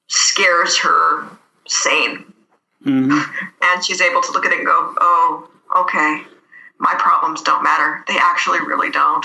scares 0.08 0.78
her 0.78 1.28
sane. 1.68 2.24
And 3.66 3.84
she's 3.84 4.00
able 4.00 4.20
to 4.20 4.32
look 4.32 4.44
at 4.44 4.52
it 4.52 4.58
and 4.58 4.66
go, 4.66 4.94
oh, 5.00 5.50
okay, 5.76 6.22
my 6.78 6.94
problems 6.98 7.40
don't 7.42 7.62
matter. 7.62 8.04
They 8.06 8.18
actually 8.18 8.60
really 8.60 8.90
don't. 8.90 9.24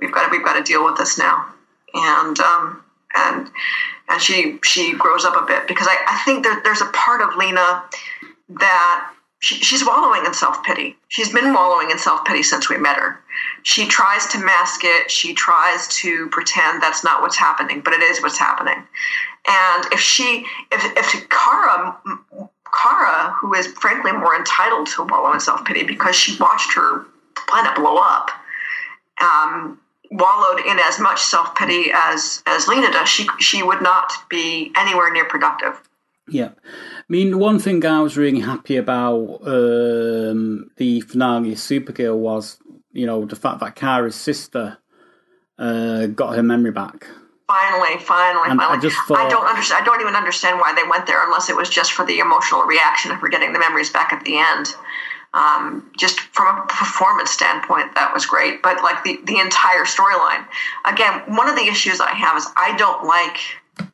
We've 0.00 0.12
got 0.12 0.26
to, 0.26 0.30
we've 0.30 0.44
got 0.44 0.56
to 0.56 0.62
deal 0.62 0.84
with 0.84 0.96
this 0.96 1.18
now. 1.18 1.52
And, 1.92 2.38
um, 2.38 2.84
and, 3.16 3.50
and 4.08 4.20
she, 4.20 4.58
she 4.64 4.94
grows 4.94 5.24
up 5.24 5.40
a 5.40 5.46
bit 5.46 5.66
because 5.68 5.86
I, 5.88 5.96
I 6.06 6.22
think 6.24 6.44
there, 6.44 6.60
there's 6.62 6.82
a 6.82 6.86
part 6.86 7.20
of 7.20 7.36
Lena 7.36 7.84
that 8.50 9.10
she, 9.40 9.56
she's 9.56 9.86
wallowing 9.86 10.26
in 10.26 10.34
self 10.34 10.62
pity. 10.64 10.96
She's 11.08 11.32
been 11.32 11.52
wallowing 11.54 11.90
in 11.90 11.98
self 11.98 12.24
pity 12.24 12.42
since 12.42 12.68
we 12.68 12.76
met 12.76 12.96
her. 12.96 13.20
She 13.62 13.86
tries 13.86 14.26
to 14.28 14.38
mask 14.38 14.80
it. 14.84 15.10
She 15.10 15.32
tries 15.34 15.86
to 15.88 16.28
pretend 16.30 16.82
that's 16.82 17.04
not 17.04 17.22
what's 17.22 17.36
happening, 17.36 17.80
but 17.80 17.92
it 17.92 18.02
is 18.02 18.20
what's 18.20 18.38
happening. 18.38 18.82
And 19.46 19.84
if 19.92 20.00
she, 20.00 20.44
if 20.72 20.84
if 20.96 21.28
Kara, 21.28 21.96
Kara, 22.74 23.36
who 23.40 23.54
is 23.54 23.68
frankly 23.68 24.12
more 24.12 24.34
entitled 24.36 24.88
to 24.88 25.04
wallow 25.04 25.32
in 25.32 25.40
self 25.40 25.64
pity 25.64 25.84
because 25.84 26.16
she 26.16 26.36
watched 26.38 26.74
her 26.74 27.06
planet 27.36 27.76
blow 27.76 27.96
up, 27.96 28.30
um, 29.20 29.80
wallowed 30.10 30.64
in 30.66 30.78
as 30.78 30.98
much 30.98 31.20
self 31.20 31.54
pity 31.54 31.90
as 31.92 32.42
as 32.46 32.66
Lena 32.68 32.90
does, 32.90 33.08
she 33.08 33.26
she 33.38 33.62
would 33.62 33.82
not 33.82 34.12
be 34.28 34.72
anywhere 34.76 35.12
near 35.12 35.24
productive. 35.26 35.80
Yeah. 36.30 36.50
I 36.64 37.04
mean, 37.08 37.38
one 37.38 37.58
thing 37.58 37.84
I 37.86 38.00
was 38.02 38.18
really 38.18 38.40
happy 38.40 38.76
about 38.76 39.40
um, 39.46 40.70
the 40.76 41.00
finale 41.00 41.52
of 41.52 41.58
Supergirl 41.58 42.18
was, 42.18 42.58
you 42.92 43.06
know, 43.06 43.24
the 43.24 43.34
fact 43.36 43.60
that 43.60 43.76
Kara's 43.76 44.14
sister 44.14 44.76
uh, 45.58 46.06
got 46.08 46.36
her 46.36 46.42
memory 46.42 46.70
back. 46.70 47.06
Finally, 47.46 47.98
finally, 48.00 48.50
And 48.50 48.60
I 48.60 48.64
finally. 48.66 48.82
just 48.90 48.98
thought- 49.08 49.16
I 49.18 49.28
don't 49.30 49.46
understand. 49.46 49.82
I 49.82 49.84
don't 49.86 50.02
even 50.02 50.14
understand 50.14 50.60
why 50.60 50.74
they 50.74 50.82
went 50.86 51.06
there, 51.06 51.24
unless 51.24 51.48
it 51.48 51.56
was 51.56 51.70
just 51.70 51.92
for 51.92 52.04
the 52.04 52.18
emotional 52.18 52.64
reaction 52.64 53.10
of 53.10 53.18
her 53.20 53.28
getting 53.28 53.54
the 53.54 53.58
memories 53.58 53.88
back 53.88 54.12
at 54.12 54.22
the 54.26 54.36
end. 54.38 54.74
Um, 55.34 55.90
just 55.98 56.20
from 56.20 56.56
a 56.56 56.66
performance 56.66 57.30
standpoint, 57.30 57.94
that 57.94 58.12
was 58.14 58.24
great. 58.24 58.62
But 58.62 58.82
like 58.82 59.04
the 59.04 59.20
the 59.24 59.38
entire 59.38 59.84
storyline, 59.84 60.46
again, 60.86 61.20
one 61.36 61.48
of 61.48 61.56
the 61.56 61.66
issues 61.66 62.00
I 62.00 62.10
have 62.10 62.36
is 62.36 62.46
I 62.56 62.76
don't 62.76 63.04
like 63.04 63.38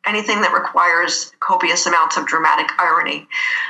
anything 0.07 0.41
that 0.43 0.53
requires 0.55 1.33
copious 1.41 1.87
amounts 1.87 2.17
of 2.17 2.27
dramatic 2.27 2.69
irony. 2.79 3.27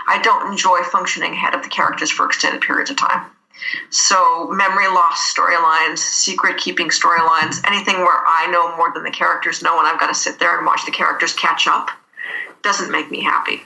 I 0.08 0.20
don't 0.20 0.50
enjoy 0.50 0.82
functioning 0.82 1.32
ahead 1.32 1.54
of 1.54 1.62
the 1.62 1.68
characters 1.68 2.10
for 2.10 2.26
extended 2.26 2.60
periods 2.60 2.90
of 2.90 2.96
time. 2.96 3.30
So, 3.90 4.48
memory 4.50 4.88
loss 4.88 5.32
storylines, 5.32 5.98
secret 5.98 6.58
keeping 6.58 6.88
storylines, 6.88 7.60
anything 7.64 7.96
where 7.96 8.22
I 8.26 8.48
know 8.50 8.76
more 8.76 8.92
than 8.92 9.04
the 9.04 9.10
characters 9.10 9.62
know 9.62 9.78
and 9.78 9.86
I've 9.86 9.98
got 9.98 10.08
to 10.08 10.14
sit 10.14 10.38
there 10.38 10.56
and 10.56 10.66
watch 10.66 10.84
the 10.84 10.92
characters 10.92 11.32
catch 11.32 11.66
up 11.66 11.90
doesn't 12.62 12.90
make 12.90 13.10
me 13.10 13.22
happy. 13.22 13.62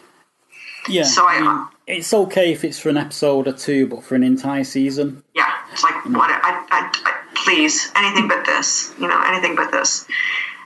Yeah. 0.89 1.05
So 1.05 1.27
I- 1.27 1.41
mean, 1.41 1.69
it's 1.89 2.13
okay 2.13 2.53
if 2.53 2.65
it's 2.65 2.79
for 2.79 2.91
an 2.91 2.99
episode 2.99 3.49
or 3.49 3.53
two, 3.53 3.87
but 3.87 4.05
for 4.05 4.15
an 4.15 4.23
entire 4.23 4.65
season, 4.65 5.23
Yeah, 5.35 5.51
it's 5.73 5.83
like, 5.83 6.05
what? 6.05 6.31
I, 6.31 6.39
I, 6.43 6.67
I, 6.71 7.25
please, 7.35 7.91
anything 7.97 8.29
but 8.29 8.45
this, 8.45 8.93
you 9.01 9.09
know, 9.09 9.21
anything 9.27 9.57
but 9.57 9.71
this. 9.73 10.07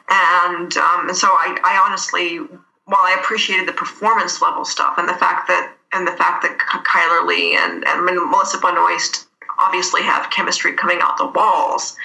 And, 0.09 0.77
um, 0.77 1.09
and 1.09 1.16
so 1.16 1.29
I, 1.29 1.57
I 1.64 1.87
honestly, 1.87 2.39
while 2.39 3.01
I 3.01 3.16
appreciated 3.20 3.68
the 3.68 3.73
performance 3.73 4.43
level 4.43 4.64
stuff 4.64 4.99
and 4.99 5.09
the 5.09 5.14
fact 5.14 5.49
that, 5.49 5.73
and 5.93 6.07
the 6.07 6.12
fact 6.12 6.43
that 6.43 6.59
Ky- 6.59 6.79
Chyler 6.79 7.27
Leigh 7.27 7.57
and, 7.57 7.87
and 7.87 8.05
Melissa 8.05 8.59
Benoist 8.59 9.27
obviously 9.61 10.03
have 10.03 10.31
chemistry 10.31 10.73
coming 10.75 10.99
out 11.01 11.18
the 11.18 11.29
walls, 11.29 11.97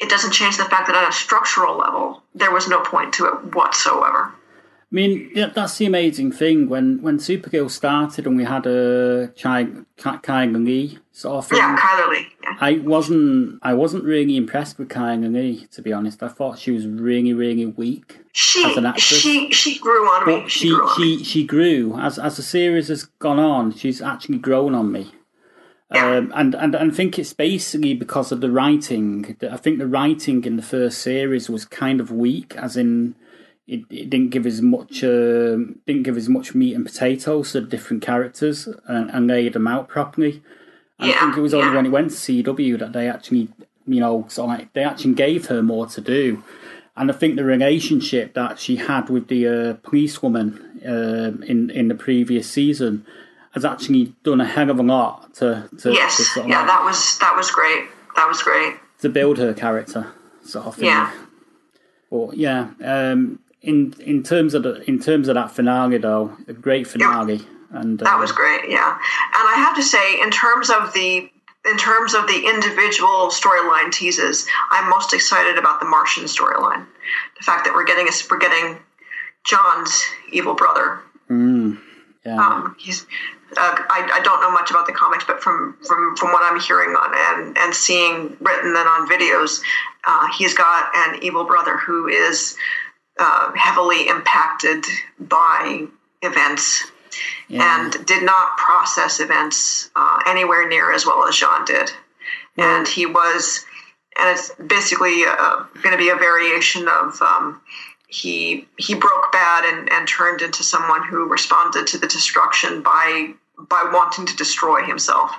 it 0.00 0.08
doesn't 0.08 0.32
change 0.32 0.56
the 0.56 0.64
fact 0.64 0.88
that 0.88 0.96
on 0.96 1.08
a 1.08 1.12
structural 1.12 1.76
level, 1.76 2.22
there 2.34 2.52
was 2.52 2.68
no 2.68 2.80
point 2.80 3.14
to 3.14 3.26
it 3.26 3.54
whatsoever. 3.54 4.32
I 4.90 4.94
mean, 4.94 5.30
that's 5.54 5.76
the 5.76 5.84
amazing 5.84 6.32
thing. 6.32 6.68
When 6.70 7.02
when 7.02 7.18
Supergirl 7.18 7.70
started 7.70 8.26
and 8.26 8.38
we 8.38 8.44
had 8.44 8.66
a 8.66 9.28
Chai 9.36 9.66
Kai 9.98 10.46
Lee 10.46 10.98
sort 11.12 11.36
of 11.36 11.46
thing, 11.46 11.58
Yeah, 11.58 11.76
Chyler 11.76 12.08
Leigh. 12.08 12.26
Yeah. 12.42 12.54
I 12.58 12.72
wasn't 12.78 13.58
I 13.62 13.74
wasn't 13.74 14.04
really 14.04 14.36
impressed 14.38 14.78
with 14.78 14.88
Kai 14.88 15.16
Lee, 15.16 15.66
to 15.72 15.82
be 15.82 15.92
honest. 15.92 16.22
I 16.22 16.28
thought 16.28 16.58
she 16.58 16.70
was 16.70 16.86
really, 16.86 17.34
really 17.34 17.66
weak. 17.66 18.20
She, 18.32 18.64
As 18.64 18.78
an 18.78 18.86
actress. 18.86 19.20
she, 19.20 19.50
she 19.52 19.78
grew 19.78 20.06
on 20.06 20.26
me. 20.26 20.48
She, 20.48 20.60
she 20.60 20.68
grew 20.70 20.88
on 20.88 21.00
me. 21.02 21.18
she 21.18 21.24
she 21.24 21.44
grew 21.44 21.98
as 22.00 22.18
as 22.18 22.36
the 22.38 22.42
series 22.42 22.88
has 22.88 23.04
gone 23.18 23.38
on. 23.38 23.72
She's 23.74 24.00
actually 24.00 24.38
grown 24.38 24.74
on 24.74 24.90
me. 24.90 25.12
Yeah. 25.94 26.16
Um, 26.16 26.32
and, 26.34 26.54
and 26.54 26.74
and 26.74 26.92
I 26.92 26.94
think 26.94 27.18
it's 27.18 27.34
basically 27.34 27.92
because 27.92 28.32
of 28.32 28.40
the 28.40 28.50
writing. 28.50 29.36
I 29.50 29.58
think 29.58 29.78
the 29.78 29.86
writing 29.86 30.44
in 30.44 30.56
the 30.56 30.62
first 30.62 31.02
series 31.02 31.50
was 31.50 31.66
kind 31.66 32.00
of 32.00 32.10
weak, 32.10 32.56
as 32.56 32.74
in 32.76 33.16
it, 33.68 33.84
it 33.90 34.08
didn't 34.10 34.30
give 34.30 34.46
as 34.46 34.62
much 34.62 35.04
um, 35.04 35.78
didn't 35.86 36.02
give 36.04 36.16
as 36.16 36.28
much 36.28 36.54
meat 36.54 36.74
and 36.74 36.86
potatoes 36.86 37.52
to 37.52 37.60
the 37.60 37.66
different 37.66 38.02
characters 38.02 38.66
and, 38.86 39.10
and 39.10 39.26
laid 39.26 39.52
them 39.52 39.66
out 39.66 39.88
properly. 39.88 40.42
And 40.98 41.12
I 41.12 41.20
think 41.20 41.36
it 41.36 41.40
was 41.40 41.54
only 41.54 41.68
yeah. 41.68 41.76
when 41.76 41.86
it 41.86 41.90
went 41.90 42.10
to 42.10 42.16
CW 42.16 42.78
that 42.80 42.92
they 42.92 43.08
actually, 43.08 43.48
you 43.86 44.00
know, 44.00 44.26
sort 44.28 44.50
of 44.50 44.58
like 44.58 44.72
they 44.72 44.82
actually 44.82 45.14
gave 45.14 45.46
her 45.46 45.62
more 45.62 45.86
to 45.86 46.00
do. 46.00 46.42
And 46.96 47.10
I 47.10 47.14
think 47.14 47.36
the 47.36 47.44
relationship 47.44 48.34
that 48.34 48.58
she 48.58 48.76
had 48.76 49.08
with 49.08 49.28
the 49.28 49.46
uh, 49.46 49.74
policewoman 49.88 50.64
um 50.86 51.42
in 51.42 51.70
in 51.70 51.88
the 51.88 51.94
previous 51.94 52.50
season 52.50 53.04
has 53.52 53.64
actually 53.64 54.14
done 54.24 54.40
a 54.40 54.46
hell 54.46 54.70
of 54.70 54.78
a 54.78 54.82
lot 54.82 55.34
to 55.34 55.68
to, 55.70 55.76
to 55.76 55.92
Yes, 55.92 56.16
sort 56.16 56.46
of 56.46 56.50
yeah, 56.50 56.58
like- 56.60 56.68
that 56.68 56.84
was 56.84 57.18
that 57.18 57.36
was 57.36 57.50
great. 57.50 57.84
That 58.16 58.26
was 58.26 58.42
great. 58.42 58.74
to 59.02 59.08
build 59.08 59.38
her 59.38 59.54
character, 59.54 60.12
sort 60.42 60.66
of 60.66 60.74
thing. 60.74 60.86
Yeah. 60.86 61.12
But 62.10 62.36
yeah, 62.36 62.70
um, 62.82 63.38
in 63.62 63.94
in 64.00 64.22
terms 64.22 64.54
of 64.54 64.62
the 64.62 64.88
in 64.88 65.00
terms 65.00 65.28
of 65.28 65.34
that 65.34 65.50
finale 65.50 65.98
though, 65.98 66.36
a 66.46 66.52
great 66.52 66.86
finale, 66.86 67.40
and 67.70 68.00
uh, 68.00 68.04
That 68.04 68.18
was 68.18 68.32
great, 68.32 68.68
yeah. 68.68 68.92
And 68.92 69.48
I 69.48 69.54
have 69.56 69.76
to 69.76 69.82
say, 69.82 70.20
in 70.20 70.30
terms 70.30 70.70
of 70.70 70.92
the 70.92 71.30
in 71.68 71.76
terms 71.76 72.14
of 72.14 72.26
the 72.26 72.46
individual 72.46 73.28
storyline 73.28 73.92
teases, 73.92 74.46
I'm 74.70 74.88
most 74.88 75.12
excited 75.12 75.58
about 75.58 75.80
the 75.80 75.86
Martian 75.86 76.24
storyline. 76.24 76.86
The 77.38 77.44
fact 77.44 77.64
that 77.64 77.74
we're 77.74 77.84
getting 77.84 78.08
a, 78.08 78.12
we're 78.30 78.38
getting 78.38 78.78
J'onn's 79.46 80.04
evil 80.32 80.54
brother. 80.54 81.00
yeah, 82.24 82.38
Um, 82.38 82.76
he's 82.78 83.06
uh, 83.56 83.76
I, 83.88 84.10
I 84.12 84.20
don't 84.22 84.40
know 84.42 84.50
much 84.50 84.70
about 84.70 84.86
the 84.86 84.92
comics, 84.92 85.24
but 85.24 85.42
from 85.42 85.76
from 85.86 86.16
from 86.16 86.32
what 86.32 86.42
I'm 86.42 86.60
hearing 86.60 86.90
on 86.90 87.12
and 87.14 87.58
and 87.58 87.74
seeing 87.74 88.36
written 88.40 88.76
and 88.76 88.88
on 88.88 89.08
videos, 89.08 89.62
uh, 90.06 90.28
he's 90.36 90.54
got 90.54 90.90
an 90.94 91.22
evil 91.22 91.44
brother 91.44 91.76
who 91.76 92.08
is 92.08 92.56
uh, 93.18 93.52
heavily 93.56 94.08
impacted 94.08 94.84
by 95.18 95.86
events 96.22 96.90
yeah. 97.48 97.80
and 97.80 98.06
did 98.06 98.22
not 98.22 98.56
process 98.56 99.20
events 99.20 99.90
uh, 99.96 100.20
anywhere 100.26 100.68
near 100.68 100.92
as 100.92 101.06
well 101.06 101.26
as 101.26 101.34
J'onn 101.34 101.66
did. 101.66 101.90
And 102.56 102.86
he 102.86 103.06
was, 103.06 103.64
and 104.18 104.30
it's 104.30 104.52
basically 104.54 105.24
uh, 105.26 105.64
going 105.82 105.92
to 105.92 105.98
be 105.98 106.10
a 106.10 106.16
variation 106.16 106.88
of 106.88 107.20
um, 107.22 107.60
he 108.08 108.66
he 108.78 108.94
broke 108.94 109.30
bad 109.32 109.64
and, 109.64 109.92
and 109.92 110.08
turned 110.08 110.42
into 110.42 110.62
someone 110.62 111.04
who 111.04 111.28
responded 111.28 111.86
to 111.88 111.98
the 111.98 112.06
destruction 112.06 112.82
by 112.82 113.32
by 113.68 113.90
wanting 113.92 114.26
to 114.26 114.36
destroy 114.36 114.82
himself. 114.82 115.32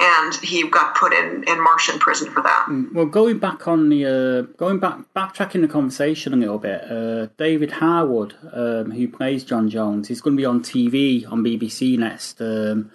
And 0.00 0.34
he 0.36 0.68
got 0.68 0.96
put 0.96 1.12
in, 1.12 1.44
in 1.46 1.62
Martian 1.62 1.98
prison 1.98 2.30
for 2.30 2.42
that. 2.42 2.66
Well, 2.92 3.06
going 3.06 3.38
back 3.38 3.68
on 3.68 3.88
the 3.88 4.04
uh, 4.04 4.42
going 4.56 4.80
back 4.80 4.98
backtracking 5.14 5.60
the 5.60 5.68
conversation 5.68 6.34
a 6.34 6.36
little 6.36 6.58
bit, 6.58 6.82
uh, 6.90 7.26
David 7.38 7.70
Harewood, 7.70 8.34
um, 8.52 8.90
who 8.90 9.06
plays 9.08 9.44
J'onn 9.44 9.70
J'onzz, 9.70 10.08
he's 10.08 10.20
going 10.20 10.36
to 10.36 10.40
be 10.40 10.46
on 10.46 10.60
TV 10.60 11.30
on 11.30 11.44
BBC 11.44 11.96
next 11.98 12.40
um, 12.40 12.90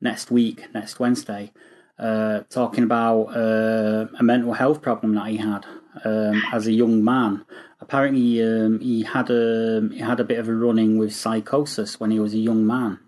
next 0.00 0.30
week, 0.30 0.72
next 0.72 1.00
Wednesday, 1.00 1.52
uh, 1.98 2.40
talking 2.48 2.84
about 2.84 3.24
uh, 3.36 4.06
a 4.18 4.22
mental 4.22 4.52
health 4.52 4.82
problem 4.82 5.14
that 5.14 5.26
he 5.28 5.38
had 5.38 5.66
um, 6.04 6.42
as 6.52 6.66
a 6.66 6.72
young 6.72 7.02
man. 7.02 7.44
Apparently, 7.80 8.42
um, 8.42 8.78
he 8.80 9.02
had 9.02 9.30
a 9.30 9.88
he 9.92 9.98
had 9.98 10.20
a 10.20 10.24
bit 10.24 10.38
of 10.38 10.48
a 10.48 10.54
running 10.54 10.96
with 10.96 11.14
psychosis 11.14 11.98
when 11.98 12.10
he 12.10 12.20
was 12.20 12.34
a 12.34 12.38
young 12.38 12.66
man. 12.66 13.00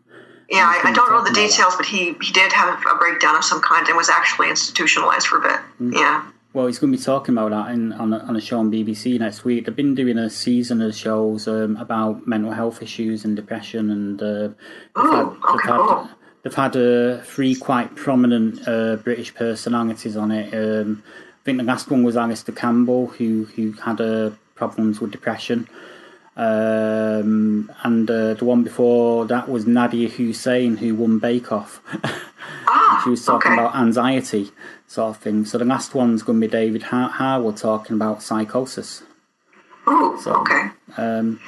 Yeah, 0.49 0.65
I, 0.65 0.91
I 0.91 0.93
don't 0.93 1.11
know 1.11 1.25
the 1.25 1.35
details, 1.35 1.75
but 1.77 1.87
he, 1.87 2.15
he 2.23 2.33
did 2.33 2.53
have 2.53 2.81
a 2.87 2.95
breakdown 2.97 3.37
of 3.37 3.45
some 3.45 3.61
kind 3.61 3.87
and 3.89 3.97
was 3.97 4.09
actually 4.09 4.49
institutionalized 4.49 5.27
for 5.27 5.39
a 5.39 5.41
bit. 5.41 5.61
Mm. 5.81 5.95
Yeah. 5.95 6.31
Well, 6.53 6.69
he's 6.69 6.79
going 6.79 6.91
to 6.93 6.97
be 6.97 7.05
talking 7.05 7.37
about 7.37 7.51
that 7.51 7.75
in, 7.75 7.93
on, 7.93 8.15
a, 8.15 8.19
on 8.21 8.37
a 8.37 8.41
show 8.41 8.61
on 8.61 8.71
BBC 8.71 9.19
next 9.19 9.45
week. 9.45 9.67
They've 9.67 9.77
been 9.77 9.95
doing 9.95 10.17
a 10.17 10.31
season 10.31 10.81
of 10.81 10.95
shows 10.95 11.47
um, 11.49 11.77
about 11.77 12.27
mental 12.27 12.53
health 12.53 12.81
issues 12.81 13.27
and 13.27 13.37
depression, 13.37 13.91
and 13.91 14.23
uh, 14.23 14.49
they've, 14.95 15.05
Ooh, 15.05 15.11
had, 15.11 15.27
okay, 15.27 15.37
they've, 15.53 15.63
had, 15.63 15.77
cool. 15.77 16.09
they've 16.43 16.55
had 16.55 16.77
uh, 16.77 17.23
three 17.25 17.55
quite 17.57 17.95
prominent 17.95 18.67
uh, 18.67 18.97
British 18.97 19.35
personalities 19.35 20.17
on 20.17 20.31
it. 20.31 20.55
Um, 20.55 21.03
I 21.07 21.45
think 21.45 21.59
the 21.59 21.65
last 21.65 21.91
one 21.91 22.03
was 22.03 22.17
Alastair 22.17 22.55
Campbell, 22.55 23.09
who 23.09 23.45
who 23.55 23.73
had 23.73 24.01
uh, 24.01 24.31
problems 24.55 24.99
with 24.99 25.11
depression. 25.11 25.69
Um, 26.37 27.71
and 27.83 28.11
uh, 28.11 28.35
the 28.35 28.45
one 28.45 28.63
before 28.63 29.25
that 29.27 29.49
was 29.49 29.65
Nadiya 29.65 30.11
Hussain, 30.11 30.77
who 30.77 30.95
won 30.95 31.19
Bake 31.19 31.53
Off. 31.53 31.81
Ah, 32.69 33.01
She 33.05 33.11
was 33.11 33.25
talking 33.25 33.53
okay. 33.53 33.61
about 33.61 33.77
anxiety 33.77 34.51
sort 34.89 35.11
of 35.11 35.23
thing. 35.23 35.45
So 35.45 35.57
the 35.59 35.65
last 35.65 35.95
one's 35.95 36.23
going 36.23 36.41
to 36.41 36.47
be 36.47 36.51
David 36.51 36.83
Har- 36.85 37.11
Harewood 37.11 37.57
talking 37.57 37.95
about 37.97 38.23
psychosis. 38.23 39.03
Oh, 39.87 40.19
So- 40.23 40.35
okay. 40.41 40.69
Um, 40.97 41.41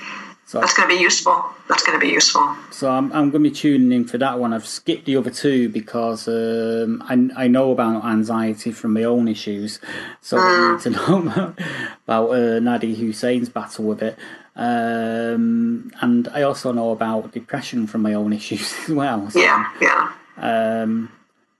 so 0.47 0.60
That's 0.60 0.74
going 0.74 0.89
to 0.89 0.94
be 0.97 1.01
useful. 1.02 1.44
That's 1.69 1.82
going 1.85 1.98
to 2.01 2.05
be 2.06 2.12
useful. 2.12 2.56
so 2.70 2.90
I'm, 2.90 3.12
I'm 3.12 3.31
going 3.31 3.44
to 3.44 3.51
be 3.51 3.55
tuning 3.55 3.93
in 3.93 4.06
for 4.06 4.16
that 4.19 4.39
one. 4.39 4.52
I've 4.55 4.66
skipped 4.66 5.05
the 5.06 5.16
other 5.16 5.31
two 5.31 5.69
because 5.69 6.27
um, 6.28 7.02
I, 7.06 7.44
I 7.44 7.48
know 7.48 7.70
about 7.73 8.05
anxiety 8.05 8.70
from 8.73 8.94
my 8.94 9.05
own 9.05 9.28
issues. 9.28 9.78
So 10.23 10.39
I 10.39 10.73
need 10.73 10.81
to 10.82 10.90
know 10.98 11.19
about, 11.28 11.59
about 12.05 12.31
uh, 12.31 12.60
Nadiya 12.60 12.97
Hussain's 12.97 13.48
battle 13.51 13.85
with 13.85 14.02
it. 14.02 14.19
Um, 14.59 15.93
and 16.01 16.28
I 16.28 16.43
also 16.43 16.72
know 16.72 16.90
about 16.90 17.32
depression 17.32 17.86
from 17.86 18.02
my 18.02 18.14
own 18.14 18.32
issues 18.40 18.74
as 18.82 18.90
well. 18.90 19.30
So, 19.30 19.39
Yeah, 19.40 19.70
yeah. 19.80 20.12
Um, 20.36 21.12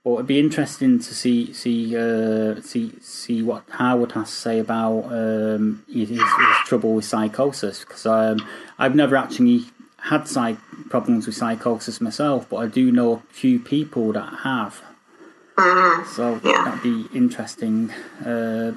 but 0.03 0.13
it'd 0.13 0.27
be 0.27 0.39
interesting 0.39 0.99
to 0.99 1.13
see 1.13 1.51
see 1.53 1.95
uh, 1.97 2.61
see 2.61 2.93
see 3.01 3.41
what 3.43 3.63
Harewood 3.69 4.13
has 4.13 4.29
to 4.29 4.35
say 4.35 4.59
about 4.59 5.05
um, 5.11 5.83
his, 5.89 6.09
his 6.09 6.57
trouble 6.65 6.93
with 6.95 7.05
psychosis 7.05 7.79
because 7.81 8.05
um, 8.05 8.37
I've 8.77 8.95
never 8.95 9.15
actually 9.17 9.65
had 9.97 10.27
psych 10.27 10.57
problems 10.89 11.25
with 11.25 11.35
psychosis 11.35 11.99
myself, 11.99 12.47
but 12.49 12.57
I 12.57 12.67
do 12.67 12.91
know 12.91 13.13
a 13.29 13.33
few 13.33 13.59
people 13.59 14.13
that 14.13 14.33
have. 14.43 14.81
So 16.15 16.39
Yeah. 16.43 16.63
that'd 16.63 16.81
be 16.81 17.05
interesting 17.13 17.91
uh, 18.25 18.71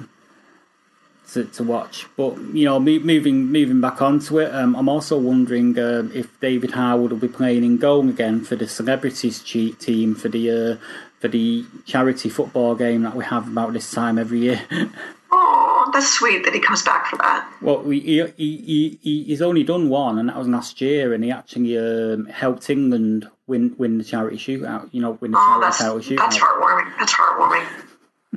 to 1.33 1.45
to 1.45 1.63
watch. 1.63 2.07
But 2.17 2.37
you 2.53 2.65
know, 2.65 2.79
mo- 2.79 2.99
moving 2.99 3.51
moving 3.51 3.81
back 3.81 4.01
onto 4.01 4.39
it, 4.39 4.53
um, 4.53 4.75
I'm 4.75 4.89
also 4.89 5.17
wondering 5.17 5.77
uh, 5.77 6.07
if 6.13 6.39
David 6.39 6.71
Harewood 6.71 7.11
will 7.11 7.17
be 7.19 7.27
playing 7.27 7.63
in 7.63 7.77
goal 7.77 8.07
again 8.09 8.43
for 8.43 8.55
the 8.55 8.67
celebrities 8.67 9.41
cheat 9.43 9.79
team 9.79 10.15
for 10.15 10.29
the 10.29 10.49
uh, 10.51 10.77
for 11.19 11.27
the 11.27 11.65
charity 11.85 12.29
football 12.29 12.75
game 12.75 13.03
that 13.03 13.15
we 13.15 13.23
have 13.25 13.47
about 13.47 13.73
this 13.73 13.91
time 13.91 14.17
every 14.17 14.39
year. 14.39 14.61
Oh, 15.35 15.89
that's 15.91 16.13
sweet 16.13 16.43
that 16.45 16.53
he 16.53 16.59
comes 16.59 16.83
back 16.83 17.07
for 17.07 17.17
that. 17.17 17.51
well, 17.59 17.83
he, 17.89 17.99
he, 18.01 18.23
he, 18.37 18.99
he- 19.01 19.23
he's 19.23 19.41
only 19.41 19.63
done 19.63 19.89
one, 19.89 20.19
and 20.19 20.29
that 20.29 20.37
was 20.37 20.47
last 20.47 20.79
year, 20.79 21.11
and 21.11 21.23
he 21.23 21.31
actually 21.31 21.75
um, 21.75 22.25
helped 22.27 22.69
England 22.69 23.27
win 23.47 23.73
win 23.79 23.97
the 23.97 24.03
charity 24.03 24.37
shootout. 24.37 24.89
You 24.91 25.01
know, 25.01 25.17
win 25.21 25.31
the 25.31 25.37
Oh, 25.39 25.59
charity, 25.59 25.61
that's 25.65 25.77
charity 25.79 26.15
that's 26.17 26.37
heartwarming. 26.37 26.93
That's 26.99 27.13
heartwarming. 27.13 27.65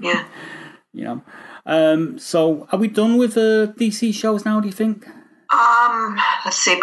Yeah. 0.00 0.24
You 0.94 1.04
know. 1.04 1.22
Um, 1.66 2.18
so, 2.18 2.68
are 2.70 2.78
we 2.78 2.88
done 2.88 3.18
with 3.18 3.36
uh, 3.36 3.66
DC 3.74 4.14
shows 4.14 4.44
now? 4.44 4.60
Do 4.60 4.68
you 4.68 4.72
think? 4.72 5.06
Um, 5.52 6.18
let's 6.44 6.56
see. 6.56 6.80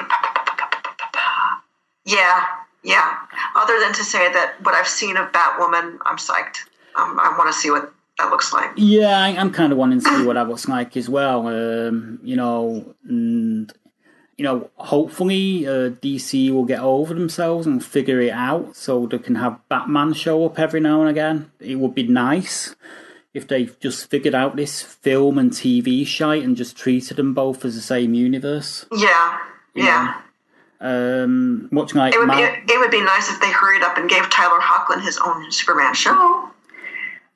Yeah, 2.05 2.45
yeah. 2.84 3.18
Other 3.55 3.80
than 3.80 3.93
to 3.93 4.03
say 4.03 4.31
that 4.34 4.55
what 4.61 4.76
I've 4.76 4.88
seen 4.88 5.15
of 5.15 5.31
Batwoman, 5.31 5.97
I'm 6.05 6.18
psyched. 6.18 6.68
Um, 6.95 7.19
I 7.19 7.34
want 7.38 7.51
to 7.51 7.57
see 7.57 7.72
what 7.72 7.93
that 8.19 8.30
looks 8.30 8.51
like. 8.51 8.72
Yeah, 8.76 9.19
I, 9.19 9.30
I'm 9.30 9.51
kind 9.51 9.72
of 9.72 9.77
wanting 9.77 10.01
to 10.01 10.05
see 10.05 10.26
what 10.26 10.34
that 10.34 10.49
looks 10.49 10.68
like 10.68 10.97
as 10.97 11.10
well. 11.10 11.47
Um, 11.47 12.19
you 12.22 12.35
know, 12.35 12.93
and 13.07 13.72
you 14.38 14.43
know, 14.43 14.69
hopefully 14.76 15.65
uh, 15.65 15.91
DC 16.01 16.51
will 16.51 16.65
get 16.65 16.81
over 16.81 17.14
themselves 17.14 17.65
and 17.65 17.84
figure 17.84 18.19
it 18.19 18.31
out, 18.31 18.76
so 18.76 19.05
they 19.07 19.19
can 19.19 19.35
have 19.35 19.60
Batman 19.69 20.14
show 20.14 20.45
up 20.45 20.60
every 20.60 20.81
now 20.81 21.01
and 21.01 21.10
again. 21.10 21.51
It 21.61 21.76
would 21.76 21.95
be 21.95 22.03
nice 22.03 22.76
if 23.34 23.47
they 23.47 23.65
just 23.80 24.10
figured 24.10 24.35
out 24.35 24.55
this 24.55 24.81
film 24.81 25.38
and 25.38 25.51
TV 25.51 26.05
shite 26.05 26.43
and 26.43 26.55
just 26.55 26.77
treated 26.77 27.18
them 27.18 27.34
both 27.34 27.65
as 27.65 27.76
the 27.76 27.81
same 27.81 28.14
universe. 28.14 28.85
Yeah, 28.95 29.39
yeah. 29.73 30.22
Um, 30.80 31.69
much 31.72 31.95
like 31.95 32.14
It 32.14 32.19
would 32.19 32.30
be 32.30 32.41
it 32.41 32.80
would 32.80 32.91
be 32.91 33.01
nice 33.01 33.31
if 33.31 33.39
they 33.39 33.49
hurried 33.51 33.84
up 33.84 33.97
and 33.97 34.10
gave 34.10 34.30
Tyler 34.30 34.60
Hoechlin 34.60 35.01
his 35.01 35.18
own 35.26 35.49
Superman 35.51 35.93
show. 35.93 36.49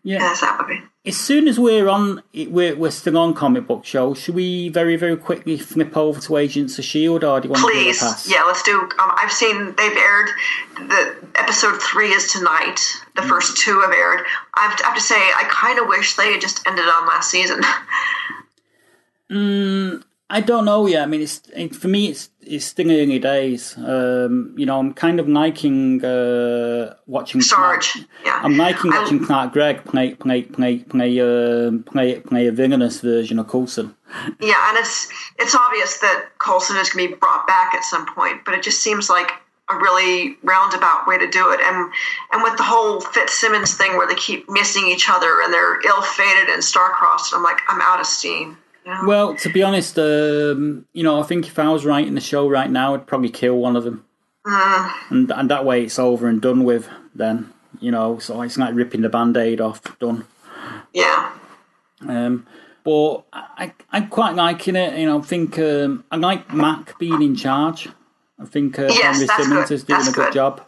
yeah. 0.03 0.19
Yes, 0.19 0.41
that 0.41 0.57
would 0.57 0.67
be. 0.67 0.81
As 1.07 1.15
soon 1.15 1.47
as 1.47 1.57
we're 1.57 1.87
on, 1.87 2.21
we're, 2.35 2.75
we're 2.75 2.91
still 2.91 3.17
on 3.17 3.33
comic 3.33 3.65
book 3.65 3.85
show. 3.85 4.13
Should 4.13 4.35
we 4.35 4.67
very, 4.67 4.97
very 4.97 5.15
quickly 5.15 5.57
flip 5.57 5.95
over 5.95 6.19
to 6.19 6.35
Agents 6.37 6.77
of 6.77 6.83
Shield, 6.83 7.23
or 7.23 7.39
do 7.39 7.47
you 7.47 7.51
want 7.53 7.63
to 7.65 7.71
Please, 7.71 7.99
do 8.01 8.05
a 8.05 8.35
yeah, 8.35 8.43
let's 8.43 8.61
do. 8.63 8.77
Um, 8.77 8.89
I've 8.99 9.31
seen 9.31 9.73
they've 9.77 9.95
aired. 9.97 10.29
The 10.75 11.15
episode 11.35 11.81
three 11.81 12.09
is 12.09 12.31
tonight. 12.31 12.81
The 13.15 13.21
Mm. 13.21 13.29
first 13.29 13.55
two 13.57 13.79
have 13.79 13.91
aired. 13.91 14.25
I 14.55 14.67
have 14.67 14.75
to, 14.77 14.83
I 14.83 14.87
have 14.89 14.97
to 14.97 15.01
say, 15.03 15.15
I 15.15 15.45
kind 15.49 15.79
of 15.79 15.87
wish 15.87 16.15
they 16.17 16.33
had 16.33 16.41
just 16.41 16.67
ended 16.67 16.85
on 16.85 17.07
last 17.07 17.31
season. 17.31 17.61
I 20.29 20.41
don't 20.41 20.65
know 20.65 20.87
yet. 20.87 21.03
I 21.03 21.05
mean, 21.05 21.21
it's 21.21 21.41
it, 21.55 21.73
for 21.73 21.87
me, 21.87 22.07
it's 22.07 22.29
it's 22.41 22.65
still 22.65 22.91
early 22.91 23.17
days. 23.17 23.77
Um, 23.77 24.53
you 24.57 24.65
know, 24.65 24.77
I'm 24.77 24.93
kind 24.93 25.21
of 25.21 25.29
liking 25.29 26.03
uh, 26.03 26.95
watching 27.05 27.39
Sarge, 27.41 27.93
Clark- 27.93 28.07
yeah. 28.25 28.39
I'm 28.43 28.57
liking 28.57 28.91
I- 28.91 28.99
watching 28.99 29.23
Clark 29.23 29.53
Gregg 29.53 29.85
play 29.85 30.15
play 30.15 30.41
play 30.43 30.79
play 30.79 31.19
um 31.21 31.83
play 31.83 32.19
play 32.19 32.47
a 32.47 32.51
villainous 32.51 32.99
version 32.99 33.39
of 33.39 33.47
Coulson. 33.47 33.95
Yeah, 34.41 34.69
and 34.69 34.77
it's 34.77 35.07
it's 35.39 35.55
obvious 35.55 35.99
that 35.99 36.25
Coulson 36.39 36.75
is 36.77 36.89
going 36.89 37.07
to 37.07 37.13
be 37.13 37.19
brought 37.19 37.47
back 37.47 37.73
at 37.73 37.83
some 37.85 38.05
point, 38.13 38.43
but 38.43 38.53
it 38.53 38.63
just 38.63 38.81
seems 38.81 39.09
like 39.09 39.31
a 39.69 39.75
really 39.77 40.37
roundabout 40.43 41.07
way 41.07 41.17
to 41.17 41.27
do 41.29 41.51
it. 41.51 41.61
And 41.61 41.91
and 42.33 42.43
with 42.43 42.57
the 42.57 42.63
whole 42.63 42.99
Fitzsimmons 42.99 43.75
thing 43.75 43.95
where 43.95 44.07
they 44.07 44.15
keep 44.15 44.49
missing 44.49 44.87
each 44.87 45.09
other 45.09 45.41
and 45.41 45.53
they're 45.53 45.79
ill-fated 45.87 46.49
and 46.49 46.61
star-crossed, 46.63 47.33
I'm 47.33 47.43
like, 47.43 47.59
I'm 47.69 47.79
out 47.81 47.99
of 48.01 48.05
steam. 48.05 48.57
Well, 49.05 49.35
to 49.35 49.49
be 49.51 49.63
honest, 49.63 49.97
um, 49.99 50.85
you 50.93 51.03
know, 51.03 51.19
I 51.19 51.23
think 51.23 51.47
if 51.47 51.59
I 51.59 51.69
was 51.69 51.85
writing 51.85 52.15
the 52.15 52.21
show 52.21 52.47
right 52.49 52.69
now, 52.69 52.93
I'd 52.93 53.05
probably 53.07 53.29
kill 53.29 53.57
one 53.57 53.75
of 53.75 53.83
them, 53.83 54.05
and 55.09 55.31
and 55.31 55.49
that 55.51 55.65
way 55.65 55.83
it's 55.83 55.99
over 55.99 56.27
and 56.27 56.41
done 56.41 56.63
with. 56.63 56.87
Then 57.13 57.51
you 57.79 57.91
know, 57.91 58.17
so 58.19 58.41
it's 58.41 58.57
like 58.57 58.73
ripping 58.73 59.01
the 59.01 59.09
band-aid 59.09 59.59
off. 59.61 59.81
Done. 59.99 60.25
yeah, 60.93 61.31
Um, 62.07 62.47
but 62.83 63.23
I, 63.33 63.73
I'm 63.91 64.07
quite 64.07 64.35
liking 64.35 64.75
it. 64.75 64.97
You 64.97 65.05
know, 65.07 65.19
I 65.19 65.21
think 65.21 65.59
um, 65.59 66.05
I 66.09 66.15
like 66.15 66.53
Mac 66.53 66.97
being 66.97 67.21
in 67.21 67.35
charge. 67.35 67.89
I 68.39 68.45
think 68.45 68.79
uh, 68.79 68.83
Yes, 68.89 69.19
Henry 69.19 69.27
Simmons 69.27 69.69
good. 69.69 69.73
is 69.75 69.83
doing 69.83 69.99
That's 69.99 70.09
a 70.09 70.13
good 70.13 70.23
good. 70.25 70.33
job 70.33 70.61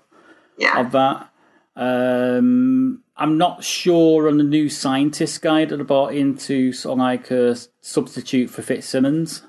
yeah. 0.57 0.79
of 0.79 0.91
that. 0.91 1.29
Um, 1.75 3.03
I'm 3.19 3.37
not 3.37 3.65
sure 3.65 4.29
on 4.29 4.37
the 4.37 4.45
new 4.45 4.69
scientist 4.69 5.41
guy 5.41 5.65
that 5.65 5.77
I 5.77 5.83
bought 5.83 6.13
into 6.13 6.71
sort 6.71 6.93
of 6.93 6.99
like 6.99 7.29
a 7.31 7.57
substitute 7.81 8.49
for 8.49 8.61
Fitzsimmons. 8.61 9.43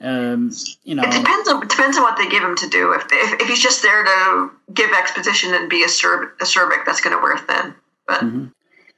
Um, 0.00 0.50
you 0.82 0.96
know, 0.96 1.04
It 1.04 1.12
depends 1.12 1.48
on 1.48 1.62
it 1.62 1.68
depends 1.68 1.96
on 1.96 2.02
what 2.02 2.18
they 2.18 2.28
give 2.28 2.42
him 2.42 2.56
to 2.56 2.68
do. 2.68 2.92
If 2.92 3.04
if, 3.12 3.42
if 3.42 3.48
he's 3.48 3.62
just 3.62 3.82
there 3.82 4.02
to 4.02 4.50
give 4.74 4.90
exposition 4.90 5.54
and 5.54 5.70
be 5.70 5.84
a 5.84 5.88
Serb, 5.88 6.30
a 6.40 6.44
that's 6.84 7.00
going 7.00 7.16
to 7.16 7.22
wear 7.22 7.38
thin. 7.38 7.74
But 8.08 8.24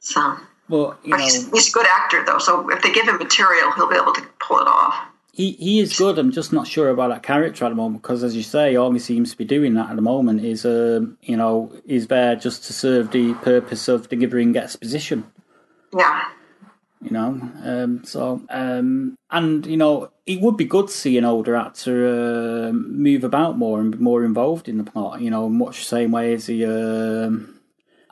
so, 0.00 0.36
but 0.70 0.98
you 1.04 1.10
but 1.10 1.18
know, 1.18 1.24
he's, 1.24 1.50
he's 1.50 1.68
a 1.68 1.72
good 1.72 1.86
actor 1.86 2.24
though. 2.24 2.38
So 2.38 2.70
if 2.70 2.82
they 2.82 2.92
give 2.92 3.06
him 3.06 3.18
material, 3.18 3.72
he'll 3.72 3.90
be 3.90 3.96
able 3.96 4.14
to 4.14 4.22
pull 4.40 4.58
it 4.58 4.66
off. 4.66 5.06
He 5.32 5.52
he 5.52 5.80
is 5.80 5.96
good. 5.96 6.18
I'm 6.18 6.30
just 6.30 6.52
not 6.52 6.66
sure 6.66 6.90
about 6.90 7.08
that 7.08 7.22
character 7.22 7.64
at 7.64 7.70
the 7.70 7.74
moment 7.74 8.02
because, 8.02 8.22
as 8.22 8.36
you 8.36 8.42
say, 8.42 8.76
all 8.76 8.92
he 8.92 8.98
seems 8.98 9.30
to 9.30 9.36
be 9.36 9.46
doing 9.46 9.74
that 9.74 9.88
at 9.88 9.96
the 9.96 10.02
moment 10.02 10.44
is, 10.44 10.66
um, 10.66 11.16
you 11.22 11.36
know, 11.36 11.72
is 11.86 12.08
there 12.08 12.36
just 12.36 12.64
to 12.64 12.74
serve 12.74 13.10
the 13.10 13.32
purpose 13.34 13.88
of 13.88 14.10
delivering 14.10 14.56
exposition. 14.56 15.24
Yeah. 15.96 16.28
You 17.00 17.10
know, 17.10 17.50
um, 17.64 18.04
so 18.04 18.42
um, 18.50 19.16
and 19.30 19.66
you 19.66 19.78
know, 19.78 20.10
it 20.26 20.40
would 20.42 20.58
be 20.58 20.66
good 20.66 20.88
to 20.88 20.92
see 20.92 21.16
an 21.18 21.24
older 21.24 21.56
actor 21.56 22.68
um 22.68 23.02
move 23.02 23.24
about 23.24 23.58
more 23.58 23.80
and 23.80 23.90
be 23.90 23.98
more 23.98 24.24
involved 24.24 24.68
in 24.68 24.76
the 24.76 24.84
plot. 24.84 25.20
You 25.22 25.30
know, 25.30 25.48
much 25.48 25.78
the 25.78 25.84
same 25.84 26.12
way 26.12 26.34
as 26.34 26.46
the. 26.46 26.66
Um, 26.66 27.58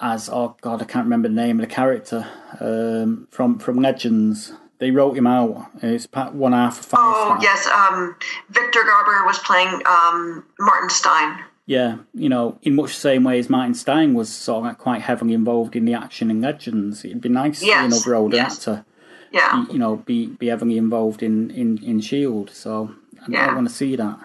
as 0.00 0.30
oh 0.30 0.56
god, 0.62 0.80
I 0.80 0.86
can't 0.86 1.04
remember 1.04 1.28
the 1.28 1.34
name 1.34 1.60
of 1.60 1.68
the 1.68 1.74
character 1.74 2.26
um, 2.58 3.28
from 3.30 3.58
from 3.58 3.80
Legends. 3.80 4.52
They 4.80 4.90
wrote 4.90 5.16
him 5.16 5.26
out. 5.26 5.70
It's 5.82 6.06
one 6.32 6.52
half 6.52 6.80
of 6.80 6.86
Firestar. 6.88 6.98
Oh 6.98 7.38
yes, 7.40 7.66
um, 7.68 8.16
Victor 8.48 8.82
Garber 8.82 9.24
was 9.26 9.38
playing 9.40 9.80
um, 9.86 10.44
Martin 10.58 10.88
Stein. 10.90 11.44
Yeah, 11.66 11.98
you 12.14 12.28
know, 12.28 12.58
in 12.62 12.74
much 12.74 12.94
the 12.94 13.00
same 13.00 13.22
way 13.22 13.38
as 13.38 13.48
Martin 13.48 13.74
Stein 13.74 14.14
was 14.14 14.28
sort 14.28 14.66
of 14.66 14.78
quite 14.78 15.02
heavily 15.02 15.34
involved 15.34 15.76
in 15.76 15.84
the 15.84 15.94
action 15.94 16.30
in 16.30 16.40
Legends. 16.40 17.04
It'd 17.04 17.20
be 17.20 17.28
nice 17.28 17.58
to 17.58 17.60
see 17.60 17.66
Yes, 17.68 17.92
another 17.92 18.16
older 18.16 18.36
yes. 18.36 18.56
actor, 18.56 18.84
Yeah, 19.30 19.66
you 19.70 19.78
know, 19.78 19.96
be 19.96 20.26
be 20.28 20.46
heavily 20.48 20.78
involved 20.78 21.22
in 21.22 21.50
in 21.50 21.78
in 21.84 22.00
Shield. 22.00 22.50
So 22.50 22.94
I, 23.22 23.30
Yeah. 23.30 23.54
want 23.54 23.68
to 23.68 23.74
see 23.74 23.94
that. 23.96 24.18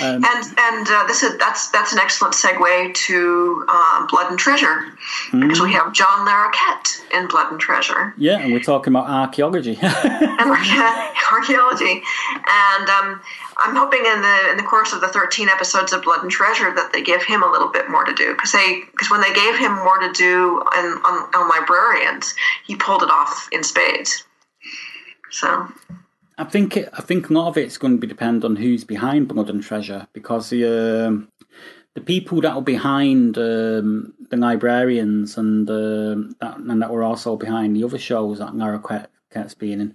And 0.00 0.24
and 0.24 0.88
uh, 0.88 1.04
this 1.06 1.22
is 1.22 1.36
that's 1.38 1.70
that's 1.70 1.92
an 1.92 1.98
excellent 1.98 2.34
segue 2.34 2.94
to 2.94 3.64
uh, 3.68 4.06
Blood 4.06 4.30
and 4.30 4.38
Treasure 4.38 4.86
because 5.32 5.60
we 5.60 5.72
have 5.72 5.92
John 5.92 6.26
Larroquette 6.26 7.12
in 7.12 7.26
Blood 7.28 7.50
and 7.52 7.60
Treasure. 7.60 8.14
Yeah, 8.16 8.38
and 8.38 8.52
we're 8.52 8.60
talking 8.60 8.92
about 8.92 9.08
archaeology. 9.08 9.78
and 9.82 10.50
archaeology. 11.32 12.02
And 12.46 12.88
um, 12.88 13.20
I'm 13.58 13.76
hoping 13.76 14.04
in 14.04 14.22
the 14.22 14.50
in 14.50 14.56
the 14.56 14.62
course 14.62 14.92
of 14.92 15.00
the 15.00 15.08
13 15.08 15.48
episodes 15.48 15.92
of 15.92 16.02
Blood 16.02 16.22
and 16.22 16.30
Treasure 16.30 16.74
that 16.74 16.92
they 16.92 17.02
give 17.02 17.24
him 17.24 17.42
a 17.42 17.50
little 17.50 17.68
bit 17.68 17.90
more 17.90 18.04
to 18.04 18.14
do 18.14 18.34
because 18.34 18.52
they 18.52 18.82
because 18.92 19.10
when 19.10 19.20
they 19.20 19.32
gave 19.32 19.56
him 19.56 19.74
more 19.74 19.98
to 19.98 20.12
do 20.12 20.62
on, 20.76 20.84
on, 21.04 21.28
on 21.34 21.48
librarians, 21.48 22.34
he 22.66 22.76
pulled 22.76 23.02
it 23.02 23.10
off 23.10 23.48
in 23.52 23.62
spades. 23.64 24.24
So 25.30 25.68
I 26.38 26.44
think 26.44 26.76
it, 26.76 26.88
I 26.92 27.02
think 27.02 27.28
a 27.28 27.32
lot 27.32 27.48
of 27.48 27.58
it's 27.58 27.78
going 27.78 27.94
to 27.94 28.00
be 28.00 28.06
depend 28.06 28.44
on 28.44 28.56
who's 28.56 28.84
behind 28.84 29.28
Blood 29.28 29.50
and 29.50 29.62
Treasure 29.62 30.06
because 30.12 30.50
the 30.50 31.06
um, 31.08 31.28
the 31.94 32.00
people 32.00 32.40
that 32.42 32.54
were 32.54 32.62
behind 32.62 33.36
um, 33.36 34.14
the 34.30 34.36
librarians 34.36 35.36
and 35.36 35.68
um, 35.68 36.36
that 36.40 36.56
and 36.58 36.80
that 36.80 36.92
were 36.92 37.02
also 37.02 37.36
behind 37.36 37.74
the 37.74 37.84
other 37.84 37.98
shows 37.98 38.38
that 38.38 38.54
Lara 38.54 38.80
Ket's 39.30 39.54
been 39.54 39.80
in 39.80 39.94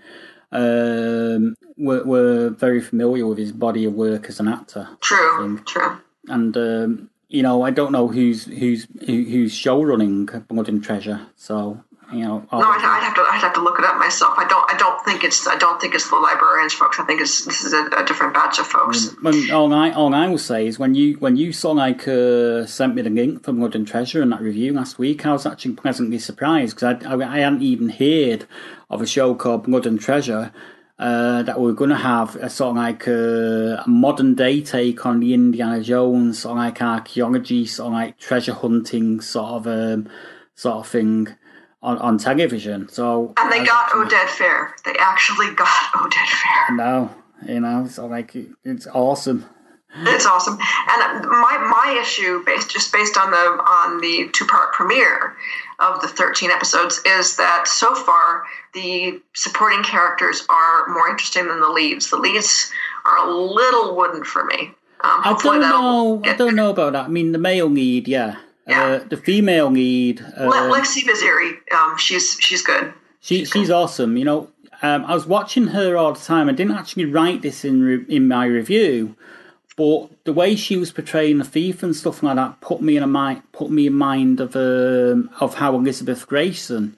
um, 0.52 1.56
were, 1.78 2.04
were 2.04 2.50
very 2.50 2.82
familiar 2.82 3.26
with 3.26 3.38
his 3.38 3.54
body 3.54 3.86
of 3.86 3.94
work 3.94 4.26
as 4.28 4.40
an 4.40 4.50
actor. 4.50 4.90
True, 5.00 5.60
true. 5.66 5.98
And 6.28 6.56
um, 6.58 7.10
you 7.30 7.42
know, 7.42 7.64
I 7.64 7.72
don't 7.72 7.94
know 7.94 8.10
who's 8.10 8.46
who's 8.46 8.86
who, 9.06 9.24
who's 9.24 9.54
show 9.54 9.82
running 9.82 10.26
Blood 10.26 10.68
and 10.68 10.84
Treasure, 10.84 11.26
so 11.38 11.84
you 12.12 12.20
know. 12.20 12.46
No, 12.52 12.60
I'd, 12.60 12.84
I'd 12.84 13.04
have 13.04 13.16
to 13.16 13.22
I'd 13.22 13.42
have 13.42 13.54
to 13.54 13.62
look 13.62 13.80
it 13.80 13.86
up 13.86 13.98
myself. 13.98 14.34
I 14.38 14.48
don't 14.48 14.70
I 14.72 14.78
don't 14.78 15.04
think 15.06 15.24
it's 15.24 15.48
I 15.48 15.58
don't 15.58 15.80
think 15.80 15.96
it's 15.96 16.10
the 16.10 16.16
librarians 16.16 16.74
folks. 16.74 17.00
I 17.00 17.06
think 17.06 17.22
it's 17.22 17.46
this 17.46 17.64
is 17.64 17.74
a, 17.74 17.86
a 17.98 18.06
different 18.06 18.34
batch 18.34 18.60
of 18.60 18.68
folks. 18.68 19.16
When, 19.22 19.52
all 19.52 19.74
I 19.74 19.92
all 19.92 20.14
I 20.14 20.28
will 20.28 20.38
say 20.38 20.68
is 20.68 20.80
when 20.80 20.96
you 20.96 21.16
when 21.16 21.36
you 21.36 21.54
saw 21.54 21.72
like 21.72 22.08
uh, 22.08 22.66
sent 22.66 22.96
me 22.96 23.02
the 23.02 23.10
link 23.10 23.44
for 23.44 23.54
Blood 23.54 23.76
and 23.76 23.88
Treasure 23.88 24.22
and 24.22 24.32
that 24.32 24.42
review 24.42 24.74
last 24.74 25.00
week, 25.00 25.26
I 25.26 25.34
was 25.34 25.46
actually 25.46 25.74
pleasantly 25.74 26.20
surprised 26.20 26.76
because 26.76 27.06
I, 27.06 27.14
I 27.14 27.36
I 27.36 27.40
hadn't 27.40 27.62
even 27.62 27.90
heard 27.90 28.46
of 28.90 29.02
a 29.02 29.08
show 29.08 29.36
called 29.36 29.64
Blood 29.66 29.86
and 29.86 30.00
Treasure. 30.00 30.52
Uh, 31.00 31.42
that 31.42 31.60
we're 31.60 31.74
going 31.74 31.90
to 31.90 31.98
have 31.98 32.36
a 32.36 32.50
sort 32.50 32.70
of 32.70 32.76
like 32.76 33.08
uh, 33.08 33.82
a 33.84 33.84
modern 33.88 34.36
day 34.36 34.62
take 34.62 35.06
on 35.08 35.20
the 35.20 35.34
Indiana 35.34 35.82
Jones, 35.82 36.40
sort 36.40 36.52
of 36.52 36.58
like 36.60 36.82
archaeology, 36.82 37.66
sort 37.66 37.88
of 37.88 37.94
like 37.94 38.20
treasure 38.20 38.54
hunting, 38.54 39.20
sort 39.20 39.50
of 39.54 39.68
um, 39.68 40.08
sort 40.56 40.78
of 40.78 40.88
thing 40.88 41.36
on, 41.84 41.98
on 42.00 42.18
television. 42.18 42.88
So 42.90 43.34
And 43.38 43.52
they 43.52 43.64
got 43.64 43.90
Oded 43.90 44.28
Fehr. 44.28 44.72
They 44.86 44.96
actually 45.00 45.54
got 45.54 45.68
Oded 45.94 46.14
Fehr. 46.14 46.76
no, 46.76 47.14
you 47.46 47.60
know, 47.60 47.86
so 47.88 48.08
like 48.08 48.36
it's 48.64 48.88
awesome. 48.88 49.46
It's 49.96 50.26
awesome. 50.26 50.54
And 50.54 51.26
my 51.28 51.58
my 51.70 52.00
issue, 52.02 52.44
based 52.46 52.72
just 52.72 52.92
based 52.92 53.16
on 53.16 53.30
the 53.30 53.38
on 53.38 54.02
the 54.02 54.28
two 54.34 54.46
part 54.46 54.74
premiere 54.74 55.36
of 55.80 56.02
the 56.02 56.08
thirteen 56.08 56.50
episodes, 56.50 57.00
is 57.06 57.38
that 57.38 57.68
so 57.68 57.94
far 57.94 58.44
the 58.74 59.22
supporting 59.34 59.84
characters 59.84 60.48
are 60.50 60.88
more 60.88 61.10
interesting 61.10 61.48
than 61.48 61.62
the 61.62 61.70
leads. 61.70 62.10
The 62.10 62.18
leads 62.18 62.72
are 63.06 63.28
a 63.28 63.32
little 63.32 63.96
wooden 63.96 64.24
for 64.24 64.44
me. 64.46 64.74
Um, 65.02 65.22
I 65.26 65.38
don't 65.40 65.60
know. 65.60 66.22
I 66.24 66.34
don't 66.34 66.56
know 66.56 66.72
about 66.72 66.94
that. 66.94 67.06
I 67.06 67.08
mean, 67.10 67.32
the 67.32 67.38
male 67.38 67.68
lead, 67.70 68.08
yeah. 68.08 68.38
Yeah. 68.68 68.84
Uh, 68.84 69.04
the 69.10 69.18
female 69.18 69.70
lead, 69.70 70.22
uh, 70.40 70.46
Le- 70.46 70.74
Lexi 70.78 71.04
Vaziri, 71.04 71.52
um, 71.74 71.98
she's 71.98 72.38
she's 72.40 72.62
good. 72.62 72.94
she 73.20 73.44
she's 73.46 73.70
awesome. 73.70 74.16
You 74.16 74.24
know, 74.26 74.50
um, 74.82 75.04
I 75.06 75.14
was 75.14 75.26
watching 75.26 75.68
her 75.68 75.98
all 75.98 76.14
the 76.14 76.20
time. 76.22 76.48
I 76.50 76.54
didn't 76.54 76.78
actually 76.78 77.06
write 77.06 77.42
this 77.42 77.66
in 77.66 77.82
re- 77.84 78.06
in 78.08 78.28
my 78.30 78.46
review, 78.46 79.16
but 79.76 80.10
the 80.24 80.32
way 80.34 80.56
she 80.56 80.78
was 80.78 80.92
portraying 80.94 81.40
the 81.40 81.44
thief 81.44 81.84
and 81.84 81.94
stuff 81.94 82.24
like 82.24 82.38
that 82.38 82.62
put 82.62 82.82
me 82.82 82.96
in 82.96 83.04
a 83.04 83.08
mind 83.08 83.42
put 83.52 83.70
me 83.70 83.88
in 83.88 83.94
mind 83.96 84.40
of 84.40 84.56
um, 84.56 85.30
of 85.42 85.56
how 85.56 85.76
Elizabeth 85.76 86.26
Grayson 86.26 86.96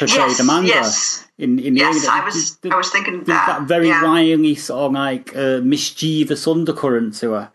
portrayed 0.00 0.18
Yes, 0.18 0.40
Amanda 0.40 0.68
yes. 0.68 1.24
in 1.38 1.60
in 1.60 1.74
the 1.74 1.80
Yes, 1.80 2.06
I 2.08 2.24
was 2.24 2.56
the- 2.56 2.72
I 2.72 2.76
was 2.76 2.90
thinking 2.90 3.22
that. 3.24 3.46
that 3.46 3.62
very 3.68 3.86
yeah. 3.88 4.02
wily 4.02 4.56
sort 4.56 4.80
of 4.86 4.92
like 4.92 5.36
uh, 5.36 5.60
mischievous 5.62 6.46
undercurrent 6.48 7.14
to 7.20 7.30
her. 7.32 7.50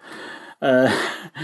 Uh, 0.64 0.90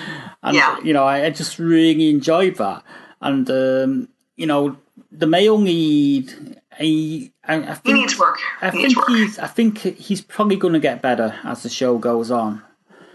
and 0.44 0.56
Yeah. 0.56 0.80
you 0.82 0.94
know, 0.94 1.04
I, 1.04 1.26
I 1.26 1.30
just 1.30 1.60
really 1.60 2.10
enjoyed 2.10 2.56
that. 2.56 2.84
And 3.22 3.50
um, 3.52 4.10
you 4.38 4.48
know, 4.48 4.78
the 5.12 5.28
male 5.28 5.60
lead, 5.60 6.32
I, 6.80 7.32
I, 7.46 7.56
I 7.56 7.74
think 7.76 7.82
He 7.88 7.94
needs 7.94 8.18
work. 8.18 8.40
I 8.62 8.70
He 8.72 8.78
needs 8.78 8.94
think 8.94 9.08
work. 9.10 9.18
he's 9.18 9.40
I 9.40 9.48
think 9.48 9.78
he's 9.80 10.22
probably 10.22 10.56
going 10.56 10.74
to 10.74 10.80
get 10.80 11.02
better 11.02 11.36
as 11.44 11.64
the 11.64 11.70
show 11.70 11.98
goes 11.98 12.32
on. 12.32 12.64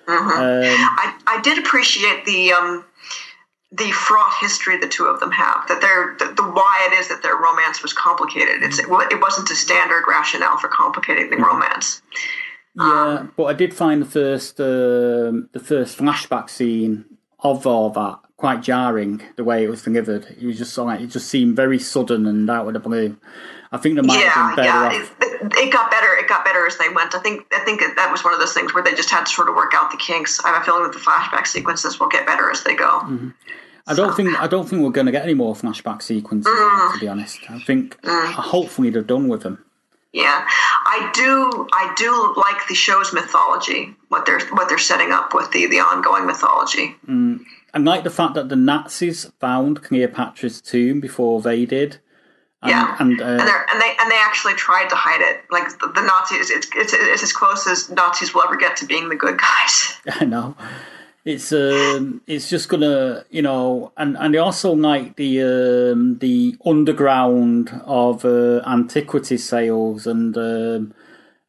Mm-hmm. 0.07 0.31
Um, 0.31 0.39
I, 1.01 1.15
I 1.27 1.41
did 1.41 1.57
appreciate 1.59 2.27
the 2.27 2.53
um, 2.53 2.85
the 3.73 3.91
fraught 3.91 4.35
history 4.41 4.77
the 4.77 4.87
two 4.87 5.07
of 5.07 5.19
them 5.21 5.31
have. 5.33 5.67
That 5.69 5.81
their 5.81 6.15
the, 6.19 6.35
the 6.35 6.43
why 6.43 6.89
it 6.91 6.95
is 7.01 7.09
that 7.09 7.23
their 7.23 7.37
romance 7.37 7.83
was 7.83 7.95
complicated. 7.95 8.63
It's 8.63 8.79
it, 8.79 8.87
it 9.11 9.21
wasn't 9.23 9.51
a 9.51 9.55
standard 9.57 10.05
rationale 10.07 10.59
for 10.59 10.69
complicating 10.69 11.31
Mm-hmm. 11.31 11.41
the 11.41 11.47
romance. 11.49 12.03
Yeah, 12.77 13.29
but 13.37 13.45
I 13.45 13.53
did 13.53 13.73
find 13.73 14.03
the 14.03 14.07
first 14.07 14.61
um, 14.61 15.49
the 15.53 15.61
first 15.61 15.99
flashback 15.99 16.51
scene 16.51 17.05
of 17.41 17.67
all 17.67 17.91
that 17.91 18.19
quite 18.37 18.63
jarring. 18.63 19.23
The 19.37 19.45
way 19.45 19.65
it 19.65 19.69
was 19.69 19.83
delivered, 19.83 20.27
it 20.41 20.45
was 20.45 20.59
just 20.59 20.77
like 20.77 21.01
it 21.01 21.09
just 21.09 21.29
seemed 21.29 21.57
very 21.57 21.79
sudden 21.79 22.27
and 22.27 22.51
out 22.51 22.67
of 22.67 22.75
the 22.75 22.81
blue. 22.81 23.17
I 23.71 23.77
think 23.77 23.97
there 23.97 24.05
might 24.05 24.25
have 24.25 24.57
been 24.57 24.65
better 24.65 24.95
yeah. 24.95 25.03
It, 25.21 25.53
it, 25.57 25.73
got 25.73 25.91
better. 25.91 26.15
It 26.15 26.29
got 26.29 26.45
better 26.45 26.65
as 26.65 26.79
they 26.79 26.89
went. 26.89 27.15
I 27.15 27.19
think 27.21 27.45
I 27.53 27.65
think 27.65 27.81
that, 27.81 28.11
was 28.11 28.23
one 28.23 28.33
of 28.33 28.39
those 28.39 28.53
things 28.53 28.73
where 28.73 28.85
they 28.85 28.95
just 28.95 29.11
had 29.11 29.27
to 29.27 29.33
sort 29.33 29.49
of 29.49 29.57
work 29.57 29.73
out 29.75 29.91
the 29.91 29.97
kinks. 29.97 30.41
I 30.45 30.49
have 30.49 30.63
a 30.63 30.65
feeling 30.65 30.85
that 30.85 30.93
the 30.93 31.01
flashback 31.01 31.47
sequences 31.47 31.99
will 31.99 32.09
get 32.09 32.27
better 32.27 32.51
as 32.51 32.63
they 32.63 32.75
go. 32.75 33.01
Mm-hmm. 33.01 33.31
I 33.87 33.95
don't 33.95 34.15
think 34.15 34.41
I 34.41 34.47
don't 34.47 34.69
think 34.69 34.83
we're 34.83 34.91
going 34.91 35.07
to 35.07 35.13
get 35.13 35.25
any 35.25 35.35
more 35.35 35.55
flashback 35.55 36.03
sequences. 36.03 36.53
now, 36.53 36.93
to 36.95 37.01
be 37.01 37.09
honest, 37.09 37.39
I 37.51 37.59
think 37.61 37.99
hopefully 38.05 38.91
they're 38.91 39.03
done 39.03 39.29
with 39.29 39.43
them. 39.43 39.65
Yeah, 40.15 40.47
I 40.47 41.11
do. 41.13 41.69
I 41.73 41.93
do 41.97 42.35
like 42.37 42.69
the 42.69 42.75
show's 42.77 43.13
mythology. 43.13 43.97
What 44.09 44.25
they're 44.27 44.39
what 44.51 44.69
they're 44.69 44.79
setting 44.79 45.11
up 45.11 45.35
with 45.35 45.51
the 45.51 45.67
the 45.67 45.81
ongoing 45.81 46.25
mythology. 46.25 46.95
I 47.75 47.79
like 47.81 48.05
the 48.05 48.11
fact 48.11 48.35
that 48.35 48.49
the 48.49 48.55
Nazis 48.55 49.25
found 49.41 49.83
Cleopatra's 49.83 50.61
tomb 50.61 51.01
before 51.01 51.43
they 51.43 51.67
did. 51.67 51.99
And, 52.63 52.71
Yeah, 52.71 52.97
and, 53.01 53.21
uh, 53.21 53.25
and 53.25 53.41
and 53.41 53.81
they 53.81 53.93
and 53.99 54.09
they 54.09 54.21
actually 54.21 54.55
tried 54.55 54.89
to 54.91 54.95
hide 54.95 55.21
it. 55.21 55.43
Like 55.51 55.69
the, 55.81 55.89
the 55.89 56.03
Nazis, 56.03 56.49
it's, 56.49 56.69
it's 56.77 56.93
it's 56.93 57.25
as 57.25 57.33
close 57.33 57.67
as 57.67 57.91
Nazis 57.91 58.33
will 58.33 58.45
ever 58.45 58.57
get 58.57 58.77
to 58.77 58.87
being 58.87 59.09
the 59.09 59.17
good 59.17 59.37
guys. 59.37 59.99
I 60.21 60.25
know. 60.27 60.55
It's 61.25 61.53
um, 61.53 62.21
it's 62.27 62.51
just 62.51 62.69
gonna, 62.69 63.25
you 63.31 63.41
know, 63.41 63.93
and 63.97 64.17
and 64.19 64.37
I 64.37 64.39
also 64.39 64.75
like 64.75 65.17
the 65.17 65.93
um, 65.93 66.19
the 66.19 66.57
underground 66.67 67.71
of 67.87 68.27
uh, 68.27 68.61
antiquity 68.67 69.39
sales 69.39 70.07
and 70.07 70.37
um, 70.37 70.95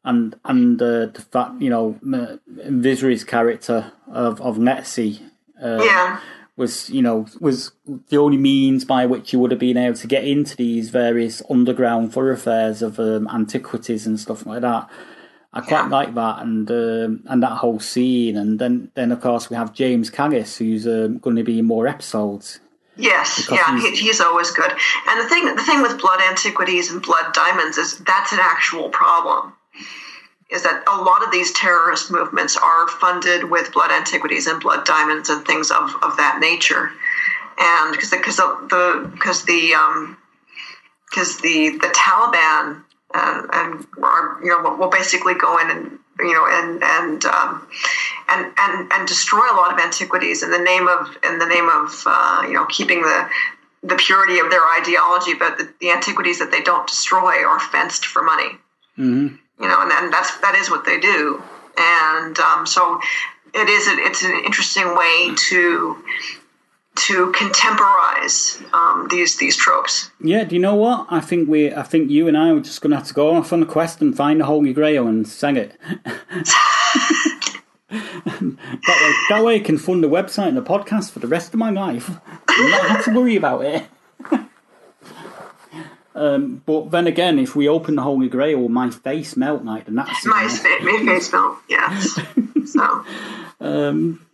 and 0.02 0.34
and 0.44 0.80
uh, 0.80 1.06
the 1.06 1.26
fact, 1.30 1.60
you 1.60 1.68
know, 1.68 1.98
Vaziri's 2.02 3.24
character 3.24 3.92
of 4.10 4.40
of 4.40 4.56
Netsi 4.56 5.20
uh, 5.62 5.82
yeah, 5.82 6.20
was, 6.56 6.88
you 6.90 7.02
know, 7.02 7.26
was 7.40 7.72
the 8.08 8.16
only 8.16 8.38
means 8.38 8.84
by 8.84 9.04
which 9.04 9.32
you 9.32 9.38
would 9.38 9.50
have 9.50 9.60
been 9.60 9.76
able 9.76 9.96
to 9.96 10.06
get 10.06 10.24
into 10.24 10.56
these 10.56 10.90
various 10.90 11.42
underground 11.50 12.12
thoroughfares 12.12 12.82
of 12.82 12.98
um, 12.98 13.28
antiquities 13.28 14.06
and 14.06 14.18
stuff 14.18 14.46
like 14.46 14.62
that. 14.62 14.88
I 15.56 15.60
quite 15.60 15.84
Yeah. 15.88 15.96
like 15.98 16.12
that 16.14 16.36
and 16.44 16.70
um, 16.70 17.10
and 17.30 17.42
that 17.42 17.56
whole 17.62 17.80
scene, 17.80 18.36
and 18.36 18.58
then 18.60 18.90
then 18.94 19.10
of 19.12 19.20
course 19.20 19.44
we 19.50 19.56
have 19.56 19.72
James 19.82 20.08
Callis, 20.10 20.58
who's 20.58 20.86
um, 20.86 21.18
going 21.24 21.36
to 21.36 21.44
be 21.52 21.58
in 21.60 21.64
more 21.74 21.86
episodes. 21.94 22.60
yes, 22.96 23.28
yeah. 23.50 23.66
he's- 23.80 23.98
He, 23.98 24.06
he's 24.06 24.20
always 24.20 24.50
good. 24.60 24.72
And 25.08 25.16
the 25.22 25.28
thing 25.28 25.44
the 25.60 25.62
thing 25.68 25.80
with 25.82 26.00
blood 26.00 26.20
antiquities 26.30 26.90
and 26.90 27.00
blood 27.02 27.32
diamonds 27.32 27.76
is 27.78 27.98
that's 28.10 28.32
an 28.32 28.38
actual 28.40 28.88
problem. 28.90 29.52
Is 30.56 30.62
that 30.62 30.84
a 30.86 30.96
lot 31.02 31.20
of 31.24 31.32
these 31.32 31.50
terrorist 31.52 32.10
movements 32.10 32.56
are 32.56 32.86
funded 33.02 33.50
with 33.50 33.72
blood 33.72 33.90
antiquities 33.90 34.46
and 34.46 34.60
blood 34.60 34.84
diamonds 34.86 35.28
and 35.28 35.44
things 35.44 35.70
of, 35.72 35.86
of 36.06 36.16
that 36.22 36.38
nature, 36.40 36.84
and 37.58 37.92
because 37.92 38.10
because 38.10 38.36
the 38.36 39.10
because 39.14 39.44
the 39.44 39.74
um, 39.74 40.16
because 41.10 41.40
the 41.40 41.70
the 41.82 41.88
Taliban 42.04 42.82
uh, 43.16 43.46
and 43.52 43.86
are 44.02 44.38
you 44.42 44.50
know 44.50 44.62
will, 44.62 44.76
will 44.76 44.90
basically 44.90 45.34
go 45.34 45.58
in 45.58 45.70
and 45.70 45.98
you 46.18 46.34
know 46.34 46.46
and 46.48 46.82
and 46.82 47.24
um, 47.24 47.66
and 48.28 48.52
and 48.58 48.92
and 48.92 49.08
destroy 49.08 49.44
a 49.50 49.56
lot 49.56 49.72
of 49.72 49.78
antiquities 49.78 50.42
in 50.42 50.50
the 50.50 50.58
name 50.58 50.86
of 50.86 51.16
in 51.24 51.38
the 51.38 51.46
name 51.46 51.68
of 51.68 52.02
uh, 52.06 52.44
you 52.46 52.52
know 52.52 52.66
keeping 52.66 53.02
the 53.02 53.28
the 53.82 53.96
purity 53.96 54.40
of 54.40 54.50
their 54.50 54.66
ideology, 54.80 55.34
but 55.34 55.58
the, 55.58 55.72
the 55.80 55.90
antiquities 55.90 56.38
that 56.40 56.50
they 56.50 56.60
don't 56.60 56.86
destroy 56.88 57.44
are 57.44 57.60
fenced 57.60 58.06
for 58.06 58.22
money. 58.22 58.50
Mm-hmm. 58.98 59.36
You 59.62 59.68
know, 59.68 59.80
and, 59.80 59.90
then 59.90 60.10
that's 60.10 60.36
that 60.40 60.54
is 60.56 60.68
what 60.70 60.84
they 60.84 61.00
do, 61.00 61.42
and 61.78 62.38
um, 62.38 62.66
so 62.66 63.00
it 63.54 63.68
is. 63.68 63.86
It's 63.88 64.22
an 64.22 64.42
interesting 64.44 64.94
way 64.94 65.34
to 65.48 65.96
to 66.96 67.32
contemporize 67.32 68.62
um, 68.72 69.06
these 69.10 69.36
these 69.36 69.56
tropes. 69.56 70.10
Yeah, 70.20 70.44
do 70.44 70.54
you 70.54 70.60
know 70.60 70.74
what? 70.74 71.06
I 71.10 71.20
think 71.20 71.48
we, 71.48 71.72
I 71.72 71.82
think 71.82 72.10
you 72.10 72.28
and 72.28 72.36
I 72.36 72.50
are 72.50 72.60
just 72.60 72.80
going 72.80 72.90
to 72.90 72.96
have 72.96 73.06
to 73.06 73.14
go 73.14 73.34
off 73.34 73.52
on 73.52 73.62
a 73.62 73.66
quest 73.66 74.00
and 74.00 74.16
find 74.16 74.40
the 74.40 74.44
Holy 74.44 74.72
Grail 74.72 75.06
and 75.06 75.26
sing 75.26 75.56
it. 75.56 75.78
that 77.90 78.56
way, 78.86 79.12
that 79.28 79.44
way, 79.44 79.56
I 79.56 79.60
can 79.60 79.78
fund 79.78 80.02
the 80.02 80.08
website 80.08 80.48
and 80.48 80.56
the 80.56 80.62
podcast 80.62 81.12
for 81.12 81.20
the 81.20 81.28
rest 81.28 81.52
of 81.54 81.58
my 81.58 81.70
life. 81.70 82.08
Not 82.08 82.88
have 82.88 83.04
to 83.04 83.12
worry 83.12 83.36
about 83.36 83.64
it. 83.64 83.86
um, 86.14 86.62
but 86.66 86.90
then 86.90 87.06
again, 87.06 87.38
if 87.38 87.54
we 87.54 87.68
open 87.68 87.96
the 87.96 88.02
Holy 88.02 88.28
Grail, 88.28 88.58
will 88.58 88.68
my 88.68 88.90
face 88.90 89.36
melt 89.36 89.64
like 89.64 89.84
the 89.84 89.92
Nazi? 89.92 90.28
My, 90.28 90.44
my 90.44 91.04
face 91.04 91.32
melt, 91.32 91.58
yes. 91.68 92.18
so. 92.72 93.04
Um, 93.60 94.25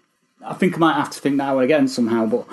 I 0.44 0.55
think 0.55 0.74
I 0.74 0.78
might 0.78 0.94
have 0.94 1.10
to 1.10 1.20
think 1.20 1.39
that 1.39 1.48
out 1.48 1.59
again 1.59 1.89
somehow. 1.89 2.27
But 2.27 2.47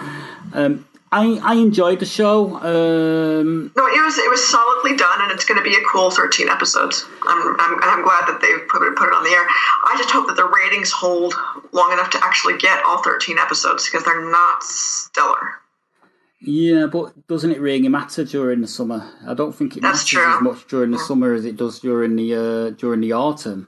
um, 0.54 0.86
I 1.12 1.40
I 1.44 1.56
enjoyed 1.56 2.00
the 2.00 2.06
show. 2.06 2.56
Um, 2.58 3.72
no, 3.76 3.88
it 3.88 4.04
was 4.04 4.18
it 4.18 4.30
was 4.30 4.48
solidly 4.48 4.96
done, 4.96 5.22
and 5.22 5.32
it's 5.32 5.46
going 5.46 5.58
to 5.58 5.64
be 5.64 5.76
a 5.76 5.82
cool 5.92 6.12
thirteen 6.12 6.50
episodes. 6.50 7.06
I'm 7.24 7.56
I'm, 7.60 7.80
I'm 7.82 8.04
glad 8.04 8.28
that 8.28 8.40
they've 8.42 8.68
put 8.68 8.84
it, 8.84 8.96
put 8.96 9.08
it 9.08 9.14
on 9.14 9.24
the 9.24 9.32
air. 9.32 9.46
I 9.86 9.96
just 9.98 10.12
hope 10.12 10.28
that 10.28 10.36
the 10.36 10.46
ratings 10.46 10.92
hold 10.92 11.34
long 11.72 11.92
enough 11.94 12.12
to 12.12 12.20
actually 12.24 12.58
get 12.58 12.84
all 12.86 13.02
thirteen 13.02 13.38
episodes 13.38 13.86
because 13.86 14.04
they're 14.06 14.30
not 14.30 14.64
stellar. 14.64 15.60
Yeah, 16.42 16.86
but 16.86 17.28
doesn't 17.28 17.52
it 17.52 17.60
really 17.60 17.90
matter 17.90 18.24
during 18.24 18.62
the 18.62 18.68
summer? 18.68 19.12
I 19.28 19.34
don't 19.34 19.54
think 19.54 19.76
it 19.76 19.82
That's 19.82 19.98
matters 19.98 20.10
true. 20.10 20.36
as 20.36 20.42
much 20.42 20.68
during 20.70 20.92
the 20.92 21.00
summer 21.00 21.34
as 21.34 21.44
it 21.44 21.58
does 21.58 21.80
during 21.80 22.16
the 22.16 22.36
uh, 22.36 22.70
during 22.78 23.02
the 23.02 23.14
autumn. 23.14 23.68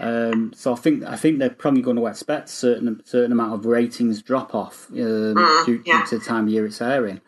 Um, 0.00 0.52
so 0.54 0.72
I 0.72 0.76
think 0.76 1.04
I 1.04 1.16
think 1.16 1.38
they're 1.38 1.50
probably 1.50 1.82
going 1.82 1.96
to 1.96 2.06
expect 2.06 2.48
certain 2.48 3.00
certain 3.04 3.32
amount 3.32 3.54
of 3.54 3.64
ratings 3.64 4.22
drop 4.22 4.54
off 4.54 4.88
um, 4.90 5.62
due, 5.64 5.82
yeah. 5.86 6.00
due 6.00 6.06
to 6.08 6.18
the 6.18 6.24
time 6.24 6.46
of 6.46 6.52
year 6.52 6.66
it's 6.66 6.80
airing. 6.80 7.20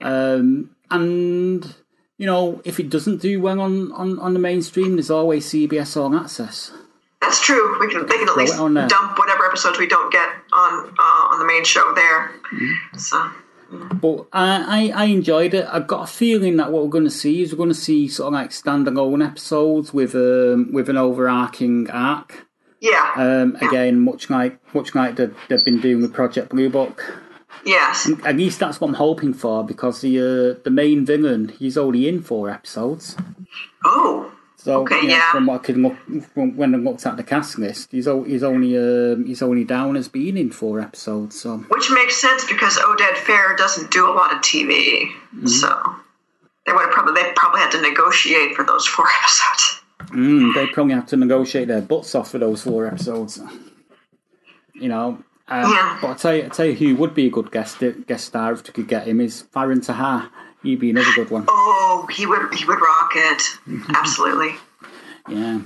Um, 0.00 0.70
and 0.90 1.74
you 2.16 2.26
know, 2.26 2.60
if 2.64 2.80
it 2.80 2.90
doesn't 2.90 3.20
do 3.20 3.40
well 3.40 3.60
on, 3.60 3.92
on, 3.92 4.18
on 4.18 4.32
the 4.32 4.40
mainstream, 4.40 4.96
there's 4.96 5.10
always 5.10 5.46
CBS 5.46 5.96
All 5.96 6.14
Access. 6.16 6.72
That's 7.20 7.40
true. 7.40 7.78
We 7.80 7.92
can 7.92 8.06
they 8.06 8.16
can 8.16 8.28
at 8.28 8.36
least 8.36 8.54
it 8.54 8.60
on 8.60 8.74
there. 8.74 8.88
dump 8.88 9.18
whatever 9.18 9.44
episodes 9.44 9.78
we 9.78 9.86
don't 9.86 10.10
get 10.10 10.28
on 10.52 10.88
uh, 10.98 11.32
on 11.32 11.38
the 11.38 11.44
main 11.44 11.64
show 11.64 11.92
there. 11.94 12.28
Mm-hmm. 12.28 12.98
So 12.98 13.30
But 13.70 14.26
I, 14.32 14.90
I, 14.94 15.02
I 15.02 15.04
enjoyed 15.06 15.52
it. 15.54 15.66
I've 15.70 15.86
got 15.86 16.04
a 16.08 16.12
feeling 16.12 16.56
that 16.56 16.72
what 16.72 16.82
we're 16.82 16.88
going 16.88 17.04
to 17.04 17.10
see 17.10 17.42
is 17.42 17.52
we're 17.52 17.58
going 17.58 17.68
to 17.68 17.74
see 17.74 18.08
sort 18.08 18.28
of 18.28 18.32
like 18.32 18.50
standalone 18.50 19.24
episodes 19.26 19.92
with 19.92 20.14
um, 20.14 20.72
with 20.72 20.88
an 20.88 20.96
overarching 20.96 21.90
arc. 21.90 22.46
yeah, 22.80 23.12
Um, 23.16 23.56
again, 23.60 24.00
much 24.00 24.30
like 24.30 24.58
much 24.74 24.94
like 24.94 25.16
the, 25.16 25.34
they've 25.48 25.64
been 25.64 25.80
doing 25.80 26.00
with 26.00 26.14
Project 26.14 26.48
Blue 26.50 26.70
Book. 26.70 27.20
yes, 27.66 28.08
At 28.24 28.36
least 28.36 28.58
that's 28.60 28.80
what 28.80 28.88
I'm 28.88 28.94
hoping 28.94 29.34
for 29.34 29.64
because 29.64 30.00
the 30.00 30.18
uh, 30.18 30.60
the 30.64 30.70
main 30.70 31.04
villain 31.04 31.48
he's 31.48 31.76
only 31.76 32.08
in 32.08 32.22
four 32.22 32.48
episodes. 32.48 33.16
oh, 33.84 34.32
So 34.60 34.82
Okay, 34.82 35.02
yeah, 35.06 35.18
yeah. 35.18 35.30
from 35.32 35.46
what 35.46 35.60
I 35.60 35.64
can 35.64 35.82
look 35.82 35.96
from 36.34 36.56
when 36.56 36.74
I 36.74 36.78
looked 36.78 37.06
at 37.06 37.16
the 37.16 37.22
cast 37.22 37.58
list, 37.60 37.92
he's 37.92 38.08
o- 38.08 38.24
he's 38.24 38.42
only 38.42 38.76
um, 38.76 39.24
he's 39.24 39.40
only 39.40 39.62
down 39.64 39.96
as 39.96 40.08
being 40.08 40.36
in 40.36 40.50
four 40.50 40.80
episodes. 40.80 41.40
So 41.40 41.58
which 41.70 41.88
makes 41.92 42.16
sense 42.20 42.44
because 42.44 42.76
Oded 42.76 43.14
Fehr 43.24 43.56
doesn't 43.56 43.90
do 43.92 44.06
a 44.10 44.12
lot 44.12 44.34
of 44.34 44.40
TV, 44.40 45.08
Mm-hmm. 45.34 45.46
so 45.46 45.68
they 46.66 46.72
would 46.72 46.82
have 46.86 46.90
probably 46.90 47.14
they 47.22 47.30
probably 47.36 47.60
had 47.60 47.70
to 47.70 47.80
negotiate 47.80 48.56
for 48.56 48.64
those 48.64 48.84
four 48.86 49.06
episodes. 49.22 49.80
Mm, 50.10 50.52
they 50.54 50.66
probably 50.66 50.94
have 50.94 51.06
to 51.06 51.16
negotiate 51.16 51.68
their 51.68 51.80
butts 51.82 52.14
off 52.16 52.30
for 52.32 52.38
those 52.38 52.62
four 52.62 52.86
episodes. 52.86 53.40
You 54.74 54.88
know. 54.88 55.22
Um, 55.50 55.70
Yeah. 55.72 55.98
But 56.00 56.10
I 56.10 56.14
tell 56.14 56.34
you, 56.34 56.44
I 56.44 56.48
tell 56.48 56.66
you, 56.66 56.74
who 56.74 56.96
would 56.96 57.14
be 57.14 57.26
a 57.26 57.30
good 57.30 57.50
guest 57.52 57.78
guest 58.06 58.24
star 58.26 58.52
if 58.54 58.66
we 58.66 58.72
could 58.72 58.88
get 58.88 59.06
him 59.06 59.20
is 59.20 59.44
Faran 59.54 59.84
Tahir. 59.84 60.28
He'd 60.62 60.80
be 60.80 60.90
another 60.90 61.12
good 61.14 61.30
one. 61.30 61.44
Oh, 61.48 62.06
he 62.10 62.26
would 62.26 62.54
he 62.54 62.64
would 62.64 62.80
rock 62.80 63.12
it, 63.14 63.42
absolutely. 63.96 64.56
Yeah. 65.28 65.60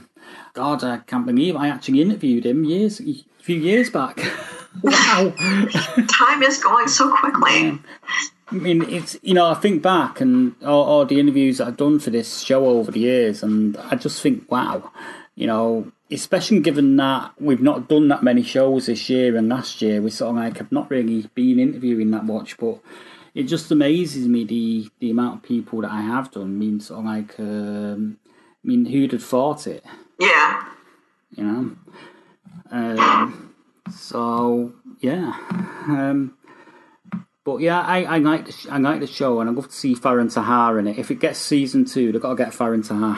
God, 0.55 0.85
I 0.85 0.98
can't 0.98 1.24
believe 1.24 1.56
I 1.56 1.69
actually 1.69 2.02
interviewed 2.02 2.44
him 2.44 2.64
years, 2.64 3.01
a 3.01 3.14
few 3.39 3.56
years 3.56 3.89
back. 3.89 4.20
wow. 4.82 5.32
Time 6.10 6.43
is 6.43 6.62
going 6.62 6.89
so 6.89 7.14
quickly. 7.16 7.78
I 8.48 8.55
mean, 8.55 8.82
it's 8.82 9.16
you 9.23 9.32
know, 9.32 9.47
I 9.47 9.55
think 9.55 9.82
back 9.82 10.20
and 10.20 10.55
all, 10.62 10.85
all 10.85 11.06
the 11.06 11.19
interviews 11.19 11.60
I've 11.60 11.78
done 11.78 11.98
for 11.98 12.10
this 12.10 12.40
show 12.40 12.66
over 12.66 12.90
the 12.90 13.01
years, 13.01 13.43
and 13.43 13.78
I 13.78 13.97
just 13.97 14.20
think, 14.20 14.51
wow, 14.51 14.93
you 15.35 15.47
know, 15.47 15.90
especially 16.10 16.60
given 16.60 16.97
that 16.97 17.32
we've 17.40 17.62
not 17.62 17.89
done 17.89 18.09
that 18.09 18.23
many 18.23 18.43
shows 18.43 18.86
this 18.86 19.09
year 19.09 19.36
and 19.36 19.48
last 19.48 19.81
year, 19.81 20.02
we 20.02 20.10
sort 20.10 20.31
of 20.31 20.36
like 20.36 20.59
have 20.59 20.70
not 20.70 20.90
really 20.90 21.23
been 21.35 21.59
interviewing 21.59 22.10
that 22.10 22.27
much, 22.27 22.59
but 22.59 22.78
it 23.35 23.45
just 23.45 23.71
amazes 23.71 24.29
me 24.29 24.45
the 24.45 24.91
the 25.01 25.11
amount 25.11 25.37
of 25.37 25.43
people 25.43 25.81
that 25.83 25.91
I 25.91 26.03
have 26.03 26.31
done. 26.31 26.43
I 26.43 26.47
mean, 26.47 26.81
sort 26.81 27.01
of 27.01 27.05
like, 27.07 27.39
um, 27.41 28.19
I 28.29 28.69
mean, 28.69 28.85
who'd 28.87 29.13
have 29.13 29.25
thought 29.25 29.67
it? 29.67 29.85
Yeah, 30.19 30.65
you 31.37 31.45
know. 31.45 31.77
Um, 32.71 33.55
so 33.91 34.73
yeah, 35.01 35.33
um, 35.89 36.37
but 37.45 37.59
yeah, 37.61 37.81
I, 37.81 38.05
I 38.05 38.19
like 38.19 38.47
the 38.47 38.53
sh- 38.53 38.67
I 38.71 38.79
like 38.79 39.01
the 39.01 39.07
show, 39.07 39.41
and 39.41 39.49
I 39.51 39.53
love 39.53 39.69
to 39.69 39.75
see 39.75 39.95
Faran 39.95 40.33
Tahir 40.33 40.79
in 40.79 40.87
it. 40.87 40.99
If 40.99 41.11
it 41.11 41.21
gets 41.21 41.39
season 41.39 41.85
two, 41.85 42.13
they've 42.13 42.21
got 42.21 42.31
to 42.31 42.37
get 42.37 42.53
Faran 42.53 42.87
Tahir. 42.87 43.17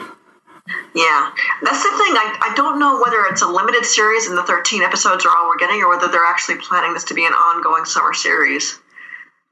yeah. 0.95 1.31
That's 1.61 1.83
the 1.83 1.89
thing. 1.89 2.13
I, 2.17 2.51
I 2.51 2.53
don't 2.55 2.79
know 2.79 2.99
whether 3.01 3.23
it's 3.29 3.41
a 3.41 3.47
limited 3.47 3.85
series 3.85 4.27
and 4.27 4.37
the 4.37 4.43
thirteen 4.43 4.81
episodes 4.81 5.25
are 5.25 5.29
all 5.35 5.47
we're 5.47 5.57
getting, 5.57 5.81
or 5.81 5.89
whether 5.89 6.07
they're 6.07 6.25
actually 6.25 6.57
planning 6.57 6.93
this 6.93 7.03
to 7.05 7.13
be 7.13 7.25
an 7.25 7.33
ongoing 7.33 7.85
summer 7.85 8.13
series. 8.13 8.79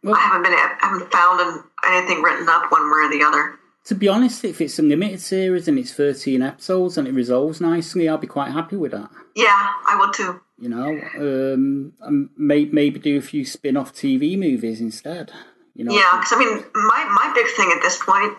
Well- 0.04 0.16
I 0.16 0.20
haven't 0.20 0.44
been 0.44 0.54
I 0.54 0.76
haven't 0.80 1.12
found 1.12 1.64
anything 1.88 2.22
written 2.22 2.48
up 2.50 2.72
one 2.72 2.84
way 2.92 3.06
or 3.06 3.10
the 3.10 3.24
other. 3.24 3.60
To 3.86 3.96
be 3.96 4.08
honest, 4.08 4.46
if 4.46 4.62
it's 4.62 4.80
a 4.80 4.82
limited 4.82 5.20
series 5.20 5.68
and 5.68 5.78
it's 5.78 5.94
thirteen 5.94 6.42
episodes 6.42 6.98
and 6.98 7.08
it 7.08 7.14
resolves 7.14 7.60
nicely, 7.60 8.08
I'll 8.08 8.18
be 8.18 8.28
quite 8.28 8.52
happy 8.52 8.78
with 8.78 8.92
that. 8.92 9.10
Yeah, 9.36 9.72
I 9.88 9.98
would 10.00 10.14
too. 10.14 10.40
You 10.58 10.70
know, 10.70 10.88
um, 11.18 11.94
and 12.00 12.30
may, 12.38 12.66
maybe 12.66 13.00
do 13.00 13.18
a 13.18 13.22
few 13.22 13.44
spin-off 13.44 13.94
TV 13.94 14.38
movies 14.38 14.80
instead. 14.80 15.32
You 15.76 15.84
know, 15.84 15.94
Yeah, 15.94 16.18
because 16.18 16.32
I 16.32 16.40
mean, 16.40 16.64
my 16.74 17.04
my 17.14 17.32
big 17.36 17.48
thing 17.58 17.74
at 17.76 17.82
this 17.82 17.98
point 18.02 18.34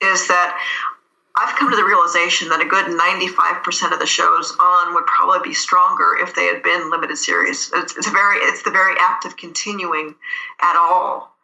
is 0.00 0.28
that 0.28 0.58
I've 1.38 1.54
come 1.56 1.70
to 1.70 1.76
the 1.76 1.84
realization 1.84 2.48
that 2.48 2.60
a 2.60 2.64
good 2.64 2.88
ninety 2.96 3.28
five 3.28 3.62
percent 3.62 3.92
of 3.92 3.98
the 3.98 4.06
shows 4.06 4.56
on 4.58 4.94
would 4.94 5.04
probably 5.06 5.48
be 5.50 5.54
stronger 5.54 6.16
if 6.20 6.34
they 6.34 6.46
had 6.46 6.62
been 6.62 6.90
limited 6.90 7.18
series. 7.18 7.70
It's, 7.74 7.96
it's 7.96 8.06
a 8.06 8.10
very 8.10 8.38
it's 8.38 8.62
the 8.62 8.70
very 8.70 8.94
act 8.98 9.24
of 9.26 9.36
continuing 9.36 10.14
at 10.62 10.76
all 10.76 11.36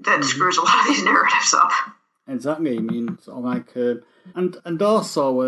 that 0.00 0.22
screws 0.24 0.58
a 0.58 0.62
lot 0.62 0.80
of 0.80 0.86
these 0.86 1.02
narratives 1.04 1.54
up. 1.54 1.72
Exactly. 2.28 2.76
I 2.76 2.80
mean, 2.80 3.18
sort 3.22 3.38
of 3.38 3.44
like, 3.44 3.74
uh, 3.74 3.94
and 4.34 4.58
and 4.66 4.82
also 4.82 5.40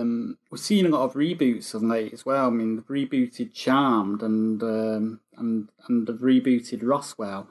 um, 0.00 0.36
we're 0.50 0.58
seeing 0.58 0.84
a 0.84 0.90
lot 0.90 1.04
of 1.04 1.14
reboots 1.14 1.72
of 1.72 1.82
late 1.82 2.12
as 2.12 2.26
well. 2.26 2.48
I 2.48 2.50
mean, 2.50 2.76
they've 2.76 2.86
rebooted 2.86 3.54
Charmed 3.54 4.22
and 4.22 4.62
um, 4.62 5.20
and 5.38 5.70
and 5.86 6.06
they've 6.06 6.16
rebooted 6.16 6.80
Roswell 6.82 7.48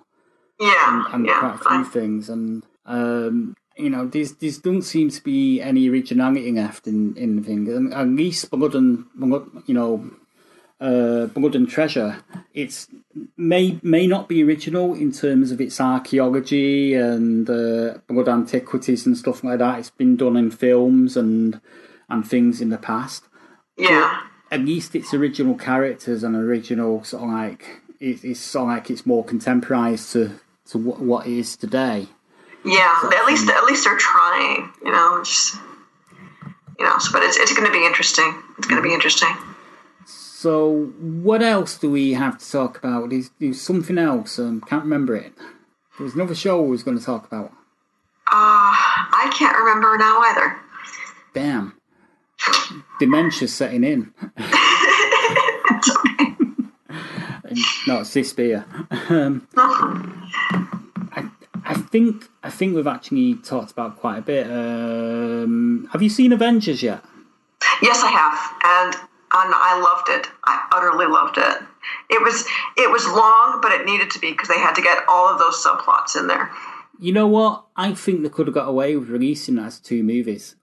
Yeah, 0.59 1.05
and 1.11 1.25
yeah. 1.25 1.39
quite 1.39 1.55
a 1.55 1.57
few 1.57 1.85
things. 1.85 2.29
And 2.29 2.63
um, 2.85 3.55
you 3.77 3.89
know, 3.89 4.07
there's 4.07 4.33
there's 4.33 4.57
doesn't 4.57 4.83
seem 4.83 5.09
to 5.09 5.23
be 5.23 5.61
any 5.61 5.89
originality 5.89 6.51
left 6.51 6.87
in 6.87 7.15
in 7.17 7.37
the 7.37 7.41
thing. 7.43 7.67
And 7.67 7.93
at 7.93 8.07
least 8.07 8.49
Blood 8.51 8.75
and 8.75 9.05
you 9.65 9.73
know. 9.73 10.09
Uh, 10.79 11.25
Blood 11.25 11.55
and 11.55 11.67
Treasure. 11.67 12.17
It's 12.53 12.87
may 13.35 13.79
may 13.81 14.05
not 14.05 14.29
be 14.29 14.43
original 14.43 14.93
in 14.93 15.11
terms 15.11 15.51
of 15.51 15.59
its 15.59 15.81
archaeology 15.81 16.93
and 16.93 17.49
uh, 17.49 17.97
blood 18.07 18.29
antiquities 18.29 19.07
and 19.07 19.17
stuff 19.17 19.43
like 19.43 19.57
that. 19.57 19.79
It's 19.79 19.89
been 19.89 20.15
done 20.15 20.37
in 20.37 20.51
films 20.51 21.17
and 21.17 21.59
and 22.09 22.27
things 22.27 22.61
in 22.61 22.69
the 22.69 22.77
past. 22.77 23.23
yeah, 23.75 24.21
At 24.51 24.59
least 24.59 24.93
its 24.93 25.15
original 25.15 25.55
characters 25.55 26.23
and 26.23 26.35
original 26.35 27.03
sort 27.03 27.23
of 27.23 27.29
like 27.29 27.65
it, 27.99 28.23
it's 28.23 28.39
sort 28.39 28.63
of 28.63 28.67
like 28.69 28.91
it's 28.91 29.03
more 29.03 29.23
contemporized 29.25 30.11
to 30.11 30.39
to 30.69 30.77
what, 30.77 30.99
what 30.99 31.25
it 31.25 31.33
is 31.33 31.55
today. 31.55 32.07
Yeah. 32.67 33.09
At 33.15 33.25
least 33.25 33.49
at 33.49 33.63
least 33.65 33.83
they're 33.85 33.97
trying. 33.97 34.71
You 34.83 34.91
know, 34.91 35.21
just 35.23 35.55
you 36.79 36.85
know. 36.85 36.97
So, 36.99 37.11
but 37.11 37.23
it's 37.23 37.37
it's 37.37 37.53
going 37.53 37.65
to 37.65 37.71
be 37.71 37.85
interesting. 37.85 38.41
It's 38.57 38.67
going 38.67 38.81
to 38.81 38.87
be 38.87 38.93
interesting. 38.93 39.35
So 40.05 40.91
what 40.99 41.41
else 41.41 41.77
do 41.77 41.89
we 41.89 42.13
have 42.13 42.37
to 42.37 42.51
talk 42.51 42.77
about? 42.77 43.11
Is 43.11 43.31
there's 43.39 43.59
something 43.59 43.97
else. 43.97 44.37
Um, 44.37 44.61
can't 44.61 44.83
remember 44.83 45.15
it. 45.15 45.33
There 45.97 46.05
was 46.05 46.13
another 46.13 46.35
show 46.35 46.61
we 46.61 46.69
was 46.69 46.83
going 46.83 46.97
to 46.99 47.03
talk 47.03 47.25
about. 47.25 47.51
Uh, 48.29 48.29
I 48.29 49.33
can't 49.37 49.57
remember 49.57 49.97
now 49.97 50.19
either. 50.19 50.57
Damn. 51.33 51.73
Dementia's 52.99 53.53
setting 53.53 53.83
in. 53.83 54.13
And- 57.49 57.57
no, 57.87 58.01
it's 58.01 58.13
this 58.13 58.33
beer. 58.33 58.65
Um, 59.09 59.47
I 59.55 60.67
think 61.89 62.25
I 62.43 62.49
think 62.49 62.75
we've 62.75 62.87
actually 62.87 63.35
talked 63.35 63.71
about 63.71 63.97
quite 63.97 64.17
a 64.17 64.21
bit. 64.21 64.47
Um, 64.47 65.89
have 65.91 66.01
you 66.01 66.09
seen 66.09 66.31
Avengers 66.31 66.83
yet? 66.83 67.03
Yes, 67.81 68.01
I 68.03 68.09
have, 68.11 68.39
and 68.63 68.93
and 69.33 69.53
I 69.53 69.79
loved 69.79 70.09
it. 70.09 70.31
I 70.45 70.67
utterly 70.73 71.05
loved 71.05 71.37
it. 71.37 71.63
It 72.09 72.21
was 72.21 72.45
it 72.77 72.91
was 72.91 73.05
long, 73.05 73.59
but 73.61 73.71
it 73.71 73.85
needed 73.85 74.11
to 74.11 74.19
be 74.19 74.31
because 74.31 74.47
they 74.47 74.59
had 74.59 74.73
to 74.75 74.81
get 74.81 75.03
all 75.07 75.27
of 75.27 75.39
those 75.39 75.63
subplots 75.63 76.19
in 76.19 76.27
there. 76.27 76.51
You 76.99 77.13
know 77.13 77.27
what? 77.27 77.65
I 77.75 77.93
think 77.93 78.23
they 78.23 78.29
could 78.29 78.47
have 78.47 78.55
got 78.55 78.67
away 78.67 78.95
with 78.95 79.09
releasing 79.09 79.55
that 79.55 79.65
as 79.65 79.79
two 79.79 80.03
movies. 80.03 80.55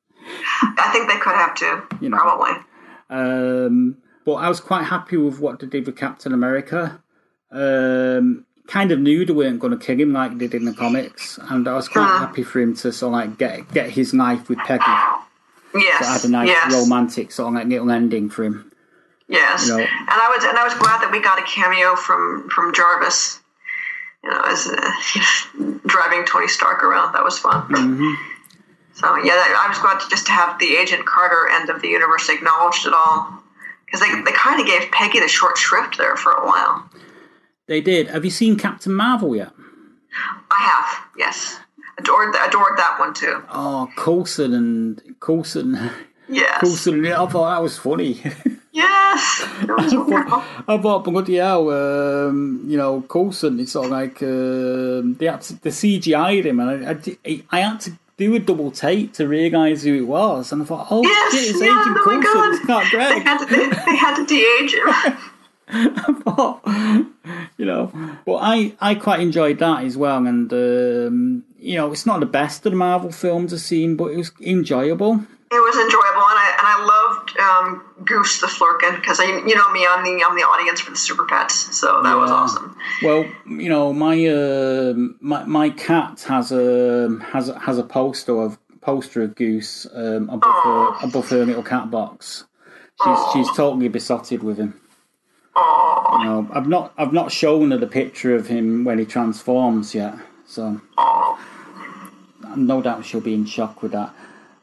I 0.63 0.91
think 0.93 1.09
they 1.09 1.19
could 1.19 1.35
have 1.35 1.55
too. 1.55 1.83
You 2.01 2.09
know. 2.09 2.19
probably. 2.19 2.53
Um, 3.11 3.99
but 4.25 4.35
I 4.35 4.49
was 4.49 4.61
quite 4.61 4.85
happy 4.85 5.17
with 5.17 5.39
what 5.39 5.61
they 5.61 5.67
did 5.67 5.87
with 5.87 5.97
Captain 5.97 6.33
America. 6.33 7.03
Um, 7.53 8.47
kind 8.66 8.91
of 8.93 8.99
knew 8.99 9.24
they 9.24 9.32
weren't 9.32 9.61
going 9.61 9.78
to 9.78 9.85
kill 9.85 9.99
him 9.99 10.12
like 10.12 10.39
they 10.39 10.47
did 10.47 10.62
in 10.62 10.65
the 10.66 10.73
comics, 10.73 11.39
and 11.51 11.69
I 11.69 11.74
was 11.74 11.89
quite 11.89 12.05
Uh-huh. 12.05 12.27
happy 12.27 12.43
for 12.43 12.61
him 12.61 12.74
to 12.77 12.93
sort 12.93 13.09
of 13.15 13.20
like 13.20 13.39
get 13.39 13.73
get 13.73 13.91
his 13.91 14.12
knife 14.15 14.49
with 14.49 14.59
Peggy. 14.59 14.85
Yes. 15.74 15.99
So 15.99 16.12
had 16.12 16.24
a 16.24 16.28
nice 16.28 16.49
yes. 16.49 16.73
romantic 16.73 17.32
sort 17.32 17.49
of 17.49 17.55
like 17.55 17.66
little 17.66 17.91
ending 17.91 18.31
for 18.31 18.45
him. 18.45 18.70
Yes, 19.28 19.66
you 19.66 19.77
know. 19.77 19.82
and 19.82 19.89
I 20.09 20.32
was 20.35 20.45
and 20.45 20.57
I 20.59 20.65
was 20.65 20.74
glad 20.74 21.01
that 21.03 21.11
we 21.11 21.20
got 21.20 21.39
a 21.39 21.43
cameo 21.43 21.97
from 21.97 22.49
from 22.51 22.73
Jarvis. 22.74 23.41
You 24.23 24.31
know, 24.31 24.41
as 24.47 24.66
uh, 24.66 25.78
driving 25.86 26.24
Tony 26.24 26.49
Stark 26.49 26.82
around. 26.82 27.12
That 27.12 27.24
was 27.24 27.39
fun. 27.39 27.69
Mm-hmm. 27.69 28.12
So 28.95 29.16
yeah, 29.16 29.35
that, 29.35 29.62
I 29.65 29.69
was 29.69 29.78
glad 29.78 29.99
to 30.01 30.09
just 30.09 30.27
to 30.27 30.32
have 30.32 30.59
the 30.59 30.77
Agent 30.77 31.05
Carter 31.05 31.49
end 31.51 31.69
of 31.69 31.82
the 31.82 31.89
universe 31.89 32.28
acknowledged 32.31 32.86
at 32.86 32.93
all 32.95 33.43
because 33.85 34.01
they 34.01 34.09
they 34.23 34.32
kind 34.32 34.61
of 34.61 34.66
gave 34.66 34.91
Peggy 34.93 35.20
the 35.20 35.28
short 35.28 35.59
shrift 35.59 35.99
there 35.99 36.16
for 36.16 36.32
a 36.32 36.47
while. 36.47 36.89
They 37.66 37.81
did. 37.81 38.09
Have 38.09 38.24
you 38.24 38.31
seen 38.31 38.57
Captain 38.57 38.93
Marvel 38.93 39.35
yet? 39.35 39.51
I 40.51 40.59
have, 40.59 41.07
yes, 41.19 41.59
adored 41.99 42.35
adored 42.36 42.77
that 42.77 42.97
one 42.99 43.15
too. 43.15 43.43
Oh, 43.51 43.89
Coulson 43.97 44.53
and 44.55 45.03
Coulson, 45.20 45.91
Yes, 46.28 46.61
Coulson. 46.61 47.05
I 47.07 47.27
thought 47.27 47.51
that 47.51 47.62
was 47.62 47.77
funny. 47.78 48.20
yes, 48.73 49.47
was. 49.66 49.93
I 50.69 50.78
thought, 50.78 51.05
bloody 51.05 51.36
hell, 51.36 51.69
um, 51.70 52.65
you 52.66 52.77
know, 52.77 53.01
Coulson. 53.03 53.59
It's 53.61 53.73
sort 53.73 53.86
of 53.86 53.93
like 53.93 54.23
um, 54.23 55.15
they 55.15 55.27
had 55.27 55.41
to, 55.43 55.55
the 55.61 55.70
CGI'd 55.70 56.47
him, 56.47 56.61
and 56.61 56.86
I, 56.86 57.19
I, 57.27 57.43
I 57.51 57.61
had 57.61 57.81
to 57.81 57.93
do 58.16 58.35
a 58.36 58.39
double 58.39 58.70
take 58.70 59.12
to 59.15 59.27
realise 59.27 59.82
who 59.82 59.95
it 59.97 60.07
was, 60.07 60.53
and 60.53 60.62
I 60.62 60.65
thought, 60.65 60.86
oh 60.91 61.03
Yes, 61.03 61.32
shit, 61.35 61.51
it's 61.51 61.61
yeah, 61.61 61.81
Agent 61.81 61.99
oh 61.99 62.07
my 62.07 62.23
Coulson. 62.23 62.32
God. 62.32 62.55
It's 62.55 62.69
not 62.69 62.85
They 62.85 62.91
Gregg. 62.91 63.23
had 63.24 63.39
to 63.39 63.47
they, 63.47 63.69
they 63.91 63.97
had 63.97 64.15
to 64.16 64.27
de-age 64.27 64.74
him. 64.74 65.19
you 67.57 67.65
know, 67.65 67.91
but 68.27 68.36
I, 68.36 68.74
I 68.81 68.95
quite 68.95 69.20
enjoyed 69.20 69.59
that 69.61 69.85
as 69.85 69.97
well, 69.97 70.27
and 70.27 70.53
um, 70.53 71.45
you 71.59 71.77
know, 71.77 71.91
it's 71.91 72.07
not 72.07 72.20
the 72.20 72.27
best 72.27 72.66
of 72.66 72.73
the 72.73 72.77
Marvel 72.77 73.11
films 73.11 73.53
I've 73.53 73.61
seen, 73.61 73.97
but 73.97 74.07
it 74.07 74.16
was 74.16 74.31
enjoyable. 74.41 75.24
It 75.51 75.61
was 75.61 75.77
enjoyable, 75.77 76.24
and 76.28 76.39
I 76.39 76.57
and 76.59 76.66
I 76.66 76.85
loved 76.85 77.39
um, 77.39 78.05
Goose 78.05 78.41
the 78.41 78.47
Flerken 78.47 79.01
because 79.01 79.20
I 79.20 79.24
you 79.24 79.55
know 79.55 79.70
me, 79.73 79.86
I'm 79.86 80.05
the 80.05 80.24
I'm 80.28 80.36
the 80.36 80.43
audience 80.43 80.81
for 80.81 80.91
the 80.91 80.97
Super 80.97 81.24
Pets, 81.24 81.77
so 81.78 82.03
that 82.03 82.15
was 82.16 82.31
awesome. 82.31 82.77
Well, 83.03 83.24
you 83.47 83.69
know, 83.69 83.93
my 83.93 84.27
um 84.27 85.16
my 85.20 85.45
my 85.45 85.70
cat 85.70 86.23
has 86.28 86.53
a 86.53 87.19
has 87.31 87.49
a, 87.49 87.59
has 87.59 87.78
a 87.78 87.85
poster 87.85 88.41
of 88.43 88.59
poster 88.81 89.23
of 89.23 89.35
Goose 89.35 89.86
um, 89.95 90.28
above 90.28 90.65
her 90.65 91.07
above 91.07 91.28
her 91.31 91.47
little 91.47 91.62
cat 91.62 91.91
box. 91.91 92.45
She's 93.03 93.19
she's 93.32 93.57
totally 93.57 93.89
besotted 93.89 94.43
with 94.43 94.59
him. 94.59 94.81
Oh, 95.57 96.19
You 96.19 96.25
know, 96.25 96.49
I've 96.53 96.69
not 96.69 96.93
I've 96.97 97.13
not 97.13 97.31
shown 97.31 97.71
her 97.71 97.77
the 97.79 97.87
picture 97.87 98.35
of 98.35 98.49
him 98.49 98.85
when 98.85 98.99
he 98.99 99.05
transforms 99.05 99.95
yet, 99.95 100.15
so 100.47 100.81
no 102.57 102.83
doubt 102.83 103.05
she'll 103.05 103.21
be 103.21 103.35
in 103.35 103.45
shock 103.47 103.83
with 103.83 103.93
that. 103.93 104.13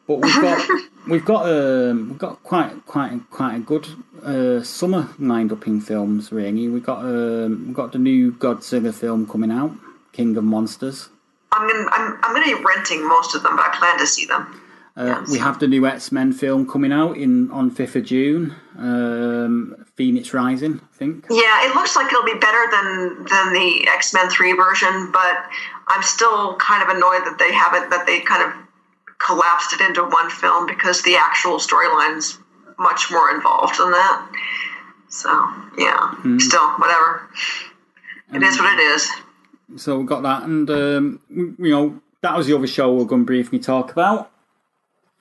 But 0.08 0.20
we've 0.22 0.42
got 0.42 0.68
we've 1.08 1.26
got 1.26 1.46
um, 1.48 2.10
we've 2.10 2.18
got 2.18 2.44
quite 2.44 2.86
quite 2.86 3.20
quite 3.30 3.56
a 3.56 3.60
good 3.60 3.88
uh, 4.24 4.64
summer 4.64 5.10
lined 5.20 5.52
up 5.52 5.68
in 5.68 5.80
films. 5.82 6.32
Really, 6.32 6.68
we've 6.68 6.86
got 6.86 7.00
um, 7.00 7.68
we've 7.68 7.76
got 7.76 7.92
the 7.94 8.00
new 8.00 8.34
Godzilla 8.34 8.94
film 8.94 9.28
coming 9.28 9.52
out, 9.52 9.72
King 10.12 10.36
of 10.36 10.44
Monsters. 10.44 11.10
I'm 11.54 11.68
gonna 11.68 11.90
I'm 11.92 12.20
I'm 12.24 12.34
gonna 12.34 12.58
be 12.58 12.64
renting 12.64 13.08
most 13.08 13.36
of 13.36 13.44
them, 13.44 13.56
but 13.56 13.66
I 13.66 13.78
plan 13.78 13.98
to 14.00 14.08
see 14.08 14.26
them. 14.26 14.61
Uh. 14.96 15.24
We 15.32 15.40
have 15.40 15.60
the 15.60 15.68
new 15.68 15.86
X 15.88 16.12
Men 16.12 16.34
film 16.34 16.70
coming 16.70 16.92
out 16.92 17.18
in 17.18 17.50
on 17.52 17.72
fifth 17.72 17.96
of 17.96 18.04
June. 18.04 18.56
Um, 18.78 19.86
Phoenix 19.96 20.34
Rising, 20.34 20.82
I 20.82 20.98
think. 20.98 21.26
Yeah, 21.30 21.66
it 21.66 21.76
looks 21.76 21.96
like 21.96 22.12
it'll 22.12 22.26
be 22.26 22.40
better 22.40 22.66
than 22.72 23.26
than 23.26 23.54
the 23.54 23.88
X 23.88 24.14
Men 24.14 24.30
Three 24.30 24.54
version, 24.54 25.12
but 25.12 25.46
I'm 25.88 26.04
still 26.04 26.56
kind 26.56 26.84
of 26.84 26.90
annoyed 26.90 27.24
that 27.26 27.38
they 27.40 27.54
haven't 27.54 27.90
that 27.90 28.06
they 28.06 28.20
kind 28.22 28.44
of 28.44 28.54
collapsed 29.20 29.74
it 29.74 29.82
into 29.82 30.04
one 30.04 30.30
film 30.30 30.66
because 30.66 31.02
the 31.04 31.16
actual 31.16 31.58
storyline's 31.58 32.40
much 32.80 33.12
more 33.12 33.30
involved 33.32 33.78
than 33.78 33.92
that. 33.92 34.32
So 35.10 35.30
yeah, 35.78 36.16
still 36.40 36.68
whatever. 36.74 37.30
It 38.34 38.42
is 38.44 38.58
what 38.58 38.74
it 38.74 38.82
is. 38.82 39.12
So 39.78 39.98
we've 39.98 40.08
got 40.08 40.24
that, 40.24 40.44
and 40.44 40.70
um, 40.70 41.20
you 41.30 41.70
know 41.70 42.02
that 42.22 42.36
was 42.36 42.48
the 42.48 42.56
other 42.56 42.68
show 42.68 42.94
we're 42.94 43.06
going 43.06 43.22
to 43.22 43.26
briefly 43.26 43.60
talk 43.60 43.92
about. 43.92 44.31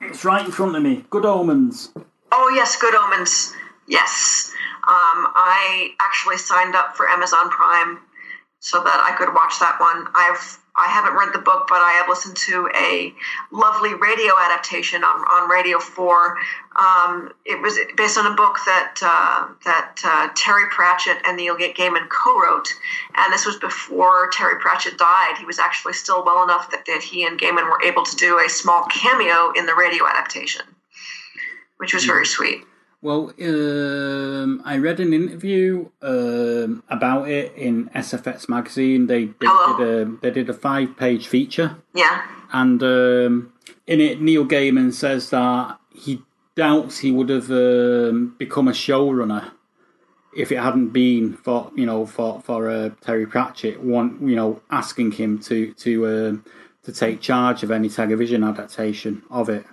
It's 0.01 0.25
right 0.25 0.45
in 0.45 0.51
front 0.51 0.75
of 0.75 0.83
me. 0.83 1.05
Good 1.09 1.25
Omens. 1.25 1.91
Oh 2.31 2.51
yes, 2.55 2.77
Good 2.79 2.95
Omens. 2.95 3.53
Yes, 3.87 4.51
um, 4.87 5.27
I 5.35 5.91
actually 5.99 6.37
signed 6.37 6.75
up 6.75 6.95
for 6.95 7.07
Amazon 7.07 7.49
Prime 7.49 7.99
so 8.59 8.83
that 8.83 9.03
I 9.03 9.15
could 9.17 9.33
watch 9.33 9.59
that 9.59 9.79
one. 9.79 10.07
I've 10.15 10.60
I 10.81 10.87
haven't 10.87 11.13
read 11.13 11.29
the 11.31 11.39
book, 11.39 11.67
but 11.69 11.77
I 11.77 11.91
have 11.91 12.09
listened 12.09 12.35
to 12.49 12.67
a 12.75 13.13
lovely 13.51 13.93
radio 13.93 14.33
adaptation 14.41 15.03
on, 15.03 15.21
on 15.29 15.49
Radio 15.49 15.77
Four. 15.79 16.37
Um, 16.75 17.31
it 17.45 17.61
was 17.61 17.77
based 17.95 18.17
on 18.17 18.25
a 18.25 18.35
book 18.35 18.57
that 18.65 18.95
uh, 19.03 19.47
that 19.63 19.95
uh, 20.03 20.29
Terry 20.35 20.67
Pratchett 20.71 21.17
and 21.25 21.37
Neil 21.37 21.55
Gaiman 21.55 22.09
co-wrote, 22.09 22.73
and 23.15 23.31
this 23.31 23.45
was 23.45 23.57
before 23.57 24.29
Terry 24.33 24.59
Pratchett 24.59 24.97
died. 24.97 25.35
He 25.37 25.45
was 25.45 25.59
actually 25.59 25.93
still 25.93 26.25
well 26.25 26.43
enough 26.43 26.71
that, 26.71 26.85
that 26.87 27.03
he 27.03 27.25
and 27.25 27.39
Gaiman 27.39 27.69
were 27.69 27.83
able 27.83 28.03
to 28.03 28.15
do 28.15 28.39
a 28.39 28.49
small 28.49 28.85
cameo 28.85 29.51
in 29.55 29.67
the 29.67 29.75
radio 29.75 30.07
adaptation, 30.07 30.65
which 31.77 31.93
was 31.93 32.05
very 32.05 32.25
sweet. 32.25 32.63
Well, 33.03 33.33
um, 33.41 34.61
I 34.63 34.77
read 34.77 34.99
an 34.99 35.11
interview 35.13 35.89
um, 36.03 36.83
about 36.87 37.29
it 37.29 37.53
in 37.55 37.89
SFX 37.95 38.47
magazine. 38.47 39.07
They 39.07 39.25
they 39.25 39.47
did 39.67 39.79
a 39.79 40.17
they 40.21 40.29
did 40.31 40.49
a 40.49 40.53
five 40.53 40.95
page 40.97 41.27
feature, 41.27 41.77
Yeah. 41.95 42.21
and 42.53 42.81
um, 42.83 43.53
in 43.87 44.01
it 44.01 44.21
Neil 44.21 44.45
Gaiman 44.45 44.93
says 44.93 45.31
that 45.31 45.79
he 45.89 46.21
doubts 46.55 46.99
he 46.99 47.11
would 47.11 47.29
have 47.29 47.49
um, 47.49 48.35
become 48.37 48.67
a 48.67 48.71
showrunner 48.71 49.51
if 50.35 50.51
it 50.51 50.59
hadn't 50.59 50.89
been 50.89 51.33
for 51.33 51.71
you 51.75 51.87
know 51.87 52.05
for 52.05 52.39
for 52.41 52.69
uh, 52.69 52.89
Terry 53.01 53.25
Pratchett 53.25 53.81
one 53.81 54.19
you 54.27 54.35
know 54.35 54.61
asking 54.69 55.13
him 55.13 55.39
to 55.39 55.73
to 55.73 56.05
um, 56.07 56.45
to 56.83 56.91
take 56.93 57.19
charge 57.19 57.63
of 57.63 57.71
any 57.71 57.89
television 57.89 58.43
adaptation 58.43 59.23
of 59.31 59.49
it. 59.49 59.65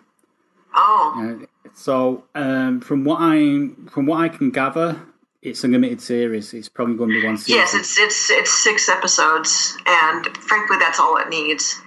Oh. 0.74 1.38
Uh, 1.42 1.46
so 1.74 2.24
um, 2.34 2.80
from 2.80 3.04
what 3.04 3.18
I 3.20 3.68
from 3.90 4.06
what 4.06 4.20
I 4.20 4.28
can 4.28 4.50
gather, 4.50 5.00
it's 5.42 5.64
a 5.64 5.68
limited 5.68 6.00
series. 6.00 6.52
It's 6.54 6.68
probably 6.68 6.96
going 6.96 7.10
to 7.10 7.20
be 7.20 7.26
one 7.26 7.36
season. 7.36 7.60
Yes, 7.60 7.74
it's 7.74 7.98
it's 7.98 8.30
it's 8.30 8.62
six 8.62 8.88
episodes, 8.88 9.76
and 9.86 10.26
frankly, 10.36 10.76
that's 10.78 10.98
all 10.98 11.16
it 11.16 11.28
needs. 11.28 11.80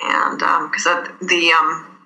And 0.00 0.38
because 0.38 0.84
the 1.20 1.52
um, 1.52 1.98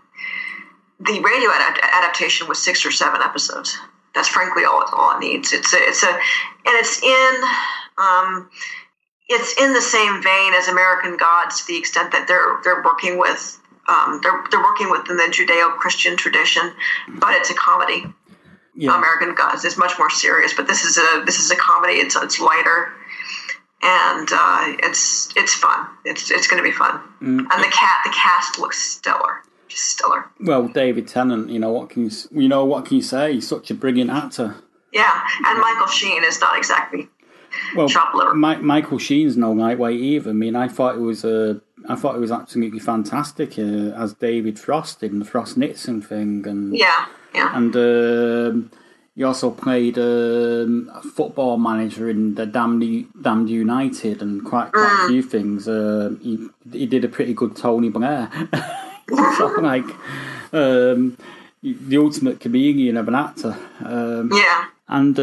the 1.01 1.21
radio 1.21 1.51
ad- 1.51 1.81
adaptation 1.83 2.49
was 2.49 2.63
six 2.63 2.85
or 2.87 2.91
seven 2.91 3.23
episodes. 3.23 3.77
That's 4.15 4.29
frankly 4.29 4.65
all 4.65 4.85
all 4.93 5.17
it 5.17 5.21
needs. 5.21 5.53
It's 5.53 5.73
a, 5.73 5.79
it's 5.79 6.03
a 6.03 6.09
and 6.09 6.21
it's 6.65 7.03
in 7.03 7.43
um, 7.99 8.51
it's 9.29 9.61
in 9.61 9.73
the 9.73 9.81
same 9.81 10.23
vein 10.23 10.55
as 10.55 10.69
American 10.69 11.17
Gods 11.17 11.61
to 11.61 11.67
the 11.67 11.79
extent 11.79 12.13
that 12.13 12.29
they're 12.29 12.59
they're 12.63 12.83
working 12.83 13.19
with 13.19 13.59
um, 13.89 14.21
they're 14.23 14.43
they're 14.51 14.63
working 14.63 14.91
within 14.91 15.17
the 15.17 15.25
Judeo 15.25 15.77
Christian 15.77 16.17
tradition, 16.17 16.73
but 17.09 17.35
it's 17.35 17.51
a 17.51 17.55
comedy. 17.55 18.05
yeah. 18.75 18.97
American 18.97 19.35
Gods 19.35 19.65
is 19.65 19.77
much 19.77 19.99
more 19.99 20.11
serious, 20.11 20.55
but 20.55 20.67
this 20.67 20.85
is 20.85 20.97
a 20.97 21.23
this 21.27 21.39
is 21.39 21.51
a 21.51 21.57
comedy. 21.57 21.95
It's 21.95 22.15
it's 22.17 22.39
lighter, 22.41 22.93
and 23.83 24.29
uh, 24.33 24.77
it's 24.85 25.31
it's 25.37 25.55
fun. 25.55 25.87
It's 26.05 26.31
it's 26.31 26.47
going 26.47 26.63
to 26.63 26.69
be 26.69 26.75
fun. 26.75 27.01
And 27.21 27.47
the 27.47 27.73
cat 27.73 28.03
the 28.05 28.13
cast 28.15 28.59
looks 28.59 28.79
stellar, 28.79 29.43
just 29.69 29.85
stellar. 29.85 30.27
Well, 30.41 30.69
David 30.69 31.09
Tennant, 31.09 31.51
you 31.51 31.59
know 31.59 31.73
what 31.73 31.91
can 31.91 32.05
you 32.05 32.11
you 32.31 32.49
know 32.49 32.65
what 32.65 32.85
can 32.87 32.97
you 32.97 33.03
say? 33.03 33.35
He's 33.35 33.49
such 33.49 33.71
a 33.71 33.75
brilliant 33.75 34.11
actor. 34.11 34.57
Yeah, 34.93 35.27
and 35.47 35.59
Michael 35.59 35.87
Sheen 35.87 36.23
is 36.23 36.39
not 36.41 36.57
exactly 36.59 37.09
Well, 37.77 37.89
liver. 38.15 38.35
Michael 38.35 38.99
Sheen's 38.99 39.37
no 39.37 39.53
lightweight 39.53 40.01
either. 40.01 40.31
I 40.31 40.33
mean, 40.33 40.57
I 40.57 40.69
thought 40.69 40.97
it 40.97 41.01
was 41.01 41.25
uh, 41.25 41.59
I 41.89 41.95
thought 41.97 42.17
it 42.17 42.21
was 42.21 42.31
absolutely 42.33 42.79
fantastic 42.79 43.59
uh, 43.59 43.95
as 44.03 44.15
David 44.15 44.59
Frost 44.59 45.03
in 45.03 45.19
the 45.19 45.25
Frost 45.25 45.57
Nixon 45.57 46.01
thing, 46.03 46.47
and 46.47 46.77
Yeah, 46.77 47.07
yeah, 47.35 47.57
and 47.57 47.75
um, 47.77 48.71
he 49.15 49.23
also 49.25 49.51
played 49.51 49.99
um, 49.99 50.91
a 50.95 51.03
football 51.03 51.59
manager 51.59 52.09
in 52.09 52.35
the 52.35 52.47
Damned, 52.47 53.07
Damned 53.21 53.51
United 53.51 54.23
and 54.23 54.45
quite, 54.45 54.73
quite 54.73 55.05
a 55.05 55.09
few 55.09 55.23
things. 55.23 55.69
Um, 55.69 56.19
he 56.23 56.49
he 56.79 56.87
did 56.87 57.05
a 57.05 57.09
pretty 57.09 57.35
good 57.35 57.57
Tony 57.57 57.89
Blair. 57.91 58.31
of 59.13 59.57
like 59.63 59.85
um, 60.53 61.17
the 61.63 61.97
ultimate 61.99 62.41
comedian 62.41 62.97
of 62.97 63.09
an 63.09 63.15
actor. 63.15 63.57
Um, 63.85 64.31
Yeah. 64.33 64.67
and 64.89 65.19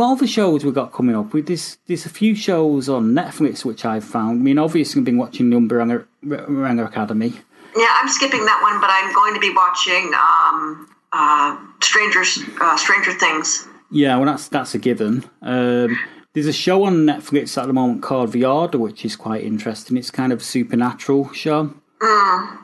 um, 0.00 0.18
the 0.18 0.26
shows 0.26 0.64
we've 0.64 0.74
got 0.74 0.92
coming 0.92 1.14
up? 1.16 1.32
With 1.32 1.46
this, 1.46 1.78
there's 1.86 2.06
a 2.06 2.10
few 2.10 2.34
shows 2.34 2.88
on 2.88 3.12
Netflix 3.12 3.64
which 3.64 3.84
I've 3.84 4.04
found. 4.04 4.40
I 4.40 4.42
mean, 4.42 4.58
obviously, 4.58 5.00
I've 5.00 5.04
been 5.04 5.18
watching 5.18 5.50
the 5.50 5.56
Umbrella 5.56 6.04
Umbrella 6.22 6.84
Academy. 6.84 7.32
Yeah, 7.76 7.92
I'm 8.00 8.08
skipping 8.08 8.44
that 8.46 8.60
one, 8.62 8.80
but 8.80 8.88
I'm 8.90 9.12
going 9.14 9.34
to 9.34 9.40
be 9.40 9.52
watching 9.54 10.12
um, 10.14 10.88
uh, 11.12 11.58
Strangers, 11.82 12.38
uh, 12.60 12.76
Stranger 12.76 13.12
Things. 13.12 13.66
Yeah, 13.90 14.16
well, 14.16 14.26
that's 14.26 14.48
that's 14.48 14.74
a 14.74 14.78
given. 14.78 15.24
Um, 15.42 15.98
there's 16.32 16.46
a 16.46 16.52
show 16.52 16.84
on 16.84 17.06
Netflix 17.06 17.56
at 17.60 17.66
the 17.66 17.72
moment 17.72 18.02
called 18.02 18.32
The 18.32 18.44
Order, 18.44 18.78
which 18.78 19.04
is 19.04 19.14
quite 19.16 19.42
interesting. 19.44 19.96
It's 19.96 20.10
kind 20.10 20.32
of 20.32 20.40
a 20.40 20.44
supernatural 20.44 21.32
show. 21.32 21.72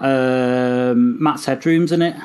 Um, 0.01 1.23
Max 1.23 1.47
Headroom's 1.47 1.93
in 1.93 2.03
it. 2.03 2.17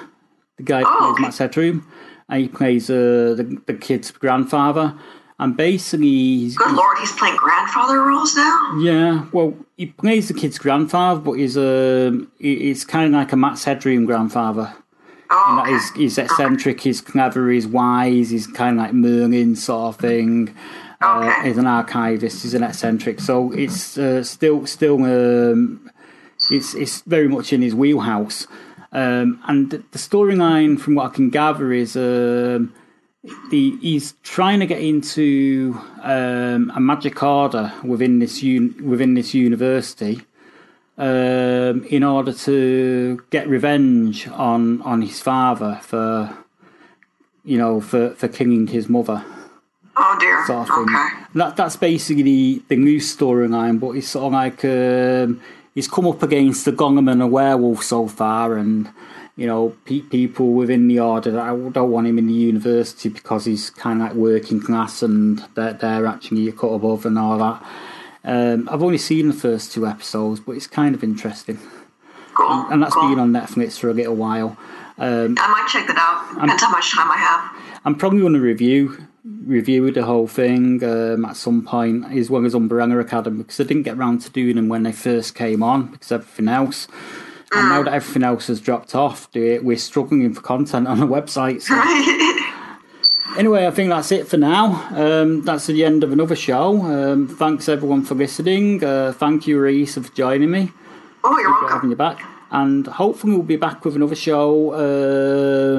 The 0.58 0.64
guy 0.64 0.82
who 0.82 0.88
Oh, 0.88 0.98
plays 1.00 1.12
okay. 1.14 1.22
Max 1.24 1.38
Headroom, 1.38 1.88
and 2.30 2.42
he 2.42 2.48
plays 2.48 2.90
uh, 2.90 3.34
the 3.38 3.62
the 3.66 3.74
kid's 3.74 4.12
grandfather. 4.12 4.94
And 5.40 5.56
basically, 5.56 6.08
he's, 6.08 6.58
Good 6.58 6.72
lord, 6.76 6.98
he's 6.98 7.12
playing 7.12 7.36
grandfather 7.36 8.02
roles 8.02 8.36
now. 8.36 8.72
Yeah, 8.82 9.26
well, 9.32 9.54
he 9.78 9.86
plays 9.86 10.30
the 10.30 10.34
kid's 10.34 10.58
grandfather, 10.58 11.20
but 11.22 11.34
he's 11.34 11.56
um, 11.58 12.32
he's 12.40 12.84
kind 12.84 13.14
of 13.14 13.20
like 13.20 13.32
a 13.34 13.36
Max 13.36 13.64
Headroom 13.64 14.06
grandfather. 14.06 14.74
Oh, 15.30 15.62
That 15.64 15.72
is, 15.74 15.92
he's 15.92 16.18
eccentric, 16.18 16.82
he's 16.82 17.02
clever, 17.02 17.52
he's 17.52 17.68
wise, 17.68 18.30
he's 18.32 18.48
kind 18.48 18.80
of 18.80 18.86
like 18.86 18.94
Merlin 18.94 19.56
sort 19.56 19.94
of 19.96 20.02
thing. 20.02 20.56
Uh, 21.02 21.20
Okay. 21.40 21.50
he's 21.50 21.58
an 21.60 21.68
archivist, 21.68 22.42
he's 22.42 22.56
an 22.56 22.64
eccentric, 22.64 23.20
so 23.20 23.52
it's 23.52 23.98
uh, 24.00 24.24
still 24.24 24.66
still 24.66 25.04
um, 25.04 25.92
it's 26.50 26.74
it's 26.74 27.02
very 27.02 27.28
much 27.28 27.54
in 27.54 27.62
his 27.62 27.76
wheelhouse. 27.76 28.48
Um, 28.92 29.42
and 29.48 29.70
the 29.72 29.98
storyline, 29.98 30.80
from 30.80 30.96
what 30.96 31.12
I 31.12 31.14
can 31.14 31.30
gather, 31.30 31.74
is 31.74 31.96
um, 31.96 32.74
the 33.50 33.78
he's 33.82 34.14
trying 34.24 34.60
to 34.60 34.66
get 34.66 34.82
into 34.82 35.80
um, 36.02 36.72
a 36.76 36.80
magic 36.80 37.22
order 37.22 37.74
within 37.84 38.20
this 38.20 38.42
un- 38.44 38.76
within 38.84 39.14
this 39.14 39.34
university 39.34 40.22
um, 40.98 41.84
in 41.86 42.04
order 42.04 42.34
to 42.34 43.22
get 43.30 43.48
revenge 43.48 44.28
on 44.30 44.82
on 44.84 45.02
his 45.02 45.22
father 45.22 45.80
for 45.82 46.36
you 47.44 47.58
know 47.58 47.82
for 47.82 48.12
for 48.12 48.28
killing 48.28 48.68
his 48.68 48.88
mother 48.90 49.24
oh 49.98 50.18
dear. 50.20 50.46
sort 50.46 50.70
of. 50.70 50.78
Okay. 50.78 51.10
That 51.36 51.56
that's 51.56 51.76
basically 51.76 52.24
the, 52.24 52.64
the 52.70 52.76
new 52.78 53.00
storyline, 53.00 53.80
but 53.80 53.92
it's 53.92 54.08
sort 54.08 54.28
of 54.28 54.34
like 54.34 54.64
um, 54.66 55.42
he's 55.78 55.88
come 55.88 56.08
up 56.08 56.24
against 56.24 56.66
the 56.66 56.72
golem 56.72 57.08
and 57.12 57.22
a 57.22 57.28
werewolf 57.28 57.84
so 57.84 58.08
far, 58.08 58.58
and 58.58 58.90
you 59.36 59.46
know 59.46 59.76
pe- 59.86 60.02
people 60.02 60.54
within 60.54 60.88
the 60.88 61.00
order 61.00 61.30
that 61.30 61.74
don't 61.74 61.92
want 61.92 62.08
him 62.08 62.18
in 62.18 62.26
the 62.26 62.34
university 62.34 63.10
because 63.10 63.46
he's 63.46 63.70
kind 63.70 64.02
of 64.02 64.08
like 64.08 64.16
working 64.16 64.60
class 64.60 65.04
and 65.04 65.46
they're, 65.54 65.74
they're 65.74 66.08
actually 66.08 66.48
a 66.48 66.52
cut 66.52 66.70
above 66.70 67.06
and 67.06 67.20
all 67.20 67.38
that. 67.38 67.64
Um, 68.24 68.68
I've 68.72 68.82
only 68.82 68.98
seen 68.98 69.28
the 69.28 69.34
first 69.36 69.72
two 69.72 69.86
episodes, 69.86 70.40
but 70.40 70.54
it's 70.54 70.66
kind 70.66 70.96
of 70.96 71.04
interesting, 71.04 71.60
Cool. 72.34 72.66
and 72.72 72.82
that's 72.82 72.96
cool. 72.96 73.10
been 73.10 73.20
on 73.20 73.32
Netflix 73.32 73.78
for 73.80 73.90
a 73.92 73.94
little 73.94 74.16
while. 74.16 74.58
Um, 74.98 75.36
I 75.40 75.48
might 75.52 75.68
check 75.72 75.86
that 75.86 75.98
out. 76.00 76.42
Depends 76.42 76.64
how 76.64 76.72
much 76.72 76.92
time 76.96 77.12
I 77.12 77.18
have. 77.18 77.80
I'm 77.86 77.94
probably 77.94 78.22
going 78.22 78.34
to 78.34 78.42
review 78.42 78.98
review 79.46 79.92
the 79.92 80.04
whole 80.06 80.28
thing 80.28 80.84
um, 80.84 81.26
at 81.26 81.36
some 81.36 81.66
point, 81.66 82.06
as 82.14 82.30
well 82.30 82.46
as 82.46 82.54
Umbrella 82.54 83.00
Academy, 83.00 83.40
because 83.40 83.60
I 83.60 83.64
didn't 83.64 83.84
get 83.84 83.98
round 83.98 84.22
to 84.22 84.30
doing 84.30 84.56
them 84.56 84.70
when 84.70 84.84
they 84.84 84.92
first 84.92 85.36
came 85.36 85.64
on, 85.64 85.88
because 85.88 86.12
everything 86.12 86.48
else. 86.48 86.88
And 87.54 87.70
now 87.70 87.84
that 87.84 87.94
everything 87.94 88.24
else 88.24 88.48
has 88.48 88.60
dropped 88.60 88.94
off, 88.94 89.32
do- 89.32 89.62
we're 89.64 89.78
struggling 89.78 90.34
for 90.34 90.42
content 90.42 90.88
on 90.88 91.00
the 91.00 91.08
website. 91.08 91.62
So. 91.62 91.76
Anyway, 93.38 93.68
I 93.68 93.72
think 93.72 93.90
that's 93.90 94.12
it 94.12 94.28
for 94.28 94.38
now. 94.38 94.88
Um, 94.96 95.44
that's 95.44 95.68
the 95.68 95.86
end 95.86 96.04
of 96.04 96.12
another 96.12 96.36
show. 96.36 96.82
Um, 96.82 97.28
thanks 97.28 97.70
everyone 97.70 98.04
for 98.04 98.16
listening. 98.16 98.84
Uh, 98.84 99.12
thank 99.16 99.46
you, 99.46 99.60
Reese, 99.60 99.94
for 99.94 100.12
joining 100.16 100.50
me. 100.50 100.72
oh, 101.24 101.38
you're 101.38 101.52
welcome. 101.52 101.70
having 101.70 101.90
you 101.92 101.96
back. 101.96 102.20
And 102.50 102.88
hopefully 102.88 103.34
we'll 103.34 103.44
be 103.44 103.58
back 103.58 103.86
with 103.86 103.96
another 103.96 104.16
show 104.16 104.74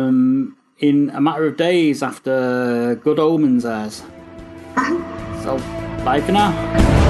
um, 0.06 0.56
in 0.78 1.10
a 1.10 1.20
matter 1.20 1.46
of 1.46 1.56
days 1.56 2.02
after 2.02 2.94
Good 3.02 3.18
Omens 3.18 3.64
airs. 3.64 4.02
Uh-huh. 4.76 5.42
so, 5.42 6.04
bye 6.04 6.20
for 6.20 6.32
now. 6.32 7.07